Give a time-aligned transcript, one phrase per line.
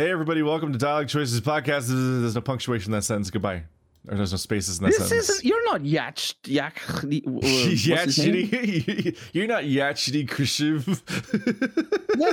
[0.00, 1.88] Hey, everybody, welcome to Dialog Choices Podcast.
[1.88, 3.28] There's no punctuation in that sentence.
[3.28, 3.64] Goodbye.
[4.08, 5.28] Or there's no spaces in that This sentence.
[5.28, 5.44] isn't.
[5.44, 6.36] You're not Yach.
[6.44, 7.22] Yachidi.
[9.34, 11.02] You're not Yachidi Kushiv.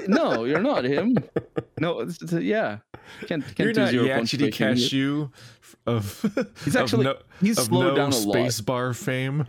[0.07, 1.17] no, you're not him.
[1.77, 2.77] No, it's, it's, yeah.
[3.25, 4.53] Can't can't You're not Yachidi.
[4.53, 5.27] Cashew
[5.85, 6.21] of,
[6.63, 8.33] He's of actually- no, he's of slowed no down a lot.
[8.33, 9.45] space bar fame.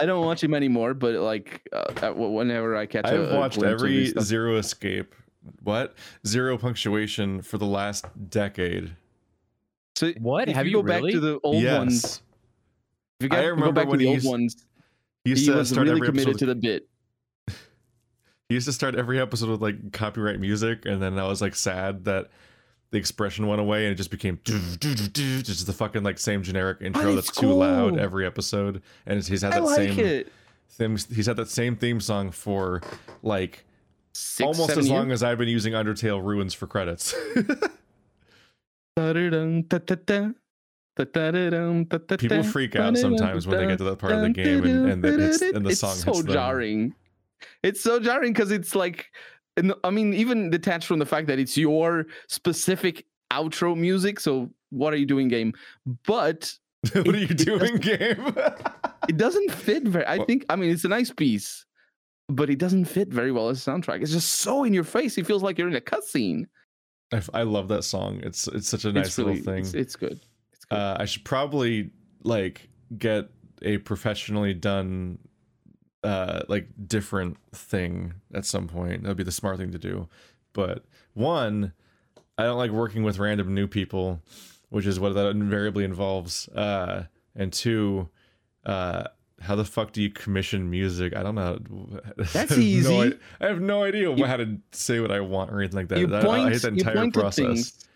[0.00, 3.62] I don't watch him anymore, but like uh, whenever I catch, I've a watched of
[3.62, 5.14] his every Zero Escape.
[5.62, 5.94] What?
[6.26, 8.94] Zero punctuation for the last decade.
[9.96, 10.48] So What?
[10.48, 11.78] If Have you you go back to the old yes.
[11.78, 12.22] ones,
[13.20, 14.66] if you I go, go remember back to when the he old used- ones,
[15.24, 16.88] He used he to was start really every committed episode to the bit.
[18.48, 21.54] He used to start every episode with like copyright music, and then I was like
[21.54, 22.30] sad that
[22.90, 27.16] the expression went away and it just became just the fucking like same generic intro
[27.16, 28.82] it's that's too loud every episode.
[29.06, 30.32] And he's had I that like same it.
[30.70, 30.96] theme.
[31.14, 32.82] He's had that same theme song for
[33.22, 33.64] like
[34.12, 35.22] Six, almost seven as long years?
[35.22, 37.14] as I've been using Undertale Ruins for credits.
[42.18, 45.04] People freak out sometimes when they get to that part of the game and, and,
[45.04, 46.94] the, hits, and the it's song so hits jarring.
[47.62, 49.10] It's so jarring because it's like,
[49.84, 54.20] I mean, even detached from the fact that it's your specific outro music.
[54.20, 55.54] So what are you doing, game?
[56.04, 56.52] But
[56.92, 58.34] what are you doing, game?
[59.08, 60.06] it doesn't fit very.
[60.06, 60.44] I think.
[60.48, 61.64] I mean, it's a nice piece,
[62.30, 64.02] but it doesn't fit very well as a soundtrack.
[64.02, 65.18] It's just so in your face.
[65.18, 66.46] It feels like you're in a cutscene.
[67.34, 68.20] I love that song.
[68.22, 69.64] It's it's such a nice it's really, little thing.
[69.64, 70.20] It's, it's good.
[70.52, 70.78] It's good.
[70.78, 71.90] uh, I should probably
[72.22, 73.30] like get
[73.62, 75.18] a professionally done
[76.02, 79.02] uh like different thing at some point.
[79.02, 80.08] That'd be the smart thing to do.
[80.52, 81.72] But one,
[82.38, 84.22] I don't like working with random new people,
[84.70, 86.48] which is what that invariably involves.
[86.48, 88.08] Uh and two,
[88.64, 89.04] uh
[89.40, 91.16] how the fuck do you commission music?
[91.16, 91.58] I don't know.
[92.16, 92.96] That's I have no easy.
[93.40, 95.88] i- I have no idea You- how to say what I want or anything like
[95.88, 95.98] that.
[95.98, 97.46] you I- point, I hate that you entire point to process.
[97.46, 97.86] things.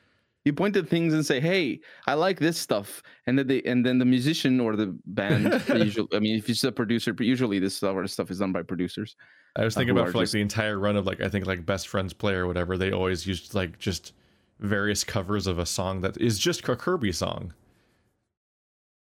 [0.46, 3.84] You point at things and say, "Hey, I like this stuff," and then they, and
[3.84, 7.58] then the musician or the band, usually, I mean, if it's a producer, but usually
[7.58, 9.16] this sort of stuff is done by producers.
[9.56, 11.30] I was uh, thinking who about for like just- the entire run of like I
[11.30, 12.76] think like Best Friends Play or whatever.
[12.76, 14.12] They always used like just
[14.60, 17.54] various covers of a song that is just a Kirby song.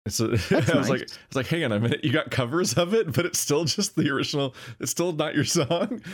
[0.06, 0.25] It's a,
[0.75, 1.00] I was like.
[1.03, 3.65] I was like, hang on a minute, you got covers of it, but it's still
[3.65, 4.55] just the original.
[4.81, 6.03] It's still not your song.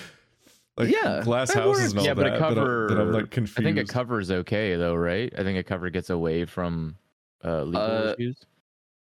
[0.78, 2.22] Like Yeah, Glass that Houses and all yeah, that.
[2.22, 2.86] but a that I'm- cover.
[2.90, 3.58] that I'm, like confused.
[3.60, 5.32] I think a cover is okay though, right?
[5.38, 6.96] I think a cover gets away from
[7.42, 8.36] uh, legal Uh, issues.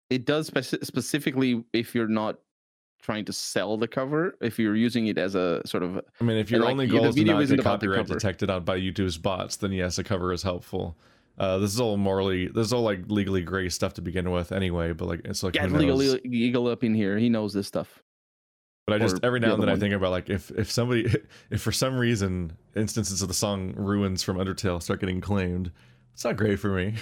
[0.08, 2.38] It does speci- specifically if you're not
[3.02, 6.36] trying to sell the cover, if you're using it as a sort of I mean,
[6.36, 9.18] if your only yeah, goal is to not isn't get copyright detected on by YouTube's
[9.18, 10.96] bots, then yes, a cover is helpful.
[11.38, 14.52] Uh, this is all morally, this is all like legally gray stuff to begin with,
[14.52, 14.92] anyway.
[14.92, 17.18] But like, it's like get who legal eagle up in here.
[17.18, 18.02] He knows this stuff.
[18.86, 20.50] But I just or every the now and other then I think about like if
[20.52, 21.12] if somebody
[21.50, 25.72] if for some reason instances of the song "Ruins" from Undertale start getting claimed,
[26.14, 26.94] it's not great for me.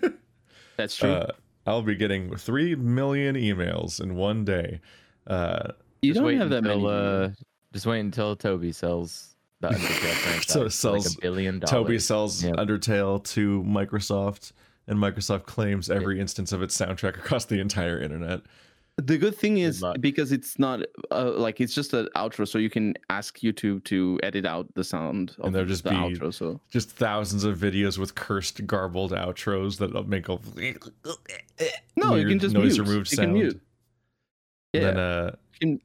[0.76, 1.10] That's true.
[1.10, 1.32] uh,
[1.66, 4.80] I'll be getting three million emails in one day.
[5.26, 5.72] Uh,
[6.02, 7.24] you don't wait have that until, many.
[7.24, 7.28] Uh,
[7.72, 10.46] just wait until Toby sells the Undertale franchise.
[10.48, 11.70] So for, sells- like a billion dollars.
[11.70, 12.56] Toby sells Yep.
[12.56, 14.52] Undertale to Microsoft,
[14.86, 18.42] and Microsoft claims every instance of its soundtrack across the entire internet.
[18.98, 19.96] The good thing is luck.
[20.00, 20.80] because it's not
[21.10, 24.84] uh, like it's just an outro, so you can ask YouTube to edit out the
[24.84, 26.32] sound of And there'll just the be- outro.
[26.32, 30.38] So Just thousands of videos with cursed, garbled outros that make a
[31.96, 32.88] no, you can just noise mute.
[32.88, 33.26] removed you sound.
[33.28, 33.60] can mute.
[34.72, 35.80] Yeah, Then, uh, you can-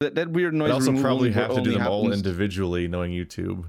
[0.00, 0.70] that that weird noise.
[0.70, 3.64] I'd also probably only- have to do only them all individually, knowing YouTube.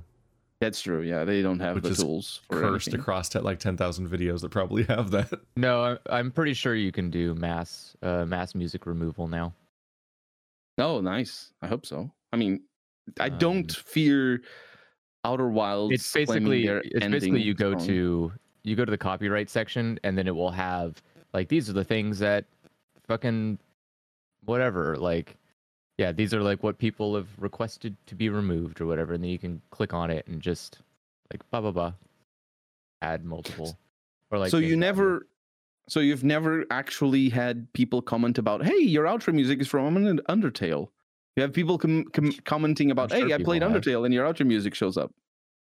[0.62, 1.02] That's true.
[1.02, 3.02] Yeah, they don't have Which the is tools for Cursed anything.
[3.02, 5.32] across te- like ten thousand videos that probably have that.
[5.58, 9.54] No, I- I'm pretty sure you can do mass uh, mass music removal now.
[10.78, 11.52] Oh, nice.
[11.62, 12.10] I hope so.
[12.32, 12.62] I mean,
[13.20, 14.42] I Um, don't fear
[15.26, 15.94] Outer Wilds.
[15.96, 17.88] It's basically it's basically you go song.
[17.88, 18.32] to
[18.64, 21.02] you go to the copyright section and then it will have
[21.34, 22.46] like these are the things that
[23.08, 23.58] fucking
[24.46, 25.36] whatever like
[26.02, 29.30] yeah these are like what people have requested to be removed or whatever and then
[29.30, 30.80] you can click on it and just
[31.32, 31.94] like blah blah blah
[33.04, 33.78] add multiple.
[34.32, 35.28] Or like so you never
[35.88, 40.90] so you've never actually had people comment about hey your outro music is from undertale
[41.36, 43.72] you have people com- com- commenting about sure hey i played have.
[43.72, 45.14] undertale and your outro music shows up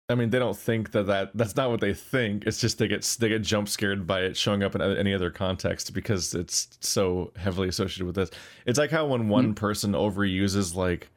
[0.09, 2.45] I mean, they don't think that, that that's not what they think.
[2.45, 5.29] It's just they get they get jump scared by it showing up in any other
[5.29, 8.29] context because it's so heavily associated with this.
[8.65, 11.09] It's like how when one person overuses like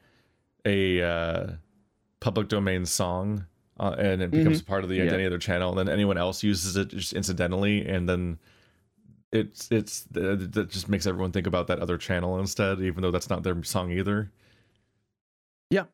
[0.65, 1.47] a uh,
[2.19, 3.45] public domain song
[3.79, 5.03] uh, and it becomes a part of the Yeah.
[5.03, 8.39] identity of their channel, and then anyone else uses it just incidentally, and then
[9.31, 13.11] it's it's uh, that just makes everyone think about that other channel instead, even though
[13.11, 14.29] that's not their song either.
[15.69, 15.85] Yeah.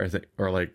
[0.00, 0.74] I think, or like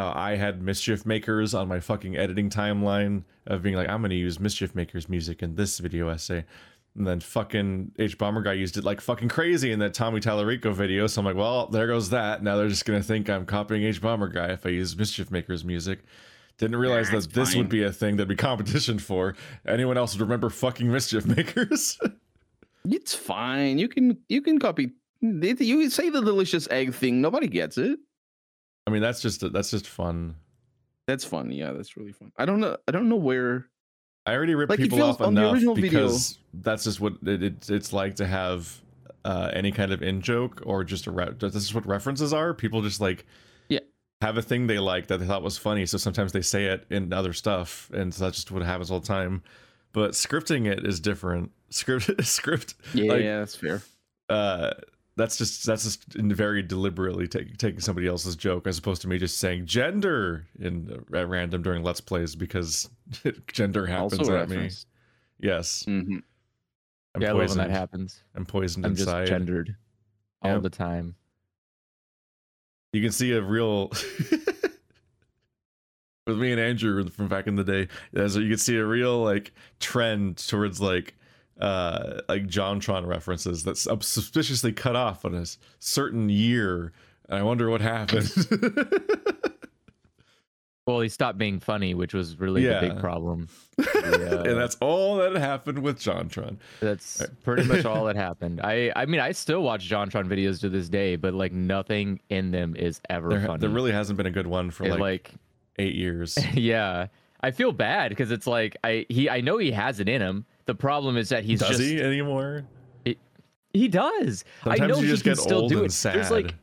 [0.00, 4.14] how I had Mischief Makers on my fucking editing timeline of being like, I'm gonna
[4.14, 6.44] use Mischief Makers music in this video essay.
[6.96, 11.06] And then fucking HBomberguy used it like fucking crazy in that Tommy Tallarico video.
[11.06, 12.42] So I'm like, well, there goes that.
[12.42, 16.00] Now they're just gonna think I'm copying HBomberguy if I use Mischief Makers music.
[16.58, 17.58] Didn't realize it's that this fine.
[17.58, 19.34] would be a thing that'd be competition for.
[19.66, 21.98] Anyone else would remember fucking Mischief Makers?
[22.86, 23.78] It's fine.
[23.78, 24.92] You can you can copy.
[25.20, 27.20] You say the delicious egg thing.
[27.20, 27.98] Nobody gets it.
[28.90, 30.34] I mean, that's just that's just fun.
[31.06, 31.50] That's fun.
[31.52, 32.32] Yeah, that's really fun.
[32.36, 32.76] I don't know.
[32.88, 33.68] I don't know where.
[34.26, 37.14] I already ripped Like, people off on the enough original video- because that's just what
[37.26, 38.80] it, it, it's like to have
[39.24, 42.52] uh, any kind of in joke or just a re- this is what references are.
[42.54, 43.24] People just like
[43.68, 43.80] Yeah.
[44.20, 46.84] have a thing they like that they thought was funny, so sometimes they say it
[46.90, 49.42] in other stuff, and so that's just what happens all the time.
[49.92, 51.50] But scripting it is different.
[51.70, 53.82] Script script Yeah, Like- yeah, that's fair.
[54.28, 54.72] uh
[55.20, 59.18] that's just that's just very deliberately take, taking somebody else's joke as opposed to me
[59.18, 62.88] just saying gender in at random during let's plays because
[63.52, 64.70] gender happens Also at me.
[65.38, 66.18] Yes, hmm
[67.14, 67.58] I'm yeah, I love when poisoned.
[67.58, 68.22] that happens.
[68.34, 69.26] I'm poisoned I'm just inside.
[69.26, 69.76] gendered
[70.42, 70.62] all Yep.
[70.62, 71.16] the time.
[72.92, 73.88] You can see a real
[76.26, 77.88] with me and Andrew from back in the day.
[78.12, 81.14] Yeah, so you can see a real like trend towards like
[81.60, 85.44] uh like JonTron references that's suspiciously cut off on a
[85.78, 86.92] certain year.
[87.28, 88.30] And I wonder what happened.
[90.86, 93.48] Well, he stopped being funny, which was really the big problem.
[93.78, 94.42] Yeah.
[94.42, 96.56] and that's all that happened with JonTron.
[96.80, 98.60] That's pretty much all that happened.
[98.62, 102.50] I I mean, I still watch JonTron videos to this day, but like nothing in
[102.50, 103.60] them is ever There, funny.
[103.60, 105.30] there really hasn't been a good one for like, like
[105.78, 106.36] eight years.
[106.54, 107.06] yeah.
[107.40, 110.44] I feel bad because it's like I he I know he has it in him.
[110.66, 112.64] The problem is that he's Does just he anymore?
[113.72, 114.44] he does.
[114.64, 115.92] Sometimes I know you he just can get still do it.
[115.92, 116.16] sad.
[116.16, 116.54] There's like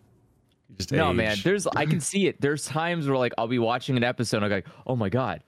[0.78, 1.38] just no man.
[1.44, 2.40] There's I can see it.
[2.42, 5.42] There's times where like I'll be watching an episode and I'm like, oh my god,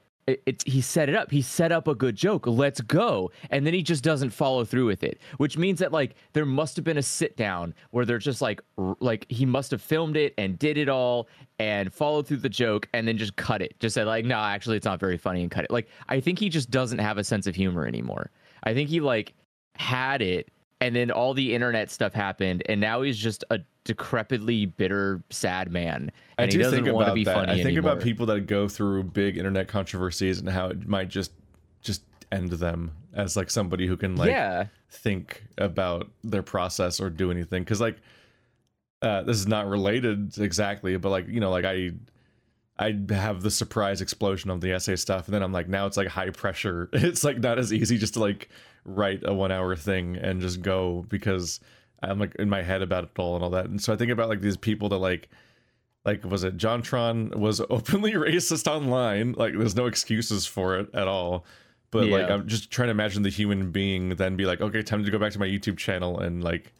[0.65, 1.31] he set it up.
[1.31, 2.45] He set up a good joke.
[2.47, 3.31] Let's go.
[3.49, 6.75] And then he just doesn't follow through with it, which means that like there must
[6.75, 10.17] have been a sit down where they're just like r- like he must have filmed
[10.17, 11.27] it and did it all
[11.59, 13.79] and followed through the joke and then just cut it.
[13.79, 15.71] Just said like, no, actually it's not very funny and cut it.
[15.71, 18.31] Like I think he just doesn't have a sense of humor anymore.
[18.63, 19.33] I think he like
[19.75, 20.49] had it
[20.81, 25.71] and then all the internet stuff happened and now he's just a decrepitly bitter sad
[25.71, 27.35] man I do he doesn't think want to about be that.
[27.35, 31.09] funny I think about people that go through big internet controversies and how it might
[31.09, 31.31] just
[31.81, 34.65] just end them as like somebody who can like yeah.
[34.89, 37.63] think about their process or do anything.
[37.63, 37.97] Because like
[39.01, 41.89] uh this is not related exactly but like you know like i
[42.79, 45.97] i have the surprise explosion of the essay stuff and then i'm like now it's
[45.97, 46.89] like high pressure.
[46.93, 48.49] It's like not as easy just to like
[48.85, 51.59] write a one hour thing and just go because
[52.01, 53.65] i'm like in my head about it all and all that.
[53.65, 55.29] And so i think about like these people that like
[56.05, 59.33] like was it jontron was openly racist online.
[59.33, 61.45] Like there's no excuses for it at all.
[61.91, 65.03] But like i'm just trying to imagine the human being then be like okay time
[65.03, 66.71] to go back to my youtube channel and like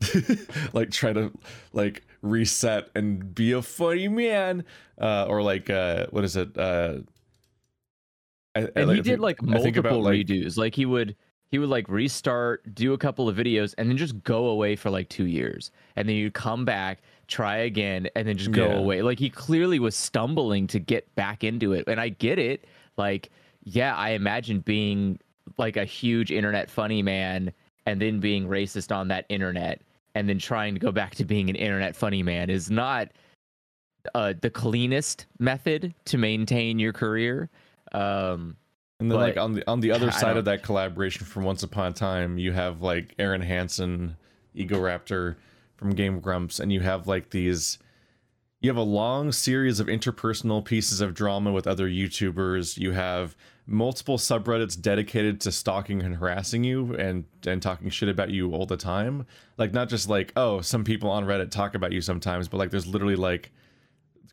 [0.72, 1.30] like try to
[1.72, 4.64] like reset and be a funny man
[5.00, 6.98] uh or like uh what is it uh
[8.54, 10.56] I, I and like- he did like I think about, multiple like- redos.
[10.56, 11.16] Like he would
[11.50, 14.88] he would like restart do a couple of videos and then just go away for
[14.90, 15.70] like two years.
[15.96, 18.76] And then you'd come back try again and then just go Yeah.
[18.78, 19.02] away.
[19.02, 21.84] Like he clearly was stumbling to get back into it.
[21.88, 22.64] And i get it.
[22.96, 23.30] Like
[23.64, 25.18] yeah i imagine being
[25.58, 27.52] like a huge internet funny man
[27.84, 29.82] and then being racist on that internet
[30.14, 33.08] and then trying to go back to being an internet funny man is not
[34.14, 37.50] uh, the cleanest method to maintain your career
[37.92, 38.56] um
[38.98, 41.62] And then like on the on the other I side of that collaboration from Once
[41.62, 44.16] Upon a Time, you have like Arin Hanson,
[44.54, 45.36] Ego Raptor
[45.76, 47.78] from Game Grumps, and you have like these
[48.60, 52.76] you have a long series of interpersonal pieces of drama with other YouTubers.
[52.76, 53.34] You have
[53.70, 58.66] multiple subreddits dedicated to stalking and harassing you and and talking shit about you all
[58.66, 59.26] the time.
[59.56, 62.70] Like not just like, oh, some people on Reddit talk about you sometimes, but like
[62.70, 63.52] there's literally like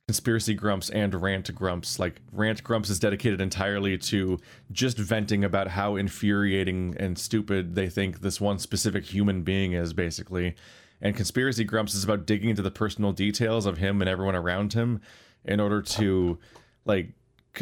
[0.08, 4.40] conspiracy grumps and rant grumps like rant grumps is dedicated entirely to
[4.72, 9.92] just venting about how infuriating and stupid they think this one specific human being is
[9.92, 10.56] basically
[11.02, 14.72] and conspiracy grumps is about digging into the personal details of him and everyone around
[14.72, 15.02] him
[15.44, 16.40] in order to
[16.86, 17.12] like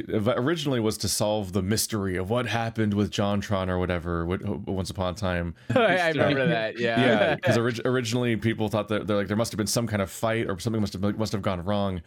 [0.09, 4.89] originally was to solve the mystery of what happened with JonTron or whatever what- once
[4.89, 6.79] upon a time I, remember that.
[6.79, 6.99] Yeah.
[7.05, 10.01] yeah because orig- originally people thought that they're like there must have been some kind
[10.01, 12.01] of fight or something must have must have gone wrong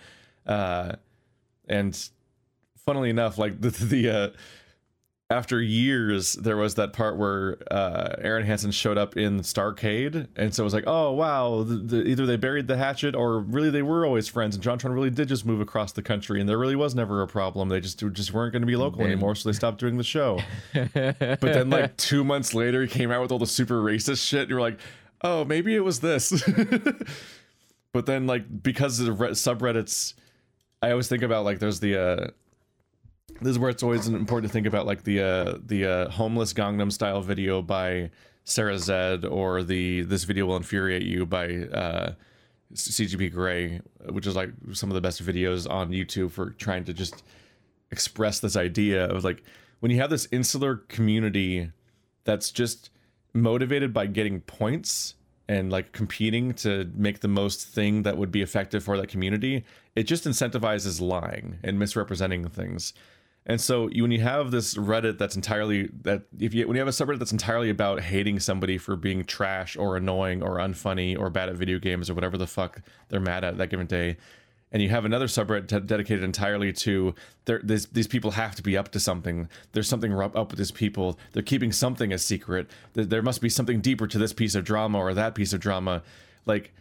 [0.47, 0.93] uh
[1.69, 2.09] and
[2.85, 4.29] funnily enough like the the uh
[5.31, 10.55] after years, there was that part where uh, Arin Hanson showed up in Starcade, and
[10.55, 13.69] so it was like, oh wow, the, the, either they buried the hatchet or really
[13.69, 16.57] they were always friends, and JonTron really did just move across the country, and there
[16.57, 17.69] really was never a problem.
[17.69, 20.41] They just just weren't going to be local anymore, so they stopped doing the show.
[20.95, 24.43] But then, like two months later, he came out with all the super racist shit.
[24.43, 24.79] And you're like,
[25.23, 26.43] oh, maybe it was this.
[27.93, 30.15] but then, like, because of the re- subreddits,
[30.83, 32.01] I always think about like there's the.
[32.01, 32.27] uh
[33.41, 36.53] This is where it's always important to think about like the uh the uh, homeless
[36.53, 38.11] Gangnam Style video by
[38.45, 42.13] Sarah Zed or the this video will infuriate you by uh
[42.75, 43.81] CGP Grey,
[44.11, 47.23] which is like some of the best videos on YouTube for trying to just
[47.91, 49.43] express this idea of like
[49.81, 51.71] when you have this insular community
[52.25, 52.91] that's just
[53.33, 55.15] motivated by getting points
[55.49, 59.65] and like competing to make the most thing that would be effective for that community,
[59.97, 62.93] it just incentivizes lying and misrepresenting things.
[63.49, 66.89] And so when you have this Reddit that's entirely that if you when you have
[66.89, 71.31] a subreddit that's entirely about hating somebody for being trash or annoying or unfunny or
[71.31, 74.19] bad at video games or whatever the fuck they're mad at that given day,
[74.71, 77.15] and you have another subreddit de- dedicated entirely to
[77.65, 81.43] these people have to be up to something there's something up with these people they're
[81.43, 85.15] keeping something a secret there must be something deeper to this piece of drama or
[85.15, 86.03] that piece of drama
[86.45, 86.75] like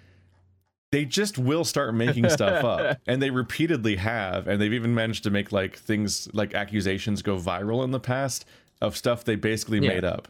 [0.98, 5.22] they just will start making stuff up and they repeatedly have and they've even managed
[5.24, 8.46] to make like things like accusations go viral in the past
[8.82, 9.90] of stuff they basically Yeah.
[9.90, 10.28] made up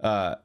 [0.00, 0.36] uh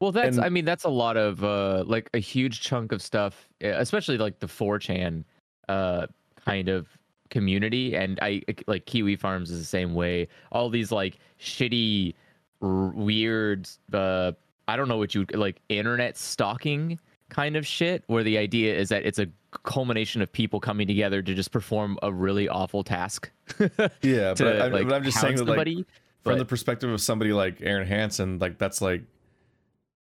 [0.00, 3.00] Well, that's And- I mean that's a lot of uh like a huge chunk of
[3.00, 5.24] stuff, especially like the 4chan
[5.70, 6.06] uh
[6.44, 6.86] kind of
[7.30, 10.28] community and I like Kiwi Farms is the same way.
[10.52, 12.14] All these like shitty
[12.60, 14.32] r- weird uh
[14.66, 16.98] I don't know what you would like internet stalking
[17.28, 19.26] kind of shit where the idea is that it's a
[19.64, 23.30] culmination of people coming together to just perform a really awful task
[24.02, 25.86] yeah to but, I, like but i'm just saying that like somebody.
[26.22, 29.02] from the perspective of somebody like Arin Hanson, like that's like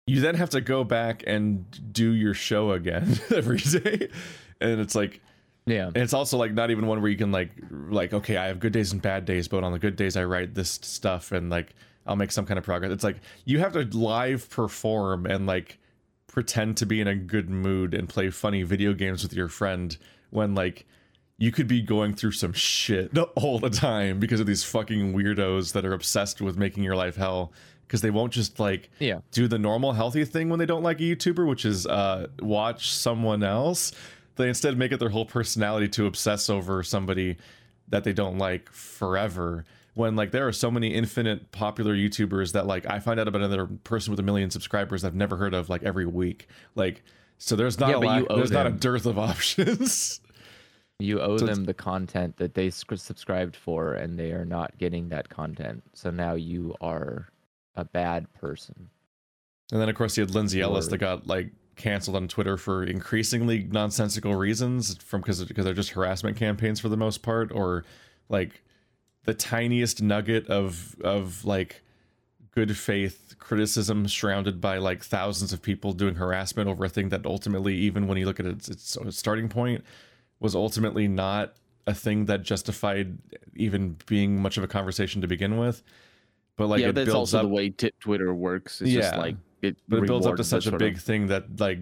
[0.06, 4.08] you then have to go back and do your show again every day.
[4.60, 5.20] And it's like
[5.66, 5.86] yeah.
[5.88, 8.60] and it's also like not even one where you can like like okay, I have
[8.60, 11.50] good days and bad days, but on the good days I write this stuff and
[11.50, 11.74] like
[12.06, 12.92] I'll make some kind of progress.
[12.92, 15.78] It's like you have to live perform and like
[16.36, 19.96] pretend to be in a good mood and play funny video games with your friend
[20.28, 20.84] when like
[21.38, 25.72] you could be going through some shit all the time because of these fucking weirdos
[25.72, 27.54] that are obsessed with making your life hell
[27.86, 29.20] because they won't just like Yeah.
[29.32, 32.92] do the normal healthy thing when they don't like a YouTuber, which is uh watch
[32.92, 33.92] someone else.
[34.34, 37.38] They instead make it their whole personality to obsess over somebody
[37.88, 39.64] that they don't like forever.
[39.96, 43.40] When like there are so many infinite popular YouTubers that like I find out about
[43.40, 46.48] another person with a million subscribers I've never heard of like every week.
[46.74, 47.02] Like
[47.38, 50.20] so there's not Yeah, a lack, there's not a dearth of options.
[50.98, 55.08] You owe So them the content that they subscribed for, and they are not getting
[55.08, 55.82] that content.
[55.94, 57.28] So now you are
[57.74, 58.90] a bad person.
[59.72, 62.58] And then of course you had Lindsay Ellis Or- that got like canceled on Twitter
[62.58, 67.50] for increasingly nonsensical reasons from because because they're just harassment campaigns for the most part
[67.50, 67.86] or
[68.28, 68.62] like
[69.26, 71.82] the tiniest nugget of of like
[72.52, 77.26] good faith criticism surrounded by like thousands of people doing harassment over a thing that
[77.26, 79.84] ultimately even when you look at its, its starting point
[80.40, 81.54] was ultimately not
[81.86, 83.18] a thing that justified
[83.54, 85.82] even being much of a conversation to begin with
[86.56, 88.80] but like yeah, it that's builds also up the way t- Twitter works.
[88.80, 89.20] It's just Yeah.
[89.20, 91.78] like it, but it builds up to such a big of- thing that like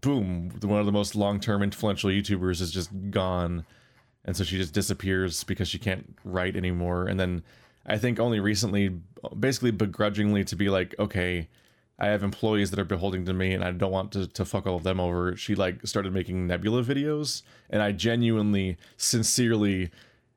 [0.00, 3.66] boom one of the most long-term influential youtubers is just gone
[4.24, 7.06] and so she just disappears because she can't write anymore.
[7.06, 7.42] And then
[7.86, 8.90] i think only recently
[9.38, 11.48] basically begrudgingly to be like okay
[11.98, 14.66] i have employees that are beholden to me and i don't want to, to fuck
[14.66, 17.42] all of them over she like started making nebula videos.
[17.70, 19.90] And i genuinely sincerely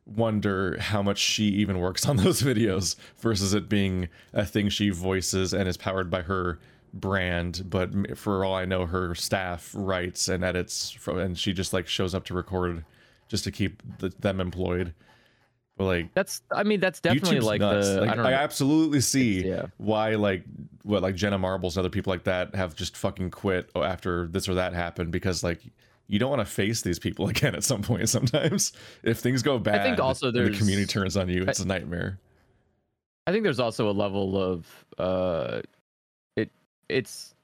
[0.06, 4.90] wonder how much she even works on those videos versus it being a thing she
[4.90, 6.60] voices and is powered by her
[6.94, 7.70] brand.
[7.70, 11.88] But for all i know her staff writes and edits from and she just like
[11.88, 12.86] shows up to record
[13.28, 14.94] just to keep the, them employed
[15.78, 17.88] but like That's, I mean, that's definitely YouTube's like nuts.
[17.88, 18.02] the.
[18.02, 19.68] Like, I don't I absolutely see yeah.
[19.78, 20.44] why like
[20.84, 24.50] what like Jenna Marbles and other people like that have just fucking quit after this
[24.50, 25.62] or that happened because like
[26.08, 29.60] you don't want to face these people again at some point sometimes if things go
[29.60, 32.20] bad I think also the community turns on you it's a nightmare
[33.28, 35.62] I think there's also a level of uh
[36.36, 36.50] it
[36.90, 37.36] it's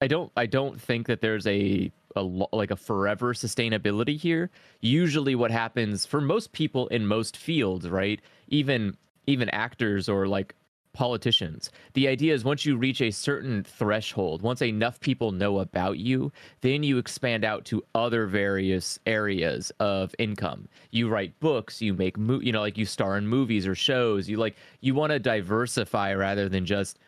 [0.00, 4.50] I don't I don't think that there's a a like a forever sustainability here.
[4.80, 8.20] Usually what happens for most people in most fields, right?
[8.48, 8.96] Even
[9.26, 10.54] even actors or like
[10.98, 11.70] politicians.
[11.92, 16.32] The idea is once you reach a certain threshold, once enough people know about you,
[16.60, 20.68] then you expand out to other various areas of income.
[20.90, 24.28] You write books, you make mo- you know like you star in movies or shows.
[24.28, 26.98] You like you want to diversify rather than just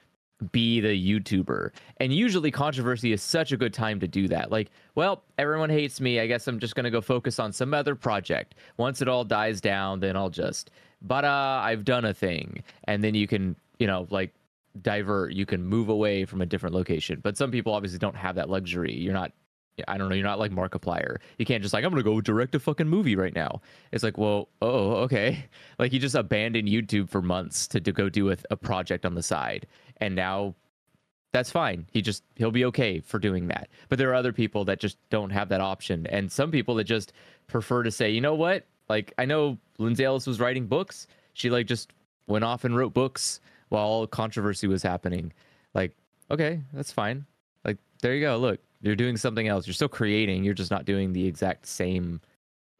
[0.52, 1.70] be the YouTuber.
[1.98, 4.50] And usually controversy is such a good time to do that.
[4.50, 6.20] Like, well, everyone hates me.
[6.20, 8.54] I guess I'm just going to go focus on some other project.
[8.76, 10.70] Once it all dies down, then I'll just,
[11.02, 12.62] but uh, I've done a thing.
[12.84, 14.32] And then you can, you know, like
[14.82, 17.20] divert, you can move away from a different location.
[17.22, 18.94] But some people obviously don't have that luxury.
[18.94, 19.32] You're not
[19.88, 21.18] I don't know, you're not like Markiplier.
[21.38, 23.60] You can't just like, I'm gonna go direct a fucking movie right now.
[23.92, 25.44] It's like, well, oh, okay.
[25.78, 29.14] Like you just abandoned YouTube for months to, to go do a, a project on
[29.14, 29.66] the side
[30.00, 30.54] and now
[31.32, 31.86] that's fine.
[31.92, 33.68] He just he'll be okay for doing that.
[33.88, 36.84] But there are other people that just don't have that option, and some people that
[36.84, 37.12] just
[37.46, 38.66] prefer to say, you know what?
[38.88, 41.06] Like I know Lindsay Ellis was writing books.
[41.34, 41.92] She like just
[42.26, 45.32] went off and wrote books while controversy was happening.
[45.74, 45.92] Like
[46.30, 47.24] okay, that's fine.
[47.64, 48.36] Like there you go.
[48.38, 49.66] Look, you're doing something else.
[49.66, 50.44] You're still creating.
[50.44, 52.20] You're just not doing the exact same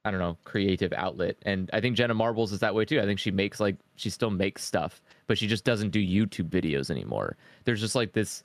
[0.05, 1.37] I don't know, creative outlet.
[1.43, 3.01] And I think Jenna Marbles is that way too.
[3.01, 6.49] I think she makes like she still makes stuff, but she just doesn't do YouTube
[6.49, 7.37] videos anymore.
[7.65, 8.45] There's just like this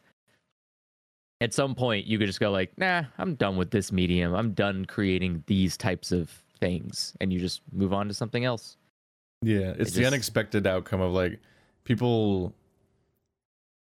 [1.42, 4.34] at some point you could just go like, "Nah, I'm done with this medium.
[4.34, 8.78] I'm done creating these types of things." And you just move on to something else.
[9.42, 10.08] Yeah, it's it the just...
[10.08, 11.40] unexpected outcome of like
[11.86, 12.54] people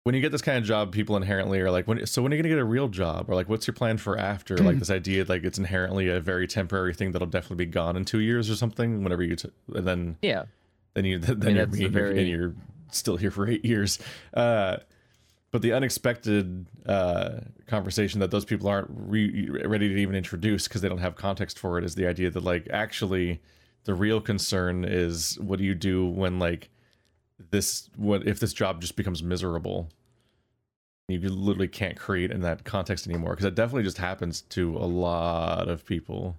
[0.03, 2.35] when you get this kind of job, people inherently are like, when, so when are
[2.35, 3.29] you gonna get a real job?
[3.29, 4.57] Or like, what's your plan for after?
[4.57, 8.05] like this idea, like it's inherently a very temporary thing that'll definitely be gone in
[8.05, 9.03] two years or something.
[9.03, 10.45] Whenever you, t- and then yeah,
[10.95, 12.19] then you then I mean, you're, you're, very...
[12.19, 12.55] and you're
[12.91, 13.99] still here for eight years.
[14.33, 14.77] Uh,
[15.51, 20.81] but the unexpected uh, conversation that those people aren't re- ready to even introduce because
[20.81, 23.41] they don't have context for it is the idea that like actually
[23.83, 26.69] the real concern is what do you do when like
[27.49, 29.89] this what if this job just becomes miserable
[31.19, 34.85] you literally can't create in that context anymore because it definitely just happens to a
[34.85, 36.37] lot of people.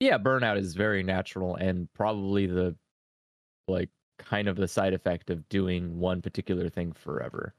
[0.00, 2.74] Yeah burnout is very natural and probably the
[3.66, 7.54] like kind of the side effect of doing one particular thing forever.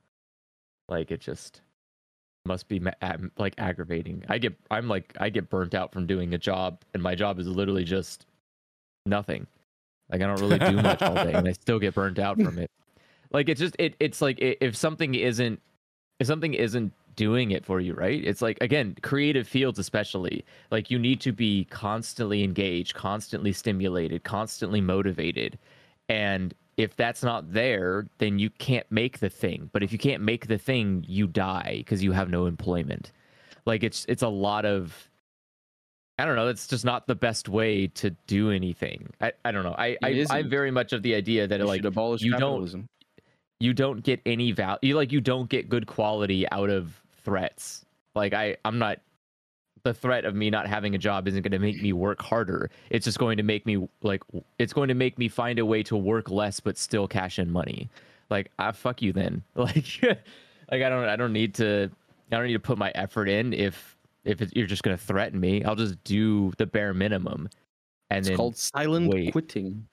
[0.87, 1.61] Like it just
[2.45, 2.81] must be
[3.37, 4.23] like aggravating.
[4.27, 7.39] I get i'm like i get burnt out from doing a job and my job
[7.39, 8.25] is literally just
[9.05, 9.47] nothing
[10.09, 12.57] like I don't really do much all day, and I still get burnt out from
[12.57, 12.71] it.
[13.31, 13.95] Like it's just it.
[13.99, 15.62] It's like if something isn't
[16.19, 18.23] if something isn't doing it for you, right?
[18.23, 20.43] It's like again, creative fields especially.
[20.71, 25.57] Like you need to be constantly engaged, constantly stimulated, constantly motivated,
[26.07, 29.69] and if that's not there, then you can't make the thing.
[29.73, 33.12] But if you can't make the thing, you die because you have no employment.
[33.65, 35.09] Like it's it's a lot of
[36.19, 36.45] I don't know.
[36.45, 39.10] That's just not the best way to do anything.
[39.21, 39.75] I, I don't know.
[39.77, 42.82] I, I I'm very much of the idea that you like abolish you capitalism.
[42.82, 42.89] don't
[43.60, 44.79] you don't get any value.
[44.82, 47.86] You like you don't get good quality out of threats.
[48.15, 48.99] Like I I'm not
[49.84, 52.69] the threat of me not having a job isn't going to make me work harder.
[52.89, 54.23] It's just going to make me like
[54.58, 57.51] it's going to make me find a way to work less but still cash in
[57.51, 57.89] money.
[58.29, 59.43] Like I ah, fuck you then.
[59.55, 60.01] Like
[60.71, 61.89] like I don't I don't need to
[62.32, 65.03] I don't need to put my effort in if if it, you're just going to
[65.03, 67.49] threaten me, I'll just do the bare minimum.
[68.10, 69.32] And it's called silent wait.
[69.32, 69.88] quitting.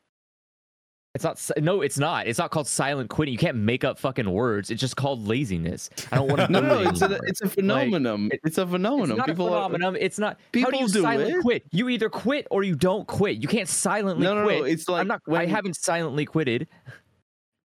[1.17, 1.51] It's not.
[1.63, 2.27] No, it's not.
[2.27, 3.33] It's not called silent quitting.
[3.33, 4.71] You can't make up fucking words.
[4.71, 5.89] It's just called laziness.
[6.13, 6.49] I don't want to.
[6.53, 8.29] no, no, it's a it's a phenomenon.
[8.29, 9.13] Like, it's a phenomenon.
[9.13, 9.95] It's not people a phenomenon.
[9.95, 10.39] Are, it's not.
[10.53, 11.41] People how do you do silent it?
[11.41, 11.65] quit?
[11.73, 13.39] You either quit or you don't quit.
[13.39, 14.59] You can't silently no, no, quit.
[14.59, 15.23] No, it's like I'm not.
[15.25, 16.69] When, I haven't silently quitted.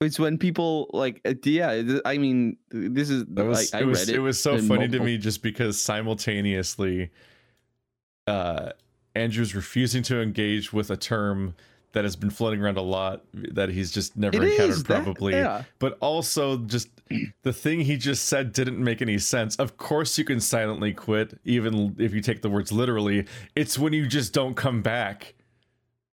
[0.02, 2.00] It's when people like, uh, yeah.
[2.06, 3.26] I mean, this is.
[3.28, 4.10] That was, like, it was.
[4.10, 5.00] it, it was so funny multiple...
[5.00, 7.12] to me just because simultaneously,
[8.28, 8.72] uh,
[9.16, 11.56] Andrew's refusing to engage with a term
[11.94, 15.40] that has been floating around a lot that he's just never it encountered probably that,
[15.40, 15.64] yeah.
[15.80, 16.88] but also just
[17.44, 21.38] the thing he just said didn't make any sense of course you can silently quit
[21.44, 25.34] even if you take the words literally it's when you just don't come back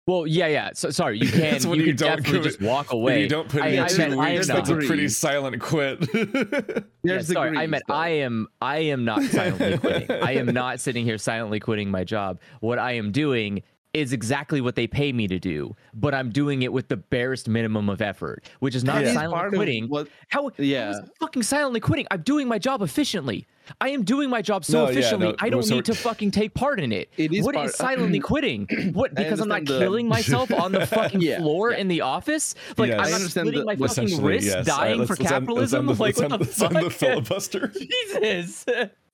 [0.07, 0.69] well, yeah, yeah.
[0.73, 1.61] So sorry, you can.
[1.61, 3.21] you, you can definitely just walk away.
[3.21, 4.47] You don't put in I, two I, weeks.
[4.47, 6.07] that's a pretty silent quit.
[7.03, 8.47] yeah, sorry, I meant I am.
[8.61, 10.11] I am not silently quitting.
[10.11, 12.39] I am not sitting here silently quitting my job.
[12.61, 13.61] What I am doing
[13.93, 17.49] is exactly what they pay me to do, but I'm doing it with the barest
[17.49, 19.13] minimum of effort, which is not yeah.
[19.13, 19.87] silent quitting.
[19.87, 20.93] What, how, yeah.
[20.93, 22.07] how fucking silently quitting?
[22.11, 23.45] I'm doing my job efficiently.
[23.81, 25.27] I am doing my job so no, efficiently.
[25.27, 27.09] Yeah, no, I don't so need to fucking take part in it.
[27.17, 28.67] It is what part, is silently quitting?
[28.93, 29.79] What because I'm not the...
[29.79, 31.77] killing myself on the fucking yeah, floor yeah.
[31.77, 32.55] in the office?
[32.77, 32.99] Like yes.
[32.99, 34.65] I'm not splitting the, my fucking wrist, yes.
[34.65, 35.89] dying right, for capitalism.
[35.89, 36.73] End, like what the fuck?
[36.73, 37.67] the filibuster.
[37.77, 38.65] Jesus.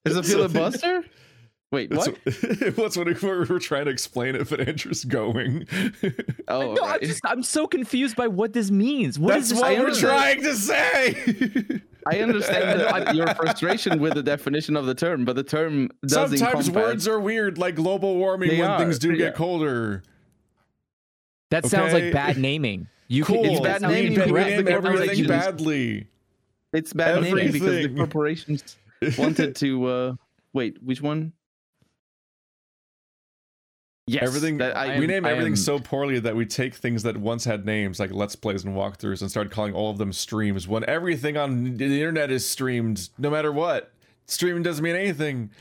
[0.05, 1.05] Is a filibuster?
[1.73, 2.17] Wait, That's what?
[2.77, 5.67] What's what we're, we're trying to explain it, but Andrew's going.
[6.47, 9.17] Oh, no, I'm just I'm so confused by what this means.
[9.17, 9.95] What That's is this what we're word?
[9.95, 11.81] trying to say.
[12.05, 16.13] I understand that your frustration with the definition of the term, but the term does
[16.13, 19.17] Sometimes encompass- words are weird, like global warming They when are, things do yeah.
[19.17, 20.03] get colder.
[21.49, 22.87] That sounds like bad naming.
[23.07, 23.41] You Cool.
[23.43, 26.07] can, It's bad naming we, because the name everything corporations- badly.
[26.71, 28.77] It's bad naming because the corporations
[29.17, 29.85] wanted to.
[29.87, 30.13] uh
[30.53, 31.33] Wait, which one?
[34.05, 37.15] Yes, everything I we name I everything am- so poorly that we take things that
[37.15, 40.67] once had names like let's plays and walkthroughs and start calling all of them streams
[40.67, 43.93] when everything on the internet is streamed no matter what.
[44.25, 45.51] Streaming doesn't mean anything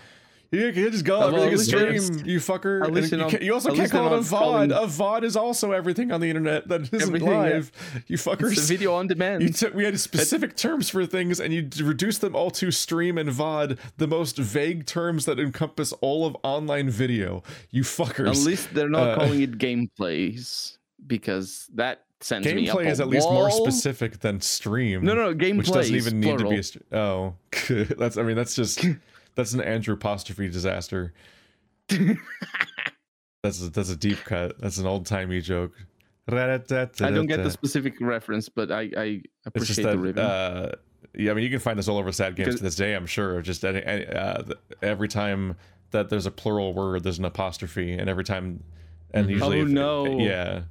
[0.52, 4.12] you can just everything a stream you fucker at least you, you also can't call
[4.12, 7.28] it a VOD calling- a VOD is also everything on the internet that isn't Everything,
[7.28, 7.38] yeah.
[7.38, 7.72] live
[8.06, 9.42] you fuckers it's video on demand.
[9.42, 13.18] you took we had specific terms for things and you reduced them all to stream
[13.18, 17.42] and VOD, the most vague terms that encompass all of online video.
[17.70, 18.28] You fuckers.
[18.28, 23.00] At least they're not Uh, calling it gameplays because that sends me up gameplay is
[23.00, 25.04] at least more specific than stream.
[25.04, 26.60] No, no, no gameplay which doesn't even need to be.
[26.92, 27.34] A oh,
[27.96, 28.16] that's.
[28.16, 28.84] I mean, that's just
[29.34, 31.12] that's an Andrew apostrophe disaster.
[33.42, 34.56] That's a, that's a deep cut.
[34.60, 35.72] That's an old timey joke.
[36.28, 39.90] I don't get the specific reference, but I, I appreciate that.
[39.92, 40.24] the ribbon.
[40.24, 40.72] Uh,
[41.16, 42.94] yeah, I mean, you can find this all over sad games Because- to this day.
[42.94, 43.42] I'm sure.
[43.42, 44.44] Just any, any, uh,
[44.80, 45.56] every time
[45.90, 48.62] that there's a plural word, there's an apostrophe, and every time,
[49.12, 49.30] and Mhm.
[49.30, 50.18] usually, Oh, if- no.
[50.20, 50.62] yeah.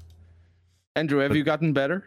[0.95, 2.06] Andrew, have but- you gotten better?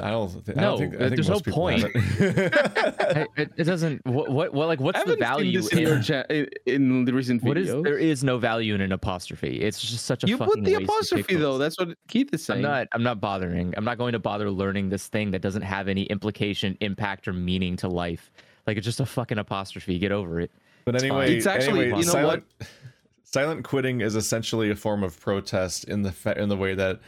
[0.00, 0.44] I don't.
[0.44, 1.84] Th- I No, don't think, I think there's no point.
[1.94, 3.28] it.
[3.36, 4.04] It, it doesn't.
[4.04, 4.52] What, what?
[4.52, 4.66] What?
[4.66, 5.60] Like, what's the value?
[5.70, 7.68] in, in- your cha- in, in the recent what is?
[7.68, 7.84] videos.
[7.84, 9.60] There is no value in an apostrophe.
[9.60, 10.28] It's just such a.
[10.28, 11.58] you fucking put the apostrophe though.
[11.58, 12.64] That's what Keith is saying.
[12.64, 12.88] I'm not.
[12.92, 13.74] I'm not bothering.
[13.76, 17.32] I'm not going to bother learning this thing that doesn't have any implication, impact, or
[17.32, 18.32] meaning to life.
[18.66, 19.98] Like it's just a fucking apostrophe.
[19.98, 20.50] Get over it.
[20.84, 21.36] But It's anyway, fine.
[21.36, 22.44] It's actually- anyway, you know silent,
[23.24, 26.96] silent quitting is essentially a form of protest in the fa- in the way that,
[26.96, 27.00] i-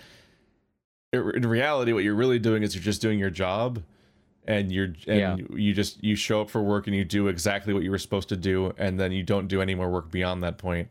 [1.31, 3.83] in reality, what you're really doing is you're just doing your job,
[4.47, 5.37] and you're and Yeah.
[5.55, 8.29] you just you show up for work and you do exactly what you were supposed
[8.31, 10.89] to do, and then you don't do any more work beyond that point.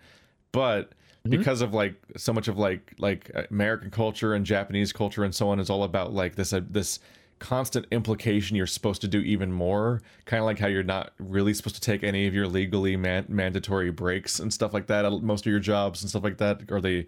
[0.52, 0.92] But
[1.26, 1.32] Mhm.
[1.32, 5.50] because of like so much of like like American culture and Japanese culture and so
[5.50, 7.00] on is all about like this uh, this
[7.40, 11.54] constant implication you're supposed to do even more kind of like how you're not really
[11.54, 15.12] supposed to take any of your legally man- mandatory breaks and stuff like that at
[15.22, 17.06] most of your jobs and stuff like that or they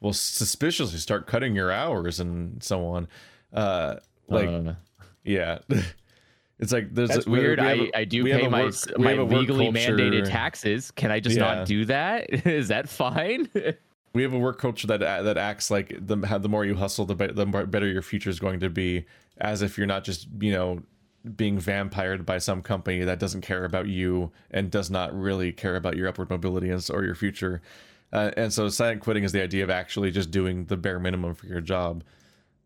[0.00, 3.08] will suspiciously start cutting your hours and so on
[3.52, 3.96] uh
[4.28, 4.74] like Uh,
[5.24, 5.58] yeah
[6.58, 7.60] it's like there's that's a, weird.
[7.60, 10.90] we have I, do pay my work- my have a work legally mandated taxes.
[10.90, 11.54] Can I just Yeah.
[11.54, 12.30] not do that?
[12.46, 13.48] Is that fine?
[14.12, 17.14] we have a work culture that that acts like the the more you hustle, the,
[17.14, 19.04] be- the better your future is going to be.
[19.40, 20.82] As if you're not just you know
[21.36, 25.76] being vampired by some company that doesn't care about you and does not really care
[25.76, 27.60] about your upward mobility or your future.
[28.12, 31.34] Uh, and so silent quitting is the idea of actually just doing the bare minimum
[31.34, 32.02] for your job.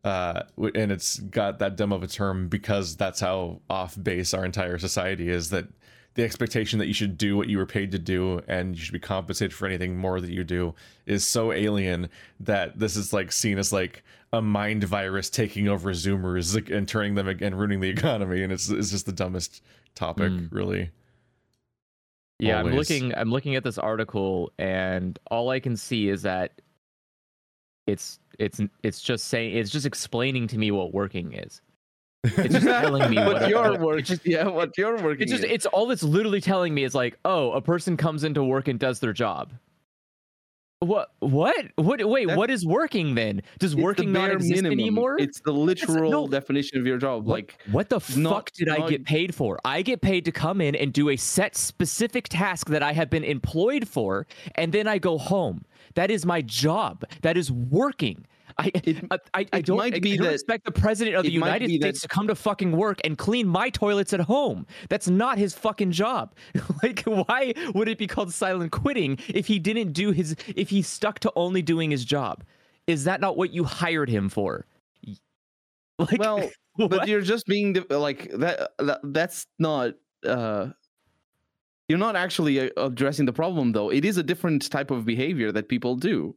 [0.04, 0.42] Uh,
[0.74, 4.78] and it's got that dumb of a term because that's how off base our entire
[4.78, 5.66] society is that
[6.14, 8.92] the expectation that you should do what you were paid to do and you should
[8.92, 10.74] be compensated for anything more that you do
[11.06, 12.08] is so alien
[12.40, 14.02] that this is like seen as like
[14.32, 18.68] a mind virus taking over zoomers and turning them and ruining the economy and it's,
[18.68, 19.62] it's just the dumbest
[19.94, 20.48] topic Mm.
[20.52, 20.90] really
[22.42, 23.14] Yeah, I'm looking.
[23.14, 26.60] I'm looking at this article, and all I can see is that
[27.86, 31.60] it's it's it's just saying it's just explaining to me what working is.
[32.24, 33.98] It's just telling me what what- your work.
[34.00, 35.20] it's just- yeah, what your work.
[35.20, 35.50] It's just is.
[35.50, 38.78] it's all it's literally telling me is like, oh, a person comes into work and
[38.78, 39.52] does their job.
[40.82, 42.04] What what what?
[42.04, 43.42] Wait, That- what is working then?
[43.60, 44.80] Does working not exist minimum.
[44.80, 45.16] anymore?
[45.20, 47.24] It's the literal no- definition of your job.
[47.24, 49.60] What- Like what the not- fuck did I get paid for?
[49.64, 53.10] I get paid to come in and do a set specific task that I have
[53.10, 55.64] been employed for, and then I go home.
[55.94, 57.04] That is my job.
[57.22, 58.26] That is working.
[58.58, 61.24] I It- I, I, don't, might be I be don't that- expect the president of
[61.24, 64.20] the United be that- States to come to fucking work and clean my toilets at
[64.20, 64.66] home.
[64.88, 66.34] That's not his fucking job.
[66.82, 70.82] like, why would it be called silent quitting if he didn't do his if he
[70.82, 72.44] stuck to only doing his job?
[72.86, 74.66] Is that not what you hired him for?
[75.98, 79.00] Like, well, but you're just being like that, that.
[79.04, 79.94] That's not.
[80.26, 80.68] uh
[81.88, 83.90] You're not actually uh, addressing the problem, though.
[83.90, 86.34] It is a different type of behavior that people do.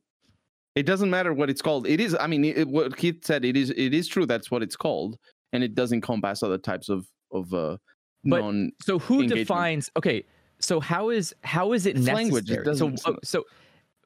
[0.76, 1.88] It doesn't matter what it's called.
[1.88, 2.16] It is.
[2.20, 3.46] I mean, it, what Keith said.
[3.46, 3.70] It is.
[3.72, 4.26] It is true.
[4.26, 5.18] That's what it's called,
[5.54, 7.78] and it does encompass other types of of uh,
[8.26, 8.72] But non.
[8.82, 9.40] So who engagement.
[9.48, 9.90] defines?
[9.96, 10.26] Okay,
[10.60, 12.24] so how is how is it It's necessary?
[12.24, 13.46] language, it so so,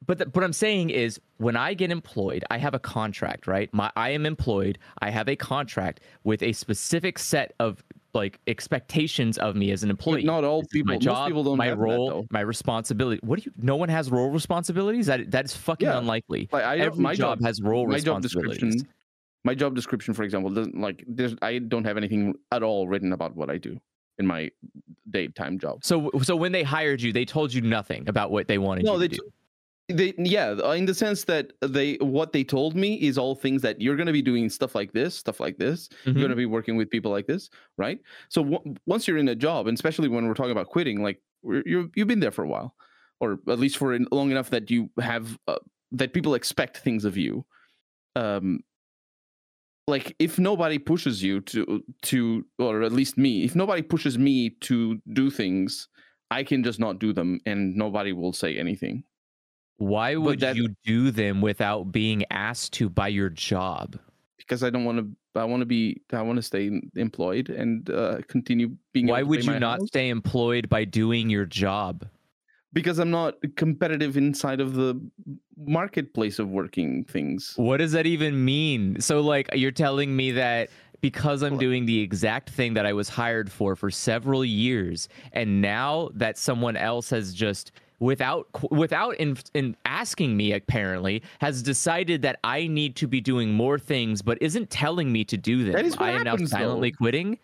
[0.06, 3.68] but the, what I'm saying is, when I get employed, I have a contract, right?
[3.74, 4.78] My I am employed.
[5.00, 7.82] I have a contract with a specific set of
[8.14, 10.22] like expectations of me as an employee.
[10.24, 12.26] not all This people- my most job, people don't my that, role, though.
[12.30, 13.20] my responsibility.
[13.24, 13.52] What do you?
[13.56, 15.06] No one has role responsibilities.
[15.06, 15.98] That that is fucking Yeah.
[15.98, 16.48] unlikely.
[16.52, 18.60] Like I Every my job, has role my job responsibilities.
[18.60, 18.94] description
[19.42, 23.14] my job description for example doesn't like there's i don't have anything at all written
[23.14, 23.80] about what i do
[24.18, 24.50] in my
[25.08, 28.58] daytime job So so when they hired you, they told you nothing about what they
[28.58, 29.32] wanted No, you they to do.
[29.92, 33.62] They yeah uh, in the sense that they what they told me is all things
[33.62, 35.88] that you're going to be doing stuff like this stuff like this.
[36.14, 36.20] You're Mhm.
[36.22, 38.00] going to be working with people like this right?
[38.28, 41.22] So w- once you're in a job and especially when we're talking about quitting like
[41.42, 42.74] you're, you've been there for a while
[43.20, 45.58] or at least for long enough that you have uh,
[45.92, 47.44] that people expect things of you.
[48.16, 48.60] Um
[49.86, 54.50] like if nobody pushes you to to or at least me if nobody pushes me
[54.60, 55.88] to do things
[56.30, 59.02] i can just not do them and nobody will say anything
[59.80, 63.98] Why would that- you do them without being asked to by your job?
[64.36, 65.06] because i don't want to
[65.40, 69.22] i want to be i want to stay employed and uh, continue being able Why
[69.22, 69.86] would you not house.
[69.88, 72.06] stay employed by doing your job?
[72.72, 75.00] because i'm not competitive inside of the
[75.56, 79.00] marketplace of working things What does that even mean?
[79.00, 83.08] So like you're telling me that because I'm doing the exact thing that I was
[83.08, 89.36] hired for for several years and now that someone else has just without without in,
[89.54, 94.38] in asking me apparently has decided that I need to be doing more things but
[94.40, 95.74] isn't telling me to do them.
[95.74, 96.96] That is what I am now silently though.
[96.96, 97.38] quitting.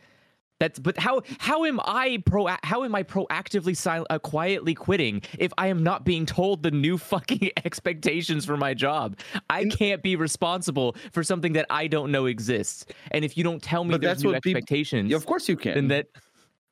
[0.58, 5.20] That's but how how am I pro how am I proactively sil- uh, quietly quitting
[5.38, 9.18] if I am not being told the new fucking expectations for my job?
[9.50, 12.86] I can't be responsible for something that I don't know exists.
[13.10, 15.46] And if you don't tell me But there's that's new what expectations, Yeah, of course
[15.46, 16.06] you can then that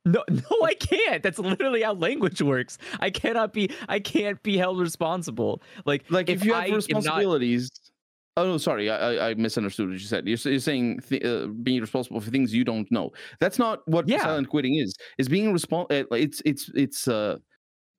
[0.05, 1.23] no no I can't.
[1.23, 2.79] That's literally how language works.
[3.01, 5.63] I cannot be I can't be held responsible.
[5.85, 7.71] Like like if, you have I am not- responsibilities
[8.37, 11.47] oh no sorry I, I i misunderstood what you said you're, you're saying th- uh,
[11.63, 14.23] being responsible for things you don't know that's not what Yeah.
[14.23, 17.37] silent quitting is is being responsible it's it's it's uh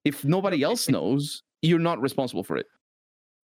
[0.03, 2.65] if nobody else knows you're not responsible for it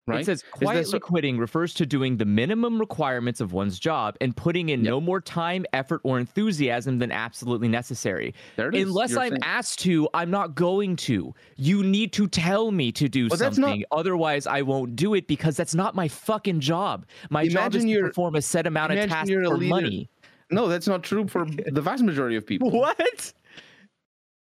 [0.07, 4.35] right It says quietly quitting refers to doing the minimum requirements of one's job and
[4.35, 4.89] putting in Yep.
[4.89, 8.33] no more time, effort, or enthusiasm than absolutely necessary.
[8.57, 11.33] there it is Unless You're I'm saying- asked to, I'm not going to.
[11.57, 13.85] You need to tell me to do But that's not- something.
[13.91, 17.05] Otherwise, I won't do it because that's not my fucking job.
[17.29, 20.09] My job is to perform a set amount of tasks for leader- money.
[20.49, 23.33] no that's not true for the vast majority of people What?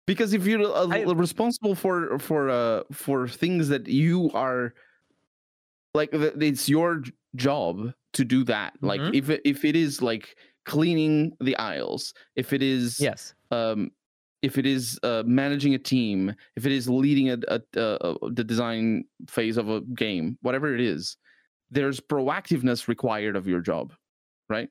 [0.07, 4.73] because if you're uh, I- responsible for for uh for things that you are
[5.95, 7.01] like it's your
[7.35, 9.15] job to do that like Mhm.
[9.15, 13.33] if it, if it is like cleaning the aisles if it is Yes.
[13.51, 13.91] um
[14.41, 18.31] if it is uh, managing a team if it is leading a, a, a, a-
[18.31, 21.17] the design phase of a game whatever it is
[21.71, 23.93] there's proactiveness required of your job
[24.49, 24.69] right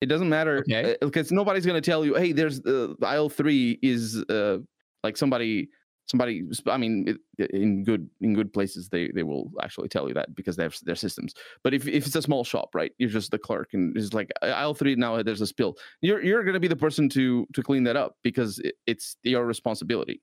[0.00, 0.96] it doesn't matter Okay.
[1.00, 4.58] because nobody's going to tell you hey there's uh, aisle 3 is uh,
[5.02, 5.68] like somebody
[6.10, 7.04] somebody i mean
[7.38, 10.62] it, in good in good places they they will actually tell you that because they
[10.62, 13.70] have their systems but if, if it's a small shop right you're just the clerk
[13.74, 16.68] and it's like "Uh, aisle 3 now there's a spill you're you're going to be
[16.68, 20.22] the person to to clean that up because it, it's your responsibility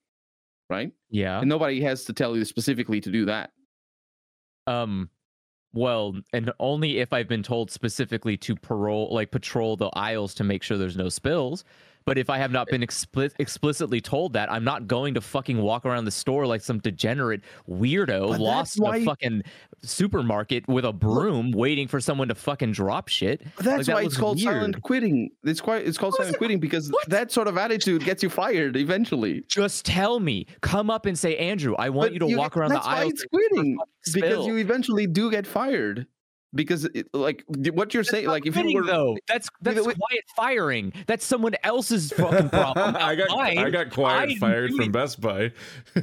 [0.70, 1.40] right Yeah.
[1.40, 3.52] and nobody has to tell you specifically to do that
[4.68, 5.10] Um,
[5.74, 10.44] well, and only if I've been told specifically to parole, like patrol the aisles to
[10.44, 11.64] make sure there's no spills.
[12.06, 15.58] But if I have not been expli- explicitly told that, I'm not going to fucking
[15.60, 19.42] walk around the store like some degenerate weirdo But lost in why- a fucking
[19.84, 23.42] supermarket with a broom waiting for someone to fucking drop shit.
[23.58, 25.32] that's that why it's called silent quitting.
[25.44, 27.10] It's quite it's called is silent it- quitting because what?
[27.10, 29.44] that sort of attitude gets you fired eventually.
[29.48, 32.70] Just tell me, come up and say, Andrew, I want But you to walk around
[32.70, 33.78] that's the why it's quitting
[34.14, 36.06] because you eventually do get fired
[36.56, 40.24] because it, like what you're saying like if you were though, that's that's wait- quiet
[40.36, 40.94] firing.
[41.08, 42.96] That's someone else's fucking problem.
[43.00, 45.52] I got I got quiet I'm fired from Best Buy.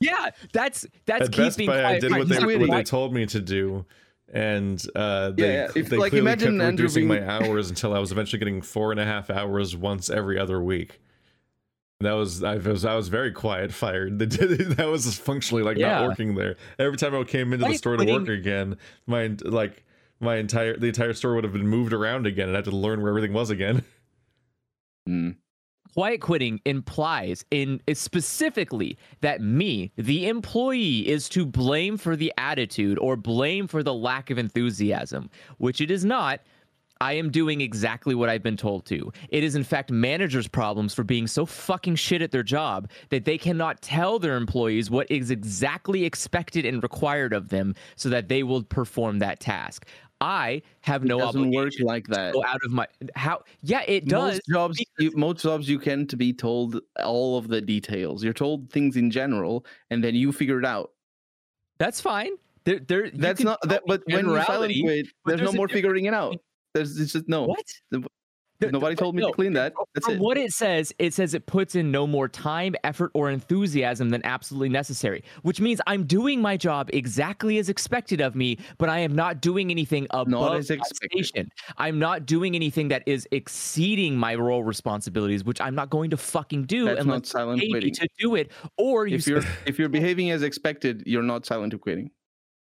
[0.00, 3.12] Yeah, that's that's At Best keeping Buy, I did what they He's what they told
[3.12, 3.84] me to do,
[4.32, 7.68] and uh, they yeah, if- they like, clearly imagine kept Andrew reducing being- my hours
[7.68, 11.00] until I was eventually getting four and a half hours once every other week.
[12.00, 14.18] That was I was I was very quiet fired.
[14.18, 15.98] That was functionally like Yeah.
[16.00, 16.56] not working there.
[16.78, 19.84] Every time I came into the store to work again, my like
[20.18, 22.70] my entire the entire store would have been moved around again, and I had to
[22.70, 23.84] learn where everything was again.
[25.08, 25.36] Mm.
[25.94, 32.32] quiet quitting implies in is specifically that me, the employee, is to blame for the
[32.36, 36.40] attitude or blame for the lack of enthusiasm, which it is not.
[37.00, 39.10] I am doing exactly what I've been told to.
[39.30, 43.24] It is, in fact, managers' problems for being so fucking shit at their job that
[43.24, 48.28] they cannot tell their employees what is exactly expected and required of them so that
[48.28, 49.86] they will perform that task.
[50.20, 52.34] I have It no doesn't obligation work like to that.
[52.34, 53.42] go out of my how.
[53.62, 54.34] Yeah, it does.
[54.34, 58.22] Most jobs, you, most jobs, you can to be told all of the details.
[58.22, 60.90] You're told things in general, and then you figure it out.
[61.78, 62.32] That's fine.
[62.64, 63.10] There, there.
[63.10, 63.84] That's not that.
[63.86, 66.36] But when you quit, there's, there's no more figuring it out.
[66.74, 67.44] There's it's just no.
[67.44, 67.64] What?
[67.90, 68.02] The-
[68.70, 69.72] Nobody told me no, to clean that.
[69.94, 70.20] That's From it.
[70.20, 74.22] what it says, it says it puts in no more time, effort, or enthusiasm than
[74.26, 78.98] absolutely necessary, which means I'm doing my job exactly as expected of me, but I
[78.98, 81.50] am not doing anything above station.
[81.78, 86.18] I'm not doing anything that is exceeding my role responsibilities, which I'm not going to
[86.18, 87.94] fucking do That's unless not silent you pay me quitting.
[87.94, 88.50] to do it.
[88.76, 92.10] Or you If you're if you're behaving as expected, you're not silent to quitting.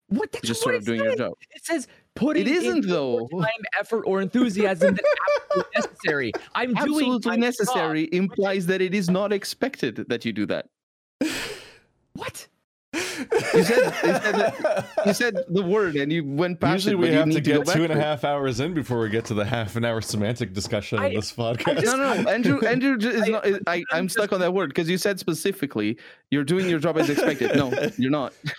[0.07, 1.33] what that's You're just what sort of doing your job.
[1.51, 3.29] It says putting It isn't in though.
[3.29, 5.05] time, effort, or enthusiasm than
[5.49, 6.33] absolutely necessary.
[6.55, 8.15] I'm doing Absolutely necessary job.
[8.15, 10.67] implies that it is not expected that you do that.
[12.15, 12.47] What?
[12.93, 17.11] You said, you said, that, you said the word and you went past Usually it.
[17.11, 17.97] we have to need to, go get back two to it.
[17.99, 21.13] half hours in before we get to the half an hour semantic discussion I- of
[21.15, 21.85] this podcast.
[21.85, 22.31] No, no, no.
[22.31, 25.21] Andrew, Andrew is I, not, I, I'm, I'm stuck on that word because you said
[25.21, 25.99] specifically
[26.31, 27.55] you're doing your job as expected.
[27.55, 28.33] No, you're not.
[28.45, 28.53] You're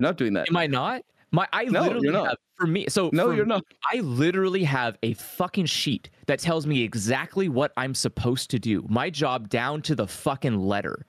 [0.00, 0.48] not doing that.
[0.50, 1.02] Am I not?
[1.36, 2.28] My I No, literally you're not.
[2.28, 2.86] have for me.
[2.88, 3.64] So No, you're me, not.
[3.92, 8.86] I literally have a fucking sheet that tells me exactly what I'm supposed to do.
[8.88, 11.04] My job down to the fucking letter.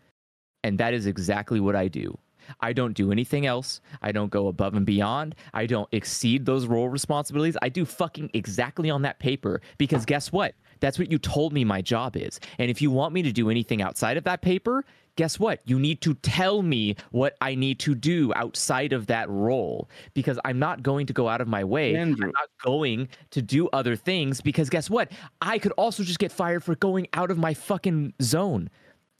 [0.65, 2.17] And that is exactly what I do.
[2.59, 3.79] I don't do anything else.
[4.01, 5.33] I don't go above and beyond.
[5.53, 7.55] I don't exceed those role responsibilities.
[7.61, 10.55] I do fucking exactly on that paper because guess what?
[10.81, 12.41] That's what you told me my job is.
[12.59, 14.83] And if you want me to do anything outside of that paper,
[15.17, 15.59] guess what?
[15.65, 20.39] You need to tell me what I need to do outside of that role because
[20.45, 21.95] I'm not going to go out of my way.
[21.95, 22.27] Andrew.
[22.27, 25.11] I'm not going to do other things because guess what?
[25.41, 28.69] I could also just get fired for going out of my fucking zone.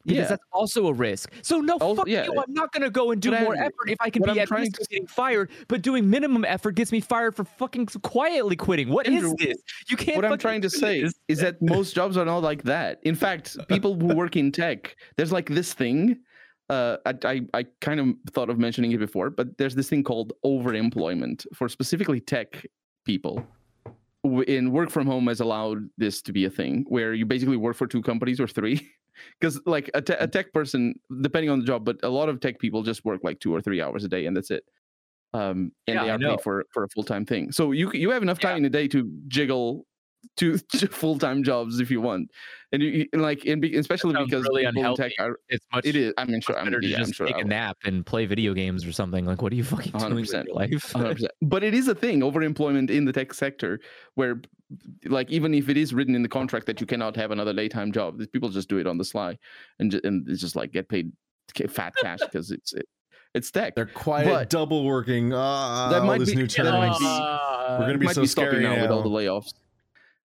[0.08, 0.28] Because Yeah.
[0.30, 1.32] that's also a risk.
[1.42, 2.26] So no, Also- fuck yeah.
[2.26, 2.34] you.
[2.40, 4.40] I'm not gonna go and do But more Andrew, effort if I can be I'm
[4.40, 5.52] at risk to of getting fired.
[5.68, 8.90] But doing minimum effort gets me fired for fucking quietly quitting.
[8.90, 9.58] What is Andrew, this?
[9.90, 10.16] You can't.
[10.16, 11.14] what I'm trying to say this.
[11.28, 13.00] is that most jobs are not like that.
[13.04, 16.18] In fact, people who work in tech, there's like this thing.
[16.70, 20.04] Uh, I, I I kind of thought of mentioning it before, but there's this thing
[20.04, 22.66] called overemployment for specifically tech
[23.06, 23.46] people.
[24.48, 27.78] In work from home has allowed this to be a thing where you basically work
[27.78, 28.90] for two companies or three.
[29.40, 32.40] Because like a, te- a tech person, depending on the job, but a lot of
[32.40, 34.64] tech people just work like two or three hours a day, and that's it.
[35.34, 37.52] Um, and Yeah, they are paid for for a full time thing.
[37.52, 38.50] So you you have enough Yeah.
[38.50, 39.86] time in a day to jiggle
[40.36, 40.58] two
[40.92, 42.32] full time jobs if you want,
[42.72, 45.14] and you, you like and be, especially because really in unhealthy.
[45.20, 45.86] are, It's much.
[45.86, 46.14] it is.
[46.18, 46.58] I mean, sure.
[46.58, 47.28] I'm, to yeah, I'm just sure.
[47.28, 49.26] take a nap and play video games or something.
[49.26, 50.46] Like, what are you fucking doing with 100%.
[50.46, 50.70] your life?
[50.72, 51.28] 100%.
[51.42, 53.80] But it is a thing, overemployment in the tech sector,
[54.16, 54.42] where,
[55.06, 57.92] like, even if it is written in the contract that you cannot have another daytime
[57.92, 59.38] job, these people just do it on the sly,
[59.80, 61.12] and ju- and just like get paid
[61.70, 62.86] fat cash because it's it,
[63.34, 63.76] it's tech.
[63.76, 65.34] They're quiet But- double working.
[65.34, 67.00] Ah, That all might this be- new that might terms.
[67.00, 69.54] be- Uh, We're gonna be might so be stopping scary now, with all the layoffs.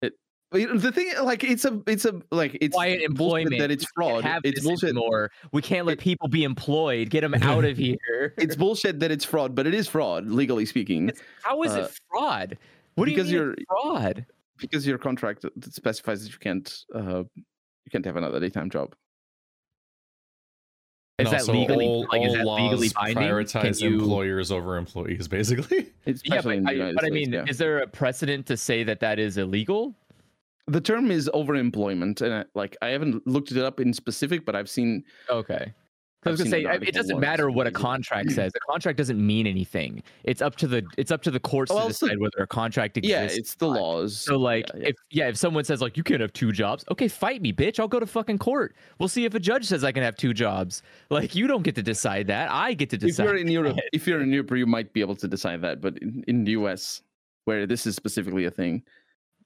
[0.03, 0.12] It,
[0.51, 3.59] but, you know, the thing, like, it's a, it's a, like, it's quiet employment.
[3.59, 4.25] that it's fraud.
[4.45, 4.90] It's bullshit.
[4.90, 5.31] anymore.
[5.53, 7.11] We can't let It- people be employed.
[7.11, 8.35] Get them out of here.
[8.37, 11.81] It's bullshit that it's fraud, but it is fraud legally speaking It's- How is uh,
[11.83, 12.59] it fraud?
[13.01, 14.27] What do you because mean you're- it's fraud?
[14.59, 18.95] because your contract specifies that you can't, uh, you can't have another daytime job.
[21.19, 23.15] And Is that also legally all, like is all that laws legally binding?
[23.17, 25.93] Can prioritize you- employers over employees, basically.
[26.07, 27.45] It's Yeah, but, in the I, United but I mean, yeah.
[27.49, 29.97] is there a precedent to say that that is illegal?
[30.67, 34.55] the term is overemployment, and I, like I haven't looked it up in specific, but
[34.55, 35.73] I've seen Okay.
[36.24, 38.52] I I've was gonna say it doesn't once, matter what a contract says.
[38.54, 40.02] A contract doesn't mean anything.
[40.24, 42.46] It's up to the it's up to the courts Well, to so- decide whether a
[42.46, 43.35] contract exists.
[43.35, 44.20] yeah, it's the laws.
[44.20, 44.88] So like yeah, yeah.
[44.88, 47.80] if yeah, if someone says like you can't have two jobs, okay, fight me, bitch.
[47.80, 48.76] I'll go to fucking court.
[48.98, 50.83] We'll see if a judge says I can have two jobs.
[51.09, 52.50] Like you don't get to decide that.
[52.50, 53.24] I get to decide.
[53.24, 53.85] if you're in Europe, that.
[53.94, 56.50] if you're in Europe, you might be able to decide that, but in, in the
[56.52, 57.00] US,
[57.46, 58.83] where this is specifically a thing,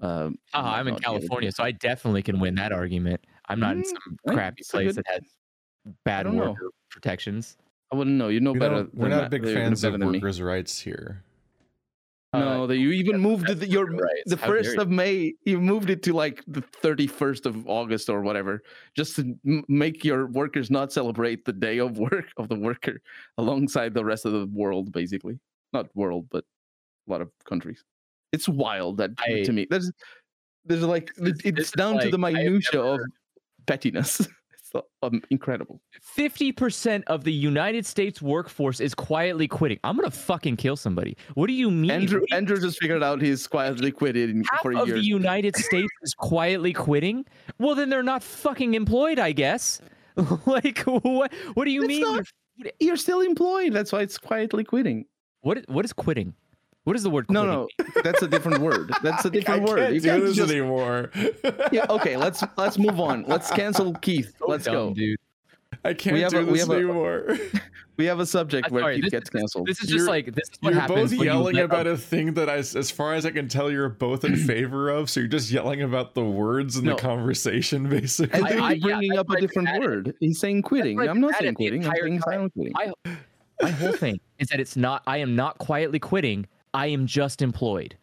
[0.01, 2.73] um, Ah, I'm in not be able to California, so I definitely can win that
[2.73, 3.21] argument.
[3.49, 5.23] I'm not in Mm, some crappy place good- that has
[6.05, 6.51] bad don't know.
[6.53, 7.57] worker protections.
[7.93, 8.29] I wouldn't know.
[8.29, 8.75] You know You better.
[8.85, 11.23] know, we're not that- big you're fans of than workers' rights here.
[12.33, 14.23] No, uh, that you even moved the, your rights.
[14.27, 15.35] the first of May.
[15.45, 18.65] You moved it to like the thirty first of August or whatever,
[18.97, 23.01] just to m- make your workers not celebrate the day of work of the worker
[23.39, 25.39] alongside the rest of the world, basically.
[25.73, 26.45] Not world, but
[27.07, 27.85] a lot of countries.
[28.33, 29.69] It's wild that I- to me.
[29.71, 29.93] There's
[30.65, 33.01] there's like This- it's, it's is down to the like- I have minutia of
[33.69, 34.27] pettiness.
[35.03, 35.81] um, incredible.
[36.17, 39.79] 50% of the United States workforce is quietly quitting.
[39.85, 41.17] I'm going to fucking kill somebody.
[41.35, 41.91] What do you mean?
[41.91, 45.01] Andrew you- Andrew just figured out he's quietly quitted in, half for of years.
[45.01, 47.25] the United States is quietly quitting?
[47.59, 49.81] Well, then they're not fucking employed, I guess.
[50.47, 52.01] like what what do you It's mean?
[52.03, 52.25] not-
[52.79, 53.73] you're- still employed.
[53.73, 55.07] That's why it's quietly quitting.
[55.41, 56.35] What what is quitting?
[56.85, 57.27] What is the word?
[57.31, 57.95] No, quitting?
[57.97, 58.91] no, that's a different word.
[59.03, 59.79] That's a different I word.
[59.79, 61.11] can't You do can't this just- anymore.
[61.73, 63.25] yeah, okay, let's let's move on.
[63.27, 64.35] Let's cancel Keith.
[64.39, 64.95] So Let's dumb, go.
[64.95, 65.19] dude.
[65.85, 67.37] I can't have do a- we this have a- anymore.
[67.97, 69.69] We have a subject where sorry, Keith this, gets canceled.
[69.69, 71.65] This is You're- just like this is what You're happens both when you yelling let
[71.67, 74.91] about a- a thing I, as far as I can tell, you're both in favor
[74.91, 75.09] of.
[75.09, 76.97] So you're just yelling about the words in No.
[76.97, 78.43] the conversation, basically.
[78.43, 79.89] I think I- you're yeah, bringing that's up a different added.
[79.89, 80.15] word.
[80.19, 80.97] He's saying quitting.
[80.97, 81.85] what I I'm not saying quitting.
[81.85, 82.33] I'm entire saying time.
[82.33, 82.73] silent quitting.
[82.75, 83.17] My,
[83.63, 85.05] my whole thing is that it's not.
[85.07, 86.47] I am not quietly quitting.
[86.75, 87.97] I am just employed.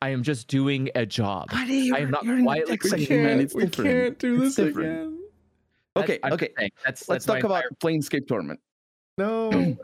[0.00, 1.48] I am just doing a job.
[1.50, 3.06] Buddy, I am not you're in the quietly tech we man.
[3.08, 3.90] can't, It's we different.
[3.90, 5.18] can't do this again.
[5.96, 6.48] Okay, That's- I'm okay.
[6.56, 8.60] saying, That's, Let's that's talk my about Planescape Torment.
[9.16, 9.50] No.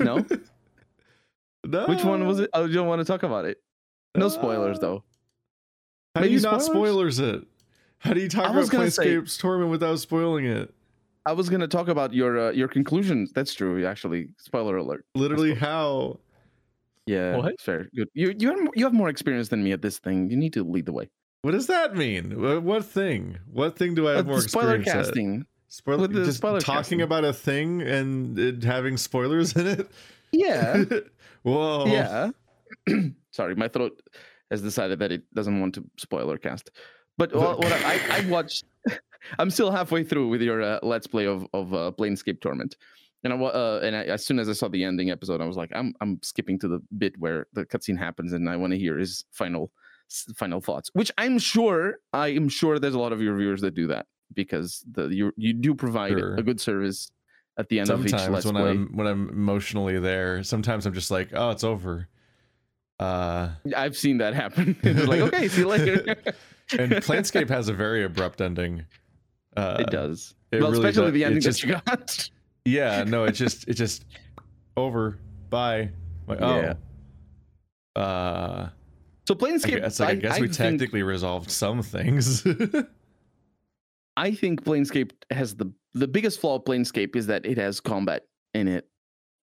[0.00, 0.24] No?
[1.66, 1.86] no.
[1.86, 2.48] Which one was it?
[2.54, 3.58] Oh, you don't want to talk about it.
[4.14, 5.04] No spoilers, though.
[6.14, 7.16] How do Maybe you not spoilers?
[7.16, 7.46] spoilers it?
[7.98, 10.72] How do you talk about was gonna say- Planescape's Torment without spoiling it?
[11.26, 13.32] I was gonna talk about your uh, your conclusions.
[13.32, 14.28] That's true, actually.
[14.38, 15.04] Spoiler alert.
[15.14, 15.60] Literally, suppose.
[15.60, 16.18] how?
[17.06, 17.60] Yeah, What?
[17.60, 17.88] fair.
[17.94, 18.08] Good.
[18.14, 20.30] You you have, you have more experience than me at this thing.
[20.30, 21.10] You need to lead the way.
[21.42, 22.40] What does that mean?
[22.64, 23.38] What, thing?
[23.50, 25.46] What thing do I have Uh, more spoiler experience at?
[25.66, 27.02] Spoiler, with just spoiler talking casting.
[27.02, 29.90] about a thing and it having spoilers in it.
[30.30, 30.84] Yeah.
[31.42, 31.86] Whoa.
[31.86, 32.30] Yeah.
[33.32, 34.00] Sorry, my throat
[34.50, 36.70] has decided that it doesn't want to spoiler cast.
[37.18, 38.64] But well, what I, I I watched,
[39.38, 42.76] I'm still halfway through with your uh, let's play of of uh, Planescape Torment,
[43.24, 45.56] and I, uh, and I, as soon as I saw the ending episode, I was
[45.56, 48.78] like, I'm I'm skipping to the bit where the cutscene happens, and I want to
[48.78, 49.70] hear his final
[50.36, 50.90] final thoughts.
[50.92, 54.06] Which I'm sure I am sure there's a lot of your viewers that do that
[54.34, 56.34] because the you you do provide Sure.
[56.36, 57.10] a good service
[57.58, 58.70] at the end of each Sometimes let's when play.
[58.70, 62.08] I'm when I'm emotionally there, sometimes I'm just like, oh, it's over.
[62.98, 64.76] Uh, I've seen that happen.
[64.82, 66.04] it's like okay, see you later.
[66.78, 68.84] and Planescape has a very abrupt ending.
[69.56, 70.34] Uh, it does.
[70.50, 71.14] it well, really especially does.
[71.14, 72.30] the ending just- that you got.
[72.64, 74.04] Yeah, no, it just it just
[74.76, 75.18] over.
[75.50, 75.90] Bye.
[76.26, 76.60] Like, oh.
[76.60, 78.00] Yeah.
[78.00, 78.68] Uh,
[79.26, 82.46] So I Planescape, guess, like, I, guess we think, technically resolved some things.
[84.16, 88.22] I think Planescape has the the biggest flaw of Planescape is that it has combat
[88.54, 88.88] in it,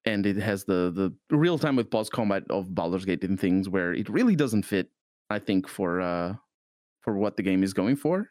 [0.05, 3.69] and it has the the real time with pause combat of Baldur's Gate and things
[3.69, 4.89] where it really doesn't fit.
[5.29, 6.35] I think for uh
[7.01, 8.29] for what the game is going for.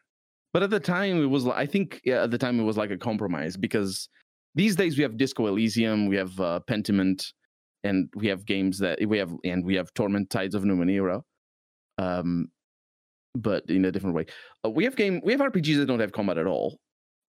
[0.53, 2.91] But at the time, it was I think yeah, at the time it was like
[2.91, 4.09] a compromise because
[4.55, 7.33] these days we have Disco Elysium, we have uh, Pentiment,
[7.85, 11.23] and we have games that we have and we have Torment Tides of Numenera.
[11.99, 12.49] Um,
[13.35, 14.27] but in a different way.
[14.65, 16.79] Uh, we have game we have RPGs that don't have combat at all,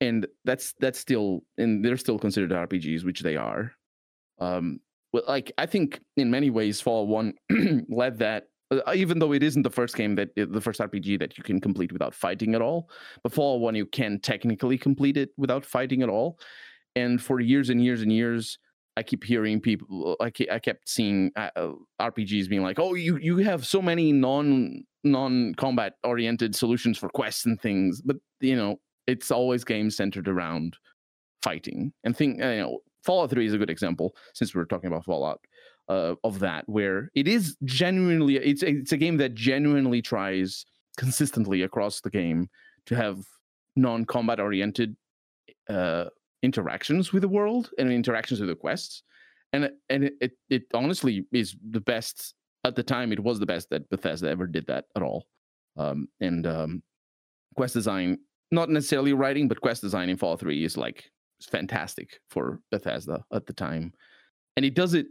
[0.02, 3.72] and that's that's still and they're still considered RPGs, which they are.
[4.40, 4.80] Um,
[5.14, 7.34] well, like I think in many ways, Fallout One
[7.90, 8.46] led that.
[8.72, 11.60] uh, Even though it isn't the first game that the first RPG that you can
[11.60, 12.90] complete without fighting at all,
[13.24, 16.40] but Fallout One you can technically complete it without fighting at all.
[16.96, 18.58] And for years and years and years,
[18.98, 20.18] I keep hearing people.
[20.20, 21.72] I I kept seeing uh, uh,
[22.02, 27.10] RPGs being like, "Oh, you you have so many non non combat oriented solutions for
[27.10, 30.76] quests and things," but you know, it's always games centered around
[31.42, 32.40] fighting and think.
[32.40, 35.40] You know, Fallout Three is a good example since we're talking about Fallout
[35.88, 40.66] uh, of that, where it is genuinely it's a, it's a game that genuinely tries
[40.98, 42.50] consistently across the game
[42.86, 43.20] to have
[43.78, 44.98] non combat oriented
[45.70, 46.06] uh,
[46.44, 49.04] interactions with the world and interactions with the quests
[49.54, 52.36] and and it, it honestly is the best
[52.66, 55.26] at the time it was the best that bethesda ever did that at all.
[55.78, 56.84] Um and um
[57.56, 58.18] quest design
[58.52, 61.06] not necessarily writing but quest design in fallout 3 is like
[61.42, 63.94] fantastic for bethesda at the time.
[64.56, 65.08] And it does it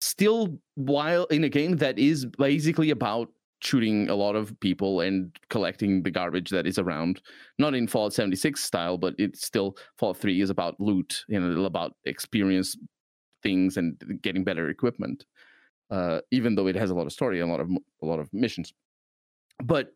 [0.00, 3.28] still while in a game that is basically about
[3.62, 7.22] shooting a lot of people and collecting the garbage that is around.
[7.58, 11.64] Not in fallout 76 style but it's still fallout 3 is about loot you know
[11.64, 12.76] about experience
[13.42, 15.26] things and getting better equipment
[15.90, 17.68] uh even though it has a lot of story a lot of
[18.02, 18.72] a lot of missions.
[19.62, 19.92] But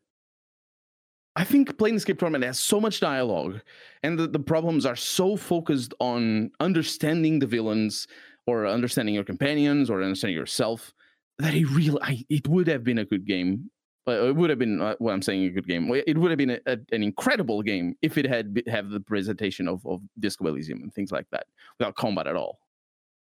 [1.34, 3.60] i think playing planescape torment has so much dialogue
[4.02, 8.06] and the, the problems are so focused on understanding the villains
[8.46, 10.94] or understanding your companions or understanding yourself
[11.38, 13.70] that it really I, it would have been a good game
[14.04, 15.92] but it would have been uh, what i'm saying a good game.
[16.06, 19.00] It would have been a, a- an incredible game if it had be- have the
[19.00, 21.46] presentation of, of disco elysium and things like that
[21.78, 22.60] without combat at all.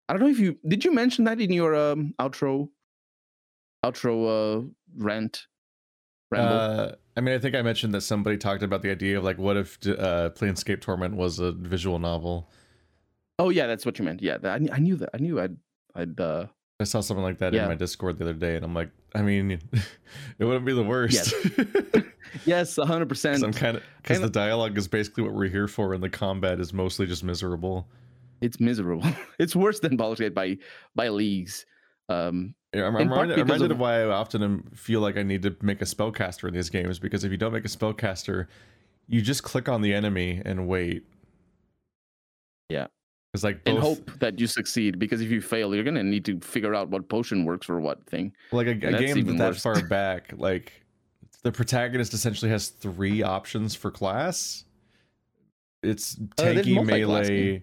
[0.09, 2.69] I don't know if you did you mention that in your um, outro?
[3.85, 5.47] Outro uh, rant?
[6.35, 9.39] Uh, I mean, I think I mentioned that somebody talked about the idea of like,
[9.39, 12.51] what if uh, Planescape Torment was a visual novel?
[13.39, 14.21] oh yeah that's what you meant.
[14.21, 15.57] Yeah that, I, I knew that i knew i'd
[15.95, 16.47] i'd uh
[16.83, 17.63] I saw something like that Yeah.
[17.63, 19.51] in my Discord the other day, and I'm like, I mean,
[20.39, 21.33] it wouldn't be the worst.
[22.45, 25.95] yes 100% Because I'm kind of because the dialogue is basically what we're here for,
[25.95, 27.87] and the combat is mostly just miserable.
[28.41, 29.07] it's miserable.
[29.39, 30.59] it's worse than Baldur's Gate by
[30.95, 31.65] by leagues.
[32.09, 35.17] Um, I'm, In I'm part reminded, because reminded of- of why I often feel like
[35.17, 37.69] I need to make a spellcaster in these games because if you don't make a
[37.69, 38.47] spellcaster,
[39.09, 41.05] you just click on the enemy and wait.
[42.69, 42.87] Yeah.
[43.35, 46.39] It's like and hope that you succeed because if you fail, you're gonna need to
[46.41, 48.33] figure out what potion works for what thing.
[48.53, 49.63] like a, a that's game even that worse.
[49.63, 50.85] far back, like
[51.43, 54.65] the protagonist essentially has three options for class.
[55.83, 57.35] It's Uh, tanky multi-classing.
[57.35, 57.63] melee,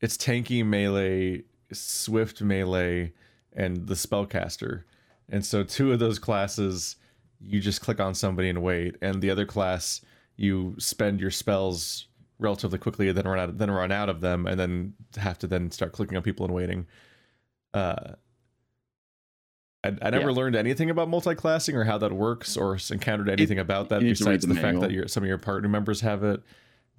[0.00, 1.42] it's tanky melee,
[1.72, 3.12] swift melee,
[3.52, 4.84] and the spellcaster.
[5.28, 6.96] And so two of those classes
[7.40, 10.00] you just click on somebody and wait, and the other class
[10.36, 12.07] you spend your spells
[12.38, 15.46] relatively quickly and then run out then run out of them and then have to
[15.46, 16.86] then start clicking on people and waiting.
[17.74, 18.12] Uh
[19.84, 20.36] I, I never Yeah.
[20.36, 24.16] learned anything about multi-classing or how that works or encountered anything about that you need
[24.16, 26.42] to read besides the the, fact that your some of your partner members have it.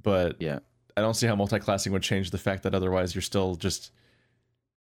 [0.01, 0.59] But Yeah.
[0.97, 3.91] I don't see how multi-classing would change the fact that otherwise you're still just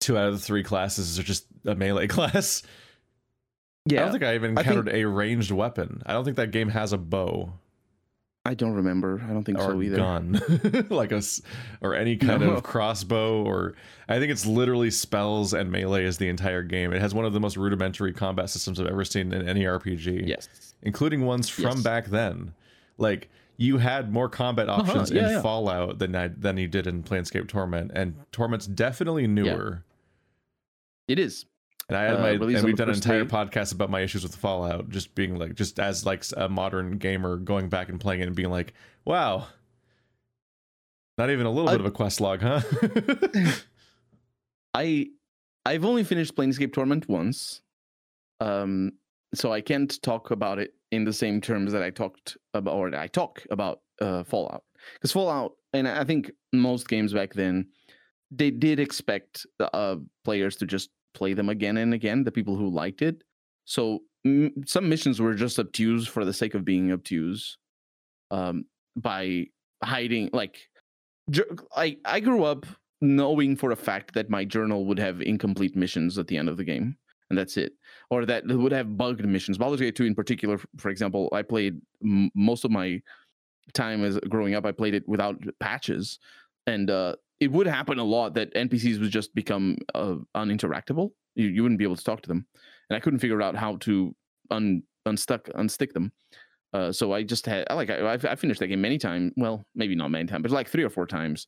[0.00, 2.62] two out of the three classes are just a melee class.
[3.86, 6.02] Yeah, I don't think I even I think- encountered a ranged weapon.
[6.06, 7.52] I don't think that game has a bow
[8.46, 9.20] I don't remember.
[9.28, 9.96] I don't think or so either.
[9.96, 10.40] gun,
[10.90, 11.42] like a s-
[11.80, 12.52] or any kind No.
[12.52, 13.42] of crossbow.
[13.42, 13.74] Or
[14.08, 16.92] I think it's literally spells and melee is the entire game.
[16.92, 20.26] It has one of the most rudimentary combat systems I've ever seen in any RPG,
[20.26, 20.74] Yes.
[20.82, 21.82] including ones from Yes.
[21.82, 22.54] back then.
[22.98, 23.28] Like
[23.58, 25.42] you had more combat Uh-huh, options yeah, in yeah.
[25.42, 29.82] Fallout than I, than you did in Planescape Torment, and Torment's definitely newer.
[31.08, 31.46] It is.
[31.88, 33.30] And I had Uh, my and we've done an entire day.
[33.30, 37.36] podcast about my issues with Fallout, just being like, just as like a modern gamer
[37.36, 38.72] going back and playing it and being like,
[39.04, 39.46] wow,
[41.16, 42.60] not even a little I- bit of a quest log, huh?
[44.74, 45.06] I
[45.64, 47.60] I've only finished Planescape Torment once,
[48.40, 48.92] um,
[49.34, 52.94] so I can't talk about it in the same terms that I talked about or
[52.94, 54.62] I talk about uh, Fallout.
[54.94, 57.66] Because Fallout, and I think most games back then,
[58.30, 62.24] they did expect uh, players to just play them again and again.
[62.24, 63.22] The people who liked it,
[63.64, 67.58] so mm, some missions were just obtuse for the sake of being obtuse,
[68.30, 68.64] um,
[68.96, 69.46] by
[69.82, 70.56] hiding like.
[71.30, 72.66] jur- I I grew up
[73.00, 76.56] knowing for a fact that my journal would have incomplete missions at the end of
[76.56, 76.96] the game,
[77.30, 77.72] and that's it.
[78.10, 79.58] Or that would have bugged missions.
[79.58, 83.00] Baldur's Gate 2 in particular, for example, I played m- most of my
[83.74, 84.64] time as growing up.
[84.64, 86.18] I played it without patches,
[86.66, 91.10] and uh, it would happen a lot that NPCs would just become uh, uninteractable.
[91.34, 92.46] You, you wouldn't be able to talk to them,
[92.90, 94.14] and I couldn't figure out how to
[94.50, 96.12] un unstuck unstick them.
[96.72, 99.32] Uh, so I just had I like I, I finished that game many times.
[99.36, 101.46] Well, maybe not many times, but like three or four times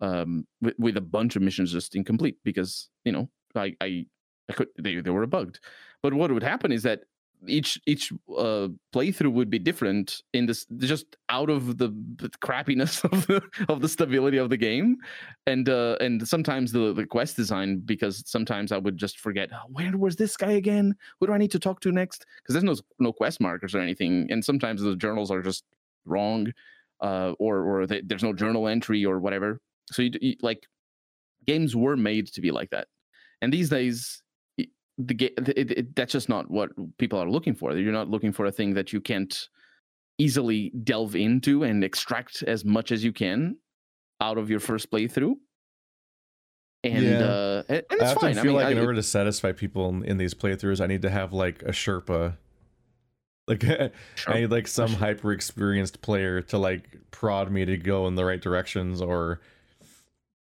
[0.00, 4.04] um with, with a bunch of missions just incomplete because you know i i,
[4.48, 5.60] I could they, they were bugged
[6.02, 7.00] but what would happen is that
[7.46, 11.88] each each uh playthrough would be different in this just out of the,
[12.42, 14.96] crappiness of the of the stability of the game.
[15.46, 19.68] And uh and sometimes the the quest design because sometimes i would just forget "Oh,
[19.68, 20.94] where was this guy again?
[21.20, 22.26] Who do i need to talk to next?
[22.38, 25.64] Because there's no no quest markers or anything and sometimes the journals are just
[26.04, 26.52] wrong
[27.00, 29.60] uh or or they, there's no journal entry or whatever.
[29.92, 30.66] So you, you like
[31.46, 32.88] games were made to be like that.
[33.40, 34.22] And these days
[34.98, 38.32] the game it, it, that's just not what people are looking for you're not looking
[38.32, 39.48] for a thing that you can't
[40.18, 43.56] easily delve into and extract as much as you can
[44.20, 45.34] out of your first playthrough
[46.84, 47.18] and Yeah.
[47.20, 49.02] uh and, and I it's often fine feel i mean like I- in order to
[49.02, 52.36] satisfy people in, in these playthroughs, I need to have like a Sherpa.
[53.46, 53.64] Like
[54.26, 58.24] I need like some hyper experienced player to like prod me to go in the
[58.24, 59.40] right directions or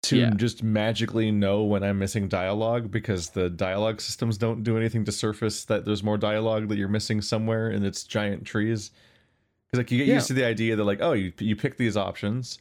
[0.04, 0.30] to Yeah.
[0.36, 5.12] just magically know when I'm missing dialogue because the dialogue systems don't do anything to
[5.12, 8.91] surface that there's more dialogue that you're missing somewhere in its giant trees.
[9.66, 10.14] Because like you get Yeah.
[10.16, 12.60] used to the idea that like oh you you pick these options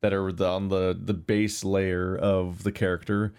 [0.00, 3.34] that are the, on the the base layer of the character,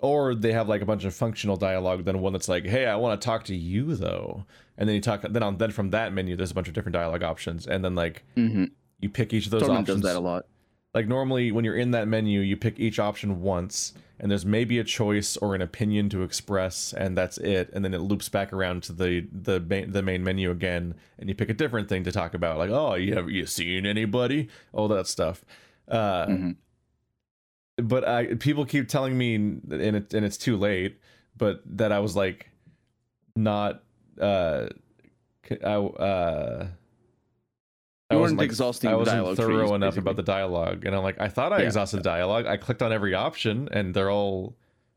[0.00, 2.04] or they have like a bunch of functional dialogue.
[2.04, 4.44] Then one that's like hey I want to talk to you though,
[4.76, 6.92] and then you talk then on then from that menu there's a bunch of different
[6.92, 8.70] dialogue options, and then like Mhm.
[9.00, 10.46] you pick each of those Torment options does that a lot
[10.94, 14.78] like normally when you're in that menu you pick each option once and there's maybe
[14.78, 18.52] a choice or an opinion to express and that's it and then it loops back
[18.52, 22.04] around to the the main, the main menu again and you pick a different thing
[22.04, 25.44] to talk about like oh you have you seen anybody all that stuff
[25.88, 26.56] uh Mhm.
[27.82, 30.98] but i people keep telling me and it and it's too late
[31.36, 32.50] but that i was like
[33.34, 33.82] not
[34.20, 34.68] uh
[35.64, 36.68] i uh
[38.10, 41.02] You wasn't, weren't like, exhausting I wasn't thorough trees, enough about the dialogue, and I'm
[41.02, 41.66] like, I thought I Yeah.
[41.66, 42.46] exhausted the dialogue.
[42.46, 44.56] I clicked on every option, and they're all.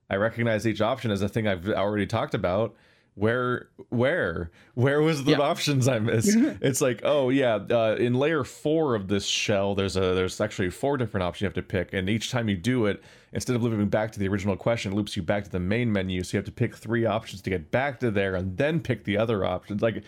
[0.10, 2.76] I recognize each option as a thing I've already talked about,
[3.16, 5.40] where where where was the Yeah.
[5.40, 9.98] options i missed it's like oh yeah uh, in layer four of this shell there's
[9.98, 12.86] a there's actually four different options you have to pick and each time you do
[12.86, 13.02] it
[13.34, 15.92] instead of looping back to the original question it loops you back to the main
[15.92, 18.80] menu so you have to pick three options to get back to there and then
[18.80, 20.04] pick the other options like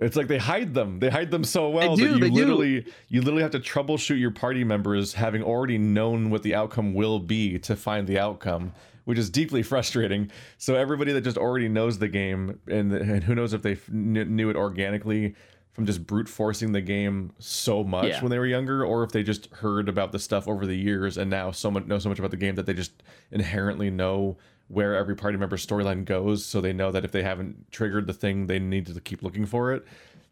[0.00, 2.34] it's like they hide them they hide them so well do, that you they do.
[2.34, 6.94] literally you literally have to troubleshoot your party members having already known what the outcome
[6.94, 8.72] will be to find the outcome
[9.04, 13.34] which is deeply frustrating so everybody that just already knows the game and, and who
[13.34, 15.34] knows if they kn- knew it organically
[15.72, 18.20] from just brute forcing the game so much Yeah.
[18.22, 21.18] when they were younger or if they just heard about the stuff over the years
[21.18, 24.36] and now so much know so much about the game that they just inherently know
[24.68, 28.12] where every party member's storyline goes so they know that if they haven't triggered the
[28.14, 29.84] thing they need to keep looking for it.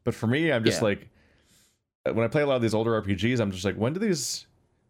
[0.04, 0.84] But for me i'm just Yeah.
[0.88, 1.08] like
[2.06, 4.00] uh, when i play a lot of these older rpgs i'm just like when do
[4.00, 4.46] these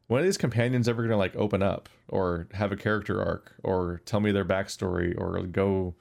[0.07, 4.01] when are these companions ever gonna like open up or have a character arc or
[4.05, 5.95] tell me their backstory or go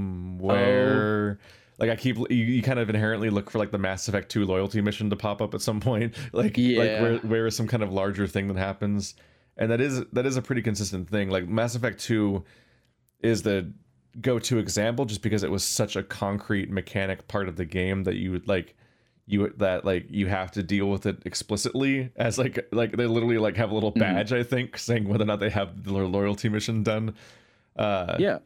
[0.00, 1.38] somewhere?
[1.40, 1.44] Oh.
[1.78, 4.44] Like i keep you, you kind of inherently look for like the mass effect 2
[4.44, 6.14] loyalty mission to pop up at some point.
[6.32, 9.14] Like like where, where is some kind of larger thing that happens
[9.60, 12.42] and that is that is a pretty consistent thing like mass effect 2
[13.22, 13.72] is the
[14.20, 18.16] go-to example just because it was such a concrete mechanic part of the game that
[18.16, 18.74] you would like
[19.26, 23.38] you that like you have to deal with it explicitly as like like they literally
[23.38, 24.00] like have a little Mhm.
[24.00, 27.14] badge i think saying whether or not they have their loyalty mission done
[27.76, 28.38] uh yeah.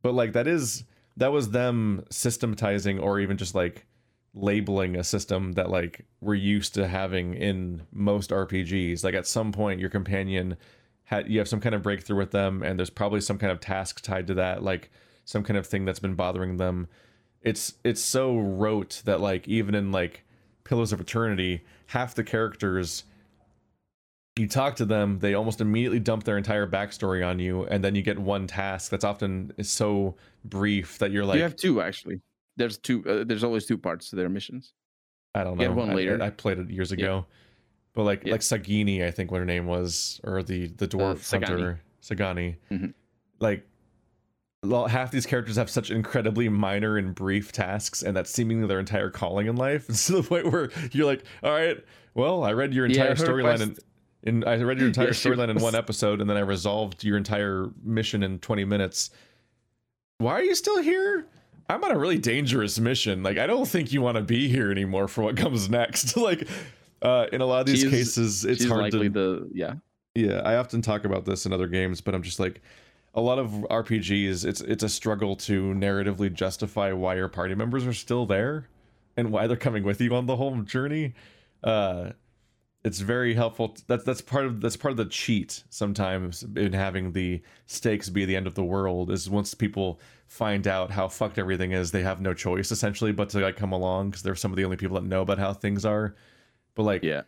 [0.00, 0.84] but like that is
[1.18, 3.84] that was them systematizing or even just like
[4.36, 9.02] labeling a system that like we're used to having in most RPGs.
[9.02, 10.56] Like at some point your companion
[11.04, 13.60] had you have some kind of breakthrough with them and there's probably some kind of
[13.60, 14.90] task tied to that, like
[15.24, 16.86] some kind of thing that's been bothering them.
[17.42, 20.24] It's it's so rote that like even in like
[20.64, 23.04] Pillars of Eternity, half the characters
[24.38, 27.94] you talk to them, they almost immediately dump their entire backstory on you, and then
[27.94, 30.14] you get one task that's often so
[30.44, 32.20] brief that you're like, you have two actually.
[32.56, 33.04] There's two.
[33.06, 34.72] Uh, there's always two parts to their missions.
[35.34, 35.64] I don't know.
[35.64, 36.22] get one I- later.
[36.22, 36.96] I, played it years Yeah.
[37.04, 37.26] ago,
[37.92, 38.32] but like Yeah.
[38.32, 41.46] like Sagani, I think what her name was, or the the dwarf Sagani.
[41.48, 42.56] hunter Sagani.
[42.70, 42.94] Mhm.
[43.40, 43.66] Like
[44.88, 49.10] half these characters have such incredibly minor and brief tasks, and that's seemingly their entire
[49.10, 49.86] calling in life.
[49.88, 51.76] It's to the point where you're like, all right,
[52.14, 53.76] well, I read your entire her storyline in.
[54.22, 57.16] In, I read your entire Yeah, storyline in one episode, and then I resolved your
[57.16, 59.10] entire mission in 20 minutes.
[60.18, 61.26] Why are you still here?
[61.68, 63.22] I'm on a really dangerous mission.
[63.22, 66.16] Like, I don't think you want to be here anymore for what comes next.
[66.16, 66.46] like,
[67.02, 69.08] uh, in a lot of these She's- cases, it's hard to.
[69.08, 69.74] the yeah.
[70.14, 72.62] Yeah, I often talk about this in other games, but I'm just like,
[73.14, 77.86] a lot of RPGs, it's it's a struggle to narratively justify why your party members
[77.86, 78.68] are still there,
[79.16, 81.14] and why they're coming with you on the whole journey.
[81.64, 82.12] Uh,
[82.86, 83.76] it's very helpful.
[83.88, 88.24] That's that's part of that's part of the cheat sometimes in having the stakes be
[88.24, 89.10] the end of the world.
[89.10, 93.28] Is once people find out how fucked everything is, they have no choice essentially but
[93.30, 95.52] to like come along because they're some of the only people that know about how
[95.52, 96.14] things are.
[96.76, 97.22] But like, Yeah.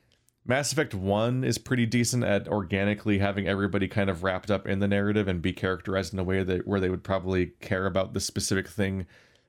[0.47, 4.79] Mass Effect 1 is pretty decent at organically having everybody kind of wrapped up in
[4.79, 8.15] the narrative and be characterized in a way that where they would probably care about
[8.15, 9.07] the specific thing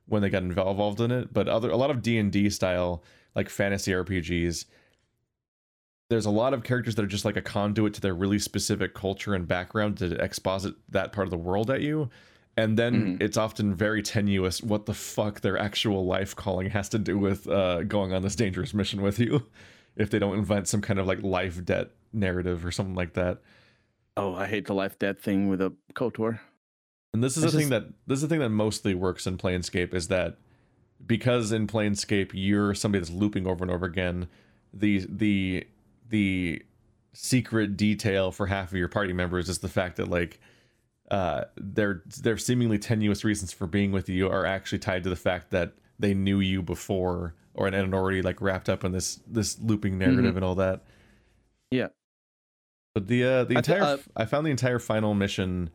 [0.08, 1.32] when they got involved in it.
[1.32, 3.04] But other a lot of D&D style
[3.36, 4.66] like fantasy RPGs
[6.10, 8.94] there's a lot of characters that are just like a conduit to their really specific
[8.94, 12.10] culture and background to exposit that part of the world at you.
[12.58, 13.22] And then Mhm.
[13.22, 17.48] it's often very tenuous what the fuck their actual life calling has to do with
[17.48, 19.44] uh, going on this dangerous mission with you
[19.96, 23.38] if they don't invent some kind of like life debt narrative or something like that.
[24.18, 26.40] Oh, I hate the life debt thing with a Kotor.
[27.14, 29.38] And this is It's the thing that this is the thing that mostly works in
[29.38, 30.38] Planescape is that
[31.06, 34.28] because in Planescape you're somebody that's looping over and over again,
[34.74, 35.66] the the
[36.10, 36.62] the
[37.14, 40.40] secret detail for half of your party members is the fact that like
[41.12, 45.16] uh their their seemingly tenuous reasons for being with you are actually tied to the
[45.16, 49.20] fact that they knew you before or and had already like wrapped up in this
[49.28, 50.84] this looping narrative and all that.
[51.72, 51.88] Yeah.
[52.94, 55.70] But the uh the I entire uh, f- I found the entire final mission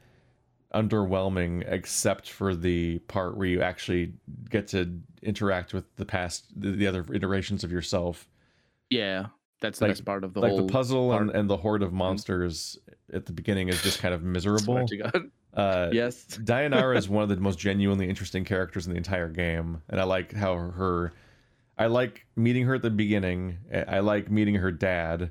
[0.75, 4.15] underwhelming except for the part where you actually
[4.49, 8.29] get to interact with the past the, the other iterations of yourself
[8.91, 9.27] Yeah,
[9.65, 10.67] that's the Like- best part of the like whole.
[10.67, 11.37] the puzzle and, part.
[11.39, 12.79] and the horde of monsters
[13.13, 15.31] at the beginning is just kind of miserable Swear to God.
[15.55, 16.27] uh yes.
[16.43, 20.05] Deionarra is one of the most genuinely interesting characters in the entire game, and I
[20.05, 21.13] like how her.
[21.77, 23.59] I like meeting her at the beginning.
[23.73, 25.31] I I like meeting her dad,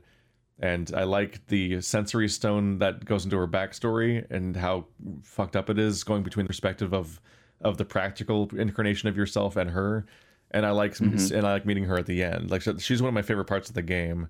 [0.60, 4.86] and I like the sensory stone that goes into her backstory and how
[5.24, 7.22] fucked up it is going between the perspective of
[7.62, 10.06] of the practical incarnation of yourself and her.
[10.54, 11.32] And I like Mhm.
[11.36, 12.52] and I like meeting her at the end.
[12.52, 14.28] Like she's one of my favorite parts of the game.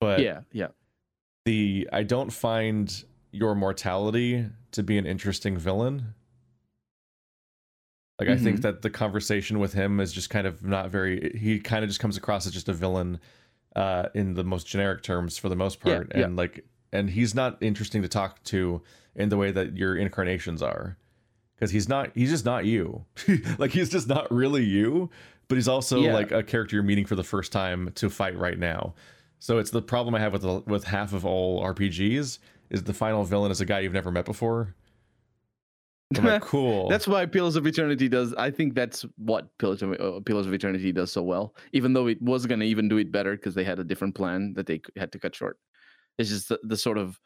[0.00, 0.68] But yeah, yeah.
[1.44, 6.14] the I don't find your mortality to be an interesting villain.
[8.18, 8.62] Like I think Mhm.
[8.62, 11.36] that the conversation with him is just kind of not very.
[11.38, 13.20] He kind of just comes across as just a villain,
[13.76, 16.24] uh, in the most generic terms for the most part, yeah.
[16.24, 18.82] and like, and he's not interesting to talk to
[19.14, 20.96] in the way that your incarnations are,
[21.58, 22.10] because he's not.
[22.14, 23.04] He's just not you.
[23.58, 25.10] like he's just not really you.
[25.48, 26.12] But he's also Yeah.
[26.12, 28.94] like a character you're meeting for the first time to fight right now.
[29.38, 32.38] So it's the problem I have with the, with half of all RPGs
[32.70, 34.74] is the final villain is a guy you've never met before.
[36.20, 36.88] Like, cool.
[36.88, 38.34] That's why Pillars of Eternity does.
[38.34, 41.54] I think that's what Pillars of uh, Pillars of Eternity does so well.
[41.72, 44.52] Even though it was gonna even do it better because they had a different plan
[44.54, 45.58] that they had to cut short.
[46.18, 47.18] It's just the, the sort of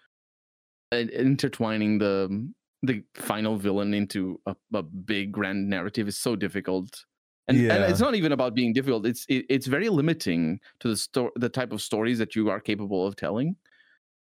[0.93, 2.51] uh, intertwining the
[2.83, 7.05] the final villain into a, a big grand narrative is so difficult.
[7.49, 9.05] And, and it's not even about being difficult.
[9.07, 12.61] It's it, it's very limiting to the sto- the type of stories that you are
[12.61, 13.57] capable of telling.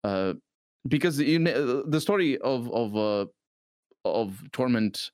[0.04, 0.34] Uh,
[0.88, 3.26] because you know, the story of of uh,
[4.04, 5.12] of torment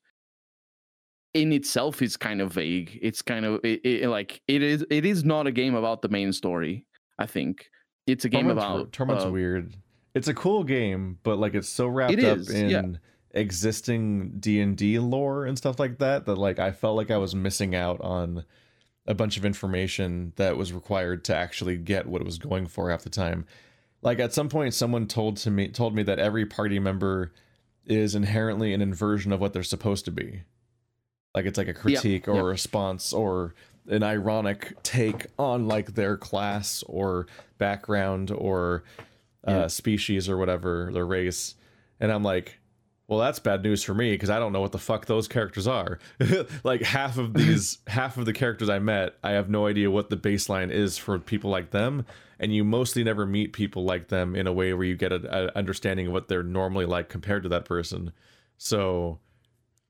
[1.33, 2.99] in itself is kind of vague.
[3.01, 6.09] It's kind of it, it, like it is it is not a game about the
[6.09, 6.85] main story.
[7.19, 7.69] I think
[8.07, 9.75] it's a game Torment's, about Torment's uh, weird.
[10.15, 12.81] It's a cool game, but like it's so wrapped up is, in yeah.
[13.33, 17.17] Existing D and D lore and stuff like that that like I felt like I
[17.17, 18.43] was missing out on
[19.07, 22.89] a bunch of information that was required to actually get what it was going for
[22.91, 23.45] half the time.
[24.01, 27.31] Like at some point, someone told to me told me that every party member
[27.85, 30.41] is inherently an inversion of what they're supposed to be.
[31.33, 32.41] Like it's like a critique or yeah.
[32.41, 33.55] a response or
[33.87, 37.25] an ironic take on like their class or
[37.57, 38.83] background or
[39.47, 39.67] uh, Yeah.
[39.67, 41.55] species or whatever their race.
[41.99, 42.59] And I'm like,
[43.11, 45.67] well, that's bad news for me because I don't know what the fuck those characters
[45.67, 45.99] are.
[46.63, 50.09] like half of these, half of the characters I met, I have no idea what
[50.09, 52.05] the baseline is for people like them.
[52.39, 55.25] And you mostly never meet people like them in a way where you get an
[55.57, 58.13] understanding of what they're normally like compared to that person.
[58.57, 59.19] So,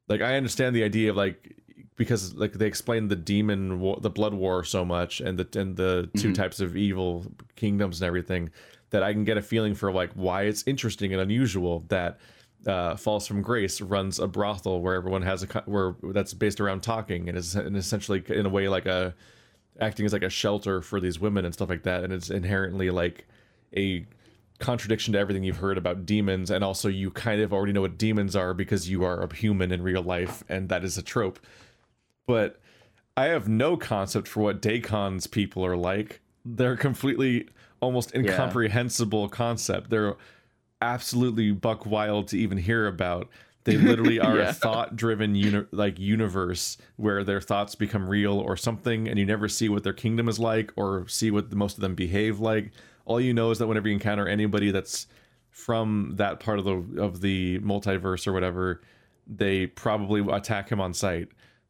[0.09, 1.55] like, I understand the idea of like
[1.97, 5.75] because like they explain the demon war, the blood war so much and the and
[5.77, 6.33] the 2 Mhm.
[6.33, 8.49] types of evil kingdoms and everything
[8.89, 12.17] that I can get a feeling for like why it's interesting and unusual that
[12.67, 16.83] uh, Falls from Grace runs a brothel where everyone has a where that's based around
[16.83, 19.15] talking and is and essentially in a way like a
[19.79, 22.89] acting as like a shelter for these women and stuff like that and it's inherently
[22.91, 23.25] like
[23.75, 24.05] a
[24.59, 27.97] contradiction to everything you've heard about demons and also you kind of already know what
[27.97, 31.39] demons are because you are a human in real life and that is a trope
[32.27, 32.61] but
[33.17, 36.21] I have no concept for what Dak'kon's people are like.
[36.45, 37.49] They're completely
[37.81, 39.89] almost incomprehensible concept.
[39.89, 40.15] They're
[40.81, 43.29] absolutely buck wild to even hear about.
[43.63, 44.49] They literally are Yeah.
[44.49, 49.47] a thought-driven uni- like universe where their thoughts become real or something, and you never
[49.47, 52.71] see what their kingdom is like or see what the, most of them behave like.
[53.05, 55.07] All you know is that whenever you encounter anybody that's
[55.49, 58.81] from that part of the of the multiverse or whatever,
[59.27, 61.27] they probably attack him on sight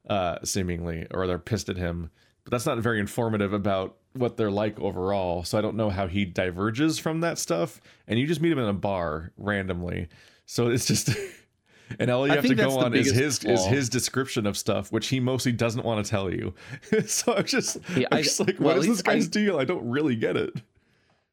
[0.10, 2.10] uh, seemingly, or they're pissed at him.
[2.44, 5.44] But that's not very informative about what they're like overall.
[5.44, 7.80] So I don't know how he diverges from that stuff.
[8.08, 10.08] And you just meet him in a bar randomly.
[10.46, 11.10] So it's just,
[12.00, 14.92] and all you I have to go on is his is his description of stuff,
[14.92, 16.54] which he mostly doesn't want to tell you.
[17.06, 19.14] so I'm just, Yeah, I'm I- just like, well, what at is this least I-
[19.14, 19.58] guy's deal?
[19.60, 20.54] I don't really get it.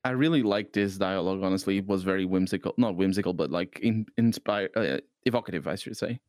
[0.05, 1.43] I really liked this dialogue.
[1.43, 2.73] Honestly, it was very whimsical.
[2.79, 6.21] Not whimsical, but like in, inspire, uh, evocative, I should say.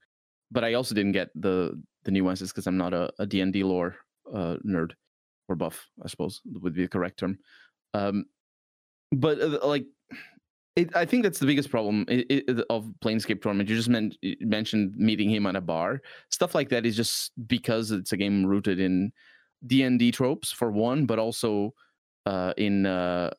[0.52, 3.96] But I also didn't get the the nuances because I'm not a, a D&D lore
[4.34, 4.94] uh, nerd
[5.50, 5.88] or buff.
[6.04, 7.40] I suppose would be the correct term.
[7.94, 8.26] Um,
[9.12, 9.86] but uh, like,
[10.76, 13.70] it, I think that's the biggest problem i i of Planescape Torment.
[13.70, 16.02] You just men- mentioned meeting him at a bar.
[16.30, 19.12] Stuff like that is just because it's a game rooted in
[19.66, 21.74] D&D tropes for one, but also
[22.26, 23.32] uh, in uh,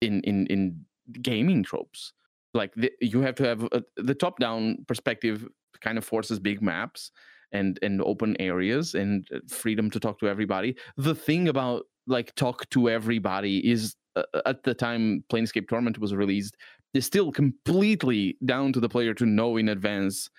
[0.00, 0.84] in in in
[1.22, 2.12] gaming tropes
[2.56, 5.46] like the, you have to have a, the top down perspective
[5.80, 7.12] kind of forces big maps
[7.52, 10.76] and and open areas and uh, freedom to talk to everybody.
[10.96, 16.14] The thing about like talk to everybody is uh, at the time planescape torment was
[16.14, 16.56] released
[16.94, 20.30] is still completely down to the player to know in advance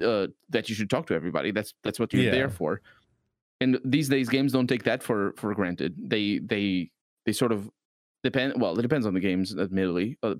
[0.00, 1.50] uh, that you should talk to everybody.
[1.52, 2.30] That's that's what you're Yeah.
[2.30, 2.80] there for.
[3.60, 5.94] And these days games don't take that for for granted.
[5.98, 6.90] They they
[7.24, 7.70] they sort of
[8.22, 10.34] depend well it depends on the games admittedly uh,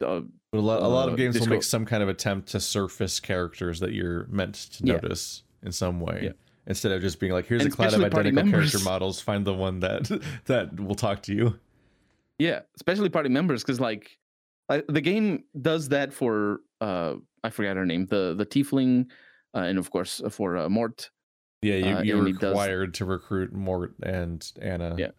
[0.00, 0.20] uh,
[0.52, 2.60] But a lot, a lot Uh, of games will make some kind of attempt to
[2.60, 4.94] surface characters that you're meant to Yeah.
[4.94, 6.20] notice in some way.
[6.24, 6.32] Yeah.
[6.66, 9.52] Instead of just being like, here's And a cloud of identical character models, find the
[9.54, 10.08] one that
[10.46, 11.58] that will talk to you.
[12.38, 14.18] yeah especially party members because like
[14.68, 17.14] I, the game does that for uh
[17.44, 19.06] i forgot her name the the tiefling
[19.54, 21.10] uh, and of course uh, for uh, Morte
[21.62, 24.96] Yeah, you, Uh, you're and it does- required to recruit Morte and Annah.
[24.98, 25.12] Yeah.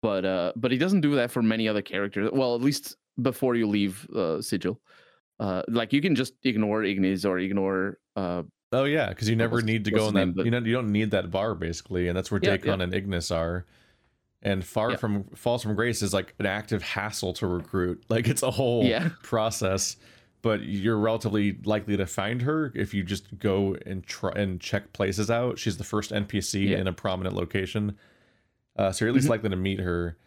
[0.00, 3.54] but uh but he doesn't do that for many other characters well at least before
[3.56, 4.80] you leave uh sigil
[5.40, 9.62] uh like you can just ignore Ignus or ignore uh Oh yeah, because you never
[9.62, 10.34] need to go in that.
[10.34, 12.82] but- You know, you don't need that bar basically, and that's where Yeah, Dak'kon yeah.
[12.84, 13.64] and Ignus are.
[14.42, 14.96] And far Yeah.
[14.96, 18.04] from Falls from Grace is like an active hassle to recruit.
[18.10, 19.08] Like it's a whole Yeah.
[19.22, 19.96] process,
[20.42, 24.92] but you're relatively likely to find her if you just go and try and check
[24.92, 25.58] places out.
[25.58, 27.96] She's the first NPC in a prominent location,
[28.76, 29.30] uh, so you're at least Mhm.
[29.30, 30.18] likely to meet her.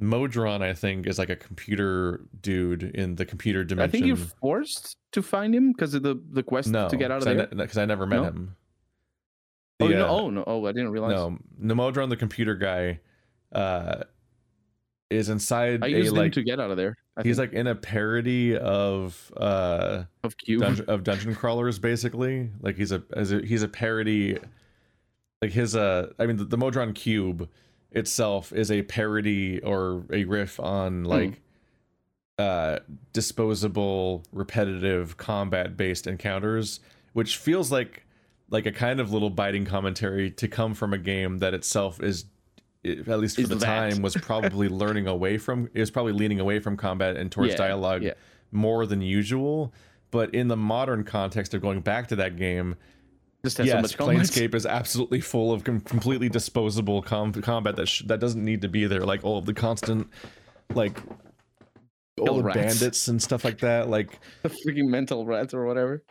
[0.00, 3.88] Modron, I think, is like a computer dude in the computer dimension.
[3.88, 7.10] I think you're forced to find him because of the the quest no, to get
[7.10, 7.48] out of there.
[7.50, 8.24] I, because I never met No?
[8.24, 8.56] him.
[9.80, 11.12] oh, The, you know, uh, oh no, oh I didn't realize.
[11.12, 13.00] No, Nemodron, the computer guy,
[13.52, 14.04] uh,
[15.10, 16.96] is inside I a used him like to get out of there.
[17.16, 20.60] I he's think, like in a parody of uh of Cube.
[20.60, 22.50] dungeon, of dungeon crawlers basically.
[22.60, 24.38] Like he's a as a he's a parody.
[25.42, 27.48] Like his uh, I mean the, the Modron cube
[27.92, 30.64] itself is a parody or a riff Hmm.
[30.64, 31.40] on like
[32.38, 32.78] uh
[33.12, 36.80] disposable repetitive combat based encounters
[37.12, 38.04] which feels like
[38.48, 42.24] like a kind of little biting commentary to come from a game that itself is
[42.84, 43.66] at least for Is the that.
[43.92, 47.56] time was probably learning away from is probably leaning away from combat and towards Yeah,
[47.58, 48.14] dialogue yeah.
[48.52, 49.72] more than usual
[50.10, 52.74] but in the modern context of going back to that game
[53.44, 54.16] Just has so yes much combat.
[54.18, 58.60] planescape is absolutely full of com- completely disposable com- combat that sh- that doesn't need
[58.62, 60.08] to be there like all of the constant
[60.74, 60.98] like
[62.20, 66.02] all the bandits and stuff like that like the freaking mental rats or whatever.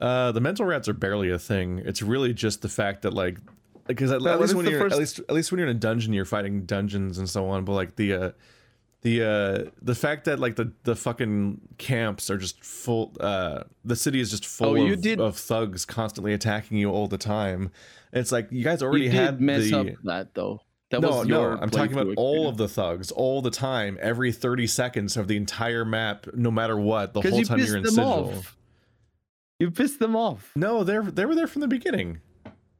[0.00, 3.38] uh the mental rats are barely a thing it's really just the fact that like
[3.86, 5.78] because at, No, at least when you're at least at least when you're in a
[5.78, 8.30] dungeon you're fighting dungeons and so on but like the uh
[9.06, 13.94] the uh the fact that like the the fucking camps are just full uh the
[13.94, 17.18] city is just full Oh, you of, did- of thugs constantly attacking you all the
[17.18, 17.70] time
[18.12, 20.60] it's like you guys already you had mess the up that though.
[20.90, 24.30] That no, was no, I'm talking about all of the thugs, all the time, every
[24.30, 27.84] 30 seconds of the entire map, no matter what, the whole you time you're in
[27.86, 28.30] Sigil.
[28.30, 28.56] off.
[29.58, 30.52] You pissed them off.
[30.54, 32.20] No, they're they were there from the beginning.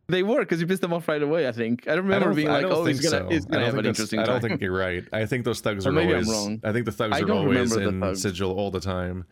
[0.08, 1.48] They were because you pissed them off right away.
[1.48, 3.28] I think I remember I don't, remember being like, "Oh, he's gonna, so.
[3.28, 5.04] he's gonna have an interesting I don't time." think you're right.
[5.12, 6.28] I think those thugs Or are always.
[6.28, 6.60] wrong.
[6.62, 8.22] I think the thugs are always in thugs.
[8.22, 9.24] Sigil all the time.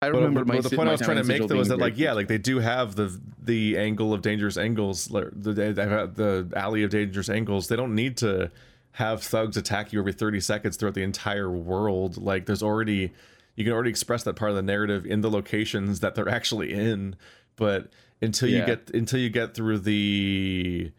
[0.00, 1.78] I uh, remember but my the point I was trying to make though was that
[1.78, 6.84] like yeah, like they do have the the angle of dangerous angles, the the alley
[6.84, 7.66] of dangerous angles.
[7.68, 8.50] They don't need to
[8.92, 12.16] have thugs attack you every 30 seconds throughout the entire world.
[12.16, 13.12] Like there's already
[13.56, 16.72] you can already express that part of the narrative in the locations that they're actually
[16.72, 17.16] in.
[17.56, 17.88] But
[18.22, 18.66] until you Yeah.
[18.66, 20.92] get until you get through the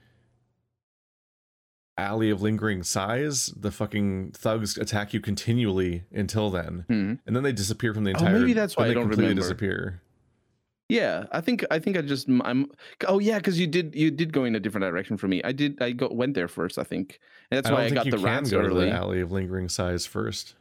[1.97, 7.13] alley of lingering sighs, the fucking thugs attack you continually until then, Hmm.
[7.26, 8.39] and then they disappear from the entire Oh, entire.
[8.41, 9.41] maybe that's why I they don't completely remember.
[9.41, 10.01] disappear.
[10.89, 12.70] Yeah, I think I think I just I'm
[13.07, 15.41] oh yeah, because you did you did go in a different direction for me.
[15.43, 16.78] I did I got went there first.
[16.78, 18.91] I think and that's I why I, got you the can rats go to the
[18.91, 20.53] alley of lingering sighs first.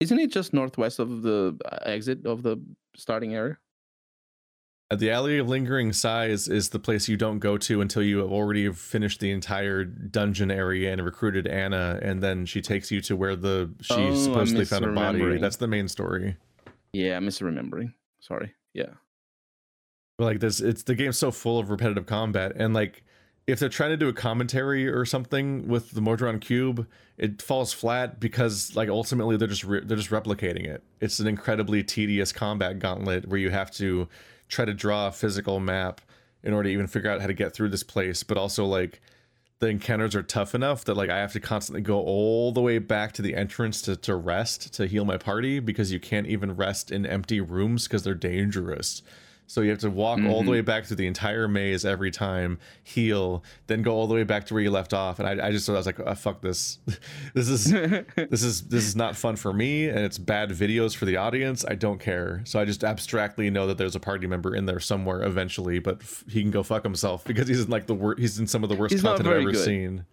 [0.00, 2.56] Isn't it just northwest of the uh, exit of the
[2.96, 3.58] starting area?
[4.90, 8.30] The alley of lingering Sighs is the place you don't go to until you have
[8.30, 13.16] already finished the entire dungeon area and recruited Annah, and then she takes you to
[13.16, 15.38] where the she Oh, supposedly found a body.
[15.38, 16.36] That's the main story.
[16.92, 17.94] Yeah, I'm misremembering.
[18.20, 18.54] Sorry.
[18.74, 18.90] Yeah.
[20.18, 23.04] But, like this, it's the game's so full of repetitive combat, and like
[23.46, 26.86] if they're trying to do a commentary or something with the Modron cube,
[27.18, 30.82] it falls flat because like ultimately they're just re- they're just replicating it.
[31.00, 34.08] It's an incredibly tedious combat gauntlet where you have to
[34.48, 36.00] try to draw a physical map
[36.42, 39.00] in order to even figure out how to get through this place, but also like
[39.60, 42.78] the encounters are tough enough that like I have to constantly go all the way
[42.78, 46.56] back to the entrance to, to rest to heal my party because you can't even
[46.56, 49.02] rest in empty rooms because they're dangerous.
[49.46, 50.50] So you have to walk all the Mhm.
[50.52, 54.46] way back through the entire maze every time, heal, then go all the way back
[54.46, 55.18] to where you left off.
[55.18, 56.78] And I, I just I was like, oh, fuck this.
[57.34, 57.64] this is
[58.16, 61.64] this is this is not fun for me, and it's bad videos for the audience.
[61.68, 62.40] I don't care.
[62.44, 66.00] So I just abstractly know that there's a party member in there somewhere eventually, but
[66.00, 68.20] f- he can go fuck himself because he's in like the worst.
[68.20, 69.64] He's in some of the worst He's content I've ever good.
[69.64, 70.04] seen.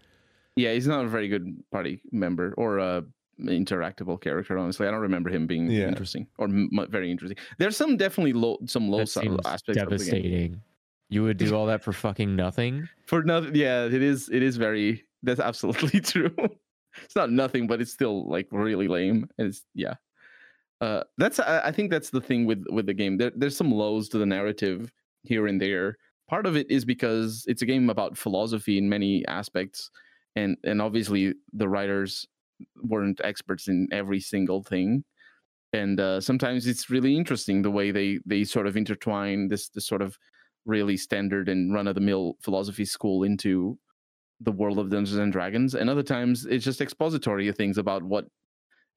[0.57, 3.03] yeah, he's not a very good party member or a
[3.47, 4.57] interactable character.
[4.57, 5.87] Honestly, I don't remember him being Yeah.
[5.87, 7.37] interesting or m- m- very interesting.
[7.57, 9.89] There's some definitely low, some low That seems aspects of the game.
[9.89, 10.61] devastating.
[11.09, 12.87] You would do all that for fucking nothing?
[13.05, 14.29] For nothing, yeah, it is.
[14.29, 15.03] It is very.
[15.23, 16.33] That's absolutely true.
[17.03, 19.29] it's not nothing, but it's still like really lame.
[19.37, 19.95] And it's yeah.
[20.79, 23.17] Uh, that's I, I think that's the thing with with the game.
[23.17, 24.91] There, there's some lows to the narrative
[25.23, 25.97] here and there.
[26.29, 29.91] Part of it is because it's a game about philosophy in many aspects,
[30.37, 32.25] and and obviously the writers
[32.83, 35.03] weren't experts in every single thing.
[35.73, 39.87] And uh, sometimes it's really interesting the way they they sort of intertwine this this
[39.87, 40.17] sort of
[40.65, 43.77] really standard and run of the mill philosophy school into
[44.41, 48.25] the world of Dungeons and Dragons, and other times it's just expository things about what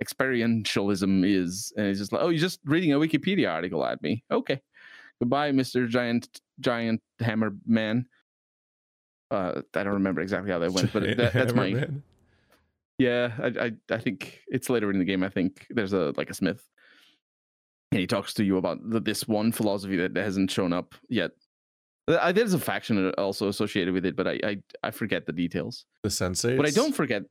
[0.02, 4.24] experientialism is, and it's just like, oh, you're just reading a Wikipedia article at me,
[4.30, 4.60] okay,
[5.20, 6.28] Goodbye, Mister Giant
[6.60, 8.06] Giant Hammer Man.
[9.30, 11.86] Uh, I don't remember exactly how that went, but that, that's my.
[12.99, 13.32] Yeah.
[13.38, 15.22] I, I I think it's later in the game.
[15.22, 16.66] I think there's a like a smith,
[17.92, 21.32] and he talks to you about the, this one philosophy that hasn't shown up yet.
[22.07, 25.32] Uh, I, there's a faction also associated with it, but I I, I forget the
[25.32, 25.86] details.
[26.03, 26.57] the sensei.
[26.57, 27.22] But I don't forget.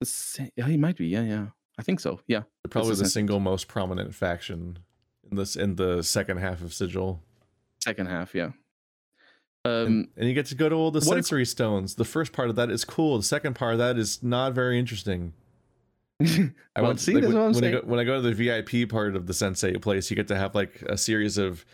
[0.00, 1.06] The, yeah, he might be.
[1.06, 1.46] Yeah, yeah.
[1.78, 2.20] I think so.
[2.26, 2.42] Yeah.
[2.70, 4.78] probably the the single most prominent faction
[5.30, 7.22] in this in the second half of Sigil.
[7.82, 8.34] Second half.
[8.34, 8.50] Yeah.
[9.66, 10.08] And, Um.
[10.16, 11.94] and you get to go to all the what if- sensory stones.
[11.96, 13.16] The first part of that is cool.
[13.18, 15.32] The second part of that is not very interesting.
[16.20, 18.22] I Well, went see, like, when, what I'm when I go, when I go to
[18.22, 21.64] the VIP part of the Sensate place, you get to have like a series of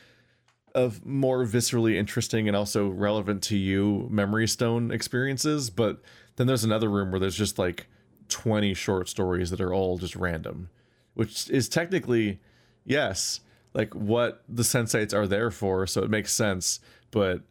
[0.75, 5.69] of more viscerally interesting and also relevant to you memory stone experiences.
[5.69, 6.01] But
[6.37, 7.89] then there's another room where there's just like
[8.29, 10.71] 20 short stories that are all just random,
[11.15, 12.41] which is technically
[12.87, 13.41] yes,
[13.75, 16.81] like what the sensates are there for, so it makes sense.
[17.11, 17.43] But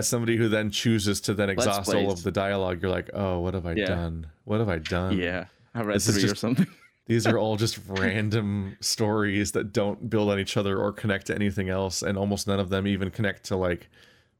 [0.00, 3.38] as somebody who then chooses to then exhaust all of the dialogue, you're like, oh,
[3.38, 3.86] what have I Yeah.
[3.86, 4.26] done?
[4.44, 5.16] What have I done?
[5.16, 5.46] yeah.
[5.74, 6.66] I read This is three or something.
[7.06, 11.34] These are all just random stories that don't build on each other or connect to
[11.34, 13.88] anything else, and almost none of them even connect to like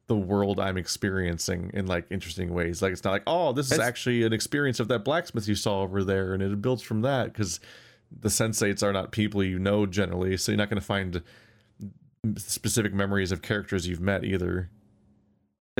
[0.09, 2.83] the world I'm experiencing in like interesting ways.
[2.83, 5.55] Like it's not like, oh, this is That's- actually an experience of that blacksmith you
[5.55, 7.61] saw over there, and it builds from that because
[8.21, 11.23] the sensates are not people you know generally, so you're not going to find
[12.37, 14.69] specific memories of characters you've met either.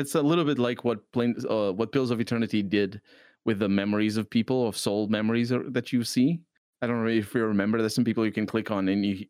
[0.01, 3.01] It's a little bit like what plane, uh, what Pillars of Eternity did
[3.45, 6.41] with the memories of people, of soul memories or- that you see.
[6.83, 7.79] I don't know if you remember.
[7.79, 9.27] There's some people you can click on and you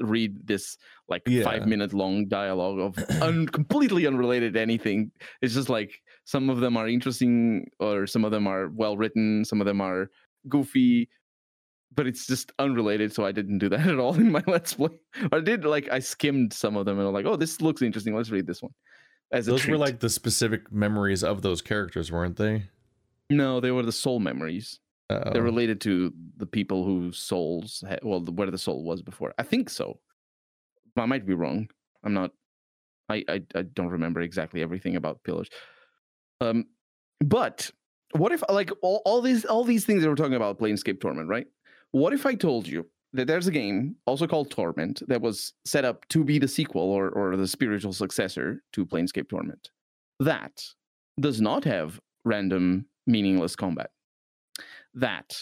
[0.00, 0.76] read this
[1.08, 1.42] like Yeah.
[1.44, 2.92] five minute long dialogue of
[3.22, 5.10] un- completely unrelated to anything.
[5.42, 5.92] It's just like
[6.24, 9.80] some of them are interesting or some of them are well written, some of them
[9.80, 10.10] are
[10.48, 11.08] goofy,
[11.94, 13.12] but it's just unrelated.
[13.12, 14.90] So I didn't do that at all in my Let's Play.
[15.32, 18.14] I did like I skimmed some of them and I'm like, oh, this looks interesting.
[18.14, 18.72] Let's read this one.
[19.32, 22.64] As a Those were like the specific memories of those characters, weren't they?
[23.28, 24.80] No, they were the soul memories.
[25.08, 25.32] Uh-oh.
[25.32, 29.34] They're related to the people whose souls, ha- well, the, where the soul was before.
[29.38, 29.98] I think so.
[30.96, 31.68] I might be wrong.
[32.04, 32.32] I'm not.
[33.08, 35.48] I I, I don't remember exactly everything about pillars.
[36.40, 36.66] Um,
[37.20, 37.70] but
[38.12, 41.28] what if like all, all these all these things that we're talking about Planescape Torment,
[41.28, 41.46] right?
[41.92, 45.84] What if I told you that there's a game also called Torment that was set
[45.84, 49.70] up to be the sequel or or the spiritual successor to Planescape Torment.
[50.20, 50.62] That
[51.18, 53.90] does not have random meaningless combat.
[54.94, 55.36] That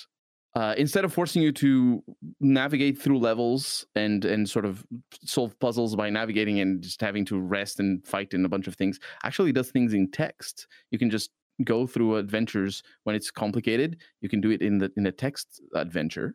[0.54, 2.02] uh, instead of forcing you to
[2.40, 4.84] navigate through levels and and sort of
[5.24, 8.74] solve puzzles by navigating and just having to rest and fight in a bunch of
[8.74, 10.66] things actually does things in text.
[10.90, 11.30] You can just
[11.64, 13.98] go through adventures when it's complicated.
[14.20, 16.34] You can do it in the in a text adventure.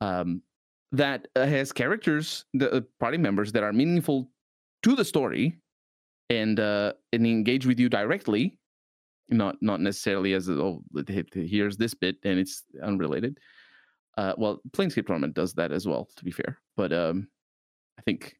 [0.00, 0.42] Um,
[0.96, 4.30] that uh, has characters the uh, party members that are meaningful
[4.82, 5.58] to the story
[6.30, 8.58] and uh, and engage with you directly
[9.30, 10.82] not not necessarily as oh
[11.34, 13.38] here's this bit and it's unrelated.
[14.16, 17.26] Uh well planescape torment does that as well to be fair but um
[17.98, 18.36] i think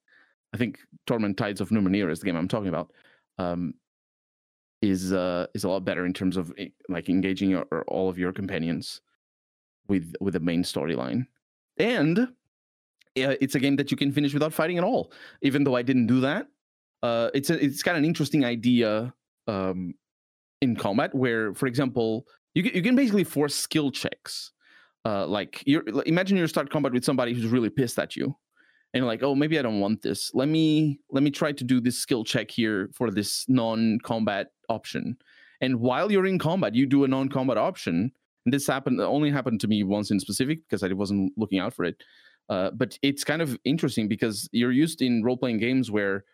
[0.53, 2.93] i think torment tides of numenera is the game i'm talking about
[3.39, 3.75] um
[4.83, 8.19] is uh is a lot better in terms of eh, like engaging your, all of
[8.19, 9.01] your companions
[9.89, 11.27] with with the main storyline.
[11.79, 12.29] And
[13.17, 15.13] uh, it's a game that you can finish without fighting at all.
[15.43, 16.47] Even though i didn't do that
[17.03, 19.13] uh it's a, it's got an interesting idea
[19.47, 19.95] um
[20.61, 24.53] in combat where for example you can, you can basically force skill checks.
[25.05, 28.35] Uh like you're imagine you start combat with somebody who's really pissed at you
[28.95, 30.31] and like oh maybe i don't want this.
[30.35, 35.17] Let me let me try to do this skill check here for this non-combat option.
[35.61, 38.11] And while you're in combat you do a non-combat option.
[38.47, 41.73] And this happened only happened to me once in specific because i wasn't looking out
[41.73, 42.03] for it
[42.49, 46.25] uh, but it's kind of interesting because you're used in role-playing games where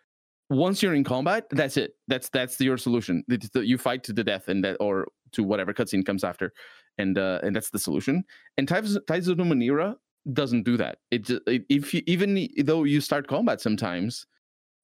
[0.49, 1.95] once you're in combat, that's it.
[2.09, 3.25] That's that's your solution.
[3.55, 6.53] You fight to the death, and that or to whatever cutscene comes after,
[6.99, 8.25] and uh, and that's the solution.
[8.59, 9.95] And Tides Tides of Numenera
[10.33, 10.99] doesn't do that.
[11.13, 14.27] It, it if you, even though you start combat sometimes,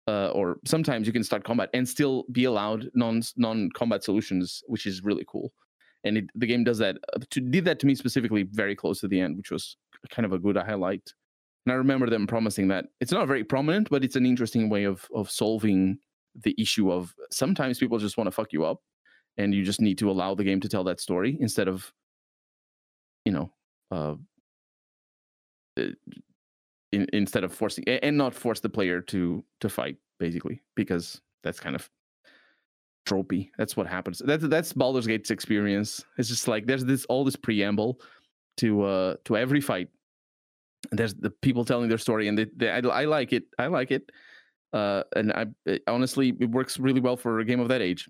[0.07, 4.63] uh, or sometimes you can start combat and still be allowed non non combat solutions,
[4.69, 5.53] which is really cool.
[6.05, 6.99] And it, the game does that.
[7.13, 9.77] uh, To, did that to me specifically very close to the end, which was
[10.11, 11.13] kind of a good highlight.
[11.65, 14.85] And I remember them promising that it's not very prominent, but it's an interesting way
[14.85, 15.99] of of solving
[16.45, 18.81] the issue of sometimes people just want to fuck you up,
[19.37, 21.93] and you just need to allow the game to tell that story instead of,
[23.25, 23.51] you know,
[23.91, 24.15] uh,
[25.79, 25.91] uh,
[26.93, 31.61] in, instead of forcing and not force the player to to fight basically because that's
[31.61, 31.89] kind of
[33.07, 33.51] tropey.
[33.59, 34.21] That's what happens.
[34.25, 36.05] That's that's Baldur's Gate's experience.
[36.19, 38.01] It's just like there's this all this preamble
[38.59, 39.89] to uh to every fight.
[40.93, 43.45] There's the people telling their story, and they, they, I, I like it.
[43.59, 44.11] I like it.
[44.73, 48.09] uh, and I it- honestly it works really well for a game of that age.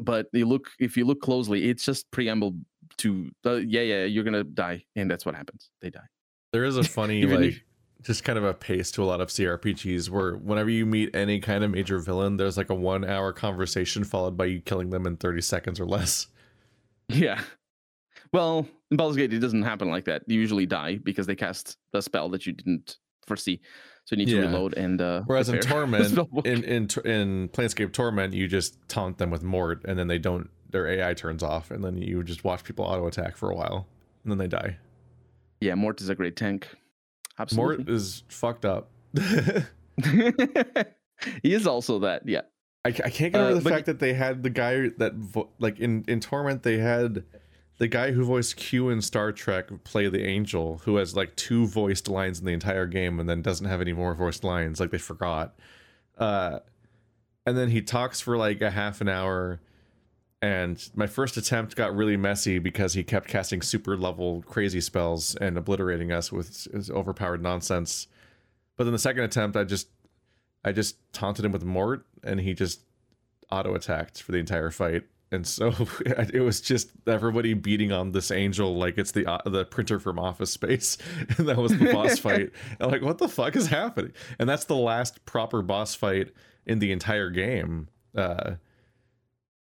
[0.00, 2.56] But you look if you look closely, it's just preamble
[2.98, 5.70] to uh, yeah yeah you're gonna die, and that's what happens.
[5.80, 6.08] They die.
[6.52, 7.64] There is a funny like
[8.02, 11.40] just kind of a pace to a lot of CRPGs where whenever you meet any
[11.40, 15.06] kind of major villain, there's like a one hour conversation followed by you killing them
[15.06, 16.26] in 30 seconds or less.
[17.08, 17.40] Yeah.
[18.34, 20.22] Well, in Baldur's Gate, it doesn't happen like that.
[20.26, 22.96] You usually die because they cast a spell that you didn't
[23.28, 23.60] foresee,
[24.04, 25.00] so you need to reload and.
[25.00, 29.82] Uh, Whereas in Torment, in in in Planescape Torment, you just taunt them with Morte,
[29.88, 30.50] and then they don't.
[30.70, 33.86] Their AI turns off, and then you just watch people auto attack for a while,
[34.24, 34.78] and then they die.
[35.60, 36.66] yeah, Morte is a great tank.
[37.38, 37.84] Absolutely.
[37.84, 38.90] Morte is fucked up.
[41.42, 42.22] he is also that.
[42.26, 42.42] Yeah.
[42.84, 45.48] I, I can't get over Uh, the fact that they had the guy that vo-
[45.58, 47.24] like in in Torment they had
[47.78, 51.66] the guy who voiced Q in Star Trek play the Angel who has like two
[51.66, 54.90] voiced lines in the entire game and then doesn't have any more voiced lines like
[54.90, 55.54] they forgot.
[56.18, 56.60] Uh
[57.46, 59.60] and then he talks for like a half an hour
[60.40, 65.34] and my first attempt got really messy because he kept casting super level crazy spells
[65.36, 68.06] and obliterating us with his overpowered nonsense.
[68.76, 69.88] But then the second attempt I just
[70.64, 72.80] I just taunted him with Morte, and he just
[73.50, 75.04] auto attacked for the entire fight.
[75.34, 75.72] And so
[76.06, 80.18] it was just everybody beating on this angel like it's the uh, the printer from
[80.18, 80.96] Office Space,
[81.38, 82.50] and that was the boss fight.
[82.78, 84.12] And like, what the fuck is happening?
[84.38, 86.30] And that's the last proper boss fight
[86.66, 87.88] in the entire game.
[88.16, 88.54] Uh,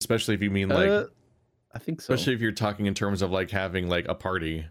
[0.01, 1.05] especially if you mean like, Uh,
[1.73, 2.13] I think so.
[2.13, 4.67] especially if you're talking in terms of like having like a party.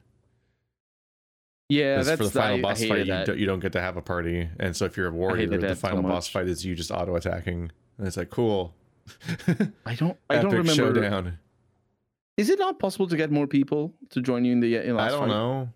[1.69, 3.95] Yeah, that's for the final I, boss fight, you, do, you don't get to have
[3.95, 6.65] a party, and so if you're a warrior, the that so final boss fight is
[6.65, 8.75] you just auto attacking, and it's like cool.
[9.85, 10.17] I don't.
[10.29, 10.71] I don't remember.
[10.73, 11.37] showdown.
[12.37, 14.75] Is it not possible to get more people to join you in the?
[14.77, 15.27] In I last don't fight?
[15.29, 15.69] know.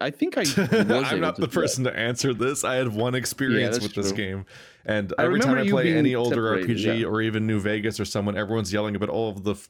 [0.00, 0.40] I, I think I.
[0.56, 1.50] I'm not to the do that.
[1.52, 2.64] person to answer this.
[2.64, 4.44] I had one experience that's with this game,
[4.84, 7.06] and I every time I play any older RPG yeah.
[7.06, 9.52] or even New Vegas or someone, everyone's yelling about all of the.
[9.52, 9.68] f-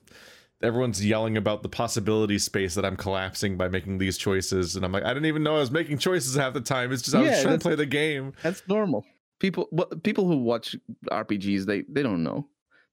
[0.63, 4.93] Everyone's yelling about the possibility space that I'm collapsing by making these choices, and I'm
[4.93, 6.93] like, I didn't even know I was making choices half the time.
[6.93, 8.33] It's just I was trying to play the game.
[8.45, 9.05] That's normal.
[9.41, 9.67] People,
[10.05, 10.77] people who watch
[11.11, 12.47] RPGs, they they don't know.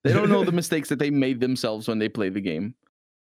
[0.04, 2.76] They don't know the mistakes that they made themselves when they play the game.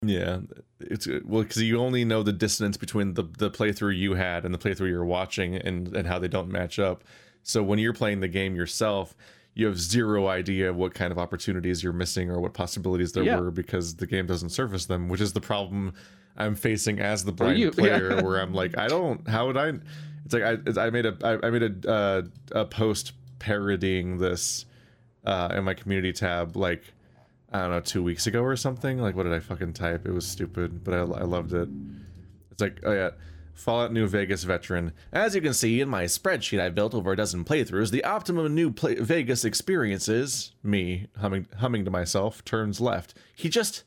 [0.04, 0.40] Yeah,
[0.80, 4.44] it's uh, well because you only know the dissonance between the the playthrough you had
[4.44, 7.04] and the playthrough you're watching, and and how they don't match up.
[7.44, 9.14] So when you're playing the game yourself,
[9.54, 13.22] you have zero idea of what kind of opportunities you're missing or what possibilities there
[13.24, 13.38] Yeah.
[13.38, 15.92] were because the game doesn't surface them, which is the problem
[16.36, 17.98] I'm facing as the blind you, yeah.
[17.98, 19.72] player, where I'm like, I don't, how would I?
[20.24, 24.64] It's like I I made a I, I made a uh, a post parodying this
[25.24, 26.82] uh, in my community tab like
[27.52, 28.98] I don't know two weeks ago or something.
[28.98, 30.06] Like what did I fucking type?
[30.06, 31.68] It was stupid, but I I loved it.
[32.50, 33.10] It's like oh yeah.
[33.54, 34.92] Fallout New Vegas veteran.
[35.12, 38.54] As you can see in my spreadsheet I've built over a dozen playthroughs, the optimum
[38.54, 43.14] New play- Vegas experience is me humming humming to myself turns left.
[43.34, 43.84] He just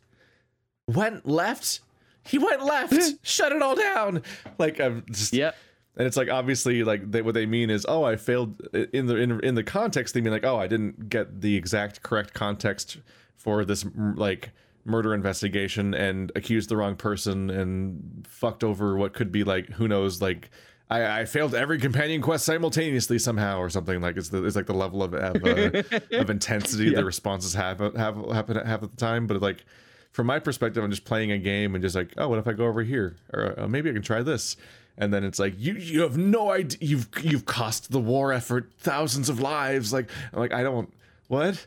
[0.88, 1.80] went left.
[2.28, 2.94] He went left.
[3.24, 4.22] Shut it all down.
[4.60, 5.52] Like I'm just Yeah,
[5.98, 8.62] and it's like obviously like they, what they mean is oh I failed
[8.94, 12.02] in the in, in the context they mean like oh I didn't get the exact
[12.04, 12.98] correct context
[13.38, 13.86] for this
[14.16, 14.52] like
[14.84, 19.88] murder investigation and accused the wrong person and fucked over what could be like who
[19.88, 20.50] knows like
[20.88, 24.02] I, I failed every companion quest simultaneously somehow or something.
[24.02, 25.82] Like it's the it's like the level of of, uh,
[26.20, 26.98] of intensity Yeah.
[26.98, 29.26] the responses have have happen have at the time.
[29.26, 29.66] But like
[30.12, 32.54] from my perspective i'm just playing a game and just like oh what if i
[32.54, 33.16] go over here?
[33.34, 34.56] Or uh, maybe i can try this
[34.98, 38.72] and then it's like you you have no idea you've you've cost the war effort
[38.80, 40.94] thousands of lives like i'm like i don't
[41.28, 41.66] what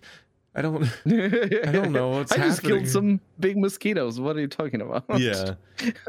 [0.54, 4.18] i don't i don't know what's I just happening killed some big mosquitoes.
[4.18, 5.04] What are you talking about?
[5.18, 5.54] yeah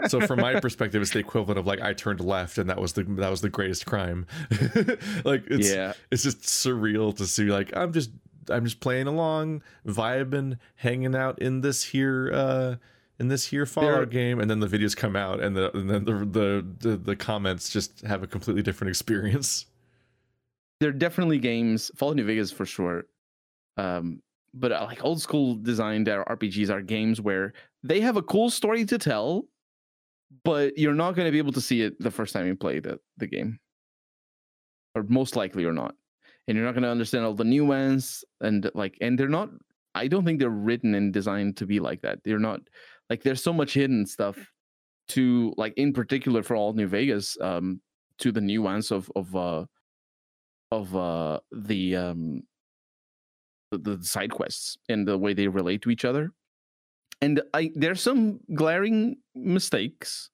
[0.07, 2.93] so from my perspective it's the equivalent of like i turned left and that was
[2.93, 4.25] the that was the greatest crime
[5.23, 5.93] like it's yeah.
[6.11, 8.09] it's just surreal to see like i'm just
[8.49, 12.75] i'm just playing along vibing hanging out in this here uh
[13.19, 16.05] in this here fallout game and then the videos come out and the and then
[16.05, 19.65] the the the, the comments just have a completely different experience
[20.79, 21.91] There are definitely games.
[21.95, 23.05] Fallout New Vegas for sure.
[23.77, 24.21] Um,
[24.53, 27.53] but uh, like old school designed RPGs are games where
[27.83, 29.45] they have a cool story to tell,
[30.43, 32.79] but you're not going to be able to see it the first time you play
[32.79, 33.59] the the game,
[34.95, 35.95] or most likely you're not,
[36.47, 39.49] and you're not going to understand all the nuance and like, and they're not.
[39.95, 42.19] I don't think they're written and designed to be like that.
[42.23, 42.61] They're not
[43.09, 44.37] like there's so much hidden stuff
[45.09, 47.81] to like in particular Fallout New Vegas um
[48.19, 49.65] to the nuance of of uh
[50.71, 52.43] of uh the um
[53.71, 56.31] the, the side quests and the way they relate to each other
[57.21, 60.31] and i there's some glaring mistakes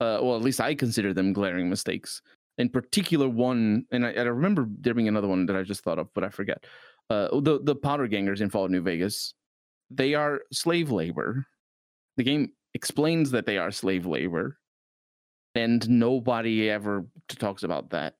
[0.00, 2.22] uh well at least i consider them glaring mistakes
[2.58, 5.98] in particular one, and I, I remember there being another one that I just thought
[5.98, 6.64] of, but I forget.
[7.10, 9.34] Uh, the the powder gangers in Fallout New Vegas,
[9.90, 11.46] they are slave labor.
[12.16, 14.58] The game explains that they are slave labor,
[15.54, 18.14] and nobody ever talks about that.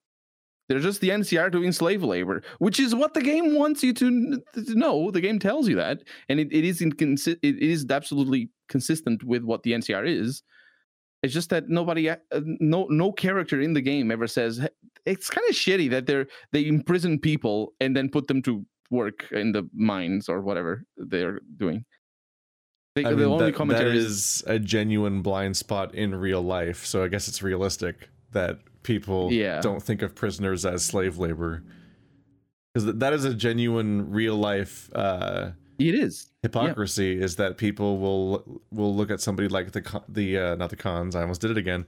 [0.69, 4.43] They're just the NCR doing slave labor, which is what the game wants you to,
[4.57, 5.11] know.
[5.11, 9.45] The game tells you that, and it, it is inconsi- it is absolutely consistent with
[9.45, 10.43] what the NCR is.
[11.23, 14.67] It's just that nobody, uh, no no character in the game ever says
[15.07, 19.31] it's kind of shitty that they're they imprison people and then put them to work
[19.33, 21.85] in the mines or whatever they're doing.
[22.95, 26.43] They, I the only that, that commentary is is a genuine blind spot in real
[26.43, 29.61] life, so I guess it's realistic that people Yeah.
[29.61, 31.63] don't think of prisoners as slave labor.
[32.73, 36.29] Because that is a genuine real life uh, it is.
[36.43, 40.77] hypocrisy is that people will will look at somebody like the the uh, not the
[40.77, 41.87] Khans I almost did it again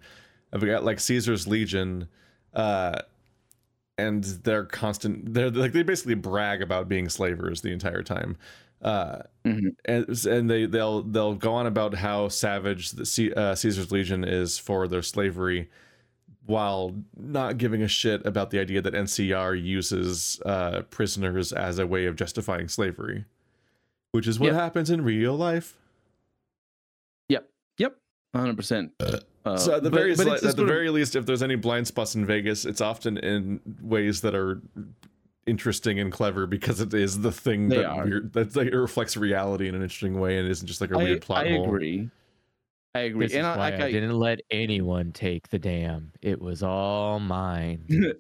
[0.53, 2.09] I've got like Caesar's Legion
[2.55, 3.01] uh
[3.99, 8.37] and they're constant they're like they basically brag about being slavers the entire time
[8.87, 9.75] uh Mhm.
[9.85, 14.25] and, and they they'll they'll go on about how savage the C, uh, Caesar's Legion
[14.25, 15.69] is for their slavery
[16.47, 21.87] while not giving a shit about the idea that NCR uses uh, prisoners as a
[21.87, 23.25] way of justifying slavery,
[24.13, 24.55] which is what Yep.
[24.55, 25.77] happens in real life.
[27.29, 27.49] Yep.
[27.79, 27.97] Yep.
[28.35, 28.91] 100%.
[29.45, 31.27] Uh, so at the but- very but sli- at the sort of- very least, if
[31.27, 34.61] there's any blind spots in Vegas, it's often in ways that are
[35.47, 38.05] interesting and clever because it is the thing They that are.
[38.05, 40.99] weird, that's like it reflects reality in an interesting way and isn't just like a
[40.99, 41.65] I, weird plot I hole.
[41.67, 42.11] agree.
[42.95, 43.27] I agree.
[43.27, 46.13] This and is I, why like, I I, didn't let anyone take the dam.
[46.23, 47.85] It was all mine.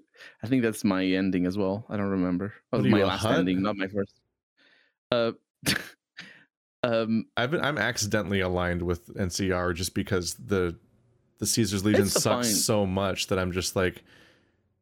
[0.43, 1.85] I think that's my ending as well.
[1.89, 2.53] I don't remember.
[2.73, 3.39] Oh, What are my last hut?
[3.39, 4.21] ending, not my first.
[5.11, 5.33] Uh,
[6.83, 10.77] um, I've been, I'm accidentally aligned with NCR just because the
[11.39, 12.55] the Caesar's Legion sucks fine.
[12.57, 14.03] so much that I'm just like,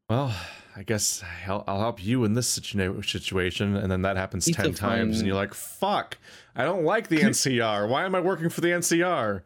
[0.09, 0.33] well,
[0.77, 4.59] I guess I'll, I'll help you in this situa- situation, and then that happens It's
[4.59, 6.19] a ten times, and you're like, fuck,
[6.57, 7.89] I don't like the NCR.
[7.89, 9.43] Why am I working for the NCR?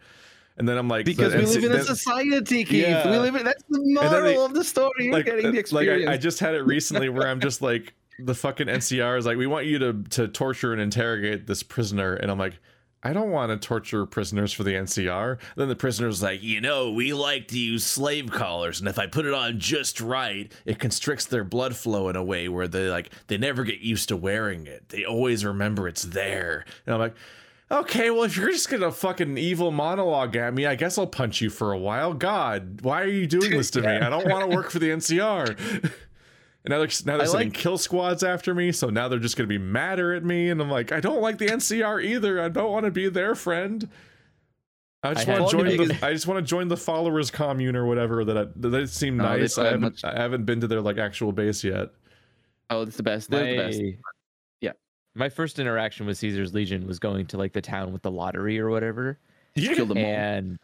[0.56, 3.04] And then I'm like, because we NC live in a society, Keith.
[3.04, 4.90] We live in that's the moral they- of the story.
[5.00, 5.88] You're like, getting the uh, like.
[5.88, 9.36] I, I just had it recently where I'm just like the fucking NCR is like
[9.36, 12.58] we want you to to torture and interrogate this prisoner and I'm like
[13.02, 15.38] I don't want to torture prisoners for the NCR.
[15.56, 19.06] Then the prisoner's like, you know, we like to use slave collars, and if I
[19.06, 22.88] put it on just right, it constricts their blood flow in a way where they
[22.88, 24.88] like they never get used to wearing it.
[24.88, 26.64] They always remember it's there.
[26.86, 27.14] And I'm like,
[27.70, 31.40] okay, well, if you're just gonna fucking evil monologue at me, I guess I'll punch
[31.40, 32.14] you for a while.
[32.14, 33.88] God, why are you doing this to me?
[33.88, 35.92] I don't want to work for the NCR.
[36.64, 39.18] And now they're now they're I sending like- kill squads after me, so now they're
[39.18, 42.42] just gonna be madder at me, and I'm like, I don't like the NCR either.
[42.42, 43.88] I don't want to be their friend.
[45.04, 45.98] I just want to join the.
[46.02, 48.24] I just want to join the followers commune or whatever.
[48.24, 49.56] That I, that they seem oh, No, nice.
[49.56, 49.80] I have haven't.
[49.82, 51.90] much- I haven't been to their like actual base yet.
[52.70, 53.30] oh, it's the best.
[53.30, 53.80] They're the best.
[54.60, 54.72] Yeah.
[55.14, 58.58] My first interaction with Caesar's Legion was going to like the town with the lottery
[58.58, 59.20] or whatever.
[59.54, 60.04] You kill them all.
[60.04, 60.58] And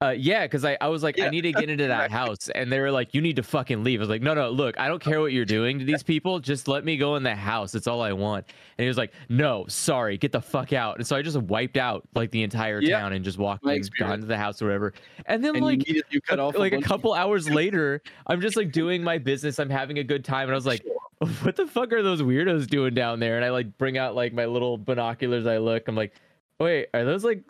[0.00, 2.48] uh, yeah, because I, I was like, Yeah, I need to get into that house.
[2.54, 4.00] And they were like, you need to fucking leave.
[4.00, 6.38] I was like, no, no, look, I don't care what you're doing to these people.
[6.38, 7.74] Just let me go in the house.
[7.74, 8.46] It's all I want.
[8.76, 10.98] And he was like, no, sorry, get the fuck out.
[10.98, 13.74] And so I just wiped out like the entire Yeah, town and just walked my
[13.74, 14.92] in, gone to the house or whatever.
[15.26, 18.40] And then And like you, you cut a- off like a couple hours later, I'm
[18.40, 19.58] just like doing my business.
[19.58, 20.42] I'm having a good time.
[20.44, 20.84] And I was like,
[21.42, 23.34] what the fuck are those weirdos doing down there?
[23.34, 25.44] And I like bring out like my little binoculars.
[25.46, 26.14] I look, I'm like,
[26.60, 27.42] wait, are those like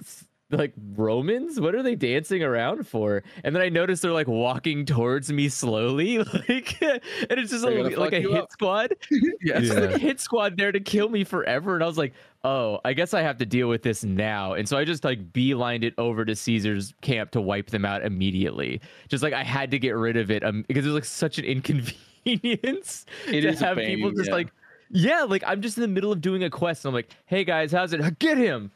[0.51, 1.61] like Romans?
[1.61, 3.23] What are they dancing around for?
[3.45, 6.19] And then I notice they're like walking towards me slowly,
[6.49, 7.01] like, and
[7.31, 8.51] it's just They're a, like a hit up.
[8.53, 8.95] squad.
[9.11, 9.29] yeah.
[9.59, 9.75] It's Yeah.
[9.81, 11.75] like a hit squad there to kill me forever.
[11.75, 12.15] And I was like,
[12.45, 14.55] oh, I guess I have to deal with this now.
[14.55, 18.05] And so I just like beelined it over to Caesar's camp to wipe them out
[18.05, 18.81] immediately.
[19.09, 21.39] Just like I had to get rid of it um, because it was like such
[21.39, 24.35] an inconvenience It to is have pain, people just yeah.
[24.35, 24.49] like,
[24.91, 26.85] yeah, like I'm just in the middle of doing a quest.
[26.85, 28.19] And I'm like, hey guys, how's it?
[28.19, 28.71] Get him.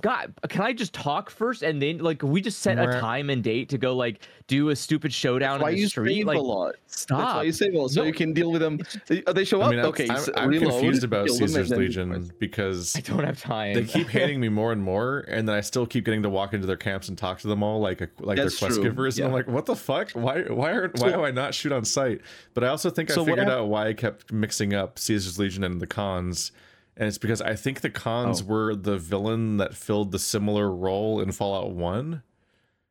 [0.00, 3.42] God, can I just talk first and then like we just set a time and
[3.42, 6.16] date to go like do a stupid showdown why in the you street?
[6.18, 6.74] save Like, a lot.
[6.86, 7.18] stop.
[7.18, 8.06] That's why you save a lot, so No.
[8.06, 8.78] you can deal with them.
[9.26, 9.70] Uh, They show I up.
[9.70, 13.24] mean, I'm, okay, I'm, so I'm reload, confused about kill Caesar's Legion because I don't
[13.24, 13.74] have time.
[13.74, 16.52] they keep hating me more and more, and then I still keep getting to walk
[16.54, 18.90] into their camps and talk to them all like a, like That's their quest true,
[18.90, 20.10] givers, and I'm like, what the fuck?
[20.12, 22.20] Why why are why So- do I not shoot on sight?
[22.54, 25.38] But I also think I So what figured out why I kept mixing up Caesar's
[25.38, 26.52] Legion and the Khans.
[26.96, 28.46] And it's because I think the Khans Oh.
[28.46, 32.22] were the villain that filled the similar role in Fallout 1.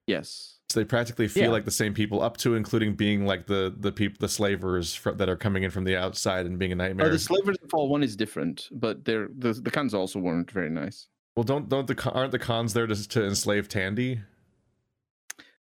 [0.05, 0.59] Yes.
[0.69, 1.49] So they practically feel Yeah.
[1.49, 5.11] like the same people, up to including being like the the people, the slavers fr-
[5.11, 7.07] that are coming in from the outside and being a nightmare.
[7.07, 10.51] Oh, the slavers in Fallout One is different, but they're the the Khans also weren't
[10.51, 11.07] very nice.
[11.35, 14.21] well, don't don't the con- aren't the Khans there to to enslave Tandy?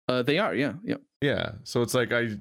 [0.09, 0.95] Uh, they are, yeah, yeah.
[1.21, 2.37] Yeah, so it's like I.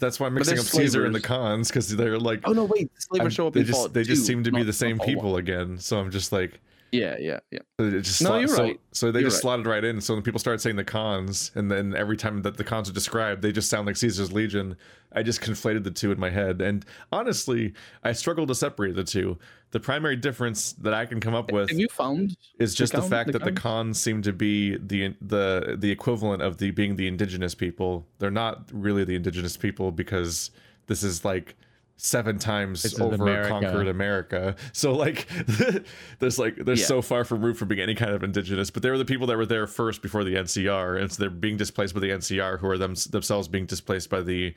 [0.00, 2.40] That's why I'm mixing up Caesar and the Khans because they're like.
[2.44, 4.72] Oh no, wait, the slavers show up they just they just seem to be the
[4.72, 5.14] same Fallout 1.
[5.14, 5.78] people again.
[5.78, 6.60] So I'm just like.
[6.92, 7.58] Yeah, yeah, yeah.
[7.78, 8.80] It just No, you're so, right.
[8.92, 9.42] so they You're just right.
[9.42, 10.00] slotted right in.
[10.00, 12.92] So when people started saying the Khans, and then every time that the Khans are
[12.92, 14.76] described, they just sound like Caesar's Legion.
[15.12, 19.04] I just conflated the two in my head, and honestly, I struggle to separate the
[19.04, 19.38] two.
[19.72, 22.36] The primary difference that I can come up with Have you found?
[22.58, 25.90] is just the, con- fact the that the Khans seem to be the the the
[25.90, 28.06] equivalent of the being the indigenous people.
[28.20, 30.50] They're not really the indigenous people because
[30.86, 31.56] this is like
[31.98, 33.48] seven times This is over America.
[33.48, 34.54] conquered America.
[34.72, 35.26] So like
[36.18, 36.84] there's like they're Yeah.
[36.84, 39.26] so far from root from being any kind of indigenous, but they were the people
[39.28, 42.58] that were there first before the NCR, and so they're being displaced by the NCR,
[42.58, 44.54] who are them themselves being displaced by the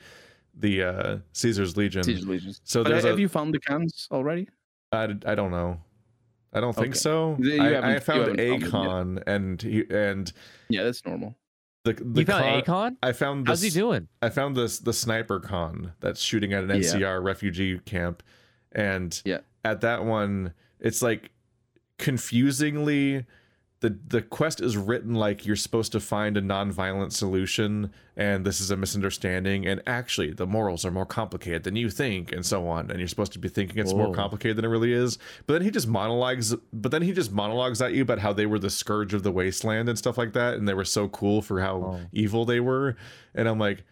[0.54, 2.02] the uh Caesar's Legion.
[2.02, 2.60] Siege Legions.
[2.64, 4.48] So But there's have a- you found the Khans already?
[4.92, 5.80] I, I don't know.
[6.52, 6.98] I don't think Okay.
[6.98, 7.36] so.
[7.38, 10.32] You I, I found haven't found them Akon and he and
[10.68, 11.36] Yeah, that's normal.
[11.84, 12.96] The the you found con, Akon?
[13.02, 14.08] I found How's he this, doing?
[14.20, 16.76] I found this the sniper Khan that's shooting at an Yeah.
[16.76, 18.22] NCR refugee camp,
[18.72, 19.38] and Yeah.
[19.64, 21.30] at that one, it's like
[21.98, 23.24] confusingly.
[23.80, 28.60] The, the quest is written like you're supposed to find a non-violent solution and this
[28.60, 32.68] is a misunderstanding and actually the morals are more complicated than you think and so
[32.68, 32.90] on.
[32.90, 34.12] And you're supposed to be thinking it's more oh.
[34.12, 35.16] complicated than it really is.
[35.46, 38.44] But then he just monologues but then he just monologues at you about how they
[38.44, 40.54] were the scourge of the wasteland and stuff like that.
[40.54, 42.00] And they were so cool for how Oh.
[42.12, 42.96] evil they were.
[43.34, 43.84] And i'm like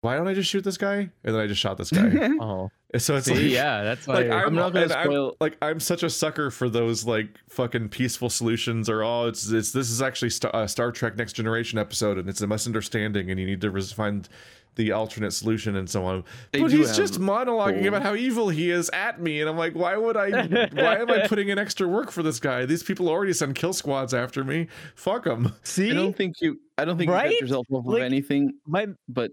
[0.00, 1.10] why don't i just shoot this guy?
[1.22, 2.30] And then i just shot this guy.
[2.40, 4.36] Oh, And so it's see, like yeah, that's like why.
[4.36, 7.28] I'm, I'm not gonna and I'm- spoil- like I'm such a sucker for those like
[7.48, 11.32] fucking peaceful solutions or oh it's it's this is actually Star, uh, Star Trek Next
[11.34, 14.28] Generation episode and it's a misunderstanding and you need to res- find
[14.76, 16.22] the alternate solution and so on.
[16.52, 19.56] They but he's just monologuing cool- about how evil he is at me and I'm
[19.56, 20.28] like why would I
[20.72, 22.66] why am I putting in extra work for this guy?
[22.66, 24.66] These people already send kill squads after me.
[24.94, 25.54] Fuck them.
[25.62, 26.60] see, I don't think you.
[26.76, 27.30] I don't think you Right?
[27.32, 28.52] set yourself up Like- of anything.
[28.66, 29.30] my But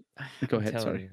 [0.48, 0.80] go ahead.
[0.80, 1.02] Sorry.
[1.02, 1.10] you.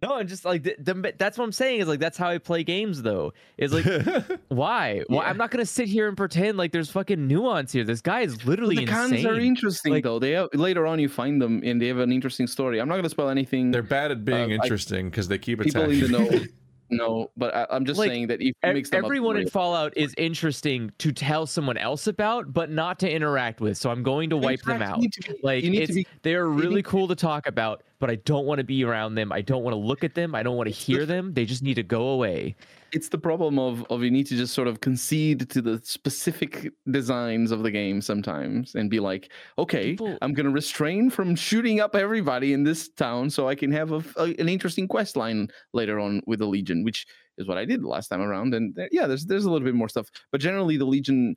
[0.00, 2.38] No, I'm just like the, the, that's what I'm saying is like that's how I
[2.38, 3.32] play games though.
[3.56, 3.84] Is like
[4.48, 5.02] why?
[5.08, 5.28] Why Yeah.
[5.28, 7.82] I'm not gonna sit here and pretend like there's fucking nuance here.
[7.84, 9.26] This guy is But literally the Khans insane.
[9.26, 10.18] are interesting Like- though.
[10.20, 12.80] They have, later on you find them and they have an interesting story.
[12.80, 13.72] I'm not gonna spoil anything.
[13.72, 16.04] They're bad at being Uh, interesting because they keep people attacking.
[16.04, 16.44] in the know.
[16.90, 19.48] no, but I, I'm just Like, saying that if you mix them up Everyone in
[19.48, 23.76] Fallout is interesting to tell someone else about, but not to interact with.
[23.76, 24.96] So I'm going to wipe them out.
[24.96, 28.10] you need to be- Like it's be they are really cool to talk about, but
[28.10, 29.32] I don't want to be around them.
[29.32, 30.34] I don't want to look at them.
[30.34, 31.34] I don't want to hear them.
[31.34, 32.56] They just need to go away.
[32.92, 36.72] It's the problem of of you need to just sort of concede to the specific
[36.90, 41.34] designs of the game sometimes and be like okay People- i'm going to restrain from
[41.34, 45.16] shooting up everybody in this town so i can have a, a- an interesting quest
[45.16, 47.06] line later on with the legion which
[47.36, 49.74] is what i did last time around and there, yeah there's there's a little bit
[49.74, 50.08] more stuff.
[50.32, 51.36] But generally the legion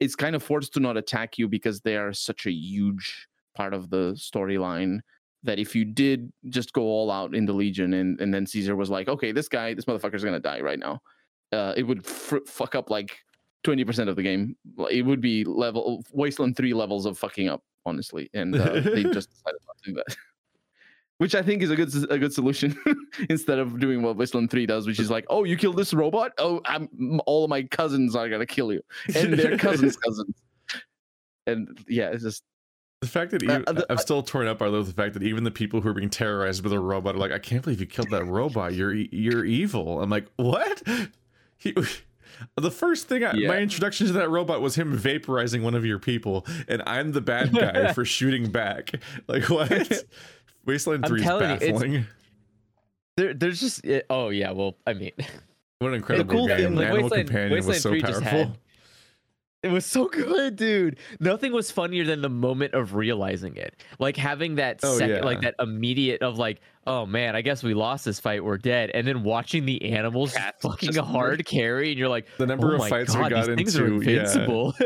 [0.00, 3.74] is kind of forced to not attack you because they are such a huge part
[3.74, 4.98] of the storyline
[5.44, 8.74] that if you did just go all out in the Legion and, and then Caesar
[8.74, 11.00] was like, okay, this guy, this motherfucker's gonna die right now,
[11.52, 13.16] uh, it would f- fuck up like
[13.64, 14.56] 20% of the game.
[14.90, 18.30] It would be level Wasteland 3 levels of fucking up, honestly.
[18.34, 20.16] And uh, they just decided not to do that.
[21.18, 22.76] Which I think is a good a good solution
[23.30, 26.32] instead of doing what Wasteland 3 does, which is like, oh, you killed this robot?
[26.38, 28.82] Oh, I'm, all of my cousins are gonna kill you.
[29.14, 30.34] And their cousins' cousins.
[31.46, 32.42] And yeah, it's just
[33.04, 35.22] The fact that Uh, even, uh, the- I'm still torn up by the fact that
[35.22, 37.80] even the people who are being terrorized by the robot are like, I can't believe
[37.80, 38.72] you killed that robot.
[38.74, 40.00] You're you're evil.
[40.02, 40.82] I'm like, what?
[41.56, 41.72] He,
[42.56, 43.48] the first thing, I, Yeah.
[43.48, 47.20] my introduction to that robot was him vaporizing one of your people, and I'm the
[47.20, 48.92] bad guy for shooting back.
[49.28, 50.04] Like what?
[50.66, 52.06] Wasteland Three is telling you, baffling.
[53.16, 54.50] There, there's just it, oh yeah.
[54.50, 55.12] Well, I mean,
[55.78, 56.56] What an incredible cool game!
[56.58, 58.56] thing, like, Animal Wasteland- Companion was Wasteland so 3 just powerful.
[59.64, 60.98] It was so good, dude.
[61.20, 63.82] Nothing was funnier than the moment of realizing it.
[63.98, 65.24] Like having that Oh, second, yeah.
[65.24, 68.44] like that immediate of like, oh man, I guess we lost this fight.
[68.44, 68.90] We're dead.
[68.92, 72.72] And then watching the animals Cats fucking a hard carry, and you're like, The number
[72.76, 74.20] oh of fights god, we got these things are into, yeah.
[74.20, 74.74] invincible.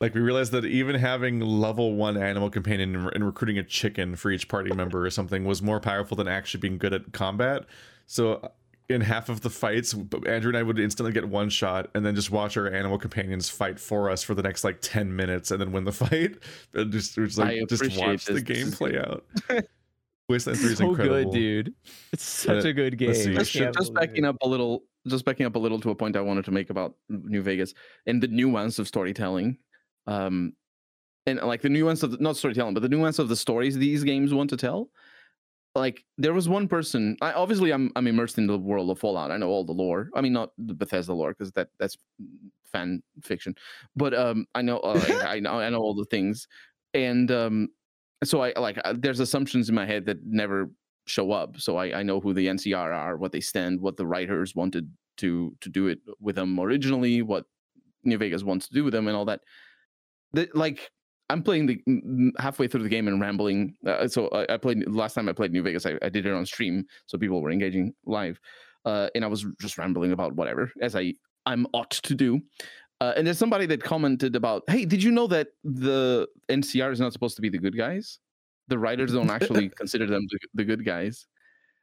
[0.00, 4.30] Like we realized that even having level one animal companion and, recruiting a chicken for
[4.30, 7.66] each party member or something was more powerful than actually being good at combat.
[8.06, 8.50] So
[8.90, 9.94] in half of the fights,
[10.26, 13.48] Andrew and I would instantly get one shot and then just watch our animal companions
[13.48, 16.38] fight for us for the next like ten minutes and then win the fight.
[16.74, 19.24] And just, it was I like just appreciate watch the game play out.
[20.28, 21.30] Wasteland Three is so incredible.
[21.30, 21.74] good, dude.
[22.12, 23.08] It's such a good game.
[23.08, 23.34] let's see.
[23.34, 24.28] Just, just backing it.
[24.28, 26.68] up a little just backing up a little to a point i wanted to make
[26.68, 27.72] about new vegas
[28.06, 29.56] and the nuance of storytelling
[30.06, 30.52] um
[31.26, 34.04] and like the nuance of the, not storytelling but the nuance of the stories these
[34.04, 34.90] games want to tell
[35.74, 39.30] like there was one person I, obviously i'm i'm immersed in the world of fallout
[39.30, 41.96] i know all the lore i mean not the bethesda lore because that that's
[42.72, 43.54] fan fiction
[43.94, 46.48] but um i know uh, I, I know i know all the things
[46.94, 47.68] and um
[48.24, 50.70] so I like uh, there's assumptions in my head that never
[51.06, 51.58] show up.
[51.58, 54.90] So I, I know who the NCR are, what they stand, what the writers wanted
[55.18, 57.46] to to do it with them originally, what
[58.04, 59.40] New Vegas wants to do with them, and all that.
[60.32, 60.90] The, like
[61.30, 63.74] I'm playing the halfway through the game and rambling.
[63.86, 65.86] Uh, so I, I played last time I played New Vegas.
[65.86, 68.40] I, I did it on stream, so people were engaging live,
[68.84, 71.14] uh, and I was just rambling about whatever as I
[71.46, 72.40] I'm ought to do.
[73.00, 77.00] Uh, and there's somebody that commented about, "Hey, did you know that the NCR is
[77.00, 78.18] not supposed to be the good guys?
[78.68, 81.26] The writers don't actually consider them the, the good guys."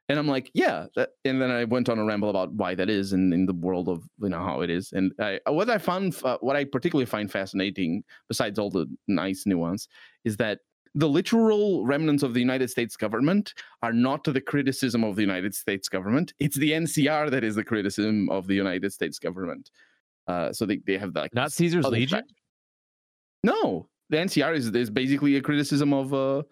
[0.08, 2.88] And I'm like, "Yeah." That, and then I went on a ramble about why that
[2.88, 4.92] is, and in the world of you know how it is.
[4.92, 9.44] And I, what I found, uh, what I particularly find fascinating, besides all the nice
[9.44, 9.86] nuance,
[10.24, 10.60] is that
[10.94, 13.52] the literal remnants of the United States government
[13.82, 16.32] are not the criticism of the United States government.
[16.40, 19.70] It's the NCR that is the criticism of the United States government.
[20.26, 22.18] Uh, so they, they have like Not Caesar's Legion.
[22.18, 22.32] fact-
[23.42, 26.42] No, the NCR is, is basically a criticism of uh,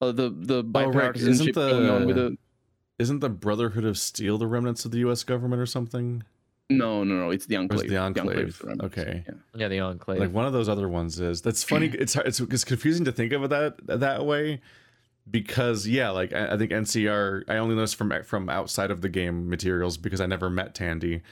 [0.00, 1.12] uh the the Oh, right.
[1.12, 2.36] bipartisanship Isn't going on with the.
[2.98, 5.22] Isn't the Brotherhood of Steel the remnants of the U.S.
[5.24, 6.24] government or something?
[6.70, 7.30] No, no, no.
[7.30, 7.84] It's the Or is enclave.
[7.86, 8.58] it the Enclave?
[8.58, 9.24] the Okay.
[9.26, 9.34] yeah.
[9.54, 10.20] Yeah, the enclave.
[10.20, 11.40] Like one of those other ones is.
[11.40, 11.88] That's funny.
[11.98, 14.60] It's hard- it's it's confusing to think of it that that way
[15.30, 17.44] because yeah, like I, I think NCR.
[17.48, 20.74] I only know this from from outside of the game materials because I never met
[20.74, 21.22] Tandy,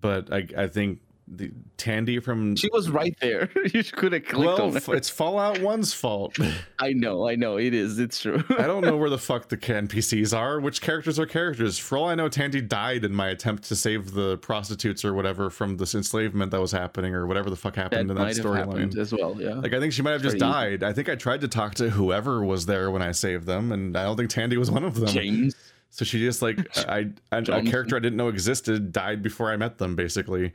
[0.00, 3.50] but I I think the Tandy from She was right there.
[3.72, 4.88] you could have clicked well, on it.
[4.88, 6.36] it's Fallout One's fault.
[6.78, 7.56] I know, I know.
[7.56, 7.98] It is.
[7.98, 8.42] It's true.
[8.58, 10.60] I don't know where the fuck the NPCs are.
[10.60, 11.78] Which characters are characters?
[11.78, 15.50] For all I know, Tandy died in my attempt to save the prostitutes or whatever
[15.50, 18.44] from this enslavement that was happening or whatever the fuck that happened in that have
[18.44, 18.98] happened storyline.
[18.98, 19.40] as well.
[19.40, 19.54] Yeah.
[19.54, 20.40] Like I think she might have just easy.
[20.40, 20.82] died.
[20.82, 23.96] I think I tried to talk to whoever was there when I saved them, and
[23.96, 25.08] I don't think Tandy was one of them.
[25.08, 25.54] James.
[25.94, 29.56] So she just like I, I a character I didn't know existed died before I
[29.56, 30.52] met them, basically.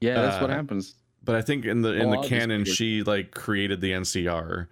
[0.00, 0.94] Yeah, that's what Uh, happens.
[1.24, 4.68] But I think in the in the canon, she like created the NCR.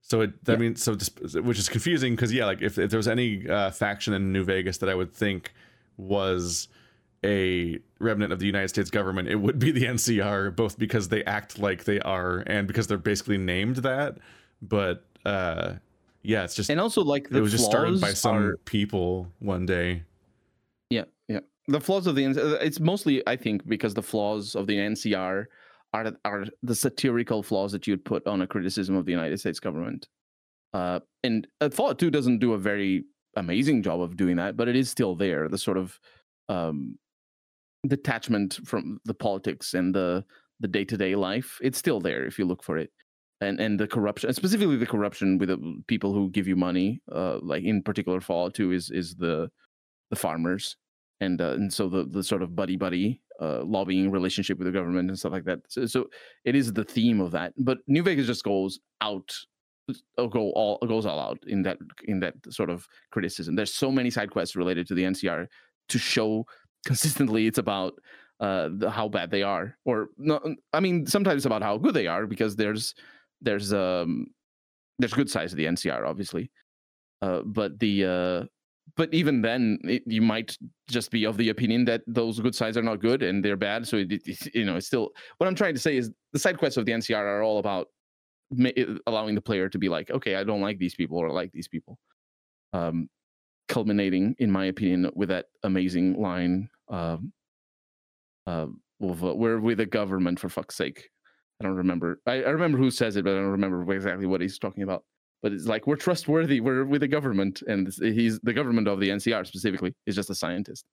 [0.00, 0.58] So it, I Yeah.
[0.58, 3.70] mean, so just, which is confusing because yeah, like if, if there was any uh,
[3.72, 5.52] faction in New Vegas that I would think
[5.96, 6.68] was
[7.24, 11.24] a remnant of the United States government, it would be the NCR, both because they
[11.24, 14.18] act like they are and because they're basically named that.
[14.62, 15.74] But uh,
[16.22, 19.32] yeah, it's just And also, like the it was just started by some are- people
[19.40, 20.02] one day.
[21.68, 25.46] The flaws of the uh, it's mostly I think because the flaws of the NCR
[25.92, 29.60] are are the satirical flaws that you'd put on a criticism of the United States
[29.60, 30.08] government.
[30.72, 33.04] Uh, and uh, Fallout 2 doesn't do a very
[33.36, 35.48] amazing job of doing that, but it is still there.
[35.48, 35.98] The sort of
[36.48, 36.98] um,
[37.86, 40.24] detachment from the politics and the
[40.60, 42.90] the day to day life, it's still there if you look for it.
[43.40, 47.38] And and the corruption, specifically the corruption with the people who give you money, uh,
[47.42, 49.50] like in particular Fallout 2 is is the
[50.10, 50.76] the farmers
[51.20, 54.72] and uh, and so the the sort of buddy buddy uh, lobbying relationship with the
[54.72, 55.60] government and stuff like that.
[55.68, 56.06] So, so
[56.44, 57.52] it is the theme of that.
[57.58, 59.30] But New Vegas just goes out,
[60.18, 63.54] uh, go all goes all out in that in that sort of criticism.
[63.54, 65.46] There's so many side quests related to the NCR
[65.88, 66.46] to show
[66.86, 67.94] consistently it's about
[68.40, 70.08] uh the, how bad they are or
[70.72, 72.94] i mean sometimes about how good they are because there's
[73.40, 74.26] there's um
[74.98, 76.50] there's good sides of the ncr obviously
[77.22, 78.46] uh but the uh
[78.96, 80.56] but even then it, you might
[80.88, 83.86] just be of the opinion that those good sides are not good and they're bad
[83.86, 86.58] so it, it- you know it's still what i'm trying to say is the side
[86.58, 87.88] quests of the ncr are all about
[88.50, 88.70] ma-
[89.06, 91.52] allowing the player to be like okay i don't like these people or I like
[91.52, 91.98] these people.
[92.72, 93.08] Um
[93.68, 97.32] culminating in my opinion with that amazing line um
[98.46, 98.66] uh,
[99.00, 101.08] of, uh, we're with the government for fuck's sake.
[101.60, 104.42] I don't remember I, I remember who says it but i don't remember exactly what
[104.42, 105.04] he's talking about
[105.42, 106.60] but it's like we're trustworthy.
[106.60, 110.34] We're with the government, and he's the government of the NCR specifically is just a
[110.34, 110.84] scientist.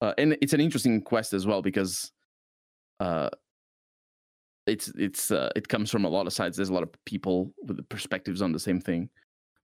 [0.00, 2.10] Uh, and it's an interesting quest as well because
[3.00, 3.30] uh,
[4.66, 6.56] it's it's uh, it comes from a lot of sides.
[6.56, 9.08] There's a lot of people with perspectives on the same thing.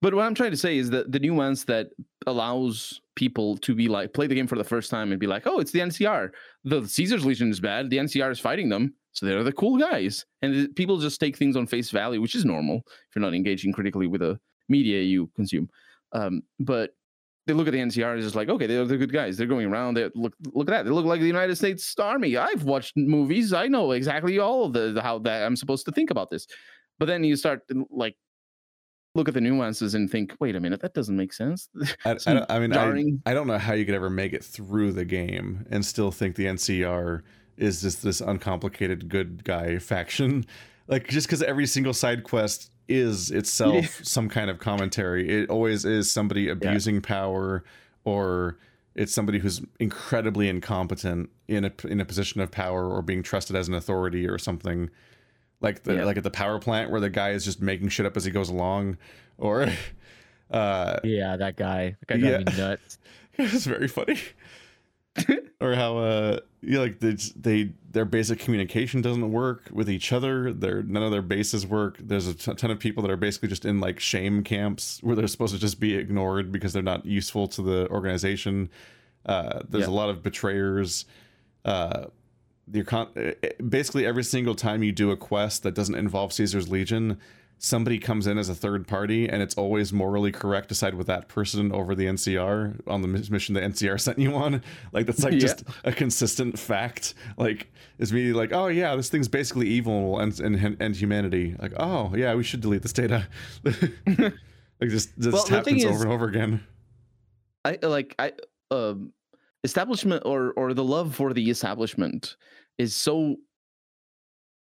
[0.02, 1.88] But what I'm trying to say is that the nuance that
[2.26, 5.46] allows people to be like play the game for the first time and be like,
[5.46, 6.30] oh, it's the NCR.
[6.64, 7.90] The Caesar's Legion is bad.
[7.90, 10.24] The NCR is fighting them, so they're the cool guys.
[10.42, 13.72] And people just take things on face value, which is normal if you're not engaging
[13.72, 14.38] critically with the
[14.68, 15.68] media you consume.
[16.12, 16.90] Um, but
[17.46, 19.36] they look at the NCR and just like, okay, they're the good guys.
[19.36, 19.94] They're going around.
[19.94, 20.84] They look look at that.
[20.84, 22.36] They look like the United States Army.
[22.36, 23.52] I've watched movies.
[23.52, 26.46] I know exactly all of the, the how that I'm supposed to think about this.
[26.98, 28.16] But then you start like
[29.16, 31.68] look at the nuances and think, wait a minute, that doesn't make sense.
[32.04, 32.70] I, I, don't- I mean,
[33.26, 36.12] I, I don't know how you could ever make it through the game and still
[36.12, 37.22] think the NCR
[37.60, 40.44] is just this uncomplicated good guy faction.
[40.88, 45.28] Like just because every single side quest is itself some kind of commentary.
[45.28, 47.62] It always is somebody abusing power
[48.04, 48.56] or
[48.96, 53.54] it's somebody who's incredibly incompetent in a in a position of power or being trusted
[53.54, 54.90] as an authority or something.
[55.60, 56.04] like the Yeah.
[56.04, 58.30] like at the power plant where the guy is just making shit up as he
[58.32, 58.96] goes along,
[59.38, 59.68] or
[60.50, 61.96] uh, Yeah, that guy.
[62.08, 62.98] That guy got me nuts.
[63.34, 64.18] it's very funny.
[65.60, 70.52] or how uh yeah like they they their basic communication doesn't work with each other.
[70.52, 71.96] Their none of their bases work.
[72.00, 75.26] There's a ton of people that are basically just in like shame camps where they're
[75.26, 78.70] supposed to just be ignored because they're not useful to the organization.
[79.26, 79.90] Uh there's Yeah.
[79.92, 81.06] a lot of betrayers.
[81.64, 82.06] Uh
[82.72, 86.32] your con- eh, eh, basically every single time you do a quest that doesn't involve
[86.32, 87.18] caesar's legion
[87.62, 91.06] somebody comes in as a third party and it's always morally correct to side with
[91.06, 94.62] that person over the NCR on the mission the NCR sent you on.
[94.92, 95.40] Like that's like Yeah.
[95.40, 97.14] just a consistent fact.
[97.36, 101.54] Like is me like, oh yeah, this thing's basically evil and and and humanity.
[101.60, 103.28] Like, oh yeah, we should delete this data.
[103.64, 106.64] like just this Well, happens is- over and over again.
[107.64, 108.32] I like I
[108.70, 109.12] um
[109.64, 112.36] establishment or or the love for the establishment
[112.78, 113.36] is so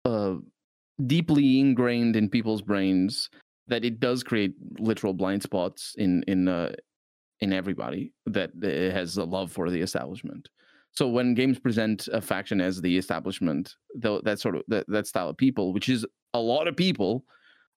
[0.05, 0.35] uh
[1.07, 3.29] deeply ingrained in people's brains
[3.67, 6.71] that it does create literal blind spots in in uh
[7.39, 10.47] in everybody that has a love for the establishment.
[10.91, 15.07] So when games present a faction as the establishment, though that sort of that, that
[15.07, 17.25] style of people, which is a lot of people,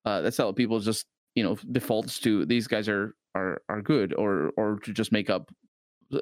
[0.04, 3.82] uh, that style of people just you know defaults to these guys are are are
[3.82, 5.50] good or or to just make up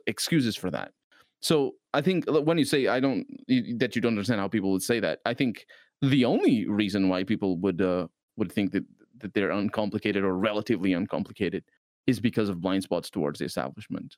[0.06, 0.92] excuses for that.
[1.40, 3.26] So I think when you say I don't
[3.78, 5.66] that you don't understand how people would say that, I think
[6.02, 8.06] the only reason why people would uh,
[8.36, 8.84] would think that
[9.18, 11.64] that they're uncomplicated or relatively uncomplicated
[12.06, 14.16] is because of blind spots towards the establishment.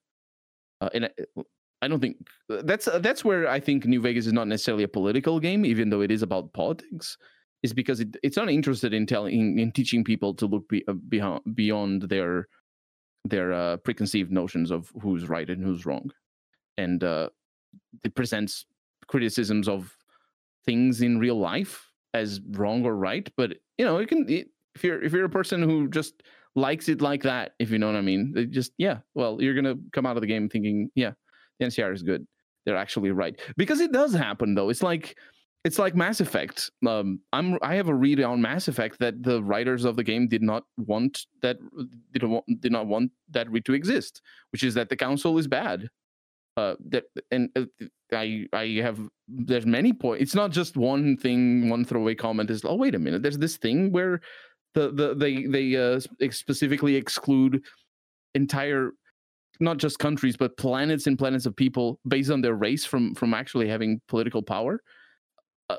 [0.81, 1.11] Uh, and I,
[1.83, 2.17] I don't think
[2.49, 5.91] that's uh, that's where I think New Vegas is not necessarily a political game, even
[5.91, 7.17] though it is about politics.
[7.63, 10.85] Is because it, it's not interested in telling in, in teaching people to look be,
[10.89, 12.49] uh, beyond beyond their
[13.25, 16.11] their uh, preconceived notions of who's right and who's wrong,
[16.77, 17.29] and uh,
[18.05, 18.67] it presents
[19.09, 19.96] criticisms of
[20.67, 23.29] things in real life as wrong or right.
[23.37, 26.23] But you know, you can it, if you're if you're a person who just
[26.55, 29.55] likes it like that, if you know what I mean, they just yeah, well, you're
[29.55, 31.13] gonna come out of the game thinking, yeah,
[31.59, 32.27] the NCR is good.
[32.65, 34.71] They're actually right because it does happen though.
[34.71, 35.17] It's like
[35.65, 36.71] it's like Mass Effect.
[36.87, 40.29] Um, I'm I have a read on Mass Effect that the writers of the game
[40.29, 41.59] did not want that
[42.13, 44.23] did not want, did not want that read to exist,
[44.53, 45.89] which is that the council is bad.
[46.57, 47.65] Uh, that and uh,
[48.13, 50.23] I I have there's many points.
[50.23, 53.57] It's not just one thing, one throwaway comment is oh wait a minute, there's this
[53.57, 54.21] thing where
[54.75, 56.01] the the they they uh,
[56.31, 57.65] specifically exclude
[58.35, 58.93] entire
[59.59, 63.35] not just countries but planets and planets of people based on their race from from
[63.35, 64.81] actually having political power.
[65.69, 65.77] Uh,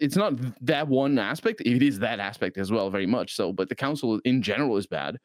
[0.00, 3.68] it's not that one aspect it is that aspect as well very much so but
[3.68, 5.18] the council in general is bad.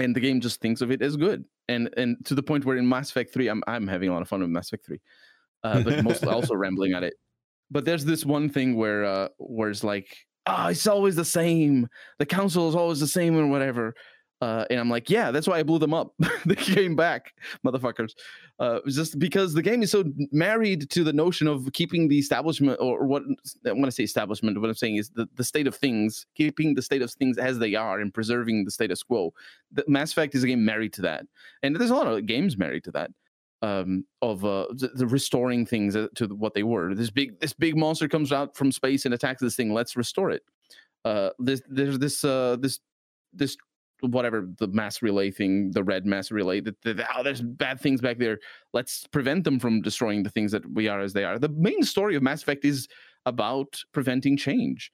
[0.00, 1.44] And the game just thinks of it as good.
[1.68, 4.22] And and to the point where in mass effect 3 i'm, I'm having a lot
[4.22, 5.00] of fun with mass effect 3
[5.64, 7.14] uh, but mostly also rambling at it
[7.70, 10.16] but there's this one thing where uh where it's like
[10.46, 11.88] ah it's always the same
[12.18, 13.94] the council is always the same and whatever
[14.42, 16.14] uh, and I'm like, yeah, that's why I blew them up.
[16.46, 17.34] they came back,
[17.64, 18.12] motherfuckers.
[18.58, 22.78] Uh, just because the game is so married to the notion of keeping the establishment,
[22.80, 23.22] or what
[23.64, 26.80] when to say establishment, what I'm saying is the, the state of things, keeping the
[26.80, 29.34] state of things as they are and preserving the status quo.
[29.72, 31.26] The Mass Effect is a game married to that,
[31.62, 33.10] and there's a lot of games married to that.
[33.62, 36.94] Um, of uh, the, the restoring things uh, to what they were.
[36.94, 39.70] This big this big monster comes out from space and attacks this thing.
[39.74, 40.42] Let's restore it.
[41.04, 42.80] Uh, there's there's this uh, this
[43.34, 43.58] this
[44.02, 48.00] whatever the mass relay thing, the red mass relay, that, that oh, there's bad things
[48.00, 48.38] back there.
[48.72, 51.38] Let's prevent them from destroying the things that we are as they are.
[51.38, 52.88] The main story of Mass Effect is
[53.26, 54.90] about preventing change.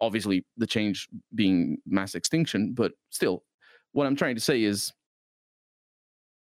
[0.00, 3.44] Obviously, the change being mass extinction, but still,
[3.92, 4.92] what I'm trying to say is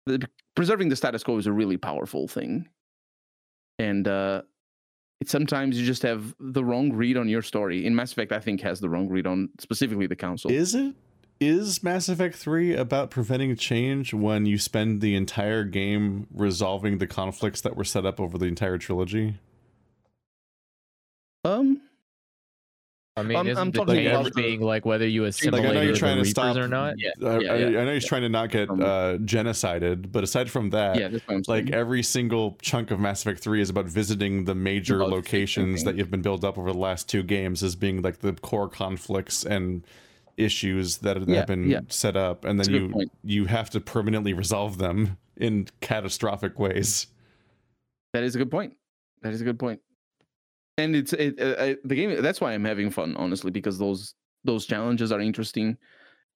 [0.04, 0.26] the,
[0.56, 2.68] preserving the status quo is a really powerful thing.
[3.78, 4.42] And uh,
[5.20, 7.86] it sometimes you just have the wrong read on your story.
[7.86, 10.50] In Mass Effect, I think has the wrong read on specifically the council.
[10.50, 10.94] Is it?
[11.38, 17.06] Is Mass Effect 3 about preventing change when you spend the entire game resolving the
[17.06, 19.34] conflicts that were set up over the entire trilogy?
[21.46, 21.80] um,
[23.18, 25.28] I mean, I'm- isn't I'm the talking change about being like whether you Like, I
[25.30, 26.56] assimilate know you're the trying to Reapers stop.
[26.56, 26.94] or not?
[26.98, 27.80] Yeah, I, yeah, I- yeah.
[27.80, 31.08] I know he's trying to not get Um, uh, genocided, but aside from that, yeah,
[31.08, 31.44] that's saying.
[31.48, 35.70] like every single chunk of Mass Effect 3 is about visiting the major About locations
[35.80, 38.34] fixing that you've been built up over the last two games as being like the
[38.34, 39.82] core conflicts and
[40.36, 41.80] issues that have been yeah.
[41.88, 43.10] set up and then you point.
[43.24, 47.06] you have to permanently resolve them in catastrophic ways.
[48.12, 48.74] That is a good point.
[49.22, 49.80] That is a good point.
[50.78, 52.20] And it's it, uh, the game.
[52.22, 55.76] That's why I'm having fun, honestly, because those those challenges are interesting,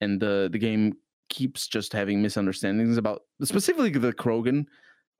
[0.01, 0.95] and the the game
[1.29, 4.65] keeps just having misunderstandings about specifically the Krogan,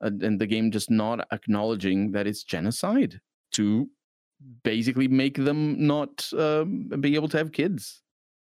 [0.03, 3.21] uh, and the game just not acknowledging that it's genocide
[3.53, 3.89] to
[4.63, 8.01] basically make them not um, be able to have kids.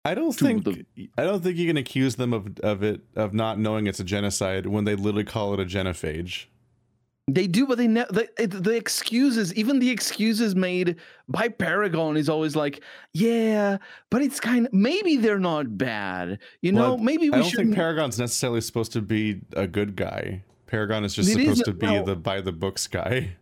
[0.06, 3.34] I don't think the- I don't think you can accuse them of of it of
[3.34, 6.46] not knowing it's a genocide when they literally call it a genophage.
[7.30, 10.98] They do, but they ne- the, the excuses, even the excuses made
[11.30, 12.84] by Paragon, is always like,
[13.14, 13.78] yeah,
[14.10, 17.04] but it's kind of maybe they're not bad, you Well, know.
[17.04, 17.60] maybe we I don't should.
[17.60, 20.44] think Paragon's necessarily supposed to be a good guy.
[20.68, 23.38] Paragon is just It supposed is- to be well- the by the books guy.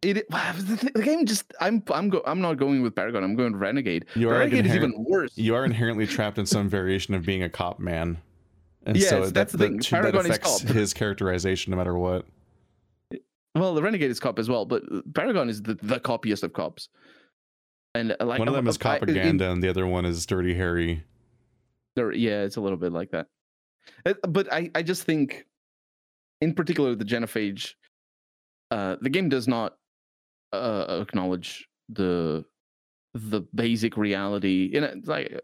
[0.00, 3.24] it, the, game just I'm I'm go, I'm not going with Paragon.
[3.24, 4.04] I'm going with Renegade.
[4.14, 5.32] You are Renegade is even worse.
[5.36, 8.18] You are inherently trapped in some variation of being a cop man.
[8.86, 10.02] And so that, that's the that, thing.
[10.02, 12.24] that is affects his characterization no matter what.
[13.58, 14.82] Well, the Renegade is cop as well, but
[15.14, 16.88] Paragon is the, the coppiest of cops.
[17.94, 20.24] And uh, like One of them is I- in- propaganda and the other one is
[20.26, 21.04] Dirty Harry.
[21.96, 23.26] Yeah, it's a little bit like that.
[24.06, 25.46] Uh, But I, I just think,
[26.40, 27.74] in particular, the genophage,
[28.70, 29.76] uh, the game does not
[30.52, 32.44] uh, acknowledge the
[33.14, 34.70] the basic reality.
[34.74, 35.40] And it's like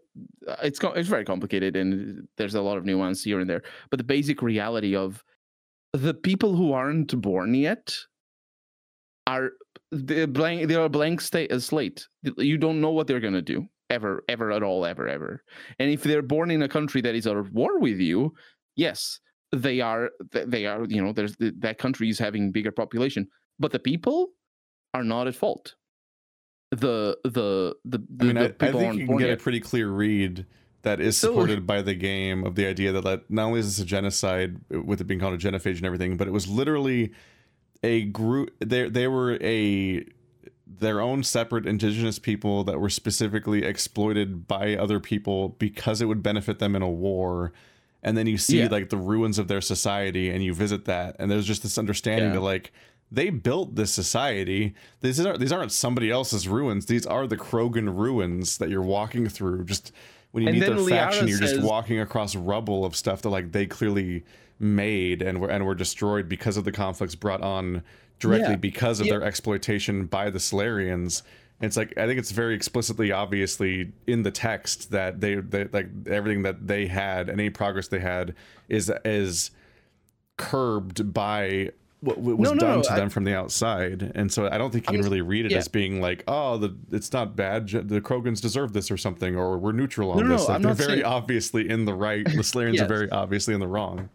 [0.47, 3.63] uh, it's it's very complicated, and there's a lot of nuance here and there.
[3.89, 5.25] But the basic reality of
[5.95, 7.95] the people who aren't born yet
[9.27, 9.51] are
[9.91, 10.67] they're blank.
[10.67, 12.07] They're a blank sta- a slate.
[12.37, 15.43] You don't know what they're gonna do ever, ever at all, ever, ever.
[15.79, 18.33] And if they're born in a country that is at war with you,
[18.75, 19.19] yes,
[19.51, 20.11] they are.
[20.31, 20.85] They are.
[20.85, 23.27] You know, there's th- that country is having bigger population,
[23.59, 24.29] but the people
[24.93, 25.75] are not at fault.
[26.71, 29.29] The the the, the, I mean, the I, I people think aren't you can get
[29.29, 30.45] a pretty clear read
[30.85, 33.65] that is So- supported by the game of the idea that, that not only is
[33.75, 37.11] this a genocide with it being called a genophage and everything, but it was literally
[37.83, 38.51] a group.
[38.59, 40.05] They they were a
[40.67, 46.23] their own separate indigenous people that were specifically exploited by other people because it would
[46.23, 47.51] benefit them in a war.
[48.01, 48.67] And then you see Yeah.
[48.71, 52.29] like the ruins of their society, and you visit that, and there's just this understanding
[52.29, 52.33] Yeah.
[52.35, 52.71] that like
[53.11, 54.73] they built this society.
[55.01, 56.87] These aren't these aren't somebody else's ruins.
[56.87, 59.65] These are the Krogan ruins that you're walking through.
[59.65, 59.91] Just
[60.35, 63.21] when you And meet their then faction, Liara you're just walking across rubble of stuff
[63.21, 64.25] that like they clearly
[64.59, 67.83] made and were and were destroyed because of the conflicts brought on
[68.19, 68.55] directly Yeah.
[68.57, 69.13] because of Yeah.
[69.13, 71.21] their exploitation by the Salarians.
[71.61, 75.87] It's like I think it's very explicitly, obviously, in the text that they, they like
[76.05, 78.35] everything that they had, any progress they had,
[78.67, 79.51] is is
[80.35, 81.71] curbed by
[82.05, 84.11] what, was No, no, done no, to I- them from the outside.
[84.15, 85.57] And so I don't think you I'm can really read it yeah.
[85.57, 87.67] as being like, oh, the it's not bad.
[87.69, 90.41] The Krogans deserve this or something, or we're neutral on this.
[90.41, 92.25] no, Like, I'm they're very saying- obviously in the right.
[92.25, 92.33] The
[92.71, 92.81] Yes.
[92.81, 94.09] are very obviously in the wrong.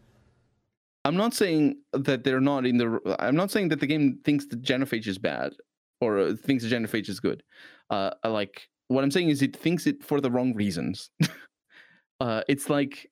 [1.04, 3.00] I'm not saying that they're not in the.
[3.18, 5.54] I'm not saying that the game thinks the genophage is bad
[6.00, 7.42] or uh, thinks the genophage is good.
[7.88, 11.10] Uh, like what I'm saying is it thinks it for the wrong reasons.
[12.20, 13.10] uh, it's like,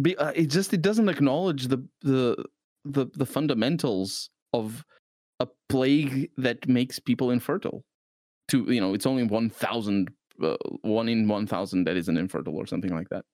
[0.00, 2.42] be, uh, it just it doesn't acknowledge the the
[2.84, 4.84] the the fundamentals of
[5.40, 7.84] a plague that makes people infertile.
[8.48, 10.10] To you know, it's only one thousand,
[10.42, 13.24] uh, one in one thousand that isn't infertile or something like that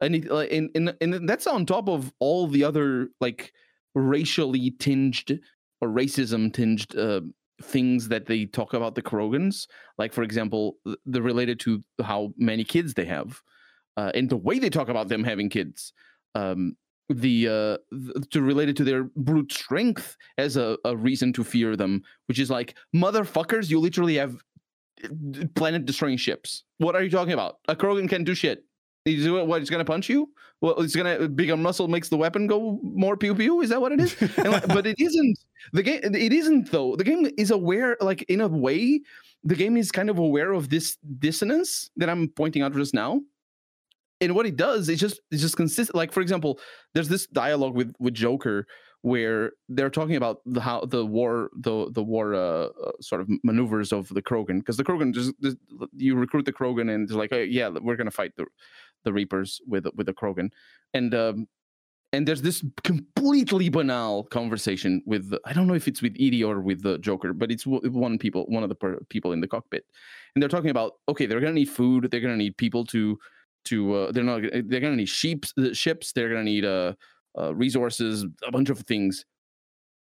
[0.00, 3.52] and it, like, and, and and that's on top of all the other like
[3.94, 5.40] racially tinged
[5.80, 7.20] or racism tinged uh,
[7.62, 9.66] things that they talk about the Krogans,
[9.98, 13.40] like for example, th- the related to how many kids they have,
[13.96, 15.92] uh, and the way they talk about them having kids.
[16.34, 16.76] Um,
[17.08, 21.76] the uh th- to related to their brute strength as a, a reason to fear
[21.76, 24.36] them which is like motherfuckers you literally have
[25.54, 28.64] planet destroying ships what are you talking about a krogan can do shit
[29.06, 29.60] He's what?
[29.60, 30.28] He's gonna punch you?
[30.60, 33.60] Well, he's gonna bigger muscle makes the weapon go more pew pew.
[33.60, 34.20] Is that what it is?
[34.36, 35.38] Like- but it isn't.
[35.72, 36.00] The game.
[36.02, 36.96] It isn't though.
[36.96, 37.96] The game is aware.
[38.00, 39.00] Like in a way,
[39.44, 43.20] the game is kind of aware of this dissonance that I'm pointing out just now.
[44.20, 45.94] And what it does is just it's just consistent.
[45.94, 46.58] Like for example,
[46.94, 48.66] there's this dialogue with with Joker
[49.02, 53.28] where they're talking about the how the war the the war uh, uh, sort of
[53.44, 55.56] maneuvers of the Krogan because the Krogan just, just
[55.96, 58.46] you recruit the Krogan and it's like oh, yeah we're gonna fight the
[59.04, 60.50] the Reapers with with the Krogan,
[60.92, 61.46] and um,
[62.12, 66.60] and there's this completely banal conversation with I don't know if it's with EDI or
[66.60, 69.84] with the Joker, but it's one people one of the people in the cockpit,
[70.34, 73.18] and they're talking about okay they're gonna need food, they're gonna need people to
[73.66, 76.92] to uh, they're not gonna- they're gonna need sheep ships, they're gonna need uh,
[77.38, 79.24] uh resources, a bunch of things,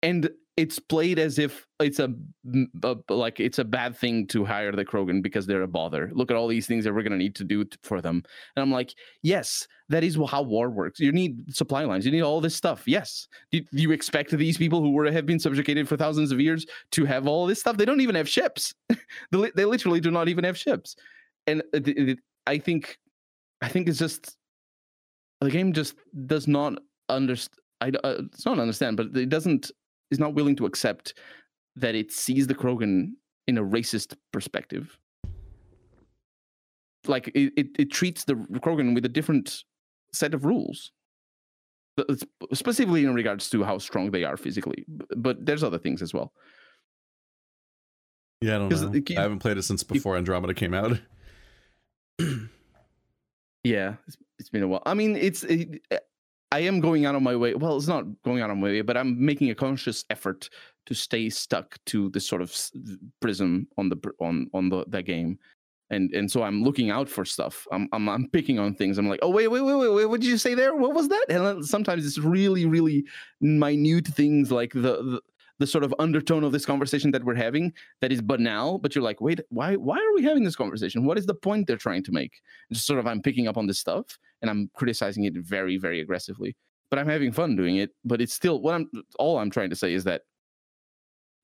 [0.04, 2.14] and it's played as if it's a
[3.10, 6.12] like it's a bad thing to hire the Krogan because they're a bother.
[6.14, 8.22] Look at all these things that we're gonna need to do t- for them,
[8.56, 8.94] and I'm like,
[9.24, 11.00] yes, that is how war works.
[11.00, 12.84] You need supply lines, you need all this stuff.
[12.86, 16.66] Yes, do, you expect these people who were have been subjugated for thousands of years
[16.92, 17.78] to have all this stuff?
[17.78, 18.74] They don't even have ships.
[19.32, 20.96] they, they literally do not even have ships,
[21.48, 22.98] and it- it- it- I think,
[23.62, 24.38] I think it's just
[25.42, 25.96] the game just
[26.26, 26.74] does not
[27.10, 27.56] understand.
[27.82, 29.72] I uh, it's not understand, but it doesn't
[30.12, 31.14] is not willing to accept
[31.76, 33.12] that it sees the Krogan
[33.48, 34.98] in a racist perspective.
[37.08, 39.64] Like it, it, it treats the Krogan with a different
[40.14, 40.92] set of rules.
[42.54, 44.86] Specifically in regards to how strong they are physically,
[45.18, 46.32] but there's other things as well.
[48.42, 48.92] Yeah, I don't know.
[48.94, 51.00] it- I haven't played it since before Andromeda came out.
[53.64, 54.84] Yeah, it's, it's been a while.
[54.86, 55.98] I mean, it's it, uh,
[56.52, 57.54] I am going out of my way.
[57.54, 60.50] Well, it's not going out of my way, but I'm making a conscious effort
[60.88, 62.56] to stay stuck to this sort of
[63.22, 65.38] prism on the on on the that game.
[65.92, 67.68] And and so I'm looking out for stuff.
[67.72, 68.98] I'm I'm I'm picking on things.
[68.98, 70.06] I'm like, oh wait wait wait wait wait.
[70.06, 70.76] What did you say there?
[70.76, 71.26] What was that?
[71.30, 73.06] And sometimes it's really really
[73.42, 75.22] minute things like the, the
[75.60, 78.78] the sort of undertone of this conversation that we're having that is banal.
[78.78, 81.06] But you're like, wait, why why are we having this conversation?
[81.06, 82.42] What is the point they're trying to make?
[82.72, 86.02] just sort of I'm picking up on this stuff and I'm criticizing it very, very
[86.02, 86.56] aggressively.
[86.90, 87.92] But I'm having fun doing it.
[88.04, 90.22] But it's still what I'm all I'm trying to say is that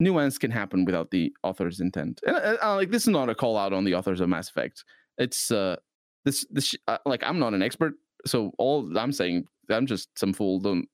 [0.00, 2.20] nuance can happen without the author's intent.
[2.26, 4.84] And uh, like this is not a call out on the authors of Mass Effect.
[5.18, 5.76] It's uh
[6.24, 7.94] this this uh, like I'm not an expert,
[8.24, 10.58] so all I'm saying I'm just some fool.
[10.58, 10.88] Don't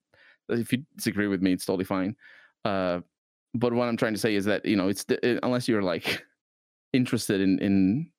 [0.49, 2.16] if you disagree with me, it's totally fine.
[2.65, 3.01] Uh,
[3.54, 6.24] but what I'm trying to say is that you know it's uh, unless you're like
[6.92, 8.10] interested in in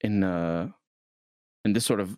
[0.00, 0.68] in uh
[1.64, 2.16] in this sort of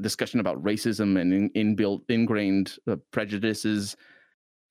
[0.00, 3.96] discussion about racism and in, inbuilt ingrained uh, prejudices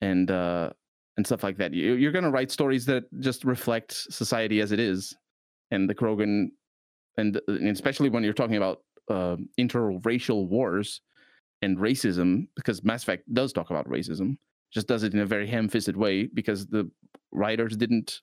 [0.00, 0.70] and uh
[1.16, 4.72] and stuff like that you, you're going to write stories that just reflect society as
[4.72, 5.16] it is
[5.70, 6.48] and the krogan
[7.16, 11.00] and, and especially when you're talking about uh, interracial wars
[11.62, 14.36] and racism because mass effect does talk about racism
[14.74, 16.90] just does it in a very ham-fisted way because the
[17.32, 18.20] writers didn't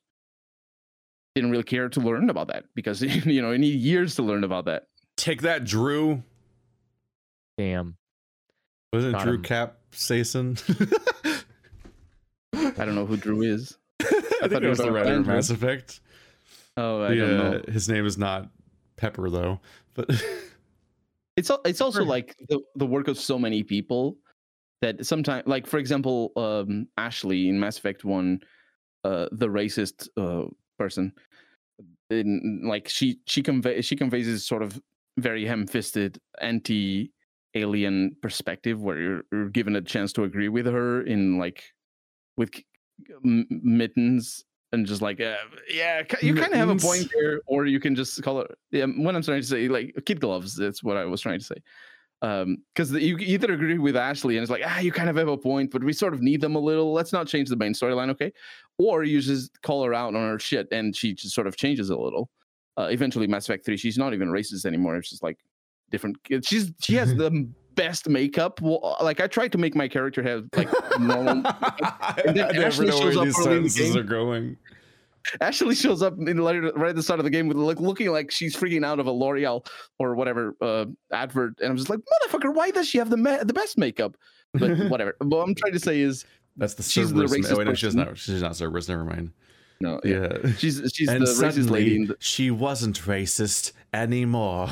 [1.34, 4.44] didn't really care to learn about that because you know you need years to learn
[4.44, 4.84] about that
[5.18, 6.24] Take that, Drew.
[7.58, 7.96] Damn.
[8.92, 9.44] Wasn't Got Drew him.
[9.44, 10.58] Capsaicin?
[12.54, 13.78] I don't know who Drew is.
[14.02, 16.00] I think thought it was the talking writer of Mass Effect.
[16.78, 17.38] Oh, I yeah, don't
[17.68, 17.72] know.
[17.72, 18.50] his name is not
[18.98, 19.60] Pepper though.
[19.94, 20.10] But
[21.38, 22.06] It's it's also Sure.
[22.08, 24.18] like the, the work of so many people
[24.82, 28.40] that sometimes, like for example, um, Ashley in Mass Effect One,
[29.04, 31.14] uh, the racist uh, person,
[32.10, 34.80] in, like she she convey she conveys this sort of
[35.18, 41.38] very ham-fisted anti-alien perspective where you're, you're given a chance to agree with her in
[41.38, 41.64] like
[42.38, 42.50] with
[43.26, 45.36] m- mittens and just like uh,
[45.70, 48.86] yeah you kind of have a point there or you can just call it yeah
[48.86, 51.56] what i'm trying to say like kid gloves that's what i was trying to say
[52.22, 55.28] um because you either agree with ashley and it's like ah you kind of have
[55.28, 56.94] a point but we sort of need them a little.
[56.94, 58.32] Let's not change the main storyline okay?
[58.78, 61.90] Or you just call her out on her shit and she just sort of changes
[61.90, 62.30] a little.
[62.78, 64.96] Uh, eventually mass effect 3 she's not even racist anymore.
[64.98, 65.38] It's just like
[65.90, 68.62] different she's she has the best makeup.
[68.62, 70.70] Well, like i tried to make my character have like
[71.00, 73.98] normal I then never Ashley shows up early in the game.
[73.98, 74.58] are going.
[75.40, 78.10] Ashley shows up in later, right at the start of the game with like looking
[78.12, 79.66] like she's freaking out of a L'Oreal
[80.00, 83.44] or whatever uh, advert, and I'm just like, motherfucker, why does she have the ma-
[83.44, 84.16] the best makeup?
[84.54, 85.16] But whatever.
[85.20, 86.26] what I'm trying to say is,
[86.58, 88.18] That's the She's the racist oh, wait, no, she's not.
[88.18, 88.90] She's not Cerberus.
[88.90, 89.32] Never mind.
[89.80, 90.52] no, Yeah.
[90.58, 91.92] she's she's and the racist lady.
[91.92, 94.70] Suddenly, the, she wasn't racist anymore.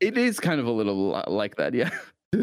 [0.00, 1.90] it is kind of a little like that, yeah.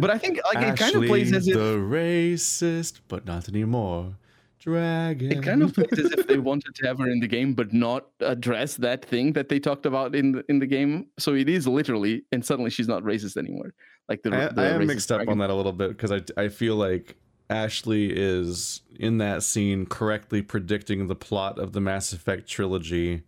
[0.00, 3.48] But I think like it kind of Ashley, plays as if the racist, but not
[3.48, 4.14] anymore.
[4.60, 5.30] Dragon.
[5.32, 7.72] it kind of plays as if they wanted to have her in the game, but
[7.72, 11.06] not address that thing that they talked about in the, in the game.
[11.18, 13.72] So it is literally, and suddenly she's not racist anymore.
[14.08, 16.10] Like the, I, the I am racist mixed up on that a little bit because
[16.10, 17.16] I I feel like
[17.50, 23.22] Ashley is in that scene correctly predicting the plot of the Mass Effect trilogy,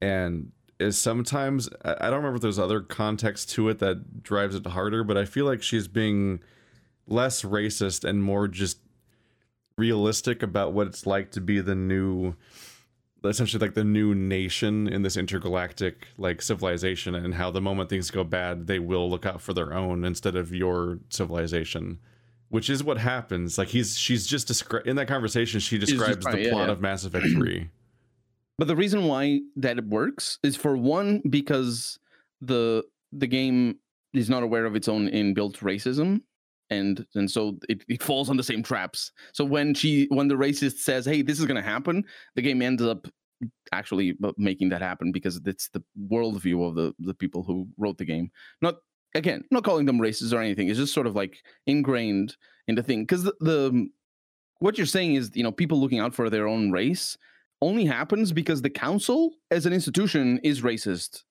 [0.00, 4.54] and is sometimes I I don't remember if there's other context to it that drives
[4.54, 6.40] it harder, but I feel like she's being
[7.06, 8.78] less racist and more just
[9.78, 12.34] realistic about what it's like to be the new
[13.24, 18.10] essentially like the new nation in this intergalactic like civilization and how the moment things
[18.10, 21.98] go bad they will look out for their own instead of your civilization
[22.54, 23.58] which is what happens.
[23.58, 26.72] Like he's she's just descri- in that conversation she describes trying- the yeah, plot yeah.
[26.72, 27.68] of mass effect 3
[28.58, 31.98] But the reason why that it works is for one because
[32.40, 33.78] the the game
[34.12, 36.20] is not aware of its own inbuilt racism
[36.70, 39.12] and and so it, it falls on the same traps.
[39.32, 42.04] So when she when the racist says, "Hey, this is going to happen,"
[42.34, 43.06] the game ends up
[43.72, 48.04] actually making that happen because it's the worldview of the the people who wrote the
[48.04, 48.30] game.
[48.62, 48.76] Not
[49.14, 50.68] again, not calling them racist or anything.
[50.68, 52.36] It's just sort of like ingrained
[52.68, 53.86] in the thing because the, the mm,
[54.60, 57.16] what you're saying is you know people looking out for their own race
[57.60, 61.22] only happens because the council as an institution is racist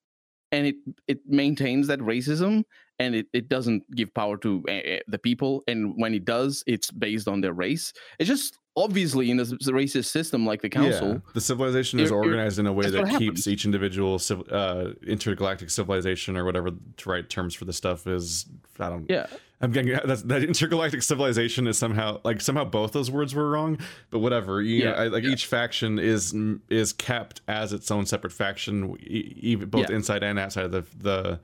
[0.53, 0.75] and it
[1.07, 2.63] it maintains that racism
[2.99, 6.89] and it, it doesn't give power to uh, the people and when it does it's
[6.91, 11.09] based on their race it's just obviously in a s- racist system like the council.
[11.09, 14.19] Yeah, the civilization is organized in a way that keeps each individual
[14.51, 18.45] uh, intergalactic civilization or whatever to write terms for the stuff is.
[18.79, 19.07] I don't.
[19.09, 19.27] Yeah.
[19.63, 23.79] I'm getting that intergalactic civilization is somehow like somehow both those words were wrong,
[24.11, 24.61] but whatever.
[24.61, 25.29] You know, Yeah, I, like yeah.
[25.31, 26.35] each faction is
[26.69, 29.95] is kept as its own separate faction, even both Yeah.
[29.95, 31.39] inside and outside of the the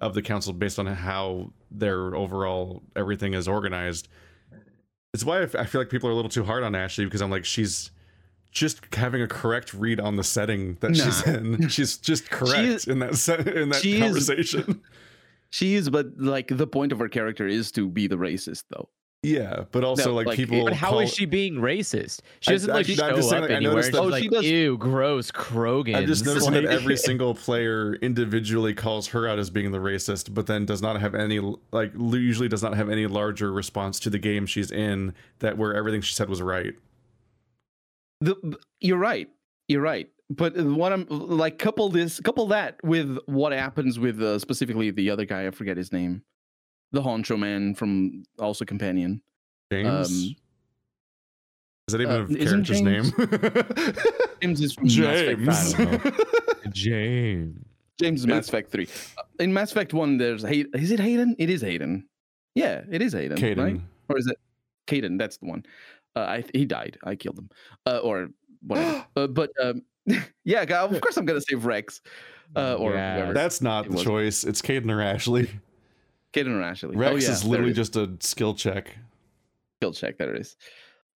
[0.00, 4.08] of the council based on how their overall everything is organized.
[5.14, 7.30] It's why I feel like people are a little too hard on Ashley because I'm
[7.30, 7.90] like she's
[8.50, 11.68] just having a correct read on the setting that she's in.
[11.70, 14.82] She's just correct is- in that set, in that she is- conversation.
[15.52, 18.88] She is, but like the point of her character is to be the racist, though.
[19.22, 20.64] yeah, but also No, like, like, people.
[20.64, 22.20] But how is call- she being racist?
[22.40, 23.74] She doesn't I- like I'm show just saying, up like, I anywhere.
[23.76, 25.94] noticed and that- she's Oh, like, she does- ew, gross, Krogan.
[25.94, 29.78] I'm just noticing like, that every single player individually calls her out as being the
[29.78, 31.38] racist, but then does not have any
[31.70, 35.74] like usually does not have any larger response to the game she's in that where
[35.74, 36.74] everything she said was right.
[38.22, 39.28] The, you're right.
[39.68, 40.08] You're right.
[40.36, 45.10] But what I'm like, couple this, couple that with what happens with uh, specifically the
[45.10, 45.46] other guy.
[45.46, 46.22] I forget his name,
[46.92, 49.20] the honcho man from also companion.
[49.72, 50.36] James Um,
[51.88, 53.94] is that even uh, a character's James- name?
[54.40, 55.74] James is from Mass Effect James.
[55.74, 55.86] three.
[55.86, 55.96] I
[56.64, 57.58] don't James.
[58.00, 58.88] James is Mass Effect three.
[59.40, 61.34] In Mass Effect one, there's Hay- is it Hayden?
[61.38, 62.06] It is Hayden.
[62.54, 63.36] Yeah, it is Hayden.
[63.38, 63.56] Kaidan.
[63.58, 63.80] right?
[64.08, 64.36] Or is it
[64.86, 65.18] Kaidan?
[65.18, 65.64] That's the one.
[66.14, 66.98] Uh, I he died.
[67.04, 67.48] I killed him.
[67.86, 68.28] Uh, or
[68.62, 69.06] whatever.
[69.16, 69.82] uh, but um,
[70.44, 72.00] yeah, g- of course I'm gonna save Rex.
[72.54, 73.16] Uh, or Yeah.
[73.16, 73.32] whoever.
[73.32, 74.44] That's not the choice.
[74.44, 75.48] It's Kaidan or Ashley.
[76.34, 76.96] Kaidan or Ashley.
[76.96, 78.96] Rex oh, yeah, is literally it just a skill check.
[79.80, 80.18] skill check.
[80.18, 80.56] There it is.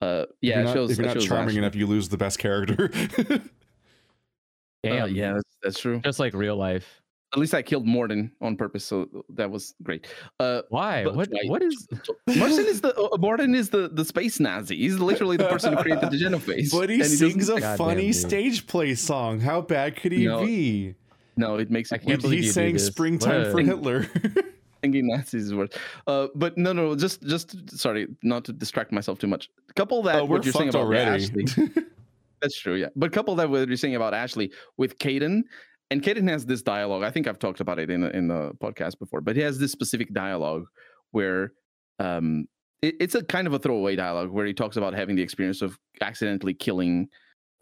[0.00, 0.90] Uh, If yeah, you're it not, shows.
[0.90, 1.58] if you're it not shows charming Ashley.
[1.58, 2.88] enough, you lose the best character.
[4.82, 5.02] Damn.
[5.02, 6.00] Uh, yeah, that's, that's true.
[6.00, 7.02] Just like real life.
[7.36, 10.06] At least I killed Mordin on purpose, so that was great.
[10.40, 11.04] Uh, Why?
[11.04, 11.28] What?
[11.30, 11.86] why- What is?
[12.34, 14.74] Martin is the uh, Mordin is the the space Nazi.
[14.76, 16.70] He's literally the person who created the Genophage.
[16.72, 19.38] but he and sings a Goddamn, funny stage play song.
[19.40, 20.46] How bad could he No.
[20.46, 20.94] be?
[21.36, 22.22] No, it makes I it can't weird.
[22.22, 23.52] believe he sang "Springtime What?
[23.52, 24.04] for Hitler."
[24.80, 25.70] thinking Nazis is worse.
[26.06, 29.50] Uh, but no, no, just just sorry, not to distract myself too much.
[29.74, 31.24] Couple that oh, we're what you're saying fucked about already.
[31.24, 31.44] Ashley.
[32.40, 32.88] That's true, yeah.
[32.96, 35.42] But couple that with what you're saying about Ashley with Kaidan,
[35.90, 37.02] and Kaidan has this dialogue.
[37.02, 39.58] I think I've talked about it in the, in the podcast before, but he has
[39.58, 40.64] this specific dialogue
[41.12, 41.52] where
[41.98, 42.46] um
[42.82, 45.62] it, it's a kind of a throwaway dialogue where he talks about having the experience
[45.62, 47.08] of accidentally killing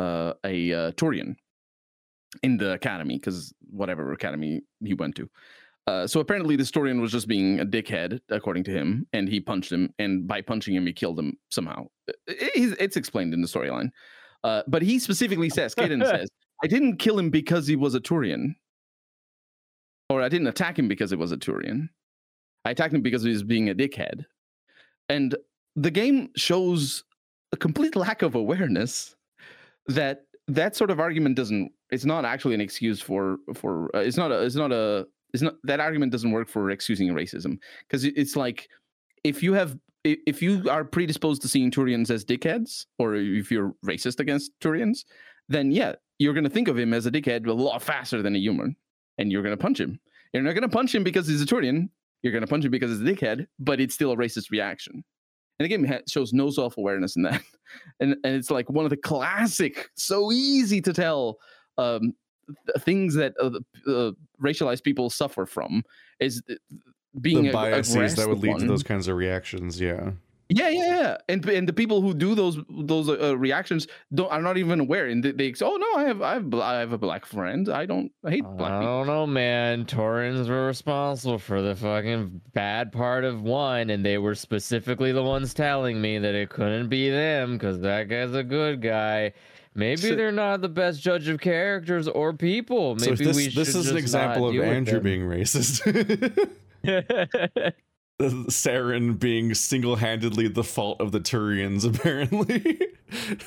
[0.00, 1.36] uh, a uh, Turian
[2.42, 5.30] in the academy because whatever academy he went to.
[5.86, 9.38] Uh, so apparently, the Turian was just being a dickhead, according to him, and he
[9.38, 11.84] punched him, and by punching him, he killed him somehow.
[12.08, 13.90] I- It's, it's explained in the storyline,
[14.42, 16.28] uh, but he specifically says, Kaidan says,
[16.64, 18.54] "I didn't kill him because he was a Turian,
[20.08, 21.88] or I didn't attack him because he was a Turian.
[22.64, 24.24] I attacked him because he was being a dickhead."
[25.08, 25.36] And
[25.76, 27.04] the game shows
[27.52, 29.14] a complete lack of awareness
[29.86, 31.70] that that sort of argument doesn't.
[31.90, 33.94] It's not actually an excuse for for.
[33.94, 34.42] Uh, it's not a.
[34.42, 38.68] It's not a it's not that argument doesn't work for excusing racism because it's like
[39.24, 43.74] if you have if you are predisposed to seeing Turians as dickheads or if you're
[43.84, 45.04] racist against Turians,
[45.48, 48.38] then yeah, you're gonna think of him as a dickhead a lot faster than a
[48.38, 48.74] human,
[49.18, 50.00] and you're gonna punch him.
[50.32, 51.90] You're not gonna punch him because he's a Turian.
[52.22, 55.04] You're gonna punch him because he's a dickhead, but it's still a racist reaction.
[55.58, 57.42] And the game shows no self awareness in that,
[58.00, 61.38] and and it's like one of the classic, so easy to tell
[61.78, 62.14] um,
[62.80, 63.50] things that uh,
[63.86, 65.84] uh, racialized people suffer from
[66.20, 66.42] is
[67.20, 69.80] being the biases that would lead to those kinds of reactions.
[69.80, 70.12] Yeah.
[70.50, 71.16] Yeah, yeah, yeah.
[71.28, 75.06] And and the people who do those those uh, reactions don't are not even aware,
[75.06, 77.68] and they, they say, "Oh no, I have I have I have a black friend.
[77.68, 79.86] I don't I hate black I don't know, man.
[79.86, 85.22] Turians were responsible for the fucking bad part of one, and they were specifically the
[85.22, 89.32] ones telling me that it couldn't be them because that guy's a good guy.
[89.74, 92.98] Maybe So- they're not the best judge of characters or people.
[92.98, 95.80] So Maybe this we should this is an example of Andrew being racist.
[98.20, 102.80] Saren being single-handedly the fault of the Turians, apparently.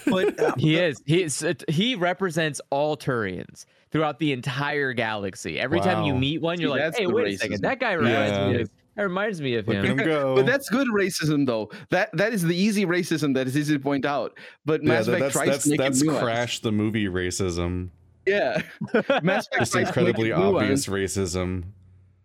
[0.05, 1.01] But uh, he is.
[1.05, 1.45] He is.
[1.69, 5.59] He represents all Turians throughout the entire galaxy.
[5.59, 7.93] Every time you meet one, you're See, like, "Hey, the wait a second, that guy
[7.93, 8.49] reminds Yeah.
[8.49, 9.85] me of." That reminds me of him.
[9.85, 11.69] him but that's good racism, though.
[11.91, 14.35] That that is the easy racism that is easy to point out.
[14.65, 16.09] But yeah, Mass that- Effect that's tries that's to make that's it.
[16.19, 17.89] Crash the movie racism.
[18.25, 18.61] Yeah,
[19.21, 21.65] Mass Effect Just tries incredibly obvious racism.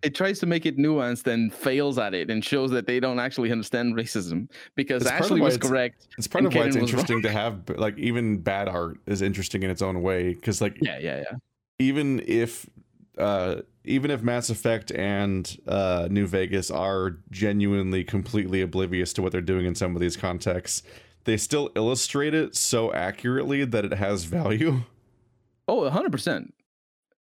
[0.03, 3.21] It tries to make it nuanced and fails at it, and shows that they don't
[3.21, 6.09] actually understand racism because It's Ashley was it's- correct.
[6.19, 7.01] It's part of why it's Kaidan was wrong.
[7.01, 10.77] interesting to have like even bad art is interesting in its own way because like
[10.83, 11.37] Yeah, yeah, yeah.
[11.79, 12.69] even if
[13.19, 19.31] uh even if Mass Effect and uh New Vegas are genuinely completely oblivious to what
[19.33, 20.83] they're doing in some of these contexts,
[21.25, 24.81] they still illustrate it so accurately that it has value.
[25.69, 26.51] Oh, 100%.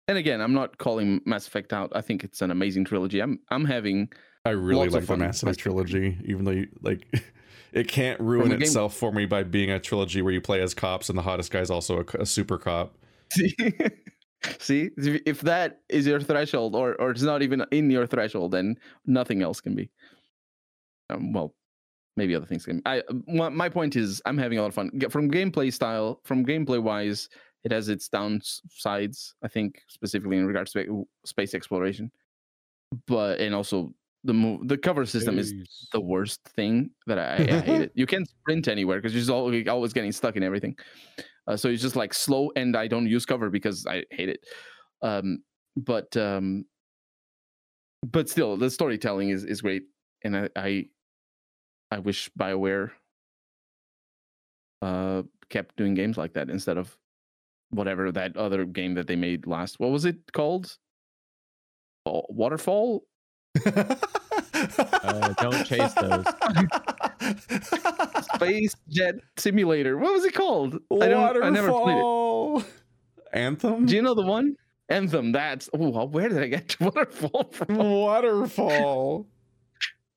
[0.08, 1.92] And again, I'm not calling Mass Effect out.
[1.94, 3.20] I think it's an amazing trilogy.
[3.20, 4.08] I'm I'm having
[4.44, 7.06] I really like the Mass Effect trilogy, even though you, like
[7.72, 10.62] it can't ruin the game- itself for me by being a trilogy where you play
[10.62, 12.96] as cops and the hottest guy's also a, a super cop.
[13.30, 13.54] See,
[14.58, 18.76] see, if that is your threshold, or or it's not even in your threshold, then
[19.06, 19.90] nothing else can be.
[21.10, 21.54] Um, well,
[22.16, 22.80] maybe other things can.
[22.86, 26.82] I my, point is, I'm having a lot of fun from gameplay style, from gameplay
[26.82, 27.28] wise.
[27.68, 32.10] It has its downsides, I think, specifically in regards to space exploration,
[33.06, 33.92] but and also
[34.24, 34.66] the move.
[34.68, 35.52] The cover system is
[35.92, 37.92] the worst thing that I, I hate it.
[38.00, 40.78] You can't sprint anywhere because you're always, always getting stuck in everything.
[41.46, 44.40] Uh, so it's just like slow, and I don't use cover because I hate it.
[45.02, 45.42] Um,
[45.76, 46.64] but um,
[48.02, 49.82] but still, the storytelling is is great,
[50.24, 50.86] and I I,
[51.90, 52.92] I wish Bioware
[54.80, 56.96] uh kept doing games like that instead of
[57.70, 59.78] whatever that other game that they made last.
[59.78, 60.76] What was it called?
[62.06, 63.04] Wa- Waterfall.
[63.64, 66.26] Uh, don't chase those.
[68.34, 69.96] Space Jet Simulator.
[69.96, 70.80] What was it called?
[70.92, 71.42] I don't.
[71.42, 72.66] I never played it.
[73.32, 73.86] Anthem.
[73.86, 74.56] Do you know the one?
[74.88, 75.32] Anthem.
[75.32, 77.76] That's oh, where did I get waterfall from?
[77.76, 79.26] Waterfall.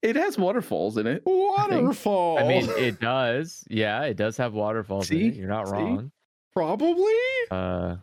[0.01, 1.21] It has waterfalls in it.
[1.25, 2.39] Waterfall.
[2.39, 3.63] I mean, it does.
[3.69, 5.35] Yeah, it does have waterfalls in it.
[5.35, 5.73] You're not See?
[5.73, 6.11] wrong.
[6.53, 7.13] Probably.
[7.49, 7.95] Uh,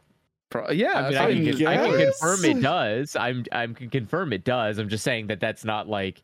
[0.51, 3.16] Pro- yeah, I mean, so I, can, mean, I can confirm it does.
[3.16, 4.79] I'm I can confirm it does.
[4.79, 6.23] I'm just saying that that's not like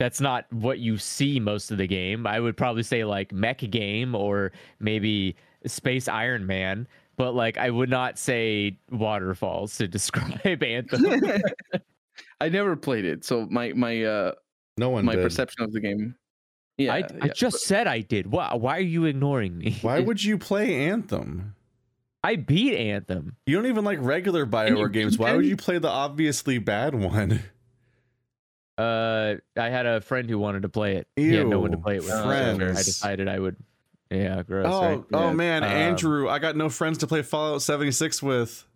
[0.00, 2.26] that's not what you see most of the game.
[2.26, 4.50] I would probably say like mech game or
[4.80, 5.36] maybe
[5.66, 11.04] Space Iron Man, but like I would not say waterfalls to describe Anthem.
[12.40, 14.32] I never played it, so my my uh
[14.78, 15.22] No one my did.
[15.22, 16.16] perception of the game.
[16.78, 18.30] Yeah, I, yeah, I just said I did.
[18.30, 19.78] Why, why are you ignoring me?
[19.82, 21.54] Why would you play Anthem?
[22.24, 23.36] I beat Anthem?
[23.46, 25.18] You don't even like regular you Bioware games.
[25.18, 27.42] Why would you play the obviously bad one?
[28.78, 31.08] Uh, I had a friend who wanted to play it.
[31.16, 32.10] He had no one to play it with.
[32.10, 32.62] so friends.
[32.62, 33.56] I decided I would.
[34.10, 34.66] Yeah, gross.
[34.68, 35.04] oh, right?
[35.12, 35.32] oh Yeah.
[35.32, 38.66] man, Um, Andrew, I got no friends to play Fallout 76 with.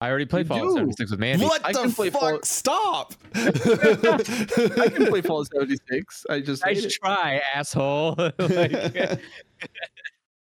[0.00, 0.74] I already played You Fallout do?
[0.74, 1.44] 76 with Mandy.
[1.46, 2.20] What I the can play fuck?
[2.20, 3.14] Fallout- Stop!
[3.34, 6.26] I can play Fallout 76.
[6.28, 6.92] I just hate Nice it.
[6.92, 8.14] try, asshole.
[8.38, 9.20] Like,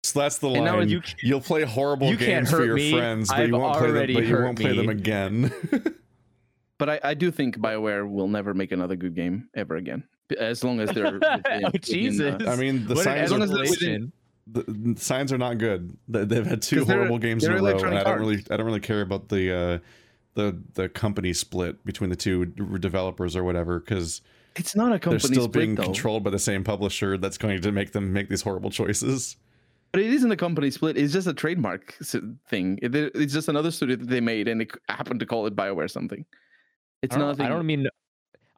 [0.04, 0.88] So that's the And now line.
[0.88, 2.92] you You, will play horrible you can't games for hurt your me.
[2.92, 4.14] friends, but I've you won't play them.
[4.14, 5.52] But you won't play them again.
[6.78, 10.04] But I, I do think Bioware will never make another good game ever again,
[10.38, 11.14] as long as they're.
[11.14, 12.40] within- oh within, Jesus!
[12.46, 14.12] uh, I mean, the What an signs long are as they're within- escalation.
[14.50, 15.96] The, the signs are not good.
[16.08, 18.66] They- They've had two horrible games in a row, and I don't really, I don't
[18.66, 19.78] really care about the uh,
[20.34, 24.20] the the company split between the two developers or whatever, because
[24.56, 25.00] it's not a company.
[25.00, 25.82] they're company still split, being though.
[25.84, 27.16] controlled by the same publisher.
[27.18, 29.36] That's going to make them make these horrible choices.
[29.92, 30.98] But it isn't a company split.
[30.98, 31.94] It's just a trademark
[32.48, 32.78] thing.
[32.82, 35.56] It- it's just another studio that they made, and they c- happened to call it
[35.56, 36.24] Bioware something.
[37.02, 37.46] It's I don't, nothing.
[37.46, 37.86] I don't mean.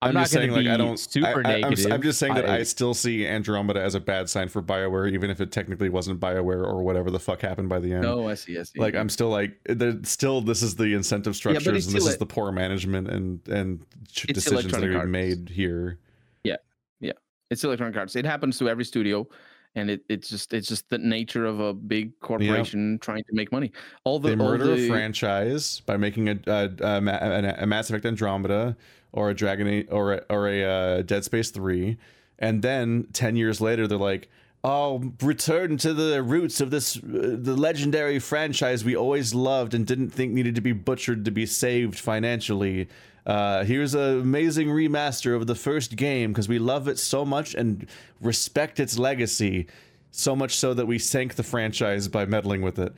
[0.03, 0.99] I'm, I'm not just going saying, to like, be I don't.
[0.99, 1.87] super I, I, I'm, negative.
[1.87, 4.63] s- I'm just saying that I, I- still see Andromeda as a bad sign for
[4.63, 8.07] Bioware, even if it technically wasn't Bioware or whatever the fuck happened by the end.
[8.07, 8.59] Oh, I see.
[8.59, 8.81] I see.
[8.81, 11.85] like I'm still like there still this is the incentive but it's structures and this
[11.89, 15.99] still is the poor management and and ch- decisions that are being made here.
[16.45, 16.57] Yeah,
[17.01, 17.13] yeah.
[17.51, 18.17] It's Electronic Arts.
[18.17, 19.27] It happens to every studio,
[19.75, 23.53] and it, it's just it's just the nature of a big corporation trying to make
[23.53, 23.73] money.
[24.05, 27.67] All the they all murder the, a franchise by making a a, a, a, a
[27.67, 28.77] Mass Effect Andromeda
[29.13, 31.99] or a Dragon Age or a, or a uh, Dead Space Three,
[32.39, 34.29] and then ten years later they're like,
[34.65, 39.87] "Oh, return to the roots of this uh, the legendary franchise we always loved and
[39.87, 42.89] didn't think needed to be butchered to be saved financially."
[43.31, 47.55] Uh, here's an amazing remaster of the first game because we love it so much
[47.55, 47.87] and
[48.21, 49.69] respect its legacy
[50.11, 52.93] so much so that we sank the franchise by meddling with it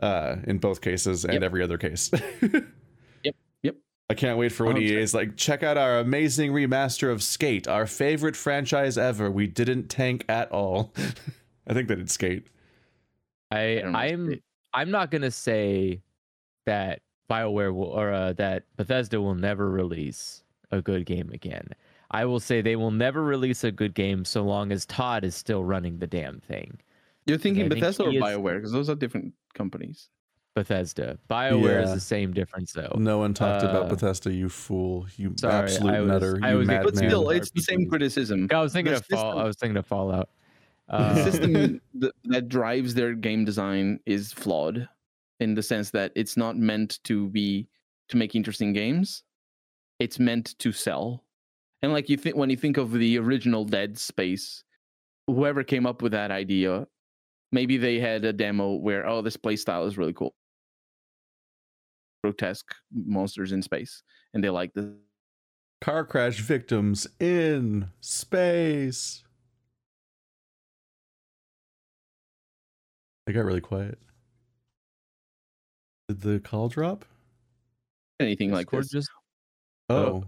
[0.00, 1.42] uh, in both cases and Yep.
[1.44, 2.10] every other case.
[3.22, 3.76] Yep, yep.
[4.10, 4.80] I can't wait for when 100%.
[4.82, 9.30] EA is like, check out our amazing remaster of Skate, our favorite franchise ever.
[9.30, 10.92] We didn't tank at all.
[11.66, 12.46] I think they did Skate.
[13.50, 13.94] I, don't.
[13.96, 14.42] I'm
[14.74, 16.02] I'm not gonna say
[16.66, 21.68] that BioWare will or uh, that Bethesda will never release a good game again.
[22.10, 25.34] I will say they will never release a good game so long as Todd is
[25.34, 26.78] still running the damn thing.
[27.26, 30.08] You're thinking I think Bethesda or is- Bioware because those are different companies.
[30.54, 31.18] Bethesda.
[31.28, 32.94] BioWare is the same difference though.
[32.98, 35.06] No one talked about Uh, Bethesda, you fool.
[35.16, 36.38] You sorry, absolute I was- nutter.
[36.42, 36.84] I was- madman.
[36.86, 37.36] But still, man.
[37.36, 38.48] it's the same criticism.
[38.50, 39.38] I was thinking the of fall.
[39.38, 40.30] I was thinking of Fallout.
[40.88, 44.88] the Uh, system that, that drives their game design is flawed
[45.40, 47.68] in the sense that it's not meant to be
[48.08, 49.22] to make interesting games
[49.98, 51.24] it's meant to sell
[51.82, 54.64] and like you think when you think of the original dead space
[55.26, 56.86] whoever came up with that idea,
[57.52, 60.34] maybe they had a demo where oh this play style is really cool,
[62.22, 64.02] grotesque monsters in space,
[64.34, 64.86] and they like this.
[65.80, 69.22] Car crash victims in space.
[73.28, 73.98] I got really quiet.
[76.08, 77.04] Did the call drop?
[78.20, 78.90] Anything like Discord this.
[78.92, 79.10] just
[79.88, 80.24] Oh.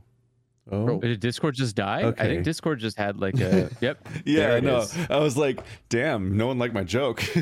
[0.70, 0.98] Oh.
[0.98, 2.12] did Discord just die?
[2.18, 4.06] I think Discord just had like a yep.
[4.24, 4.78] Yeah, there I know.
[4.80, 4.96] is.
[5.08, 7.22] I was like, damn, no one liked my joke.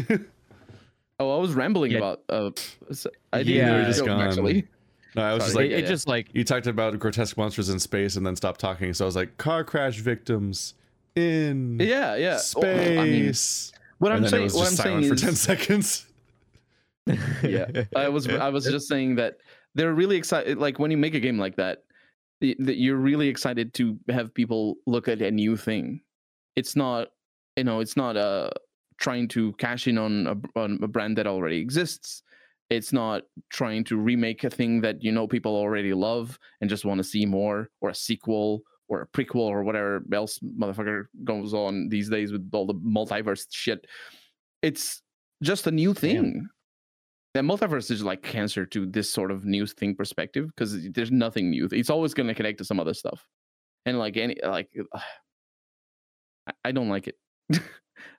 [1.18, 1.96] Oh, I was rambling Yeah.
[1.98, 2.20] about.
[2.28, 2.50] Uh,
[2.90, 3.70] s- I didn't Yeah.
[3.76, 4.20] hear just joke, gone.
[4.20, 4.66] actually.
[5.14, 5.86] no, I was just like, it, it yeah.
[5.88, 8.92] just like you talked about grotesque monsters in space and then stopped talking.
[8.92, 10.74] So I was like, car crash victims
[11.14, 12.34] in Yeah, yeah.
[12.34, 12.98] Oh, space.
[12.98, 16.06] I mean, what and I'm saying, what I'm saying silent for is, 10 seconds.
[17.42, 19.36] Yeah, I was, I was just saying that
[19.74, 20.58] they're really excited.
[20.58, 21.84] Like when you make a game like that,
[22.40, 26.00] that you're really excited to have people look at a new thing.
[26.54, 27.08] It's not,
[27.56, 28.50] you know, it's not uh
[28.98, 32.22] trying to cash in on a, on a brand that already exists.
[32.70, 36.84] It's not trying to remake a thing that you know people already love and just
[36.84, 41.54] want to see more, or a sequel, or a prequel, or whatever else motherfucker goes
[41.54, 43.86] on these days with all the multiverse shit.
[44.62, 45.02] It's
[45.42, 46.48] just a new thing.
[47.36, 51.50] The multiverse is like cancer to this sort of new thing perspective because there's nothing
[51.50, 51.68] new.
[51.70, 53.28] It's always going to connect to some other stuff,
[53.84, 54.70] and like any like,
[56.64, 57.16] I- don't like it.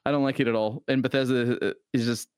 [0.05, 0.83] I don't like it at all.
[0.87, 2.29] And Bethesda uh, is just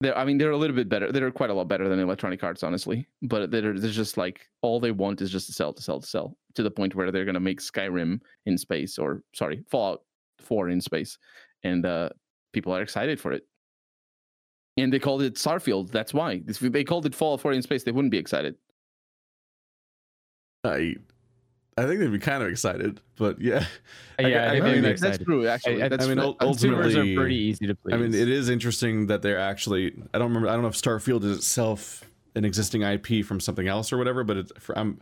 [0.00, 0.16] they're.
[0.16, 1.10] I mean, they're a little bit better.
[1.10, 3.08] They're quite a lot better than Electronic Arts, honestly.
[3.22, 6.06] But they're, they're just like all they want is just to sell, to sell, to
[6.06, 10.02] sell, to the point where they're gonna make Skyrim in space, or sorry, Fallout
[10.38, 11.18] Four in space,
[11.64, 12.10] and uh,
[12.52, 13.42] people are excited for it.
[14.76, 15.90] And they called it Starfield.
[15.90, 16.42] That's why.
[16.46, 18.56] If they called it Fallout 4 in space, they wouldn't be excited.
[20.64, 20.96] I,
[21.78, 23.64] I think they'd be kind of excited, but yeah.
[24.22, 25.24] Uh, yeah, I I think mean, that's that's excited.
[25.24, 25.46] true.
[25.46, 26.20] Actually, I- I mean, true.
[26.22, 27.94] ul- Consumers are ultimately- pretty easy to please.
[27.94, 29.94] I mean, it is interesting that they're actually.
[30.12, 30.48] I don't remember.
[30.48, 32.04] I don't know if Starfield is itself
[32.34, 35.00] an existing IP from something else or whatever, but it's for, I'm.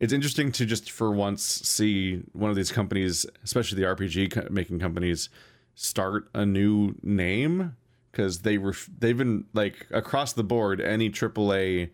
[0.00, 4.46] It's interesting to just for once see one of these companies, especially the RPG co-
[4.50, 5.28] making companies,
[5.74, 7.76] start a new name
[8.16, 10.80] because they ref- they've been like across the board.
[10.80, 11.90] Any AAA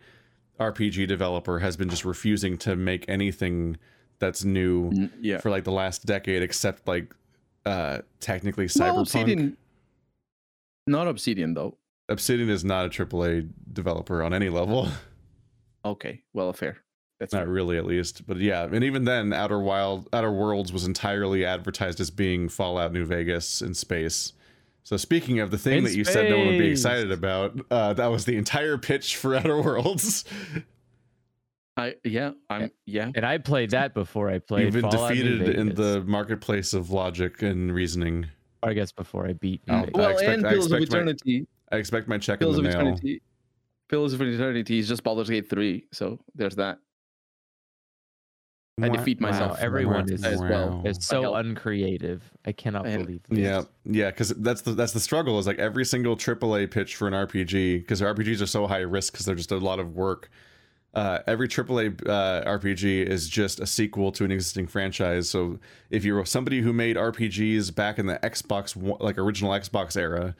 [0.59, 3.77] RPG developer has been just refusing to make anything
[4.19, 5.39] that's new yeah.
[5.39, 7.13] for like the last decade, except like
[7.65, 9.01] uh technically Well, Cyberpunk.
[9.01, 9.57] Obsidian,
[10.87, 11.77] not Obsidian though.
[12.07, 14.87] Obsidian is not a AAA developer on any level.
[15.85, 16.77] Okay, well, fair.
[17.19, 17.49] That's not fair.
[17.49, 18.25] really, at least.
[18.25, 22.93] But yeah, and even then, Outer Wild, Outer Worlds was entirely advertised as being Fallout
[22.93, 24.31] New Vegas in space.
[24.83, 27.57] So speaking of the thing In that you said no one would be excited about,
[27.71, 30.25] uh, that was the entire pitch for Outer Worlds.
[31.75, 33.09] I yeah, I'm yeah.
[33.15, 34.65] and I played that before I played.
[34.65, 38.27] You've been Fallout defeated in the marketplace of logic and reasoning.
[38.61, 39.65] Or I guess before I beat.
[39.67, 39.93] New Oh, Vegas.
[39.95, 41.47] I Well, expect- and I Pillars of expect my- Eternity.
[41.71, 42.71] I expect my check in the of mail.
[42.73, 43.21] Eternity.
[43.89, 46.77] Pillars of Eternity is just Baldur's Gate 3, so there's that.
[48.81, 50.81] I defeat Wow, myself everyone is as well.
[50.83, 52.23] It's so uncreative.
[52.45, 53.37] I cannot And- believe this.
[53.37, 55.37] Yeah, yeah, because that's the that's the struggle.
[55.37, 59.13] Is like every single AAA pitch for an RPG, because RPGs are so high risk
[59.13, 60.31] because they're just a lot of work.
[60.95, 65.29] Uh, every AAA uh, RPG is just a sequel to an existing franchise.
[65.29, 65.59] So
[65.91, 70.35] if you're somebody who made RPGs back in the Xbox, like original Xbox era,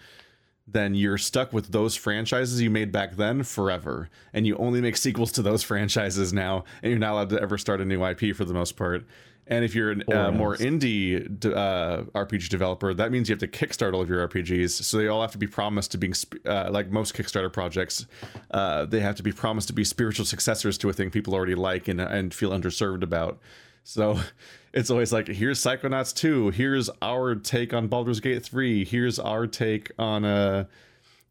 [0.65, 4.97] then you're stuck with those franchises you made back then forever, and you only make
[4.97, 8.35] sequels to those franchises now, and you're not allowed to ever start a new IP
[8.35, 9.05] for the most part.
[9.45, 13.47] And if you're a uh, more indie uh, RPG developer, that means you have to
[13.47, 14.83] kickstart all of your RPGs.
[14.83, 18.05] So they all have to be promised to being sp- uh, like most Kickstarter projects.
[18.51, 21.55] Uh, they have to be promised to be spiritual successors to a thing people already
[21.55, 23.37] like and and feel underserved about.
[23.83, 24.19] So
[24.73, 29.47] it's always like, here's Psychonauts 2, here's our take on Baldur's Gate 3, here's our
[29.47, 30.65] take on uh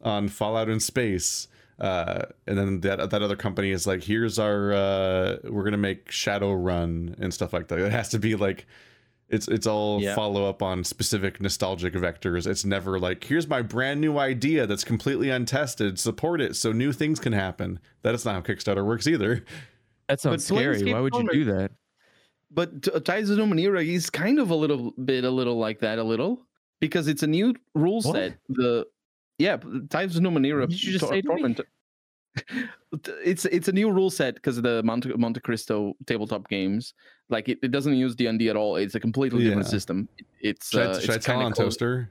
[0.02, 1.46] on Fallout in Space.
[1.78, 6.08] Uh, and then that that other company is like, here's our uh, we're gonna make
[6.10, 7.78] Shadowrun and stuff like that.
[7.78, 8.66] It has to be like
[9.28, 10.14] it's it's all Yeah.
[10.14, 12.46] follow up on specific nostalgic vectors.
[12.46, 15.98] It's never like, here's my brand new idea that's completely untested.
[15.98, 17.78] Support it so new things can happen.
[18.02, 19.44] That is not how Kickstarter works either.
[20.08, 20.92] That sounds But scary.
[20.92, 21.72] Why would you do that?
[22.54, 26.04] But Tides of Numenera is kind of a little bit, a little like that, a
[26.04, 26.46] little
[26.80, 28.14] because it's a new rule What?
[28.14, 28.38] set.
[28.48, 28.86] The
[29.38, 29.56] yeah,
[29.88, 30.60] Tides of.
[30.60, 31.34] What did you just Tor- say to me?
[31.40, 31.60] Torment-
[33.24, 36.94] It's it's a new rule set because of the Monte, Monte Cristo tabletop games.
[37.30, 38.76] Like it, it doesn't use D and D at all.
[38.76, 40.08] It's a completely different system.
[40.18, 42.10] It- It's Should, uh, I, should it's I tell on close- Toaster?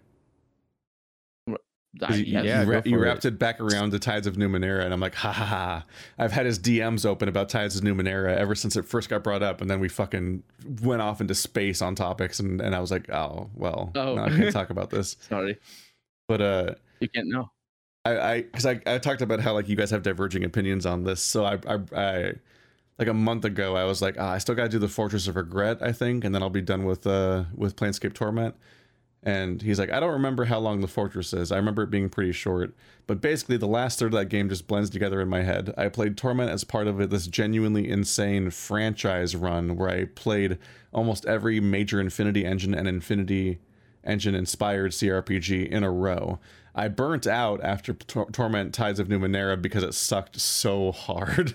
[2.02, 2.24] I, You.
[2.42, 3.08] Yeah, you, wra- you for it.
[3.08, 5.86] wrapped it back around to Tides of Numenera, and I'm like, ha ha ha.
[6.18, 9.44] I've had his DMs open about Tides of Numenera ever since it first got brought
[9.44, 10.42] up, and then we fucking
[10.82, 14.16] went off into space on topics, and, and I was like, oh, well, Oh.
[14.16, 15.18] no, I can't talk about this.
[15.28, 15.58] Sorry,
[16.30, 17.52] But uh, you can't know.
[18.06, 21.04] I, I, because I, I talked about how like you guys have diverging opinions on
[21.04, 22.34] this, so I, I, I
[23.00, 25.28] like a month ago, I was like, ah, I still got to do the Fortress
[25.28, 28.56] of Regret, I think, and then I'll be done with uh with Planescape Torment.
[29.24, 31.52] And he's like, I don't remember how long the fortress is.
[31.52, 32.74] I remember it being pretty short,
[33.06, 35.74] but basically the last third of that game just blends together in my head.
[35.78, 40.58] I played Torment as part of this genuinely insane franchise run where I played
[40.92, 43.60] almost every major Infinity Engine and Infinity
[44.04, 46.40] Engine inspired CRPG in a row.
[46.74, 51.54] I burnt out after Tor- Torment Tides of Numenera because it sucked so hard.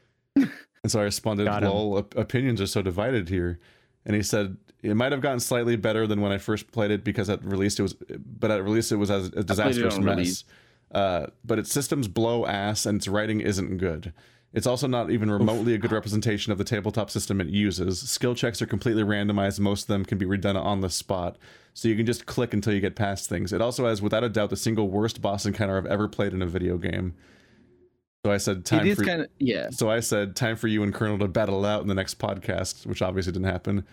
[0.36, 0.50] and
[0.86, 1.46] so I responded.
[1.70, 3.58] "Lol, op- opinions are so divided here."
[4.04, 7.04] And he said it might have gotten slightly better than when I first played it
[7.04, 10.44] because at release it was, but at release it was as a disastrous mess.
[10.90, 14.12] Uh, but its systems blow ass and its writing isn't good.
[14.54, 18.00] It's also not even remotely a good representation of the tabletop system it uses.
[18.00, 19.60] Skill checks are completely randomized.
[19.60, 21.36] Most of them can be redone on the spot,
[21.74, 23.52] so you can just click until you get past things.
[23.52, 26.40] It also has, without a doubt, the single worst boss encounter I've ever played in
[26.40, 27.14] a video game.
[28.24, 29.68] So I said, time for kind of yeah.
[29.70, 32.86] so I said, time for you and Colonel to battle out in the next podcast,
[32.86, 33.86] which obviously didn't happen.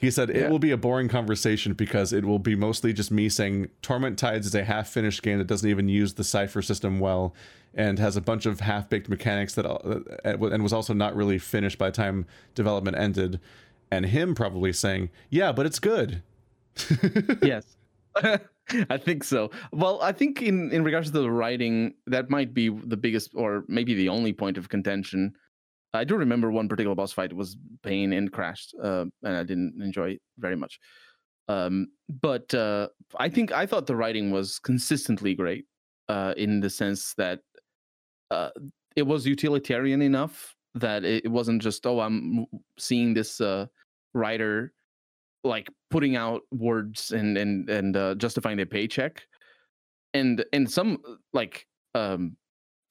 [0.00, 0.48] He said, it Yeah.
[0.48, 4.46] will be a boring conversation because it will be mostly just me saying Torment Tides
[4.46, 7.34] is a half finished game that doesn't even use the cipher system well
[7.74, 11.36] and has a bunch of half baked mechanics that uh, and was also not really
[11.38, 13.40] finished by the time development ended.
[13.90, 16.22] And him probably saying, yeah, but it's good.
[17.42, 17.76] yes
[18.90, 22.68] i think so well i think in in regards to the writing that might be
[22.68, 25.34] the biggest or maybe the only point of contention
[25.94, 29.74] i do remember one particular boss fight was pain and crashed uh, and i didn't
[29.82, 30.78] enjoy it very much.
[31.48, 31.88] Um
[32.20, 32.88] but uh
[33.18, 35.64] i think i thought the writing was consistently great
[36.08, 37.40] uh in the sense that
[38.30, 38.50] uh
[38.96, 42.44] it was utilitarian enough that it wasn't just oh i'm
[42.78, 43.64] seeing this uh
[44.12, 44.74] writer
[45.44, 49.22] like putting out words and and and uh, justifying their paycheck.
[50.14, 50.98] And and some
[51.32, 52.36] like um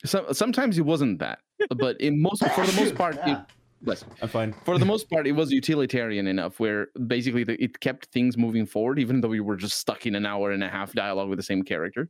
[0.05, 1.39] some sometimes it wasn't that
[1.77, 3.37] but in most for the most part it,
[3.81, 4.03] bless.
[4.21, 4.53] I'm fine.
[4.65, 8.65] for the most part it was utilitarian enough where basically the, it kept things moving
[8.65, 11.37] forward even though we were just stuck in an hour and a half dialogue with
[11.39, 12.09] the same character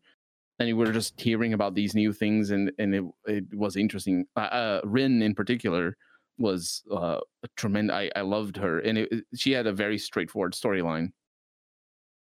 [0.59, 4.25] and we were just hearing about these new things and and it, it was interesting
[4.35, 5.95] uh, uh Rhin in particular
[6.37, 9.97] was uh a tremendous I, I loved her and it, it- she had a very
[9.97, 11.11] straightforward storyline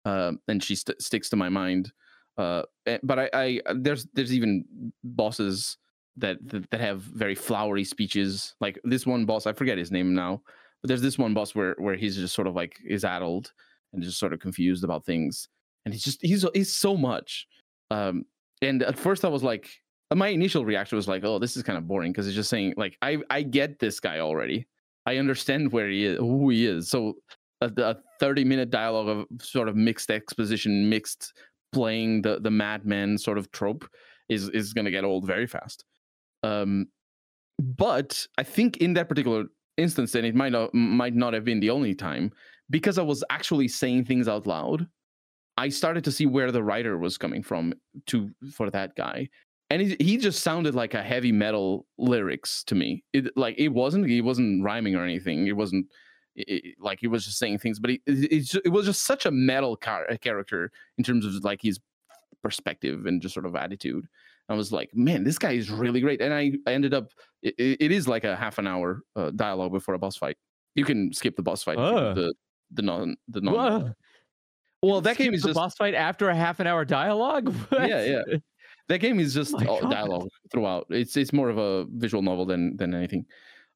[0.05, 1.93] um and she st- sticks to my mind
[2.39, 4.65] uh eh, but I, I there's there's even
[5.05, 5.77] bosses
[6.16, 8.55] that, that that have very flowery speeches.
[8.61, 10.43] Like this one boss i forget his name now
[10.82, 13.53] but there's this one boss where where he's just sort of like is addled
[13.93, 15.49] and just sort of confused about things.
[15.85, 17.47] And he's just he's he's so much.
[17.91, 18.24] Um
[18.62, 19.70] and at first i was like
[20.15, 22.74] my initial reaction was like oh this is kind of boring because it's just saying
[22.77, 24.66] like i i get this guy already.
[25.07, 26.89] I understand where he is who he is.
[26.89, 27.15] So
[27.61, 31.32] a, a 30 minute dialogue of sort of mixed exposition mixed
[31.73, 33.89] playing the the madman sort of trope
[34.28, 35.85] is is going to get old very fast
[36.43, 36.87] um
[37.59, 39.45] but i think in that particular
[39.77, 42.31] instance and it might not might not have been the only time.
[42.71, 44.87] Because i was actually saying things out loud
[45.57, 47.75] i started to see where the writer was coming from
[48.07, 49.29] to for that guy.
[49.73, 53.05] And he, he just sounded like a heavy metal lyrics to me.
[53.12, 55.47] It like it wasn't he wasn't rhyming or anything.
[55.47, 55.87] It wasn't
[56.39, 59.27] i- i- like he was just saying things but it, it's it was just such
[59.27, 61.79] a metal car- character in terms of like his
[62.43, 64.07] perspective and just sort of attitude
[64.51, 67.12] i was like man this guy is really great and i, I ended up
[67.43, 70.36] it, it is like a half an hour uh, dialogue before a boss fight
[70.74, 72.12] you can skip the boss fight Ah.
[72.14, 72.35] the
[72.72, 73.93] the non the non Whoa.
[74.82, 77.55] well that game is the just boss fight after a half an hour dialogue.
[77.72, 78.22] Yeah, yeah.
[78.89, 79.90] that game is just My all God.
[79.90, 80.86] dialogue throughout.
[80.90, 83.24] It's it's more of a visual novel than than anything.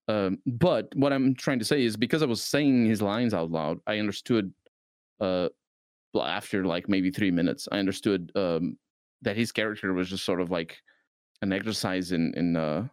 [0.07, 3.51] Um, but what I'm trying to say is because I was saying his lines out
[3.51, 4.53] loud, I understood.
[5.21, 5.49] Uh,
[6.23, 8.79] after like maybe three minutes, I understood um
[9.25, 10.79] that his character was just sort of like
[11.43, 12.87] an exercise in in uh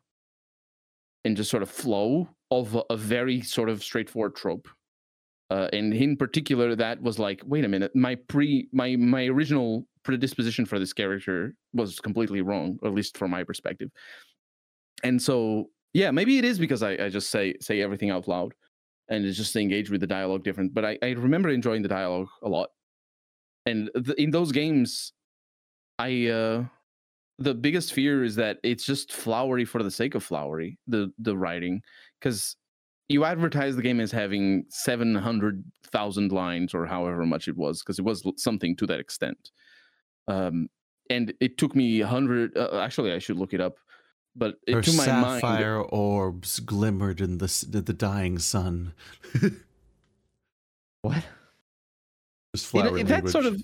[1.23, 4.67] in just sort of flow of a, a very sort of straightforward trope.
[5.49, 9.85] Uh, and in particular, that was like, wait a minute, my pre my my original
[10.03, 13.89] predisposition for this character was completely wrong, at least from my perspective.
[15.03, 18.53] And so, yeah, maybe it is because I, I just say say everything out loud,
[19.09, 20.73] and it's just engage with the dialogue different.
[20.73, 22.69] But I, I remember enjoying the dialogue a lot,
[23.65, 25.11] and in those games,
[26.01, 26.65] I uh,
[27.37, 30.77] the biggest fear is that it's just flowery for the sake of flowery.
[30.87, 31.81] The the writing,
[32.19, 32.55] because
[33.09, 38.05] you advertise the game as having 700,000 lines or however much it was, because it
[38.05, 39.51] was something to that extent.
[40.29, 40.69] Um,
[41.09, 42.57] and it took me a hundred.
[42.57, 43.75] Uh, actually, I should look it up.
[44.35, 48.93] But it, Her to my mind, sapphire orbs glimmered in the the, dying sun.
[51.01, 51.23] What?
[52.55, 53.61] Just It- that sort of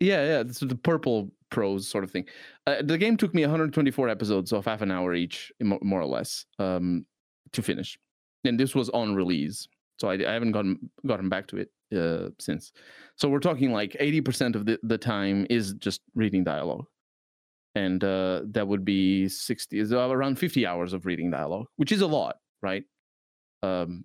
[0.00, 2.26] yeah yeah it's the purple prose sort of thing.
[2.66, 6.44] Uh, the game took me 124 episodes of half an hour each more or less
[6.58, 7.04] um
[7.52, 7.98] to finish.
[8.44, 9.66] And this was on release
[9.98, 12.72] so i, I haven't gotten gotten back to it uh since.
[13.16, 16.84] So we're talking like 80% of the, the time is just reading dialogue.
[17.74, 22.00] And uh that would be 60 is around 50 hours of reading dialogue which is
[22.00, 22.84] a lot right?
[23.62, 24.04] Um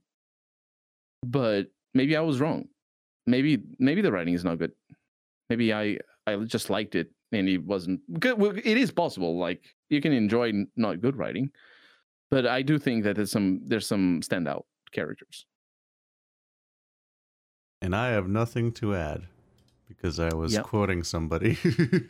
[1.26, 2.66] but maybe i was wrong.
[3.26, 4.74] Maybe maybe the writing is not good.
[5.50, 5.98] Maybe i
[6.28, 10.12] i just liked it and it wasn't good well, it is possible like you can
[10.14, 11.50] enjoy not good writing
[12.32, 15.46] but i do think that there's some there's some standout characters
[17.82, 19.28] And I have nothing to add
[19.90, 20.64] because I was Yep.
[20.64, 21.58] quoting somebody.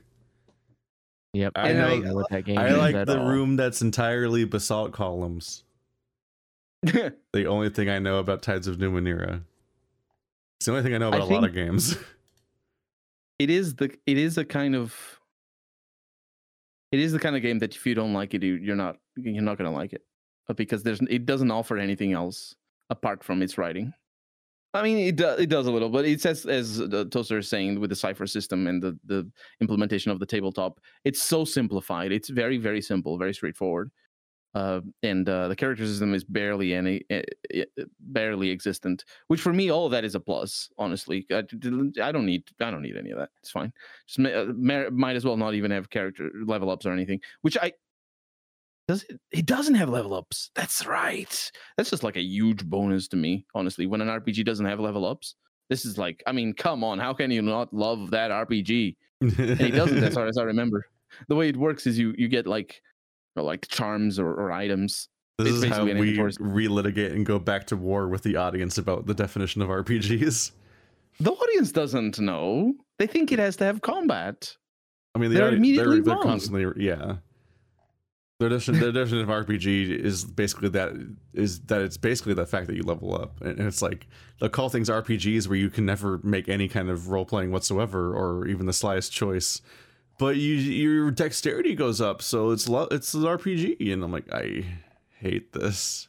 [1.34, 1.54] Yep.
[1.56, 3.28] I I know- don't know what that game I is like the all.
[3.28, 5.64] room that's entirely basalt columns.
[6.84, 9.42] The only thing I know about Tides of Numenera.
[10.60, 11.98] It's the only thing I know about a lot of games.
[13.40, 15.13] it is the it is a kind of
[16.94, 18.98] it is the kind of game that if you don't like it you, you're not
[19.18, 20.04] you're not to like it
[20.48, 22.56] uh, because there's it doesn't offer anything else
[22.90, 23.92] apart from its writing.
[24.76, 27.50] I mean it, do, it does a little but it says as the toaster is
[27.50, 29.30] saying with the cipher system and the the
[29.60, 32.12] implementation of the tabletop it's so simplified.
[32.12, 33.92] It's very very simple very straightforward
[34.56, 37.24] uh, and uh, the character system is barely any eh,
[37.54, 37.66] eh,
[38.00, 42.44] barely existent which for me all of that is a plus honestly I don't need
[42.60, 43.74] i don't need any of that it's fine
[44.08, 44.46] just uh,
[44.92, 47.72] might as well not even have character level ups or anything which i
[48.88, 53.08] does it it doesn't have level ups that's right that's just like a huge bonus
[53.08, 55.36] to me honestly when an rpg doesn't have level ups
[55.70, 59.60] this is like i mean come on how can you not love that rpg and
[59.60, 60.86] he doesn't as far as i remember
[61.28, 62.82] the way it works is you you get like
[63.36, 65.10] or like charms or, or items.
[65.40, 69.08] This It's is how we relitigate and go back to war with the audience about
[69.08, 70.52] the definition of RPGs.
[71.20, 72.74] the audience doesn't know.
[73.00, 74.56] They think it has to have combat.
[75.16, 77.16] I mean, the They're immediately they're, they're constantly yeah.
[78.40, 80.92] Their definition, their definition of RPG is basically that
[81.34, 84.08] is that it's basically the fact that you level up, and it's like
[84.40, 88.14] they'll call things RPGs where you can never make any kind of role playing whatsoever
[88.14, 89.62] or even the slightest choice,
[90.24, 94.32] but you your dexterity goes up, so it's lo- it's an RPG, and I'm like
[94.32, 94.64] I
[95.20, 96.08] hate this.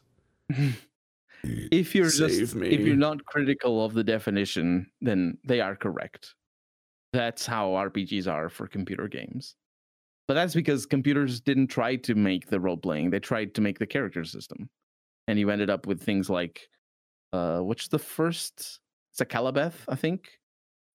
[1.43, 2.69] if you're Save just me.
[2.69, 6.36] if you're not critical of the definition then they are correct.
[7.12, 9.57] That's how rpgs are for computer games.
[10.28, 13.81] But that's because computers didn't try to make the role playing they tried to make
[13.81, 14.70] the character system.
[15.27, 16.69] And you ended up with things like
[17.32, 18.78] uh what's the first?
[19.11, 20.28] It's Akalabeth i think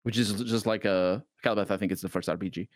[0.04, 2.66] which is just like a calabeth i think it's the first rpg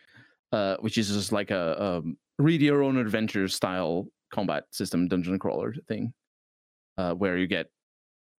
[0.55, 5.39] uh which is just like a um, read your own adventure style combat system dungeon
[5.39, 6.13] crawler thing
[6.99, 7.67] uh, where you get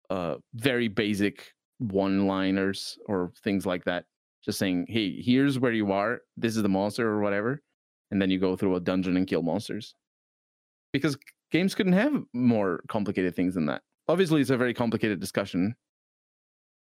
[0.10, 4.06] uh, very basic one liners or things like that.
[4.44, 6.22] Just saying, hey, here's where you are.
[6.38, 7.62] This is the monster or whatever.
[8.12, 9.96] And then you go through a dungeon and kill monsters.
[10.94, 11.18] Because
[11.52, 13.82] games couldn't have more complicated things than that.
[14.08, 15.76] Obviously, it's a very complicated discussion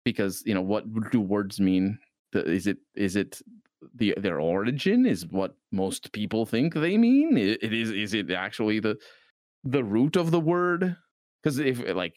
[0.05, 1.99] because, you know, what do words mean?
[2.32, 3.43] Is it is it
[3.95, 7.37] the their origin is what most people think they mean?
[7.37, 8.97] I- It is is it actually the
[9.65, 10.97] the root of the word?
[11.43, 12.15] because if like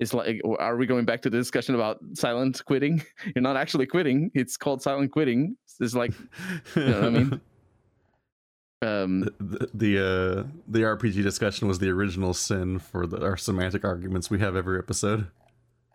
[0.00, 3.02] it's like are we going back to the discussion about silent quitting
[3.34, 6.12] you're not actually quitting it's called silent quitting it's like
[6.74, 7.40] you know what i mean
[8.82, 13.84] um the the, uh, the RPG discussion was the original sin for the, our semantic
[13.84, 15.26] arguments we have every episode.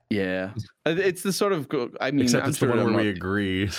[0.10, 0.52] yeah
[0.85, 1.68] Uh, it's the sort of
[1.99, 3.69] i mean Except I'm it's sure the one where we not- agree.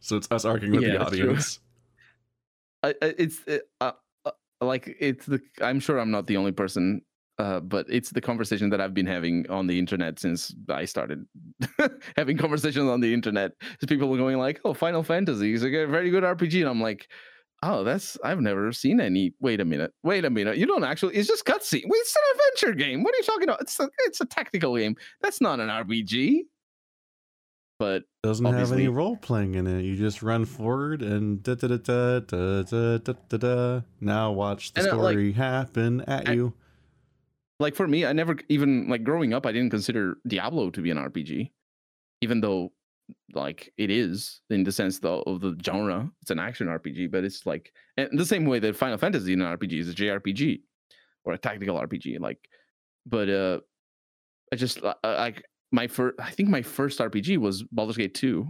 [0.00, 1.60] So it's us arguing with Yeah, the audience.
[2.82, 3.92] I, it's uh, uh,
[4.24, 4.30] uh,
[4.60, 7.02] like it's the i'm sure i'm not the only person
[7.38, 11.24] uh, but it's the conversation that I've been having on the internet since I started
[12.16, 13.52] having conversations on the internet.
[13.86, 17.08] People are going like, "Oh, Final Fantasy is a very good RPG," and I'm like,
[17.62, 20.56] "Oh, that's I've never seen any." Wait a minute, wait a minute.
[20.56, 21.14] You don't actually.
[21.14, 21.84] It's just cutscene.
[21.86, 23.04] Wait, It's an adventure game.
[23.04, 23.60] What are you talking about?
[23.60, 24.96] It's a, it's a tactical game.
[25.22, 26.40] That's not an RPG.
[27.78, 29.82] But Doesn't have any role playing in it.
[29.82, 33.36] You just run forward and da da da da da da da da.
[33.36, 33.80] da.
[34.00, 36.54] Now watch the uh, like, story happen at I- you.
[37.60, 40.90] like for me, I never even like growing up, I didn't consider Diablo to be
[40.90, 41.50] an RPG,
[42.20, 42.72] even though
[43.32, 46.10] like it is in the sense though of the genre.
[46.22, 49.40] It's an action RPG, but it's like and the same way that Final Fantasy in
[49.40, 50.62] an RPG is a JRPG
[51.24, 52.18] or a tactical RPG.
[52.18, 52.38] Like,
[53.06, 53.60] but uh,
[54.52, 56.16] I just like my first.
[56.20, 58.48] I think my first RPG was Baldur's Gate two,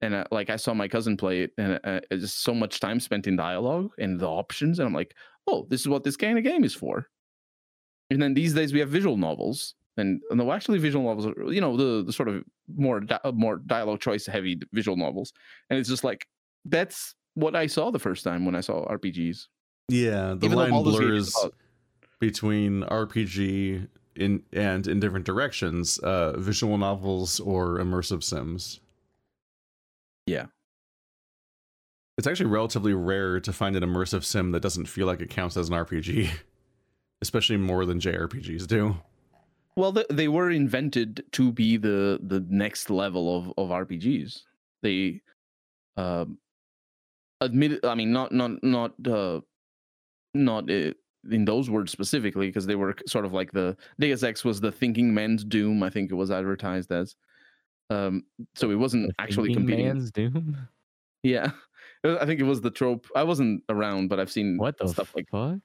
[0.00, 2.80] and uh, like I saw my cousin play it, and uh, it's just so much
[2.80, 5.14] time spent in dialogue and the options, and I'm like,
[5.46, 7.06] oh, this is what this kind of game is for.
[8.10, 11.60] And then these days we have visual novels, and no, actually visual novels, are, you
[11.60, 12.42] know, the the sort of
[12.74, 15.32] more di- uh, more dialogue choice heavy visual novels,
[15.68, 16.26] and it's just like
[16.64, 19.46] that's what I saw the first time when I saw RPGs.
[19.88, 21.54] Yeah, the Even line Baldur's Gate is blurs about-
[22.20, 28.80] between RPG in and in different directions, uh, visual novels or immersive sims.
[30.26, 30.46] Yeah.
[32.18, 35.56] It's actually relatively rare to find an immersive sim that doesn't feel like it counts
[35.56, 36.30] as an RPG,
[37.22, 38.96] especially more than JRPGs do.
[39.76, 44.42] Well, they, they were invented to be the the next level of of RPGs.
[44.82, 45.22] They,
[45.96, 46.38] um,
[47.40, 47.84] admit.
[47.84, 49.40] I mean, not not not uh,
[50.34, 50.92] not uh,
[51.30, 54.72] in those words specifically, because they were sort of like the Deus Ex was the
[54.72, 55.82] thinking man's Doom.
[55.82, 57.16] I think it was advertised as.
[57.90, 58.22] Um,
[58.54, 59.86] so it wasn't The actually thinking competing.
[59.86, 60.56] Man's Doom.
[61.22, 61.50] Yeah,
[62.04, 63.06] I think it was the trope.
[63.14, 65.58] I wasn't around, but I've seen What the stuff like fuck?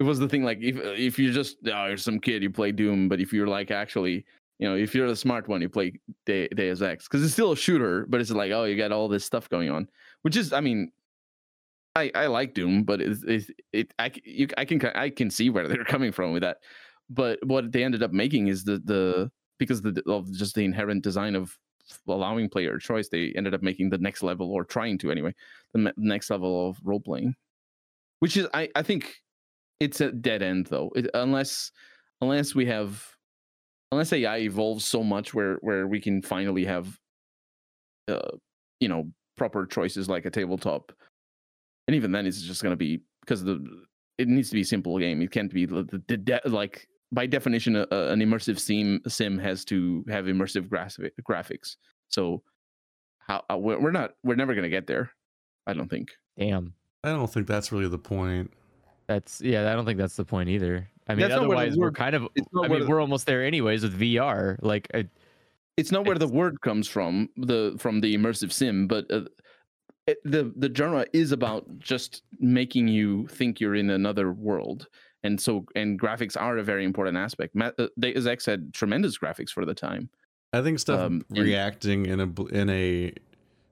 [0.00, 2.72] it was the thing like if if you're just oh you're some kid you play
[2.72, 4.24] doom but if you're like actually
[4.58, 5.92] you know if you're the smart one you play
[6.24, 9.06] De- deus ex because it's still a shooter but it's like oh you got all
[9.06, 9.86] this stuff going on
[10.22, 10.90] which is i mean
[11.96, 13.22] i i like doom but it's
[13.72, 16.58] it i you, i can i can see where they're coming from with that.
[17.10, 21.02] But what they ended up making is the the because the, of just the inherent
[21.02, 21.56] design of
[22.08, 25.34] allowing player choice they ended up making the next level or trying to anyway
[25.74, 27.34] the next level of role playing
[28.20, 29.16] which is i i think
[29.82, 30.90] it's a dead end though.
[30.94, 31.72] It, unless
[32.20, 33.04] unless we have
[33.90, 36.96] unless ai evolves so much where where we can finally have
[38.08, 38.30] uh
[38.80, 40.92] you know proper choices like a tabletop
[41.88, 43.64] and even then it's just going to be because the
[44.18, 46.86] it needs to be a simple game it can't be the, the, the de- like
[47.10, 51.76] by definition a, a- an immersive sim sim has to have immersive graphic, graphics
[52.08, 52.42] so
[53.18, 55.10] how uh, we're, we're not we're never going to get there
[55.66, 56.74] i don't think Damn.
[57.04, 58.50] I don't think that's really the point.
[59.06, 59.70] That's yeah.
[59.70, 60.88] I don't think that's the point either.
[61.08, 62.22] I mean, That's not where the otherwise we're kind of.
[62.22, 64.56] I mean, the- we're almost there anyways with VR.
[64.62, 65.08] Like, I,
[65.76, 69.22] it's not where the word comes from the from the immersive sim but uh,
[70.06, 74.88] it, the the genre is about just making you think you're in another world
[75.22, 79.16] and so and graphics are a very important aspect Ma- uh, Deus Ex had tremendous
[79.18, 80.08] graphics for the time
[80.52, 83.12] I think stuff Um, and- reacting in a in a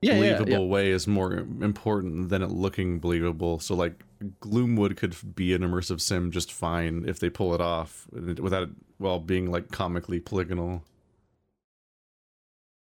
[0.02, 0.72] yeah yeah, believable yeah.
[0.72, 3.58] way is more important than it looking believable.
[3.58, 4.02] So like
[4.40, 8.70] Gloomwood could be an immersive sim just fine if they pull it off without it
[8.98, 10.82] well being like comically polygonal.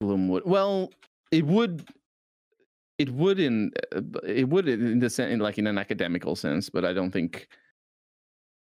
[0.03, 0.47] Gloomwood.
[0.47, 0.93] well
[1.33, 1.89] it would
[2.99, 6.85] it would in uh, it would in the sense like in an academical sense but
[6.85, 7.49] i don't think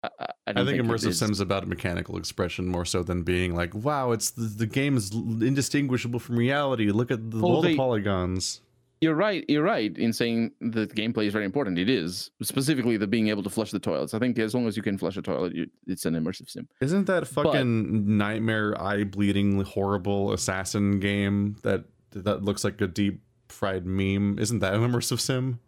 [0.03, 3.55] i, I- I think, it immersive is- sims about mechanical expression more so than being
[3.55, 6.91] like, wow, it's the, the game is indistinguishable from reality.
[6.91, 8.59] Look at the, Well, all the polygons.
[8.99, 9.45] You're right.
[9.47, 11.79] You're right in saying the gameplay is very important.
[11.79, 14.13] It is specifically the being able to flush the toilets.
[14.13, 16.67] I think as long as you can flush a toilet, you, it's an immersive sim.
[16.81, 23.21] Isn't that fucking nightmare eye bleeding horrible assassin game that that looks like a deep
[23.63, 24.37] fried meme?
[24.39, 25.59] Isn't that an immersive sim?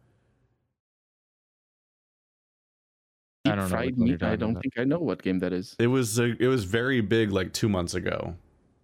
[3.45, 4.23] I don't know fried which meat.
[4.23, 5.75] I don't think I know what game that is.
[5.79, 8.35] It was a, it was very big like 2 months ago.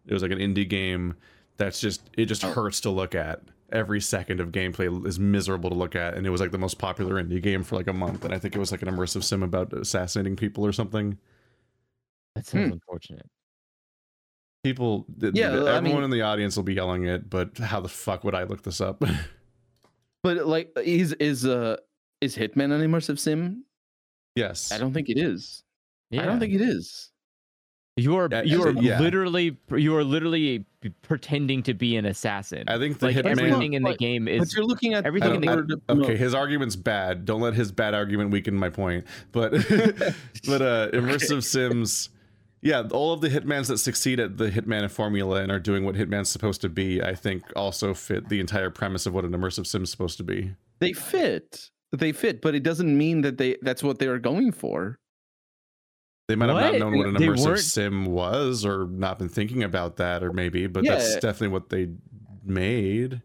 [0.06, 1.16] It was like an indie game
[1.58, 2.54] that's just it just Oh.
[2.54, 3.42] hurts to look at.
[3.72, 6.78] Every second of gameplay is miserable to look at and it was like the most
[6.78, 9.24] popular indie game for like a month and I think it was like an immersive
[9.24, 11.18] sim about assassinating people or something.
[12.36, 12.74] that sounds Hmm.
[12.74, 13.26] unfortunate.
[14.64, 17.58] People th- Yeah, th- I everyone mean- in the audience will be yelling it, but
[17.58, 19.04] how the fuck would I look this up?
[20.24, 21.78] But like, is is uh
[22.22, 23.64] is Hitman an immersive sim?
[24.36, 24.72] yes.
[24.72, 25.64] I don't think it is.
[26.12, 26.22] Yeah.
[26.22, 27.10] I don't think it is.
[27.98, 28.30] you are.
[28.32, 29.00] Yeah, you are yeah.
[29.00, 29.58] literally.
[29.76, 30.66] You are literally
[31.02, 32.66] pretending to be an assassin.
[32.68, 34.54] I think the like Hitman everything in the but- game but is.
[34.56, 36.04] you're looking at everything in the- word- no.
[36.04, 37.26] Okay, his argument's bad.
[37.26, 39.06] Don't let his bad argument weaken my point.
[39.32, 39.54] But
[40.46, 42.10] but uh immersive sims
[42.62, 45.96] yeah, all of the hitmans that succeed at the hitman formula and are doing what
[45.96, 49.66] hitman's supposed to be, I think also fit the entire premise of what an immersive
[49.68, 50.56] sim's supposed to be.
[50.80, 51.70] They fit.
[51.92, 54.98] They fit, but it doesn't mean that they that's what they are going for.
[56.28, 56.72] They might have What?
[56.72, 60.24] not known what an They immersive weren't- sim was or not been thinking about that
[60.24, 61.90] or maybe, but that's definitely what they
[62.46, 63.22] made.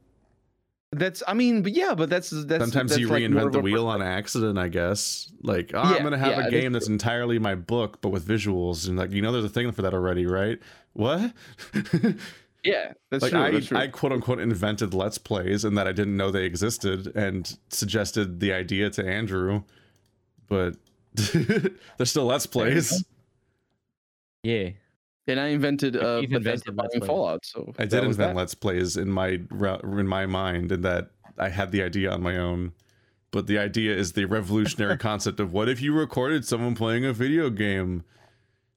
[0.98, 3.86] That's I mean, but yeah, but that's that's Sometimes that's you like reinvent the wheel
[3.86, 5.30] on accident, I guess.
[5.42, 8.26] Like, oh, Yeah, I'm gonna have yeah, a game that's entirely my book, but with
[8.26, 10.58] visuals, and like, you know, there's a thing for that already, right?
[10.94, 11.32] What?
[12.66, 13.40] Yeah, that's like, true.
[13.40, 13.78] I, that's true.
[13.78, 18.40] I quote unquote invented Let's Plays, and that I didn't know they existed, and suggested
[18.40, 19.62] the idea to Andrew,
[20.48, 20.74] but
[21.14, 23.04] they're still Let's Plays.
[24.42, 24.70] Yeah.
[25.28, 27.44] And I invented uh, Bethesda invented buying Fallout.
[27.44, 28.36] So I did invent that.
[28.36, 32.36] Let's Plays in my in my mind, and that I had the idea on my
[32.36, 32.72] own.
[33.32, 37.12] But the idea is the revolutionary concept of what if you recorded someone playing a
[37.12, 38.04] video game?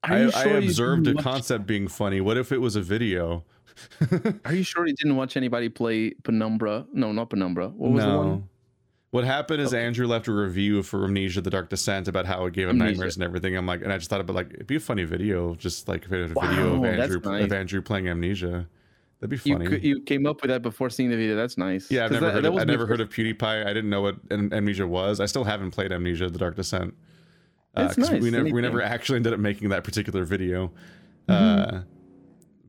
[0.02, 2.20] I, you I observed a concept being funny.
[2.20, 3.44] What if it was a video?
[4.44, 6.86] Are you sure you didn't watch anybody play Penumbra?
[6.92, 7.68] No, not Penumbra.
[7.68, 8.48] What was the one?
[9.10, 9.84] What happened is Okay.
[9.84, 12.92] Andrew left a review for Amnesia: The Dark Descent about how it gave him Amnesia.
[12.92, 13.56] nightmares and everything.
[13.56, 16.04] I'm like, and I just thought about like it'd be a funny video, just like
[16.04, 17.52] if it had a video of Wow, that's Andrew of.
[17.52, 18.68] Andrew playing Amnesia.
[19.18, 19.66] That'd be funny.
[19.66, 21.34] cou- you came up with that before seeing the video.
[21.36, 21.90] That's nice.
[21.90, 22.44] yeah, I've never that- heard.
[22.44, 23.66] that Of, was I my never heard of PewDiePie.
[23.66, 25.18] I didn't know what Amnesia was.
[25.20, 26.94] I still haven't played Amnesia: The Dark Descent.
[27.74, 30.68] Uh, nice, We never we never actually ended up making that particular video.
[31.28, 31.76] Mm-hmm.
[31.76, 31.80] Uh,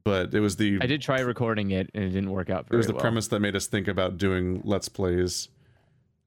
[0.03, 2.75] but it was the I did try recording it and it didn't work out it
[2.75, 3.01] was the well.
[3.01, 5.49] premise that made us think about doing let's plays.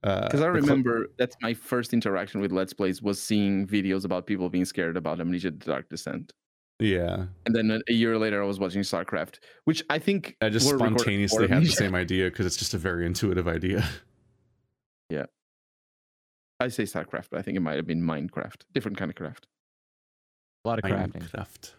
[0.04, 3.66] Because I Uh, the cl- remember that's my first interaction with Let's Plays was seeing
[3.66, 6.30] videos about people being scared about Amnesia: The Dark Descent.
[6.78, 10.50] yeah, And then a, a year later, I was watching StarCraft, which I think I
[10.50, 13.82] just spontaneously had the same idea because it's just a very intuitive idea.
[15.10, 15.26] Yeah,
[16.60, 19.46] I say StarCraft, but I think it might have been Minecraft, different kind of craft.
[20.64, 21.22] a lot of crafting.
[21.22, 21.72] Minecraft.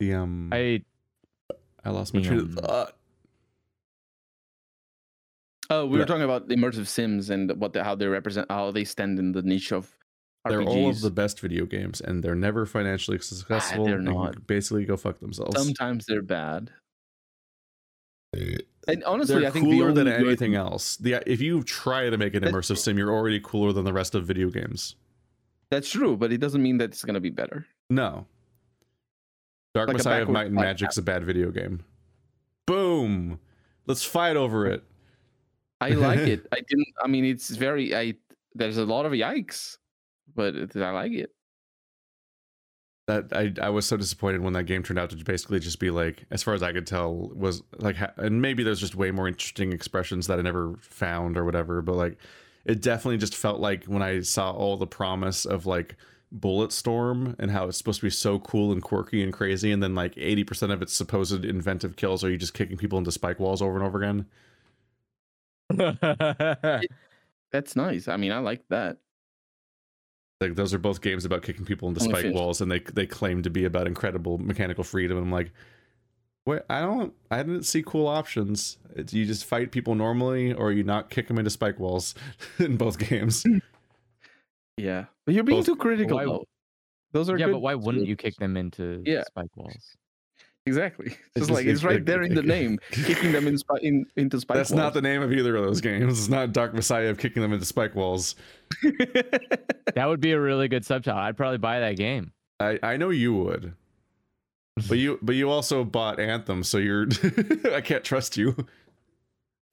[0.00, 0.82] The um, I,
[1.84, 2.96] I lost my train of thought.
[5.70, 6.02] Oh, we Yeah.
[6.02, 9.32] were talking about immersive sims and what the, how they represent, how they stand in
[9.32, 9.96] the niche of
[10.48, 13.86] They're all of the best video games, and they're never financially ah, successful.
[13.86, 14.46] they're They not.
[14.46, 15.56] Basically, go fuck themselves.
[15.56, 16.70] Sometimes they're bad.
[18.36, 18.58] Eh,
[18.88, 20.96] and honestly, they're I think cooler than only good- anything else.
[20.96, 23.92] The if you try to make an That's immersive sim, you're already cooler than the
[23.94, 24.96] rest of video games.
[25.70, 27.66] That's true, but it doesn't mean that it's going to be better.
[27.88, 28.26] No.
[29.74, 31.82] Dark Like Messiah of Might and Magic's a bad video game.
[32.66, 33.40] Boom.
[33.86, 34.84] Let's fight over it.
[35.80, 36.46] I like it.
[36.52, 36.88] I didn't.
[37.02, 37.94] I mean, it's very.
[37.94, 38.14] I
[38.54, 39.78] there's a lot of yikes,
[40.34, 41.30] but it, I like it.
[43.06, 45.90] that I, I was so disappointed when that game turned out to basically just be
[45.90, 49.28] like as far as i could tell was like and maybe there's just way more
[49.28, 52.16] interesting expressions that i never found or whatever but like
[52.64, 55.96] it definitely just felt like when i saw all the promise of like
[56.38, 59.94] bulletstorm and how it's supposed to be so cool and quirky and crazy and then
[59.94, 63.62] like 80% of its supposed inventive kills are you just kicking people into spike walls
[63.62, 64.26] over and over again
[67.52, 68.08] That's nice.
[68.08, 68.98] I mean, I like that.
[70.40, 73.42] like those are both games about kicking people into spike walls and they they claim
[73.42, 75.52] to be about incredible mechanical freedom and i'm like
[76.44, 80.72] wait i don't i didn't see cool options it's, you just fight people normally or
[80.72, 82.14] you not kick them into spike walls
[82.58, 83.44] in both games
[84.76, 86.16] Yeah, but you're being Both- too critical.
[86.18, 86.44] Why-
[87.12, 87.52] Those are yeah, good.
[87.52, 89.22] but why wouldn't you kick them into Yeah.
[89.22, 89.96] spike walls?
[90.66, 91.06] Exactly.
[91.08, 93.58] It's It's just like just- it's right it- there in the name, kicking them in,
[93.58, 94.56] spi- in into spike.
[94.56, 97.42] that's not the name of either of those games it's not dark messiah of kicking
[97.42, 98.34] them into spike walls.
[99.94, 101.20] That would be a really good subtitle.
[101.20, 102.32] I'd probably buy that game.
[102.60, 103.74] i i know you would
[104.88, 107.06] but you but you also bought anthem so you're
[107.72, 108.56] i can't trust you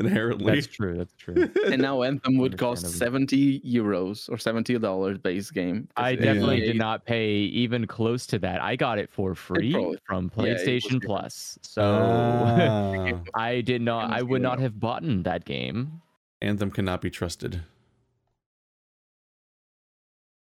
[0.05, 0.97] inherently That's true.
[0.97, 1.49] That's true.
[1.71, 5.87] and now Anthem would cost seventy euros or seventy dollars base game.
[5.95, 6.67] I definitely EA.
[6.67, 7.29] did not pay
[7.63, 8.61] even close to that.
[8.61, 11.03] I got it for free probably- from yeah, it was PlayStation different.
[11.05, 11.59] Plus.
[11.61, 13.19] So Ah.
[13.35, 16.01] I did not I would not have bought that game.
[16.41, 17.61] anthem cannot be trusted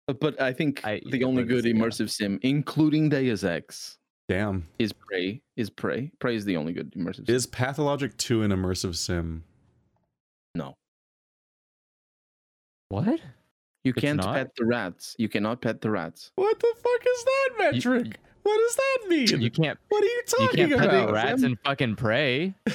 [0.07, 1.82] But I think I- the only good it's- yeah.
[1.82, 5.41] immersive sim, including Deus Ex, damn is Prey.
[5.57, 6.11] Is Prey.
[6.19, 7.35] Prey is the only good immersive sim.
[7.35, 9.43] Is Pathologic 2 an immersive sim?
[10.55, 10.75] No.
[12.89, 13.19] What?
[13.83, 14.35] You It's can't not?
[14.35, 15.15] pet the rats.
[15.17, 16.31] You cannot pet the rats.
[16.35, 18.19] What the fuck is that You- metric?
[18.43, 19.41] what does that mean?
[19.41, 21.07] You can't what are you you talking can't pet about?
[21.07, 22.53] the rats and fucking Prey.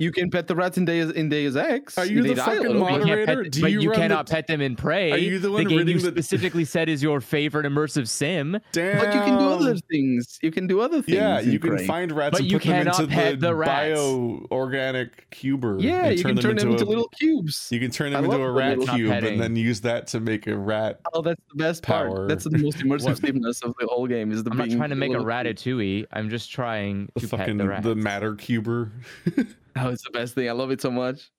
[0.00, 1.98] You can pet the rats in Deus in Deus Ex.
[1.98, 2.74] Are you They the fucking little.
[2.74, 3.42] You moderator?
[3.42, 5.10] pet, Do but you you run the cannot pet them in Prey.
[5.10, 8.60] Are you the one game you reading the- specifically said is your favorite immersive sim?
[8.70, 8.98] Damn.
[8.98, 10.38] But you can do other things.
[10.40, 11.16] You can do other things.
[11.16, 11.86] Yeah, you can Prey.
[11.86, 13.70] find rats But and you put them cannot into pet the, the rats.
[13.98, 15.78] bio-organic cuber.
[15.80, 17.68] Yeah, and you can turn them into a, little cubes.
[17.72, 19.32] You can turn I them into a rat cube petting.
[19.32, 21.00] and then use that to make a rat.
[21.12, 22.08] Oh, that's the best Power.
[22.14, 22.28] part.
[22.28, 23.18] That's the most immersive What?
[23.18, 24.30] simness of the whole game.
[24.30, 25.56] Is the I'm not trying to make a little cube.
[25.56, 26.06] ratatouille.
[26.12, 27.84] I'm just trying to pet fucking the rats.
[27.84, 28.92] the matter cuber.
[29.80, 30.48] Oh, it's the best thing.
[30.48, 31.30] I love it so much.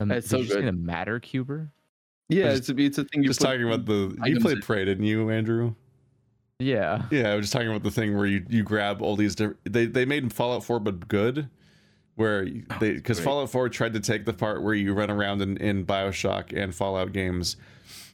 [0.00, 0.66] Um, That's so you say good.
[0.66, 1.70] the matter cuber?
[2.28, 3.22] Yeah, just- it's a it's a thing.
[3.22, 4.62] You just put talking about the you played in.
[4.62, 5.74] Prey, didn't you, Andrew?
[6.58, 7.02] Yeah.
[7.10, 9.58] Yeah, I was just talking about the thing where you, you grab all these different.
[9.64, 11.48] They they made Fallout 4 but good,
[12.14, 13.24] where Oh, they because great.
[13.24, 16.74] Fallout 4 tried to take the part where you run around in, in Bioshock and
[16.74, 17.56] Fallout games,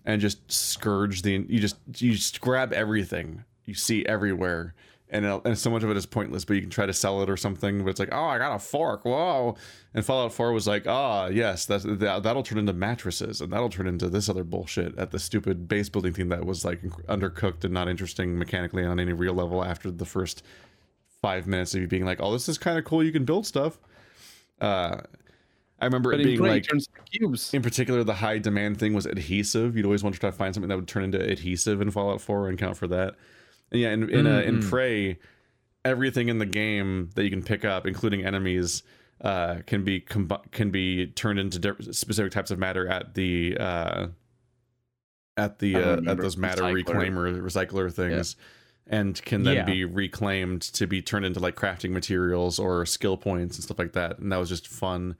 [0.04, 4.74] and just scourge the you just you just grab everything you see everywhere
[5.10, 6.44] and and so much of it is pointless.
[6.44, 7.84] But you can try to sell it or something.
[7.84, 9.56] But it's like, oh, I got a fork, whoa!
[9.94, 13.68] And Fallout Four was like, ah, yes, that's that, that'll turn into mattresses, and that'll
[13.68, 17.64] turn into this other bullshit at the stupid base building thing that was like undercooked
[17.64, 20.42] and not interesting mechanically on any real level after the first
[21.20, 23.02] five minutes of you being like, oh, this is kind of cool.
[23.02, 23.78] You can build stuff.
[24.60, 25.00] Uh,
[25.80, 26.68] I remember But it in being like
[27.10, 27.54] cubes.
[27.54, 29.76] in particular, the high demand thing was adhesive.
[29.76, 32.20] You'd always want to try to find something that would turn into adhesive in Fallout
[32.20, 33.14] 4 and count for that.
[33.72, 34.68] And yeah, in in, uh, in Mhm.
[34.70, 35.18] Prey,
[35.84, 38.82] everything in the game that you can pick up, including enemies,
[39.20, 43.56] uh, can be combi- can be turned into di- specific types of matter at the
[43.58, 44.06] uh,
[45.36, 46.84] at the uh, at those matter Recycler.
[46.84, 48.36] reclaimer recycler things.
[48.92, 49.64] And can then Yeah.
[49.64, 53.92] be reclaimed to be turned into like crafting materials or skill points and stuff like
[53.92, 54.18] that.
[54.18, 55.14] And that was just fun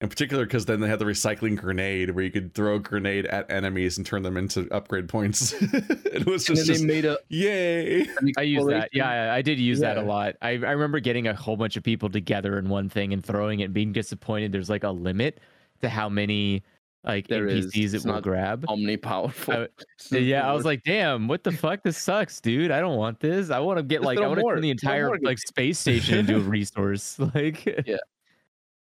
[0.00, 3.26] in particular because then they had the recycling grenade where you could throw a grenade
[3.26, 7.04] at enemies and turn them into upgrade points it was And just, then just made
[7.04, 7.18] a.
[7.28, 8.06] yay
[8.36, 8.90] I use that.
[8.92, 10.36] Yeah, I did use that a lot.
[10.40, 13.60] I, I remember getting a whole bunch of people together in one thing and throwing
[13.60, 14.52] it and being disappointed.
[14.52, 15.40] There's like a limit
[15.82, 16.62] to how many
[17.04, 17.66] like There is.
[17.72, 18.64] NPCs It's it will not grab.
[18.68, 19.66] Omni powerful.
[20.12, 21.82] I- Yeah, I was like, damn, what the fuck?
[21.82, 22.70] This sucks, dude.
[22.70, 23.50] I don't want this.
[23.50, 26.18] I want to get Just like I want to turn the entire like space station
[26.18, 27.18] into a resource.
[27.34, 27.66] Like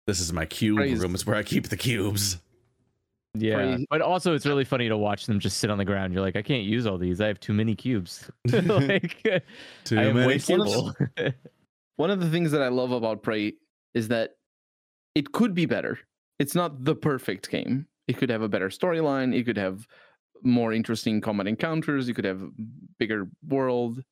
[0.06, 0.98] this is my cube Praise.
[1.00, 2.38] room it's where i keep the cubes
[3.34, 3.56] Yeah.
[3.56, 3.86] Crazy.
[3.90, 6.14] But also it's really funny to watch them just sit on the ground.
[6.14, 7.20] You're like, I can't use all these.
[7.20, 8.30] I have too many cubes.
[8.50, 9.22] like
[9.84, 10.94] too I am many wasteful.
[11.96, 13.52] One of the things that I love about Prey
[13.92, 14.36] is that
[15.14, 15.98] it could be better.
[16.38, 17.86] It's not the perfect game.
[18.08, 19.34] It could have a better storyline.
[19.34, 19.86] It could have
[20.42, 22.08] more interesting combat encounters.
[22.08, 22.40] You could have
[22.98, 24.02] bigger world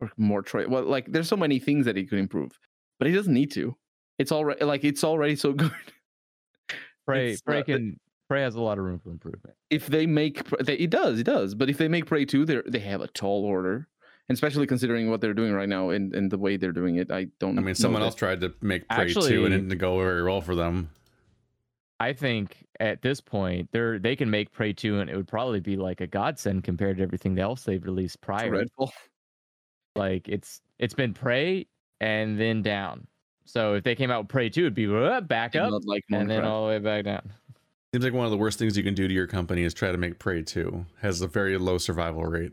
[0.00, 0.66] or more choice.
[0.66, 2.58] Well, like there's so many things that it could improve,
[2.98, 3.76] but it doesn't need to.
[4.18, 5.72] It's already like it's already so good.
[7.06, 9.56] Prey, It's Prey not- can Prey has a lot of room for improvement.
[9.70, 12.44] if they make Pre- they, it does it does but if they make prey 2
[12.44, 13.88] they they have a tall order
[14.28, 17.10] and especially considering what they're doing right now and, and the way they're doing it
[17.10, 19.58] i don't i know mean someone that- else tried to make prey 2 and it
[19.62, 20.90] didn't go very well for them
[22.00, 25.58] I think at this point they're they can make Prey 2 and it would probably
[25.58, 28.50] be like a godsend compared to everything else they've released prior.
[28.50, 28.92] dreadful
[29.96, 31.66] Like it's it's been Prey
[32.00, 33.08] and then down.
[33.48, 36.04] So if they came out with Prey 2, it'd be uh, back up not like
[36.12, 37.22] and then all the way back down.
[37.94, 39.90] seems like one of the worst things you can do to your company is try
[39.90, 42.52] to make prey 2 has a very low survival rate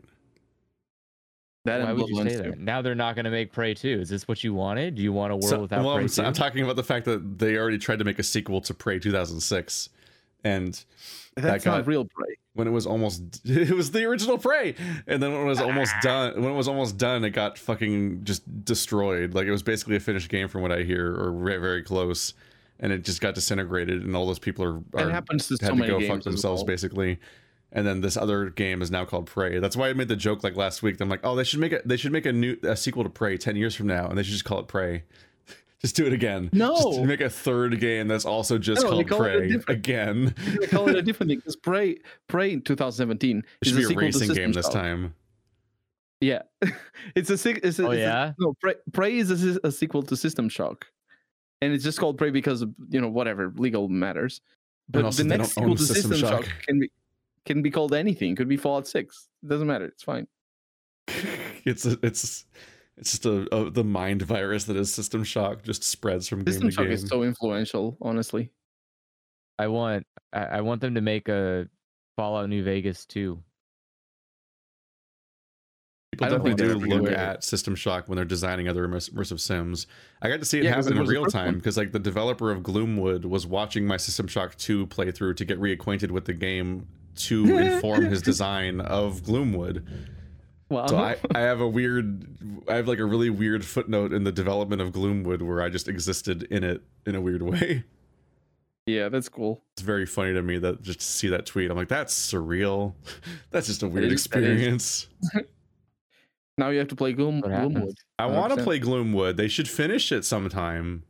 [1.66, 2.58] that Why would you say that?
[2.58, 3.88] now they're not going to make Prey 2.
[4.00, 4.94] Is this what you wanted?
[4.94, 6.22] Do you want a world So- without well, Prey I'm, 2?
[6.22, 8.98] I'm talking about the fact that they already tried to make a sequel to prey
[8.98, 9.88] 2006
[10.46, 10.84] and
[11.34, 12.36] that's got- not real prey.
[12.54, 14.74] when it was almost it was the original prey.
[15.06, 18.24] And then when it was almost done when it was almost done it got fucking
[18.24, 19.34] just destroyed.
[19.34, 22.32] Like it was basically a finished game from what i hear or very, very close.
[22.78, 25.60] And it just got disintegrated and all those people are, that are happens to had
[25.60, 26.66] so to many go games fuck themselves well.
[26.66, 27.18] basically.
[27.72, 29.58] And then this other game is now called prey.
[29.58, 31.00] That's why i made the joke like last week.
[31.00, 33.10] I'm like oh they should make a they should make a new a sequel to
[33.10, 35.02] prey 10 years from now and they should just call it prey
[35.82, 36.48] just do it again.
[36.52, 36.74] No.
[36.76, 40.34] just make a third game that's also just No, called call prey again.
[40.60, 41.96] they call it a different thing because prey
[42.28, 45.14] prey in 2017 it is should a be a sequel racing game this time.
[46.20, 46.42] Yeah.
[47.14, 48.32] It's a sig- it's a, Oh, it's a- yeah?
[48.38, 50.86] no prey, prey is a, a sequel to system shock.
[51.62, 54.40] And it's just called prey because of you know whatever legal matters.
[54.88, 56.44] But also the next don't sequel to System system shock.
[56.44, 56.62] Shock.
[56.66, 56.90] can be
[57.44, 58.34] can be called anything.
[58.34, 59.84] Could be fallout 6 it doesn't matter.
[59.86, 60.26] It's fine.
[61.64, 62.44] It's a, it's
[62.98, 66.62] it's just a, a the mind virus that is System Shock just spreads from system
[66.62, 66.92] game to shock game.
[66.92, 68.50] is so influential honestly
[69.58, 71.68] I want I, I want them to make a
[72.16, 73.42] Fallout New Vegas 2.
[76.12, 79.86] People definitely do look doing at System Shock when they're designing other immersive immersive sims.
[80.22, 81.98] I got to see it Yeah, 'cause happen it in real time because like the
[81.98, 86.32] developer of Gloomwood was watching my System Shock 2 playthrough to get reacquainted with the
[86.32, 89.84] game to inform his design of Gloomwood.
[90.68, 92.26] Wow So I, I have a weird
[92.68, 95.88] I have like a really weird footnote in the development of Gloomwood where I just
[95.88, 97.84] existed in it in a weird way.
[98.86, 101.70] yeah that's cool it's very funny to me that just to see that tweet.
[101.70, 102.94] I'm like, that's surreal.
[103.50, 105.08] That's just a weird is- experience.
[106.58, 109.36] now you have to play gloom gloomwood I want to play Gloomwood.
[109.36, 111.02] They should finish it sometime.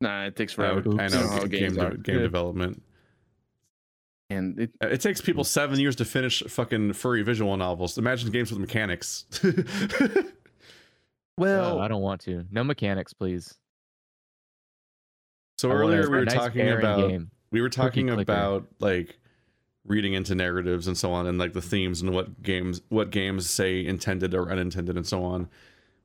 [0.00, 1.90] nah it takes forever would- I know how oh, ga- games game, are.
[1.90, 2.22] de- game Yeah.
[2.22, 2.82] development.
[4.30, 7.98] And it, Uh, It takes people seven years to finish fucking furry visual novels.
[7.98, 9.26] Imagine games with mechanics.
[11.38, 12.44] well No, I don't want to.
[12.50, 13.54] No mechanics, please.
[15.58, 17.30] so I earlier we were nice talking about game.
[17.50, 19.18] we were talking about like
[19.86, 23.48] reading into narratives and so on and like the themes and what games what games
[23.50, 25.46] say intended or unintended and so on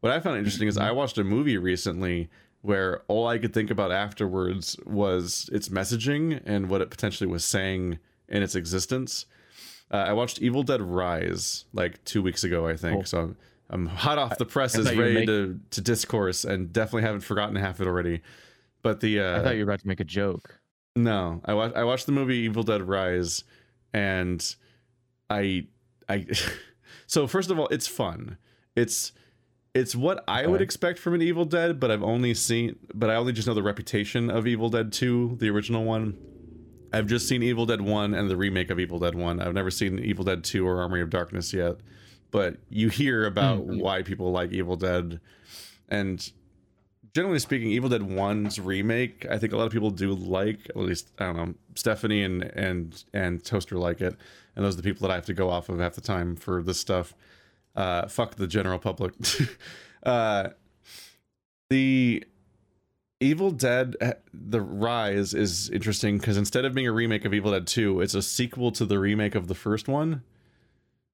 [0.01, 2.29] what i found interesting is i watched a movie recently
[2.61, 7.45] where all i could think about afterwards was its messaging and what it potentially was
[7.45, 7.97] saying
[8.29, 9.25] in its existence
[9.91, 13.05] uh, i watched evil dead rise like two weeks ago i think Cool.
[13.05, 13.35] so
[13.71, 17.03] I'm hot off the presses, thought you were ready make- to to discourse, and definitely
[17.03, 18.21] haven't forgotten half of it already.
[18.81, 20.59] But the uh, I thought you were about to make a joke.
[20.95, 23.43] no, I watched I watched the movie Evil Dead Rise,
[23.93, 24.43] and
[25.29, 25.67] I
[26.09, 26.25] I
[27.05, 28.37] so first of all, it's fun.
[28.75, 29.11] It's
[29.75, 33.15] it's what I would expect from an Evil Dead, but I've only seen but I
[33.17, 36.17] only just know the reputation of Evil Dead 2, the original one.
[36.91, 39.39] I've just seen Evil Dead 1 and the remake of Evil Dead 1.
[39.41, 41.77] I've never seen Evil Dead 2 or Army of Darkness yet.
[42.31, 43.79] But you hear about Mhm.
[43.79, 45.19] why people like Evil Dead
[45.87, 46.31] and
[47.15, 50.69] generally speaking, Evil Dead 1's remake, I think a lot of people do like.
[50.69, 51.53] At least I don't know.
[51.75, 54.15] Stephanie and and and Toaster like it,
[54.55, 56.35] and those are the people that I have to go off of half the time
[56.35, 57.15] for this stuff.
[57.75, 59.13] Uh, fuck the general public.
[60.03, 60.49] uh,
[61.69, 62.23] the
[63.21, 67.51] Evil Dead, uh, the Rise is interesting because instead of being a remake of Evil
[67.51, 70.23] Dead 2, it's a sequel to the remake of the first one.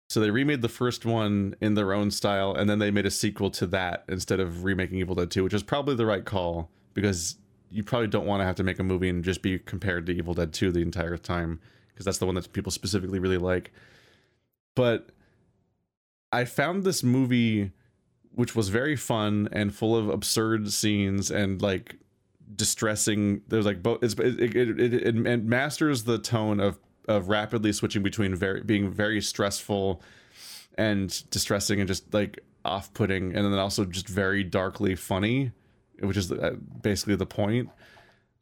[0.09, 3.11] So they remade the first one in their own style, and then they made a
[3.11, 6.69] sequel to that instead of remaking Evil Dead 2, which is probably the right call
[6.93, 7.37] because
[7.71, 10.13] you probably don't want to have to make a movie and just be compared to
[10.13, 11.59] Evil Dead 2 the entire time
[11.89, 13.71] because that's the one that people specifically really like.
[14.75, 15.09] But
[16.31, 17.71] I found this movie
[18.35, 21.95] which was very fun and full of absurd scenes and like
[22.53, 23.41] distressing.
[23.47, 28.35] There's like both it, it, it, it, masters the tone of of rapidly switching between
[28.35, 30.01] very being very stressful
[30.77, 35.51] and distressing and just like off-putting and then also just very darkly funny
[35.99, 37.69] which is uh, basically the point.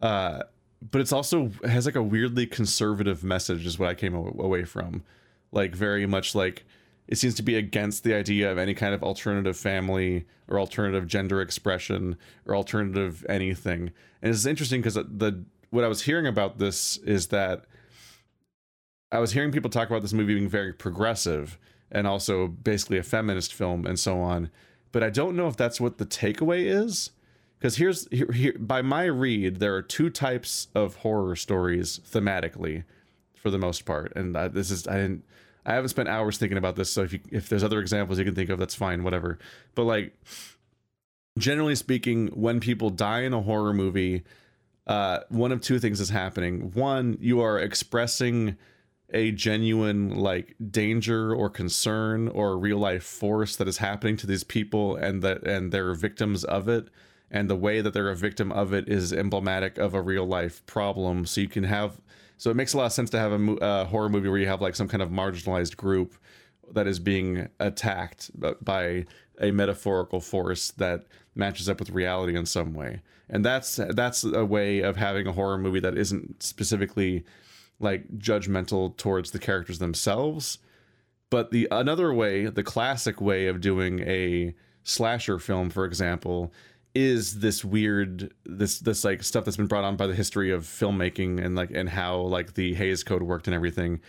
[0.01, 0.43] Uh
[0.91, 5.03] but it's also has like a weirdly conservative message is what i came away from.
[5.51, 6.65] Like very much like
[7.07, 11.07] it seems to be against the idea of any kind of alternative family or alternative
[11.07, 13.91] gender expression or alternative anything.
[14.21, 17.65] And it's interesting because uh, the what i was hearing about this is that
[19.11, 21.57] i was hearing people talk about this movie being very progressive
[21.91, 24.51] and also basically a feminist film and so on
[24.91, 27.09] but i don't know if that's what the takeaway is.
[27.57, 32.83] Because here's here, here by my read there are two types of horror stories thematically
[33.33, 34.11] for the most part.
[34.15, 35.23] And I, this is i didn't
[35.65, 38.25] i haven't spent hours thinking about this so if you if there's other examples you
[38.25, 39.39] can think of that's fine whatever.
[39.75, 40.13] But like
[41.37, 44.23] generally speaking when people die in a horror movie
[44.87, 46.71] uh one of two things is happening.
[46.73, 48.57] One you are expressing
[49.13, 54.43] a genuine like danger or concern or real life force that is happening to these
[54.43, 56.87] people and that and they're victims of it.
[57.29, 60.63] And the way that they're a victim of it is emblematic of a real life
[60.65, 61.25] problem.
[61.25, 61.99] So you can have
[62.43, 64.37] so it makes a lot of sense to have a mo- uh, horror movie where
[64.37, 66.13] you have like some kind of marginalized group
[66.73, 68.31] that is being attacked
[68.61, 69.05] by
[69.39, 71.05] a metaphorical force that
[71.35, 73.01] matches up with reality in some way.
[73.29, 77.23] And that's that's a way of having a horror movie that isn't specifically
[77.79, 80.57] like judgmental towards the characters themselves
[81.29, 86.53] but the another way the classic way of doing a slasher film for example
[86.95, 90.63] is this weird this this like stuff that's been brought on by the history of
[90.63, 93.99] filmmaking and like and how like the Hays Code worked and everything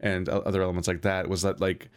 [0.00, 1.88] and other elements like that was that like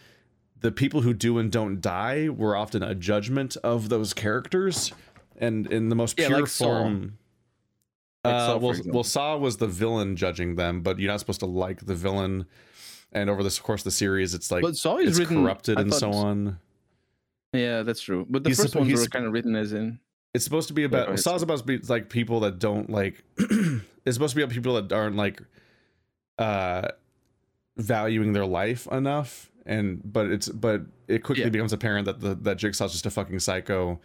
[0.60, 4.92] the people who do and don't die were often a judgment of those characters
[5.38, 7.18] and in the most Yeah, pure like form
[8.24, 11.40] Like uh, Saw, well, well, Saw was the villain judging them, but you're not supposed
[11.42, 12.45] to like the villain.
[13.11, 15.78] And over the course of the series, it's like But Saw is it's written- corrupted
[15.78, 16.60] I and so on.
[17.53, 18.26] Yeah, that's true.
[18.30, 20.00] But the He's first suppo- ones were kind of written as in.
[20.34, 23.24] It's supposed to be about ahead, Saw's supposed to be like people that don't like.
[23.38, 25.42] it's supposed to be about people that aren't like,
[26.38, 26.90] uh,
[27.77, 29.51] valuing their life enough.
[29.66, 31.50] And but it's but it quickly Yeah.
[31.50, 34.00] becomes apparent that the that Jigsaw's just a fucking psycho.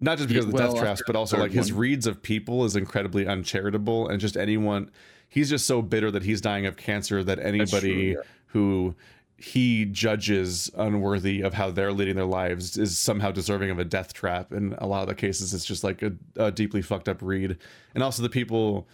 [0.00, 2.64] Not just because of the well, death traps, but also like his reads of people
[2.64, 4.90] is incredibly uncharitable, and just anyone.
[5.28, 8.22] He's just so bitter that he's dying of cancer that true, anybody yeah.
[8.48, 8.94] who
[9.42, 14.12] he judges unworthy of how they're leading their lives is somehow deserving of a death
[14.14, 14.52] trap.
[14.52, 17.58] In a lot of the cases, it's just like a, a deeply fucked up read.
[17.94, 18.86] And also the people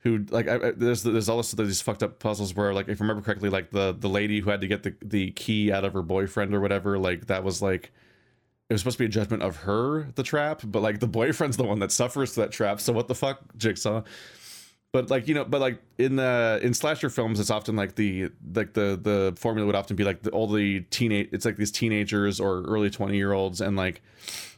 [0.00, 3.04] who like I, I- there's there's also these fucked up puzzles where like if I
[3.04, 5.92] remember correctly, like the the lady who had to get the the key out of
[5.92, 7.92] her boyfriend or whatever, like that was like
[8.68, 11.56] it was supposed to be a judgment of her the trap, but like the boyfriend's
[11.56, 12.80] the one that suffers that trap.
[12.80, 14.02] So what the fuck, Jigsaw?
[14.94, 18.30] But like you know but like in the in slasher films it's often like the
[18.54, 21.72] like the the formula would often be like the, all the teenage it's like these
[21.72, 24.00] teenagers or early 20 year olds and like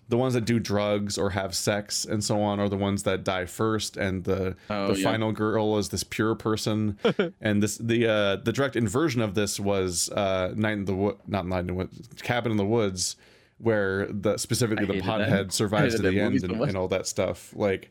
[0.08, 3.24] the ones that do drugs or have sex and so on are the ones that
[3.24, 5.04] die first and the Oh, the yeah.
[5.10, 6.98] final girl is this pure person
[7.40, 11.16] and this the uh the direct inversion of this was uh night in the wood
[11.26, 13.16] not night in the woods cabin in the woods
[13.58, 15.28] where the specifically I the hated that.
[15.46, 17.90] pothead survives to the end and, and all that stuff like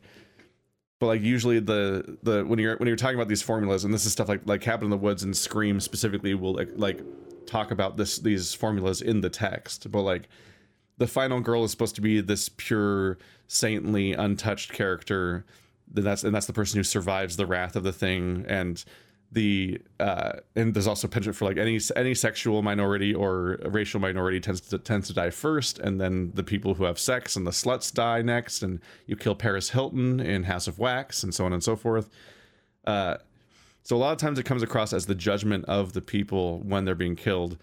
[0.98, 4.06] but like usually the the when you're when you're talking about these formulas and this
[4.06, 7.00] is stuff like like cabin in the woods and scream specifically will like, like
[7.46, 9.90] talk about this these formulas in the text.
[9.90, 10.28] But like
[10.98, 15.44] the final girl is supposed to be this pure saintly untouched character.
[15.88, 18.44] Then that's and that's the person who survives the wrath of the thing.
[18.48, 18.82] And
[19.32, 24.38] the uh and there's also penchant for like any any sexual minority or racial minority
[24.40, 27.50] tends to tends to die first and then the people who have sex and the
[27.50, 31.52] sluts die next and you kill paris hilton in house of wax and so on
[31.52, 32.08] and so forth
[32.86, 33.16] uh
[33.82, 36.84] so a lot of times it comes across as the judgment of the people when
[36.84, 37.58] they're being killed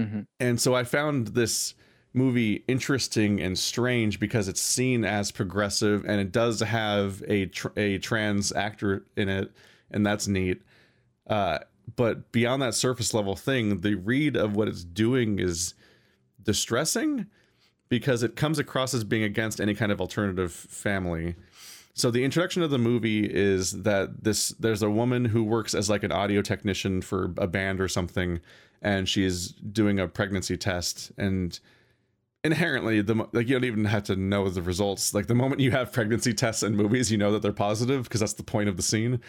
[0.00, 0.26] Mhm.
[0.40, 1.74] and so i found this
[2.14, 7.68] movie interesting and strange because it's seen as progressive and it does have a tr-
[7.76, 9.52] a trans actor in it
[9.92, 10.62] and that's neat.
[11.26, 11.58] Uh
[11.96, 15.74] but beyond that surface level thing the read of what it's doing is
[16.42, 17.26] distressing
[17.88, 21.34] because it comes across as being against any kind of alternative family.
[21.94, 25.90] So the introduction of the movie is that this there's a woman who works as
[25.90, 28.40] like an audio technician for a band or something
[28.80, 31.60] and she's doing a pregnancy test and
[32.42, 35.12] inherently the like you don't even have to know the results.
[35.12, 38.20] Like the moment you have pregnancy tests in movies you know that they're positive because
[38.20, 39.20] that's the point of the scene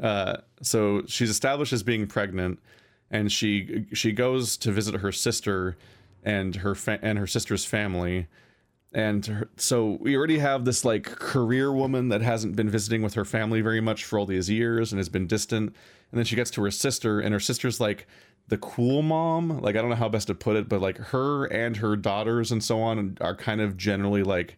[0.00, 2.58] uh, so she's established as being pregnant
[3.10, 5.76] and she she goes to visit her sister
[6.24, 8.26] and her fa- and her sister's family.
[8.92, 13.14] And her, so we already have this like career woman that hasn't been visiting with
[13.14, 15.74] her family very much for all these years and has been distant.
[16.10, 18.06] And then she gets to her sister and her sister's like
[18.48, 19.60] the cool mom.
[19.60, 22.50] Like i don't know how best to put it but like her and her daughters
[22.50, 24.56] and so on are kind of generally like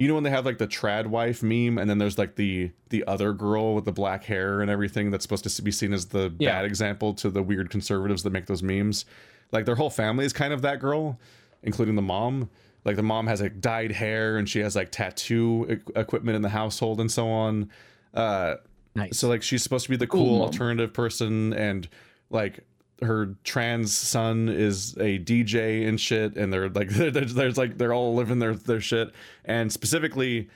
[0.00, 2.70] you know when they have like the trad wife meme and then there's like the
[2.88, 6.06] the other girl with the black hair and everything that's supposed to be seen as
[6.06, 6.52] the Yeah.
[6.56, 9.04] bad example to the weird conservatives that make those memes
[9.52, 11.20] like their whole family is kind of that girl
[11.62, 12.48] including the mom
[12.84, 16.40] like the mom has like dyed hair and she has like tattoo e- equipment in
[16.42, 17.70] the household and so on
[18.14, 18.54] uh
[18.96, 19.18] Nice.
[19.18, 20.46] so like she's supposed to be the Cool cool mom.
[20.46, 21.88] alternative person and
[22.30, 22.64] like
[23.02, 28.14] her trans son is a DJ and shit and they're like there's, like they're all
[28.14, 29.12] living their their shit.
[29.44, 30.48] And specifically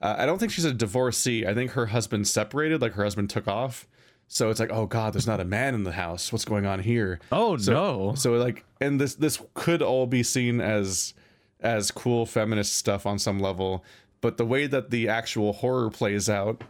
[0.00, 1.46] uh, I don't think she's a divorcee.
[1.46, 3.86] I think her husband separated like her husband took off.
[4.28, 6.32] So it's like oh god there's not a man in the house.
[6.32, 7.20] What's going on here?
[7.32, 8.14] Oh so, no.
[8.14, 11.14] So like, and this this could all be seen as
[11.60, 13.84] as cool feminist stuff on some level,
[14.20, 16.62] but the way that the actual horror plays out,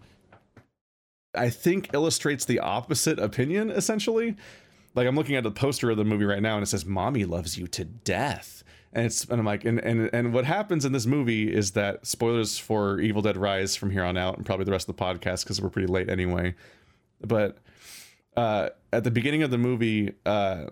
[1.34, 4.36] I think illustrates the opposite opinion essentially.
[4.96, 7.24] Like I'm looking at the poster of the movie right now, and it says "Mommy
[7.24, 10.92] loves you to death." And it's and I'm like, and and and what happens in
[10.92, 14.64] this movie is that spoilers for Evil Dead Rise from here on out, and probably
[14.64, 16.54] the rest of the podcast because we're pretty late anyway.
[17.20, 17.58] But
[18.36, 20.66] uh, at the beginning of the movie, uh,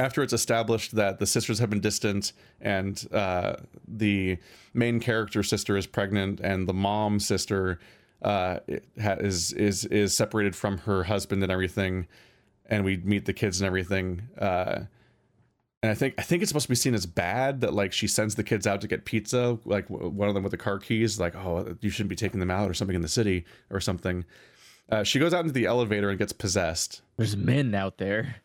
[0.00, 4.38] after it's established that the sisters have been distant and uh, the
[4.72, 7.78] main character sister is pregnant and the mom sister
[8.22, 8.58] uh,
[8.96, 12.06] is is is separated from her husband and everything,
[12.70, 14.22] and we meet the kids and everything.
[14.38, 14.80] Uh,
[15.82, 18.06] and I think I think it's supposed to be seen as bad that like she
[18.06, 20.78] sends the kids out to get pizza, like w- one of them with the car
[20.78, 23.80] keys, like oh you shouldn't be taking them out or something in the city or
[23.80, 24.24] something.
[24.90, 27.00] Uh, she goes out into the elevator and gets possessed.
[27.16, 28.36] There's men out there.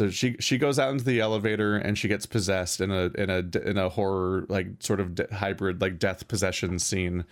[0.00, 3.30] So she she goes out into the elevator and she gets possessed in a in
[3.30, 7.24] a in a horror like sort of de- hybrid like death possession scene.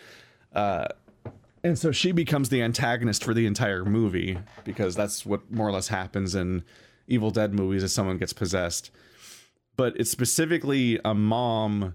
[0.55, 0.87] Uh
[1.63, 5.73] and so she becomes the antagonist for the entire movie because that's what more or
[5.73, 6.65] less happens in
[7.09, 8.91] Evil Dead movies as someone gets possessed.
[9.77, 11.95] But it's specifically a mom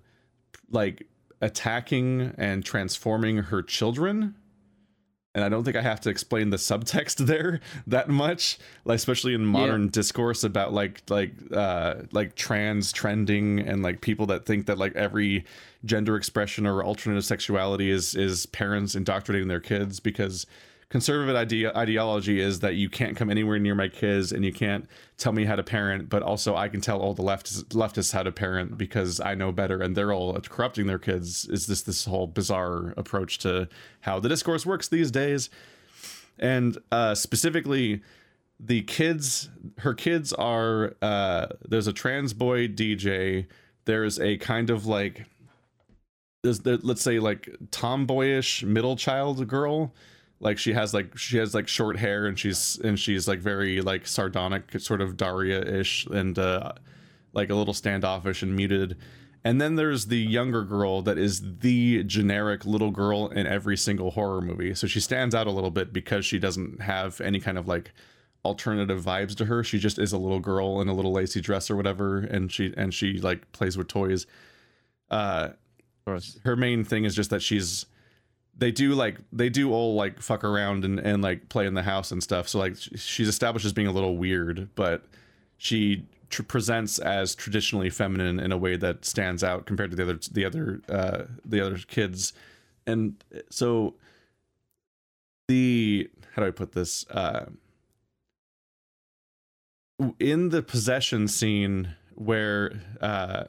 [0.69, 1.07] like
[1.41, 4.35] attacking and transforming her children
[5.33, 9.33] and I don't think I have to explain the subtext there that much, like especially
[9.33, 14.65] in modern discourse about like like uh like trans trending and like people that think
[14.65, 15.45] that like every
[15.85, 20.45] gender expression or alternative sexuality is is parents indoctrinating their kids because
[20.91, 24.87] conservative idea ideology is that you can't come anywhere near my kids and you can't
[25.17, 28.21] tell me how to parent but also i can tell all the leftists leftists how
[28.21, 31.45] to parent because i know better and they're all corrupting their kids.
[31.45, 33.67] Is this this whole bizarre approach to
[34.01, 35.49] how the discourse works these days?
[36.39, 38.01] And uh specifically
[38.59, 43.47] the kids her kids are uh there's a trans boy dj
[43.85, 45.25] there's a kind of like
[46.43, 49.93] there's there, let's say like tomboyish middle child girl
[50.41, 53.79] like she has like she has like short hair and she's and she's like very
[53.79, 56.73] like sardonic sort of daria-ish and uh
[57.33, 58.97] like a little standoffish and muted.
[59.43, 64.11] And then there's the younger girl that is the generic little girl in every single
[64.11, 64.75] horror movie.
[64.75, 67.93] So she stands out a little bit because she doesn't have any kind of like
[68.43, 69.63] alternative vibes to her.
[69.63, 72.73] She just is a little girl in a little lacy dress or whatever and she
[72.75, 74.25] and she like plays with toys.
[75.09, 75.49] Uh
[76.43, 77.85] her main thing is just that she's
[78.57, 81.83] they do like they do all like fuck around and, and like play in the
[81.83, 85.05] house and stuff so like she's established as being a little weird but
[85.57, 90.03] she tr- presents as traditionally feminine in a way that stands out compared to the
[90.03, 92.33] other the other uh, the other kids,
[92.87, 93.93] and so
[95.47, 97.05] the how do I put this?
[97.09, 97.45] Uh,
[100.19, 103.43] in the possession scene where uh,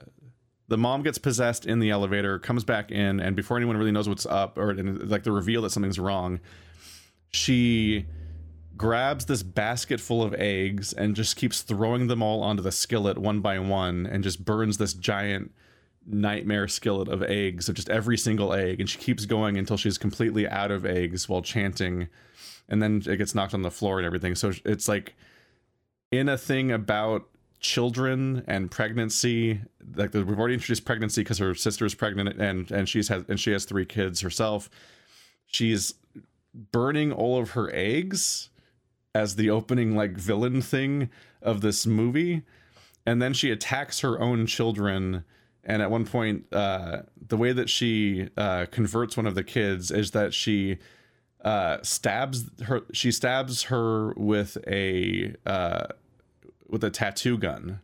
[0.68, 4.08] the mom gets possessed in the elevator, comes back in, and before anyone really knows
[4.08, 6.40] what's up, or like the reveal that something's wrong,
[7.30, 8.06] she
[8.76, 13.18] grabs this basket full of eggs and just keeps throwing them all onto the skillet
[13.18, 15.52] one by one and just burns this giant
[16.06, 18.80] nightmare skillet of eggs of just every single egg.
[18.80, 22.08] And she keeps going until she's completely out of eggs while chanting.
[22.68, 24.34] And then it gets knocked on the floor and everything.
[24.34, 25.14] So it's like
[26.10, 27.28] in a thing about
[27.62, 29.60] children and pregnancy
[29.94, 33.52] like we've already introduced pregnancy because her sister's pregnant and and she's has and she
[33.52, 34.68] has three kids herself.
[35.46, 35.94] She's
[36.54, 38.50] burning all of her eggs
[39.14, 41.08] as the opening like villain thing
[41.40, 42.42] of this movie.
[43.06, 45.24] And then she attacks her own children.
[45.64, 49.90] And at one point uh, the way that she uh, converts one of the kids
[49.90, 50.78] is that she
[51.44, 55.86] uh, stabs her she stabs her with a uh,
[56.72, 57.80] with a tattoo gun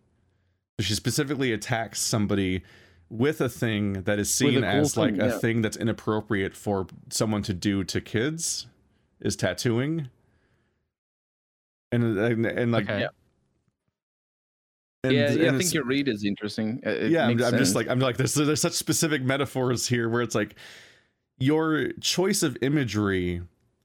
[0.80, 2.62] she specifically attacks somebody
[3.10, 5.38] with a thing that is seen cool as like thing, a yeah.
[5.38, 8.66] thing that's inappropriate for someone to do to kids
[9.20, 10.08] is tattooing
[11.90, 13.00] and and, and like Okay.
[13.00, 13.08] Yeah.
[15.04, 16.80] and- yeah, yeah, and I think your read is interesting.
[16.82, 20.22] It yeah I'm, I'm just like i'm like there's there's such specific metaphors here where
[20.22, 20.54] it's like
[21.38, 23.42] your choice of imagery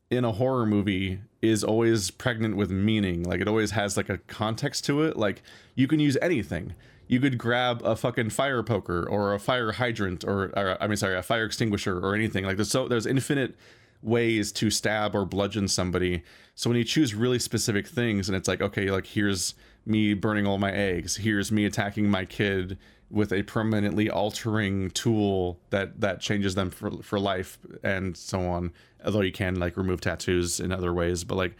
[0.10, 3.24] in a horror movie is always pregnant with meaning.
[3.24, 5.18] Like it always has like a context to it.
[5.18, 5.44] Like
[5.76, 6.74] you can use anything.
[7.08, 10.96] You could grab a fucking fire poker or a fire hydrant or, or i mean
[10.96, 12.46] sorry a fire extinguisher or anything.
[12.46, 13.56] Like there's so there's infinite
[14.02, 16.24] ways to stab or bludgeon somebody.
[16.56, 19.54] So when you choose really specific things and it's like okay like here's
[19.86, 21.18] me burning all my eggs.
[21.18, 22.78] Here's me attacking my kid
[23.14, 28.74] with a permanently altering tool that that changes them for for life and so on.
[29.06, 31.56] Although you can like remove tattoos in other ways but like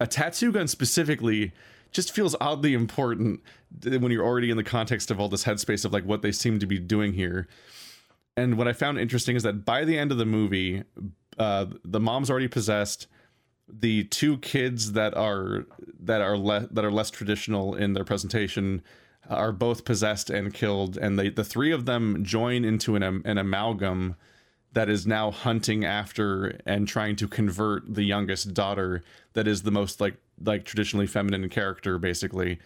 [0.00, 1.52] a tattoo gun specifically
[1.92, 3.42] just feels oddly important
[3.84, 6.58] when you're already in the context of all this headspace of like what they seem
[6.58, 7.46] to be doing here.
[8.36, 10.82] And what i found interesting is that by the end of the movie
[11.38, 13.06] uh the mom's already possessed.
[13.68, 15.66] The two kids that are
[16.00, 18.80] that are le- that are less traditional in their presentation
[19.28, 23.38] are both possessed and killed and they the three of them join into an an
[23.38, 24.16] amalgam
[24.76, 29.70] that is now hunting after and trying to convert the youngest daughter that is the
[29.70, 32.58] most like like traditionally feminine character basically.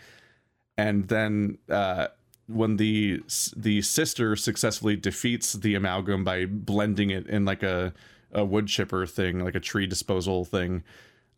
[0.76, 2.08] And then uh
[2.48, 3.22] when the
[3.56, 7.94] the sister successfully defeats the amalgam by blending it in like a
[8.32, 10.82] a wood chipper thing like a tree disposal thing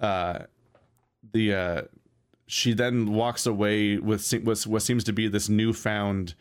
[0.01, 0.39] uh
[1.33, 1.83] the uh
[2.53, 4.31] she then walks away with
[4.67, 6.35] what seems to be this newfound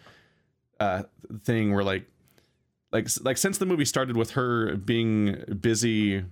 [0.81, 1.03] uh
[1.45, 2.05] thing where like
[2.91, 6.25] like like since the movie started with her being busy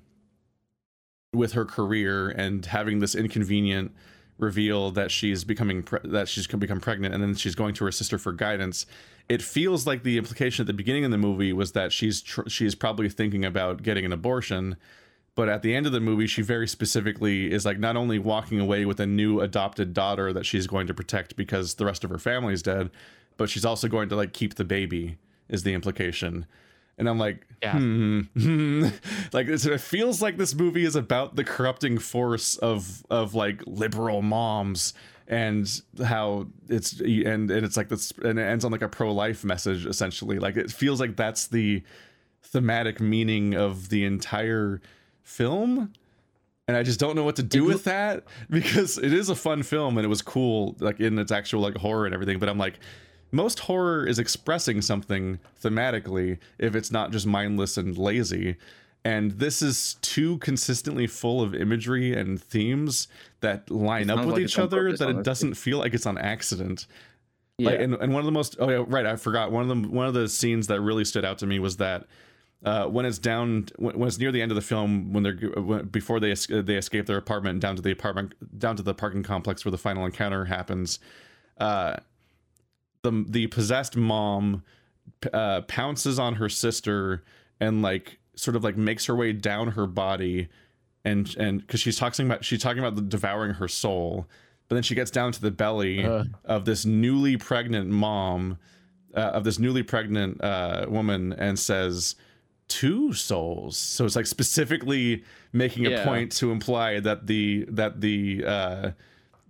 [1.34, 3.94] with her career and having this inconvenient
[4.38, 7.92] reveal that she's becoming pre- that she's become pregnant and then she's going to her
[7.92, 8.86] sister for guidance
[9.30, 12.50] it feels like the implication at the beginning of the movie was that she's tr-
[12.50, 14.76] she's probably thinking about getting an abortion
[15.40, 18.60] but at the end of the movie she very specifically is like not only walking
[18.60, 22.10] away with a new adopted daughter that she's going to protect because the rest of
[22.10, 22.90] her family is dead
[23.38, 26.46] but she's also going to like keep the baby is the implication
[26.98, 27.78] and i'm like Yeah.
[27.78, 28.88] hmm, hmm.
[29.32, 34.22] like it feels like this movie is about the corrupting force of of like liberal
[34.22, 34.94] moms
[35.26, 39.46] and how it's and, and it's like this and it ends on like a pro-life
[39.46, 41.82] message essentially like it feels like that's the
[42.44, 44.82] thematic meaning of the entire
[45.30, 45.94] film
[46.68, 49.36] and i just don't know what to do It with that because it is a
[49.36, 52.50] fun film and it was cool like in its actual like horror and everything but
[52.50, 52.80] i'm like
[53.32, 58.58] most horror is expressing something thematically if it's not just mindless and lazy
[59.06, 63.08] and this is too consistently full of imagery and themes
[63.40, 66.86] that line up with like each other that it doesn't feel like it's on accident.
[67.58, 67.72] Yeah.
[67.72, 69.52] like, and, and one of the most oh yeah right i forgot.
[69.52, 72.08] One of the one of the scenes that really stood out to me was that
[72.66, 75.36] uh, when it's down when, when it's near the end of the film when they're
[75.62, 79.24] when, before they they escape their apartment down to the apartment down to the parking
[79.24, 81.00] complex where the final encounter happens
[81.60, 81.96] uh
[83.04, 84.64] the the possessed mom
[85.34, 87.24] uh pounces on her sister
[87.60, 90.48] and like sort of like makes her way down her body
[91.06, 94.28] and and because she's talking about she's talking about the devouring her soul
[94.68, 96.26] but then she gets down to the belly Uh.
[96.46, 98.58] of this newly pregnant mom
[99.16, 102.16] uh, of this newly pregnant uh, woman and says
[102.70, 103.78] two souls.
[103.78, 108.92] So it's like specifically making a point to imply that the that the uh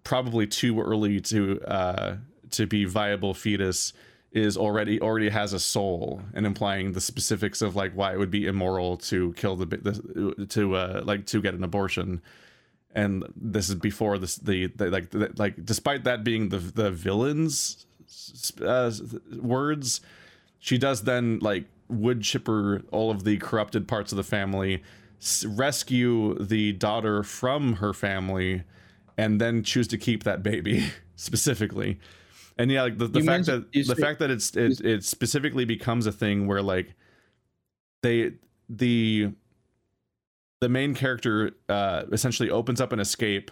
[0.03, 2.15] probably too early to uh
[2.51, 3.93] to be viable fetus
[4.31, 8.31] is already already has a soul and implying the specifics of like why it would
[8.31, 12.21] be immoral to kill the, the to uh like to get an abortion.
[12.95, 16.89] And this is before this the, the like the, like despite that being the the
[16.89, 17.85] villain's
[18.65, 18.91] uh,
[19.39, 20.01] words
[20.57, 24.81] she does then like wood chipper all of the corrupted parts of the family
[25.19, 28.63] s- rescue the daughter from her family
[29.17, 30.85] and then choose to keep that baby
[31.15, 31.99] specifically.
[32.57, 36.05] And yeah like the, the fact that the fact that it's it, it specifically becomes
[36.05, 36.93] a thing where like
[38.03, 38.33] they
[38.69, 39.31] the
[40.61, 43.49] the main character uh essentially opens up an escape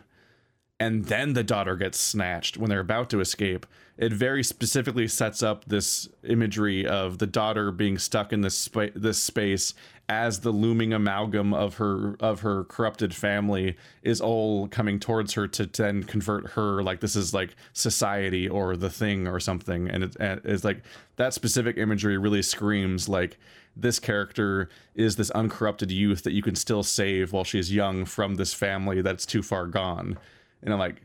[0.80, 3.65] and then the daughter gets snatched when they're about to escape.
[3.97, 9.17] It very specifically sets up this imagery of the daughter being stuck in this this
[9.17, 9.73] space
[10.07, 15.47] as the looming amalgam of her of her corrupted family is all coming towards her
[15.47, 19.89] to then convert her like this is like society or the thing or something.
[19.89, 20.83] And it's like
[21.15, 23.39] that specific imagery really screams like
[23.75, 28.35] this character is this uncorrupted youth that you can still save while she's young from
[28.35, 30.19] this family that's too far gone
[30.64, 31.02] and i'm like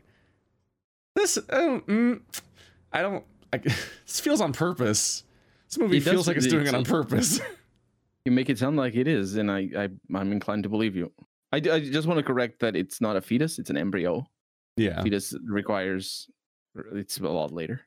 [1.15, 2.21] this I don't, mm,
[2.91, 3.57] I don't I,
[4.05, 5.23] this feels on purpose
[5.69, 7.39] this movie It feels like it's doing it on purpose
[8.25, 11.11] You make it sound like it is, and I, I I'm inclined to believe you.
[11.51, 14.25] I, I just want to correct that it's not a fetus; it's an embryo.
[14.77, 16.29] yeah Fetus requires
[16.93, 17.81] it's a lot later.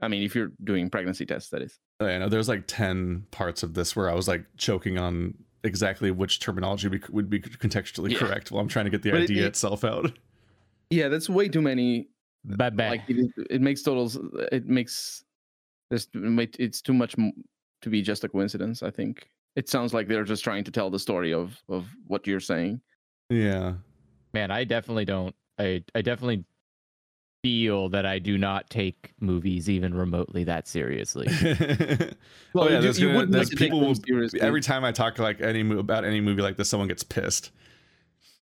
[0.00, 1.78] I mean, if you're doing pregnancy tests, that is.
[2.00, 6.10] I know there's like 10 parts of this where I was like choking on exactly
[6.12, 8.20] which terminology would be contextually Yeah.
[8.20, 10.18] correct while I'm trying to get the But idea it- itself out.
[10.90, 12.08] Yeah, that's way too many.
[12.44, 12.90] Bad bad.
[12.92, 14.18] Like it, is- it makes totals.
[14.52, 15.24] It makes
[15.90, 17.14] there's it's too much
[17.82, 18.82] to be just a coincidence.
[18.82, 22.26] I think it sounds like they're just trying to tell the story of of what
[22.26, 22.80] you're saying.
[23.30, 23.74] Yeah.
[24.32, 25.34] Man, I definitely don't.
[25.58, 26.44] I I definitely
[27.42, 31.26] feel that I do not take movies even remotely that seriously.
[32.52, 33.94] well, oh, you yeah, do- you gonna, wouldn't there's like to take people them will,
[33.94, 34.40] seriously.
[34.40, 37.50] every time I talk like any about any movie like this, someone gets pissed.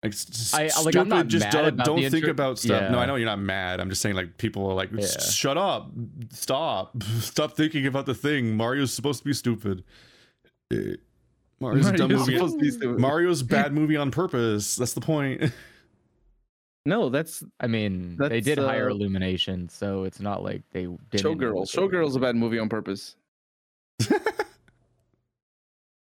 [0.02, 2.58] Like, s- I- like, I'm stupid, not just mad don't, about don't think inter- about
[2.58, 2.90] stuff.
[2.92, 3.80] No, I know you're not mad.
[3.80, 5.06] I'm just saying like people are like, Yeah.
[5.06, 5.90] shut up,
[6.30, 8.56] stop, stop thinking about the thing.
[8.56, 9.82] Mario's supposed to be stupid.
[10.72, 10.94] Eh,
[11.60, 12.34] Mario's a dumb movie.
[12.36, 13.00] supposed to be stupid.
[13.00, 14.76] Mario's bad movie on purpose.
[14.76, 15.52] That's the point.
[16.86, 20.86] No, that's I mean, they That's, did hire uh, Illumination, so it's not like they
[21.10, 21.22] didn't.
[21.22, 21.54] know Showgirls.
[21.54, 23.14] what Showgirls a bad movie on purpose.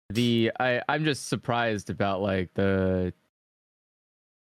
[0.10, 3.14] the I I'm just surprised about like the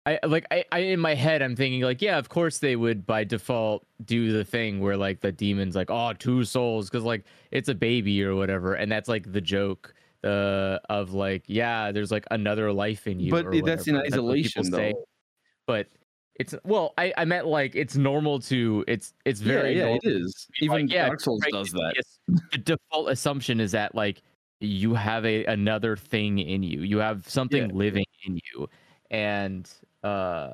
[0.05, 3.05] I like I, I in my head I'm thinking like yeah of course they would
[3.05, 7.25] by default do the thing where like the demons like oh two souls because like
[7.51, 12.11] it's a baby or whatever and that's like the joke uh of like yeah there's
[12.11, 14.23] like another life in you But that's in whatever.
[14.23, 14.93] what people isolation, say.
[14.93, 15.05] though.
[15.67, 15.87] but
[16.35, 20.01] it's well I I meant like it's normal to it's it's very yeah, yeah, it
[20.05, 20.47] is.
[20.59, 21.93] be like, Even yeah, Dark Souls right, does that.
[22.51, 24.21] the default assumption is that like
[24.61, 26.81] you have a another thing in you.
[26.81, 27.75] You have something Yeah.
[27.75, 28.67] living in you,
[29.11, 29.69] and
[30.03, 30.49] uh,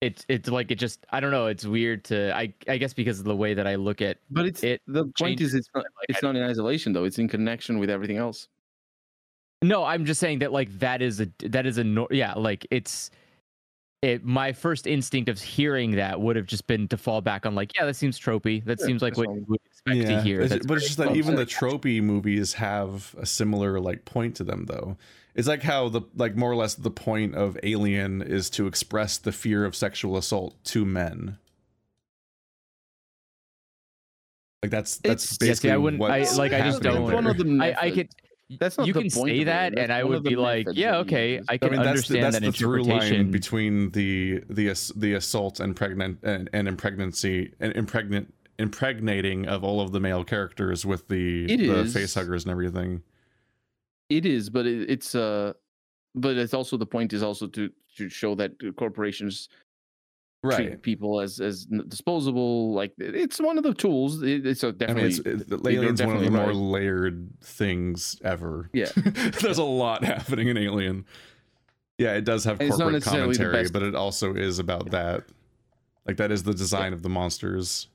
[0.00, 1.46] it's it's like it just I don't know.
[1.46, 4.46] It's weird to I I guess because of the way that I look at But
[4.46, 7.04] it's it the point is it's not like, it's not in isolation though.
[7.04, 8.48] It's in connection with everything else.
[9.62, 12.66] No, I'm just saying that like that is a that is a nor- yeah like
[12.70, 13.10] it's
[14.02, 17.54] it my first instinct of hearing that would have just been to fall back on
[17.54, 20.42] like yeah that seems tropey that Yeah, seems like what you would expect to hear
[20.42, 24.44] It's- but it's just that even the tropey movies have a similar like point to
[24.44, 24.98] them though.
[25.34, 29.18] It's like how the like more or less the point of Alien is to express
[29.18, 31.38] the fear of sexual assault to men.
[34.62, 37.02] Like that's that's It's- Yeah, basically see, I wouldn't- what I- like, I just don't-
[37.12, 38.08] One of the I, I could
[38.60, 39.44] That's not you the can point say of it.
[39.46, 41.46] that That's and I would be like yeah okay use.
[41.48, 44.42] I I can mean that's the, understand that's that the through interpretation line between the
[44.48, 49.98] the the assault and pregnant and, and impregnancy and impregnant impregnating of all of the
[50.00, 51.92] male characters with the It the is.
[51.92, 53.02] face huggers and everything.
[54.08, 55.54] It is, but it, it's uh,
[56.14, 59.48] but it's also the point is also to to show that corporations
[60.52, 62.72] treat people as as disposable.
[62.72, 64.22] Like it's one of the tools.
[64.22, 65.08] It, it's a I mean, definitely.
[65.08, 66.54] it's, it, the Alien's one of the definitely more right.
[66.54, 68.70] layered things ever.
[68.72, 68.90] Yeah.
[68.96, 71.04] There's a lot happening in Alien.
[71.98, 75.24] Yeah, it does have And corporate commentary, but it also is about that.
[76.06, 77.88] Like that is the design of the monsters.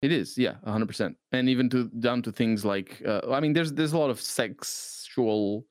[0.00, 3.52] It is, yeah, hundred percent, and even to down to things like, uh, I mean,
[3.52, 5.64] there's there's a lot of sexual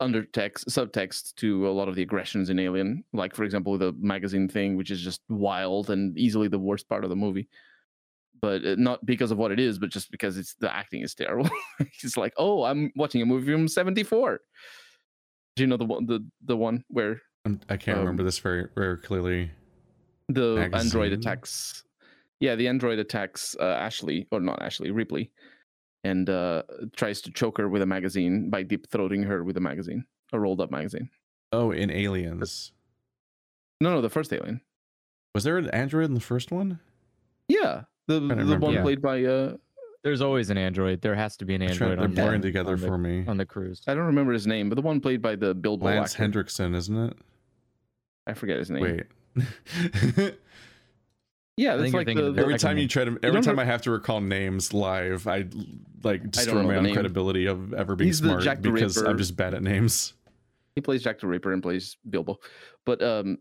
[0.00, 4.48] undertext, subtext to a lot of the aggressions in Alien, like for example the magazine
[4.48, 7.48] thing, which is just wild and easily the worst part of the movie.
[8.40, 11.14] But uh, not because of what it is, but just because it's the acting is
[11.14, 11.50] terrible.
[12.02, 14.40] it's like, oh, I'm watching a movie from '74.
[15.56, 18.68] Do you know the one, the the one where I'm, can't Um, remember this very
[18.74, 19.50] very clearly.
[20.30, 21.84] the android attacks.
[22.40, 25.30] Yeah, the android attacks uh, Ashley, or not Ashley, Ripley,
[26.04, 26.62] and uh,
[26.96, 30.40] tries to choke her with a magazine by deep throating her with a magazine, a
[30.40, 31.10] rolled up magazine.
[31.52, 32.72] Oh, in Aliens.
[33.80, 34.60] No, no, the first alien.
[35.34, 36.80] Was there an android in the first one?
[37.48, 38.82] Yeah, the the one Yeah.
[38.82, 39.56] played by uh,
[40.02, 41.02] There's always an android.
[41.02, 42.86] There has to be an I'm trying- android They're on the, blurring together on the,
[42.86, 43.24] for me.
[43.28, 43.82] on the cruise.
[43.86, 46.22] I don't remember his name, but the one played by the Bilbo Lance actor.
[46.22, 47.16] Henriksen, isn't it?
[48.26, 49.02] I forget his name.
[49.36, 50.34] Wait.
[51.60, 53.82] Yeah, that's like the, the every time you try to, every time know- I have
[53.82, 55.44] to recall names live, I
[56.02, 56.94] like destroy know my own name.
[56.94, 60.14] credibility of ever being He's smart Jack the because I'm just bad at names.
[60.74, 62.38] he plays Jack the Ripper and plays Bilbo.
[62.86, 63.36] But um,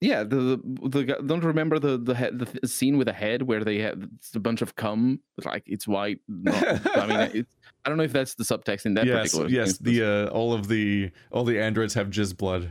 [0.00, 3.42] yeah, the the, the guy- don't remember the the, head, the scene with the head
[3.42, 6.20] where they have it's a bunch of cum, like it's white.
[6.26, 6.54] Not,
[6.96, 9.48] I mean, it's, I don't know if that's the subtext in that yes, particular.
[9.50, 9.68] yes.
[9.68, 9.86] instance.
[9.90, 12.70] The uh, all of the all the androids have jizz blood.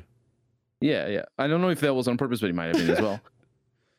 [0.82, 1.26] yeah, yeah.
[1.38, 3.22] I don't know if that was on purpose, but it might have been as well.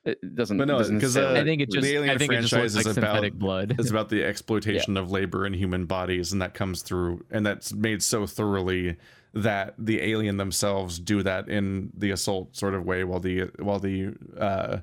[0.08, 0.56] It doesn't.
[0.58, 1.40] But no, doesn't 'cause, say uh.
[1.40, 2.96] I think it just the just Alien I think it just franchise looks like is
[2.98, 3.76] about- synthetic blood.
[3.78, 7.72] It's about the exploitation of labor in human bodies, and that comes through, and that's
[7.72, 8.96] made so thoroughly
[9.34, 13.78] that the alien themselves do that in the assault sort of way, while the while
[13.78, 14.78] the uh,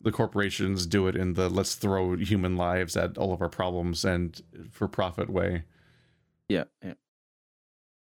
[0.00, 4.04] the corporations do it in the let's throw human lives at all of our problems
[4.04, 5.64] and for profit way.
[6.48, 6.92] yeah, yeah.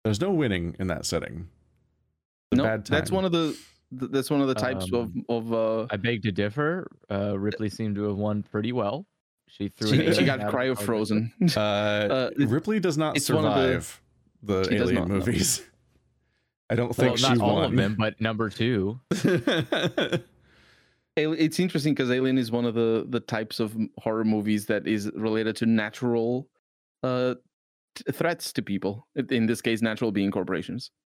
[0.05, 1.49] There's no winning in that setting.
[2.53, 3.59] It's a No, bad that's one of the th-
[3.93, 5.87] that's one of the types Um, of of uh.
[5.91, 6.87] I beg to differ.
[7.11, 9.07] Uh, Ripley seemed to have won pretty well.
[9.49, 9.93] She threw.
[9.93, 11.33] an She, she got out of cryo frozen.
[11.57, 14.01] Uh, Uh, Ripley does not it's one of the- survive
[14.43, 15.15] the, alien not, no.
[15.17, 15.63] movies.
[16.71, 17.65] I don't think Well, think not she all won.
[17.67, 18.99] of them, but number two.
[21.19, 25.11] It's interesting because Alien is one of the the types of horror movies that is
[25.15, 26.47] related to natural
[27.03, 27.37] uh
[27.95, 29.07] t- threats to people.
[29.17, 31.06] In- In this case, natural being corporations, Uh,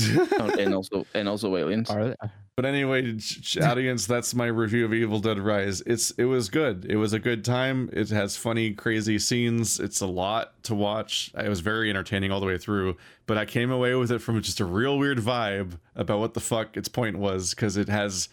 [0.00, 1.90] Oh, and also and also aliens.
[1.90, 2.16] Are
[2.56, 5.82] But anyway, ch- ch- audience, that's my review of Evil Dead Rise.
[5.82, 6.86] It's it was good.
[6.88, 7.90] It was a good time.
[7.92, 9.78] It has funny, crazy scenes.
[9.78, 11.30] It's a lot to watch.
[11.36, 12.96] It was very entertaining all the way through.
[13.26, 16.40] But I came away with it from just a real weird vibe about what the
[16.40, 18.28] fuck its point was because it has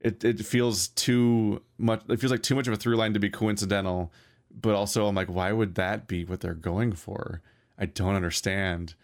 [0.00, 2.02] it it feels too much.
[2.08, 4.12] It feels like too much of a through line to be coincidental.
[4.56, 7.40] But also, I'm like, why would that be what they're going for?
[7.78, 8.94] I don't understand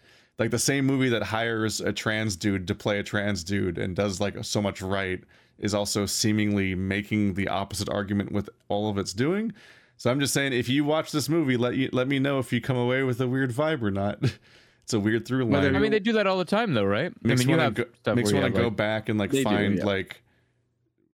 [0.41, 3.95] like the same movie that hires a trans dude to play a trans dude and
[3.95, 5.23] does like so much right
[5.59, 9.53] is also seemingly making the opposite argument with all of its doing.
[9.97, 12.51] So I'm just saying, if you watch this movie, let you let me know if
[12.51, 14.17] you come away with a weird vibe or not.
[14.83, 15.51] It's a weird through line.
[15.51, 17.13] Whether I mean, they do that all the time, though, right?
[17.23, 18.75] makes I mean, you want have to go, stuff makes me want to go like-
[18.75, 19.85] back and like They do, find yeah.
[19.85, 20.23] like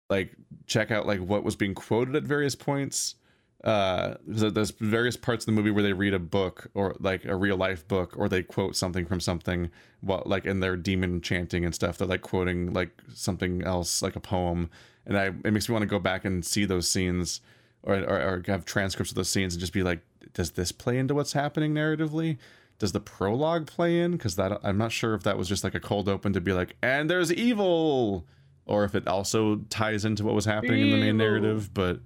[0.07, 0.35] like
[0.67, 3.15] check out like what was being quoted at various points
[3.63, 7.35] uh there's various parts of the movie where they read a book or like a
[7.35, 11.65] real life book or they quote something from something while like in their demon chanting
[11.65, 11.97] and stuff.
[11.97, 14.69] They're like quoting like something else like a poem.
[15.05, 17.41] And i it makes me want to go back and see those scenes
[17.81, 20.01] or, or, or have transcripts of those scenes and just be like
[20.33, 22.37] does this play into what's happening narratively?
[22.77, 24.11] Does the prologue play in?
[24.11, 26.53] Because that i'm not sure if that was just like a cold open to be
[26.53, 28.27] like and there's evil!
[28.67, 31.99] Or if it also ties into what was happening in the main narrative but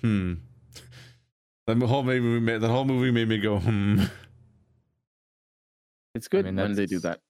[0.00, 0.34] hmm
[1.66, 4.02] the whole movie made, the whole movie made me go hmm
[6.14, 7.20] It's good mean, when they do that.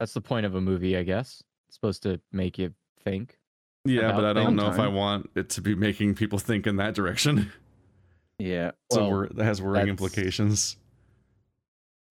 [0.00, 1.42] That's the point of a movie, I guess.
[1.68, 3.38] It's supposed to make you think.
[3.84, 6.76] yeah but i don't know if i want it to be making people think in
[6.76, 7.50] that direction
[8.38, 8.70] Yeah.
[8.92, 10.76] so Well, wor- that has worrying implications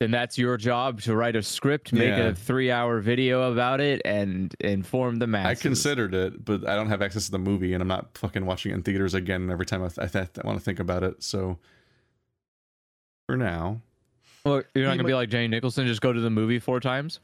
[0.01, 2.29] Then that's your job to write a script, make Yeah.
[2.29, 5.59] a three-hour video about it, and inform the masses.
[5.59, 8.43] i considered it but i don't have access to the movie and i'm not fucking
[8.47, 10.79] watching it in theaters again every time i, th- I, th- I want to think
[10.79, 11.59] about it so
[13.27, 13.79] for now
[14.43, 16.79] Well, you're not You gonna be like Jenny Nicholson, just go to the movie four
[16.79, 17.19] times.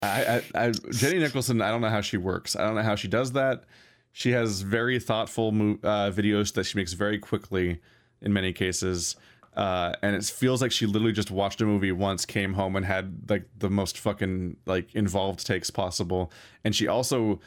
[0.00, 2.56] I, I, I Jenny Nicholson, I don't know how she works.
[2.56, 3.64] I don't know how she does that.
[4.12, 7.80] She has very thoughtful mo- uh, videos that she makes very quickly
[8.22, 9.16] in many cases.
[9.58, 12.86] Uh, and it feels like she literally just watched a movie once, came home and
[12.86, 16.30] had like the most fucking like involved takes possible.
[16.64, 17.40] And she also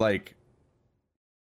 [0.00, 0.34] like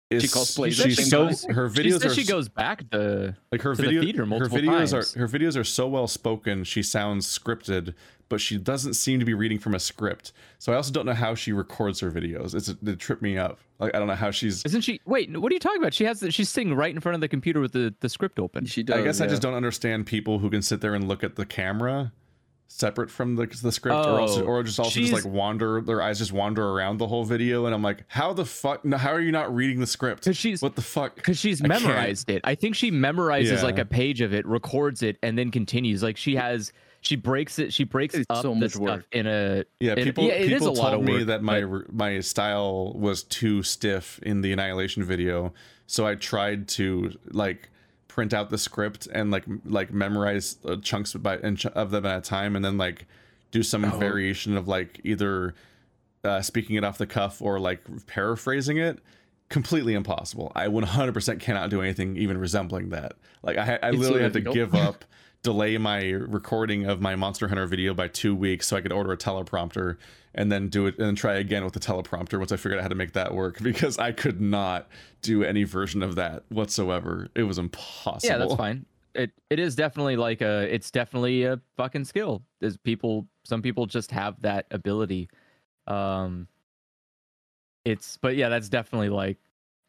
[0.10, 1.56] is She cosplays at the she's same so time.
[1.56, 3.36] her She videos says are she goes back to.
[3.52, 5.16] like her to the video theater her videos times.
[5.16, 7.94] are her videos are so well spoken she sounds scripted
[8.30, 11.14] but she doesn't seem to be reading from a script so i also don't know
[11.14, 14.32] how she records her videos it's it tripped me up like i don't know how
[14.32, 15.00] she's Isn't she?
[15.06, 15.94] Wait, what are you talking about?
[15.94, 16.20] She has.
[16.22, 18.66] the- She's sitting right in front of the computer with the, the script open.
[18.66, 18.98] She does.
[18.98, 21.46] i guess i just don't understand people who can sit there and look at the
[21.46, 22.12] camera
[22.68, 26.02] separate from the, the script or also Oh, or just also just like wander their
[26.02, 29.12] eyes just wander around the whole video and i'm like how the fuck no, how
[29.12, 31.84] are you not reading the script Because she's what the fuck because she's I can't-
[31.84, 32.42] memorized it.
[32.44, 36.02] I think she memorizes like a page of it, records it, and then continues.
[36.02, 36.74] Like she has
[37.06, 37.72] she breaks it.
[37.72, 39.06] She breaks It's up so the stuff work.
[39.12, 41.28] in a Yeah, It- people yeah, it is people a lot told of me work,
[41.28, 45.54] that my my style was too stiff in the Annihilation video,
[45.88, 47.70] so I tried to like
[48.08, 52.06] print out the script and like like memorize uh, chunks by and ch- of them
[52.06, 53.06] at a time, and then like
[53.52, 53.98] do some Oh.
[53.98, 55.54] variation of like either
[56.24, 58.98] uh, speaking it off the cuff or like paraphrasing it.
[59.48, 60.52] Completely impossible.
[60.56, 63.14] I 100% cannot do anything even resembling that.
[63.44, 64.56] Like I, I literally had to difficult.
[64.56, 65.06] give up
[65.46, 69.12] delay my recording of my Monster Hunter video by two weeks so I could order
[69.12, 69.98] a teleprompter
[70.34, 72.88] and then do it and try again with the teleprompter once I figured out how
[72.88, 74.88] to make that work because I could not
[75.22, 77.28] do any version of that whatsoever.
[77.36, 78.28] It was impossible.
[78.28, 78.88] yeah, that's fine.
[79.14, 82.42] It it is definitely like a it's definitely a fucking skill.
[82.60, 85.30] There's people some people just have that ability.
[85.86, 86.48] Um
[87.86, 89.38] it's but yeah, that's definitely like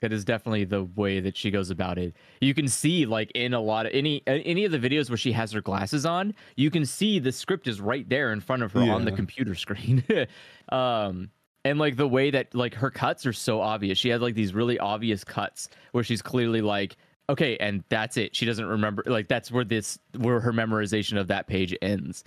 [0.00, 2.14] that is definitely the way that she goes about it.
[2.40, 5.32] You can see like in a lot of any any of the videos where she
[5.32, 8.72] has her glasses on, you can see the script is right there in front of
[8.72, 10.04] her on the computer screen.
[10.70, 11.30] um
[11.64, 13.98] and like the way that like her cuts are so obvious.
[13.98, 16.96] She has like these really obvious cuts where she's clearly like
[17.28, 18.36] okay and that's it.
[18.36, 22.22] She doesn't remember like that's where this where her memorization of that page ends.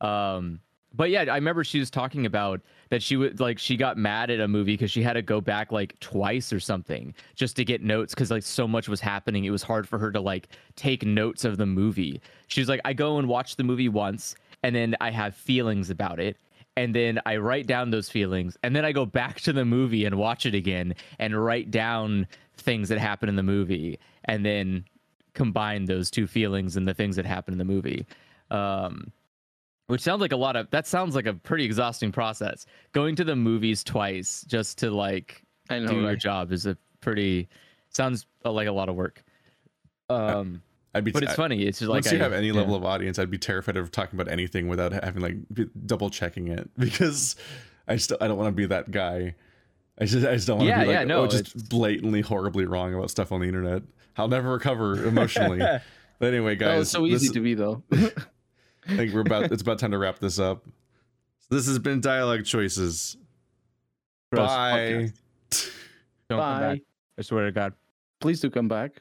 [0.00, 0.60] Um
[0.94, 2.60] but yeah, I remember she was talking about
[2.90, 5.40] that she would like she got mad at a movie because she had to go
[5.40, 9.44] back like twice or something just to get notes because like so much was happening.
[9.44, 12.20] It was hard for her to like take notes of the movie.
[12.46, 15.90] She was like, I go and watch the movie once and then I have feelings
[15.90, 16.36] about it.
[16.76, 20.04] And then I write down those feelings, and then I go back to the movie
[20.04, 22.24] and watch it again and write down
[22.56, 24.84] things that happen in the movie, and then
[25.34, 28.06] combine those two feelings and the things that happen in the movie.
[28.52, 29.10] Um,
[29.88, 32.64] which sounds like a lot of that sounds like a pretty exhausting process.
[32.92, 36.18] Going to the movies twice just to like I know, do your right?
[36.18, 37.48] job is a pretty
[37.90, 39.22] sounds like a lot of work.
[40.08, 40.62] Um,
[40.94, 41.64] I'd be but it's I- funny.
[41.64, 42.54] It's just like Once you I- have any yeah.
[42.54, 45.36] level of audience, I'd be terrified of talking about anything without having like
[45.86, 47.36] double checking it because
[47.86, 49.34] I still I don't want to be that guy.
[50.00, 51.62] I just I just don't want to Yeah, be like yeah, no, oh, just it's-
[51.62, 53.82] blatantly horribly wrong about stuff on the internet.
[54.16, 55.58] I'll never recover emotionally.
[56.18, 57.82] but anyway, guys, That was so easy this- to be though.
[58.88, 60.64] I think we're about it's about time to wrap this up.
[61.40, 63.16] So this has been Dialog Choices.
[64.32, 64.48] Gross.
[64.48, 65.12] Bye.
[65.50, 65.70] Don't
[66.30, 66.60] come Bye.
[66.60, 66.78] back.
[67.18, 67.72] I swear to God.
[68.20, 68.92] Please do come back.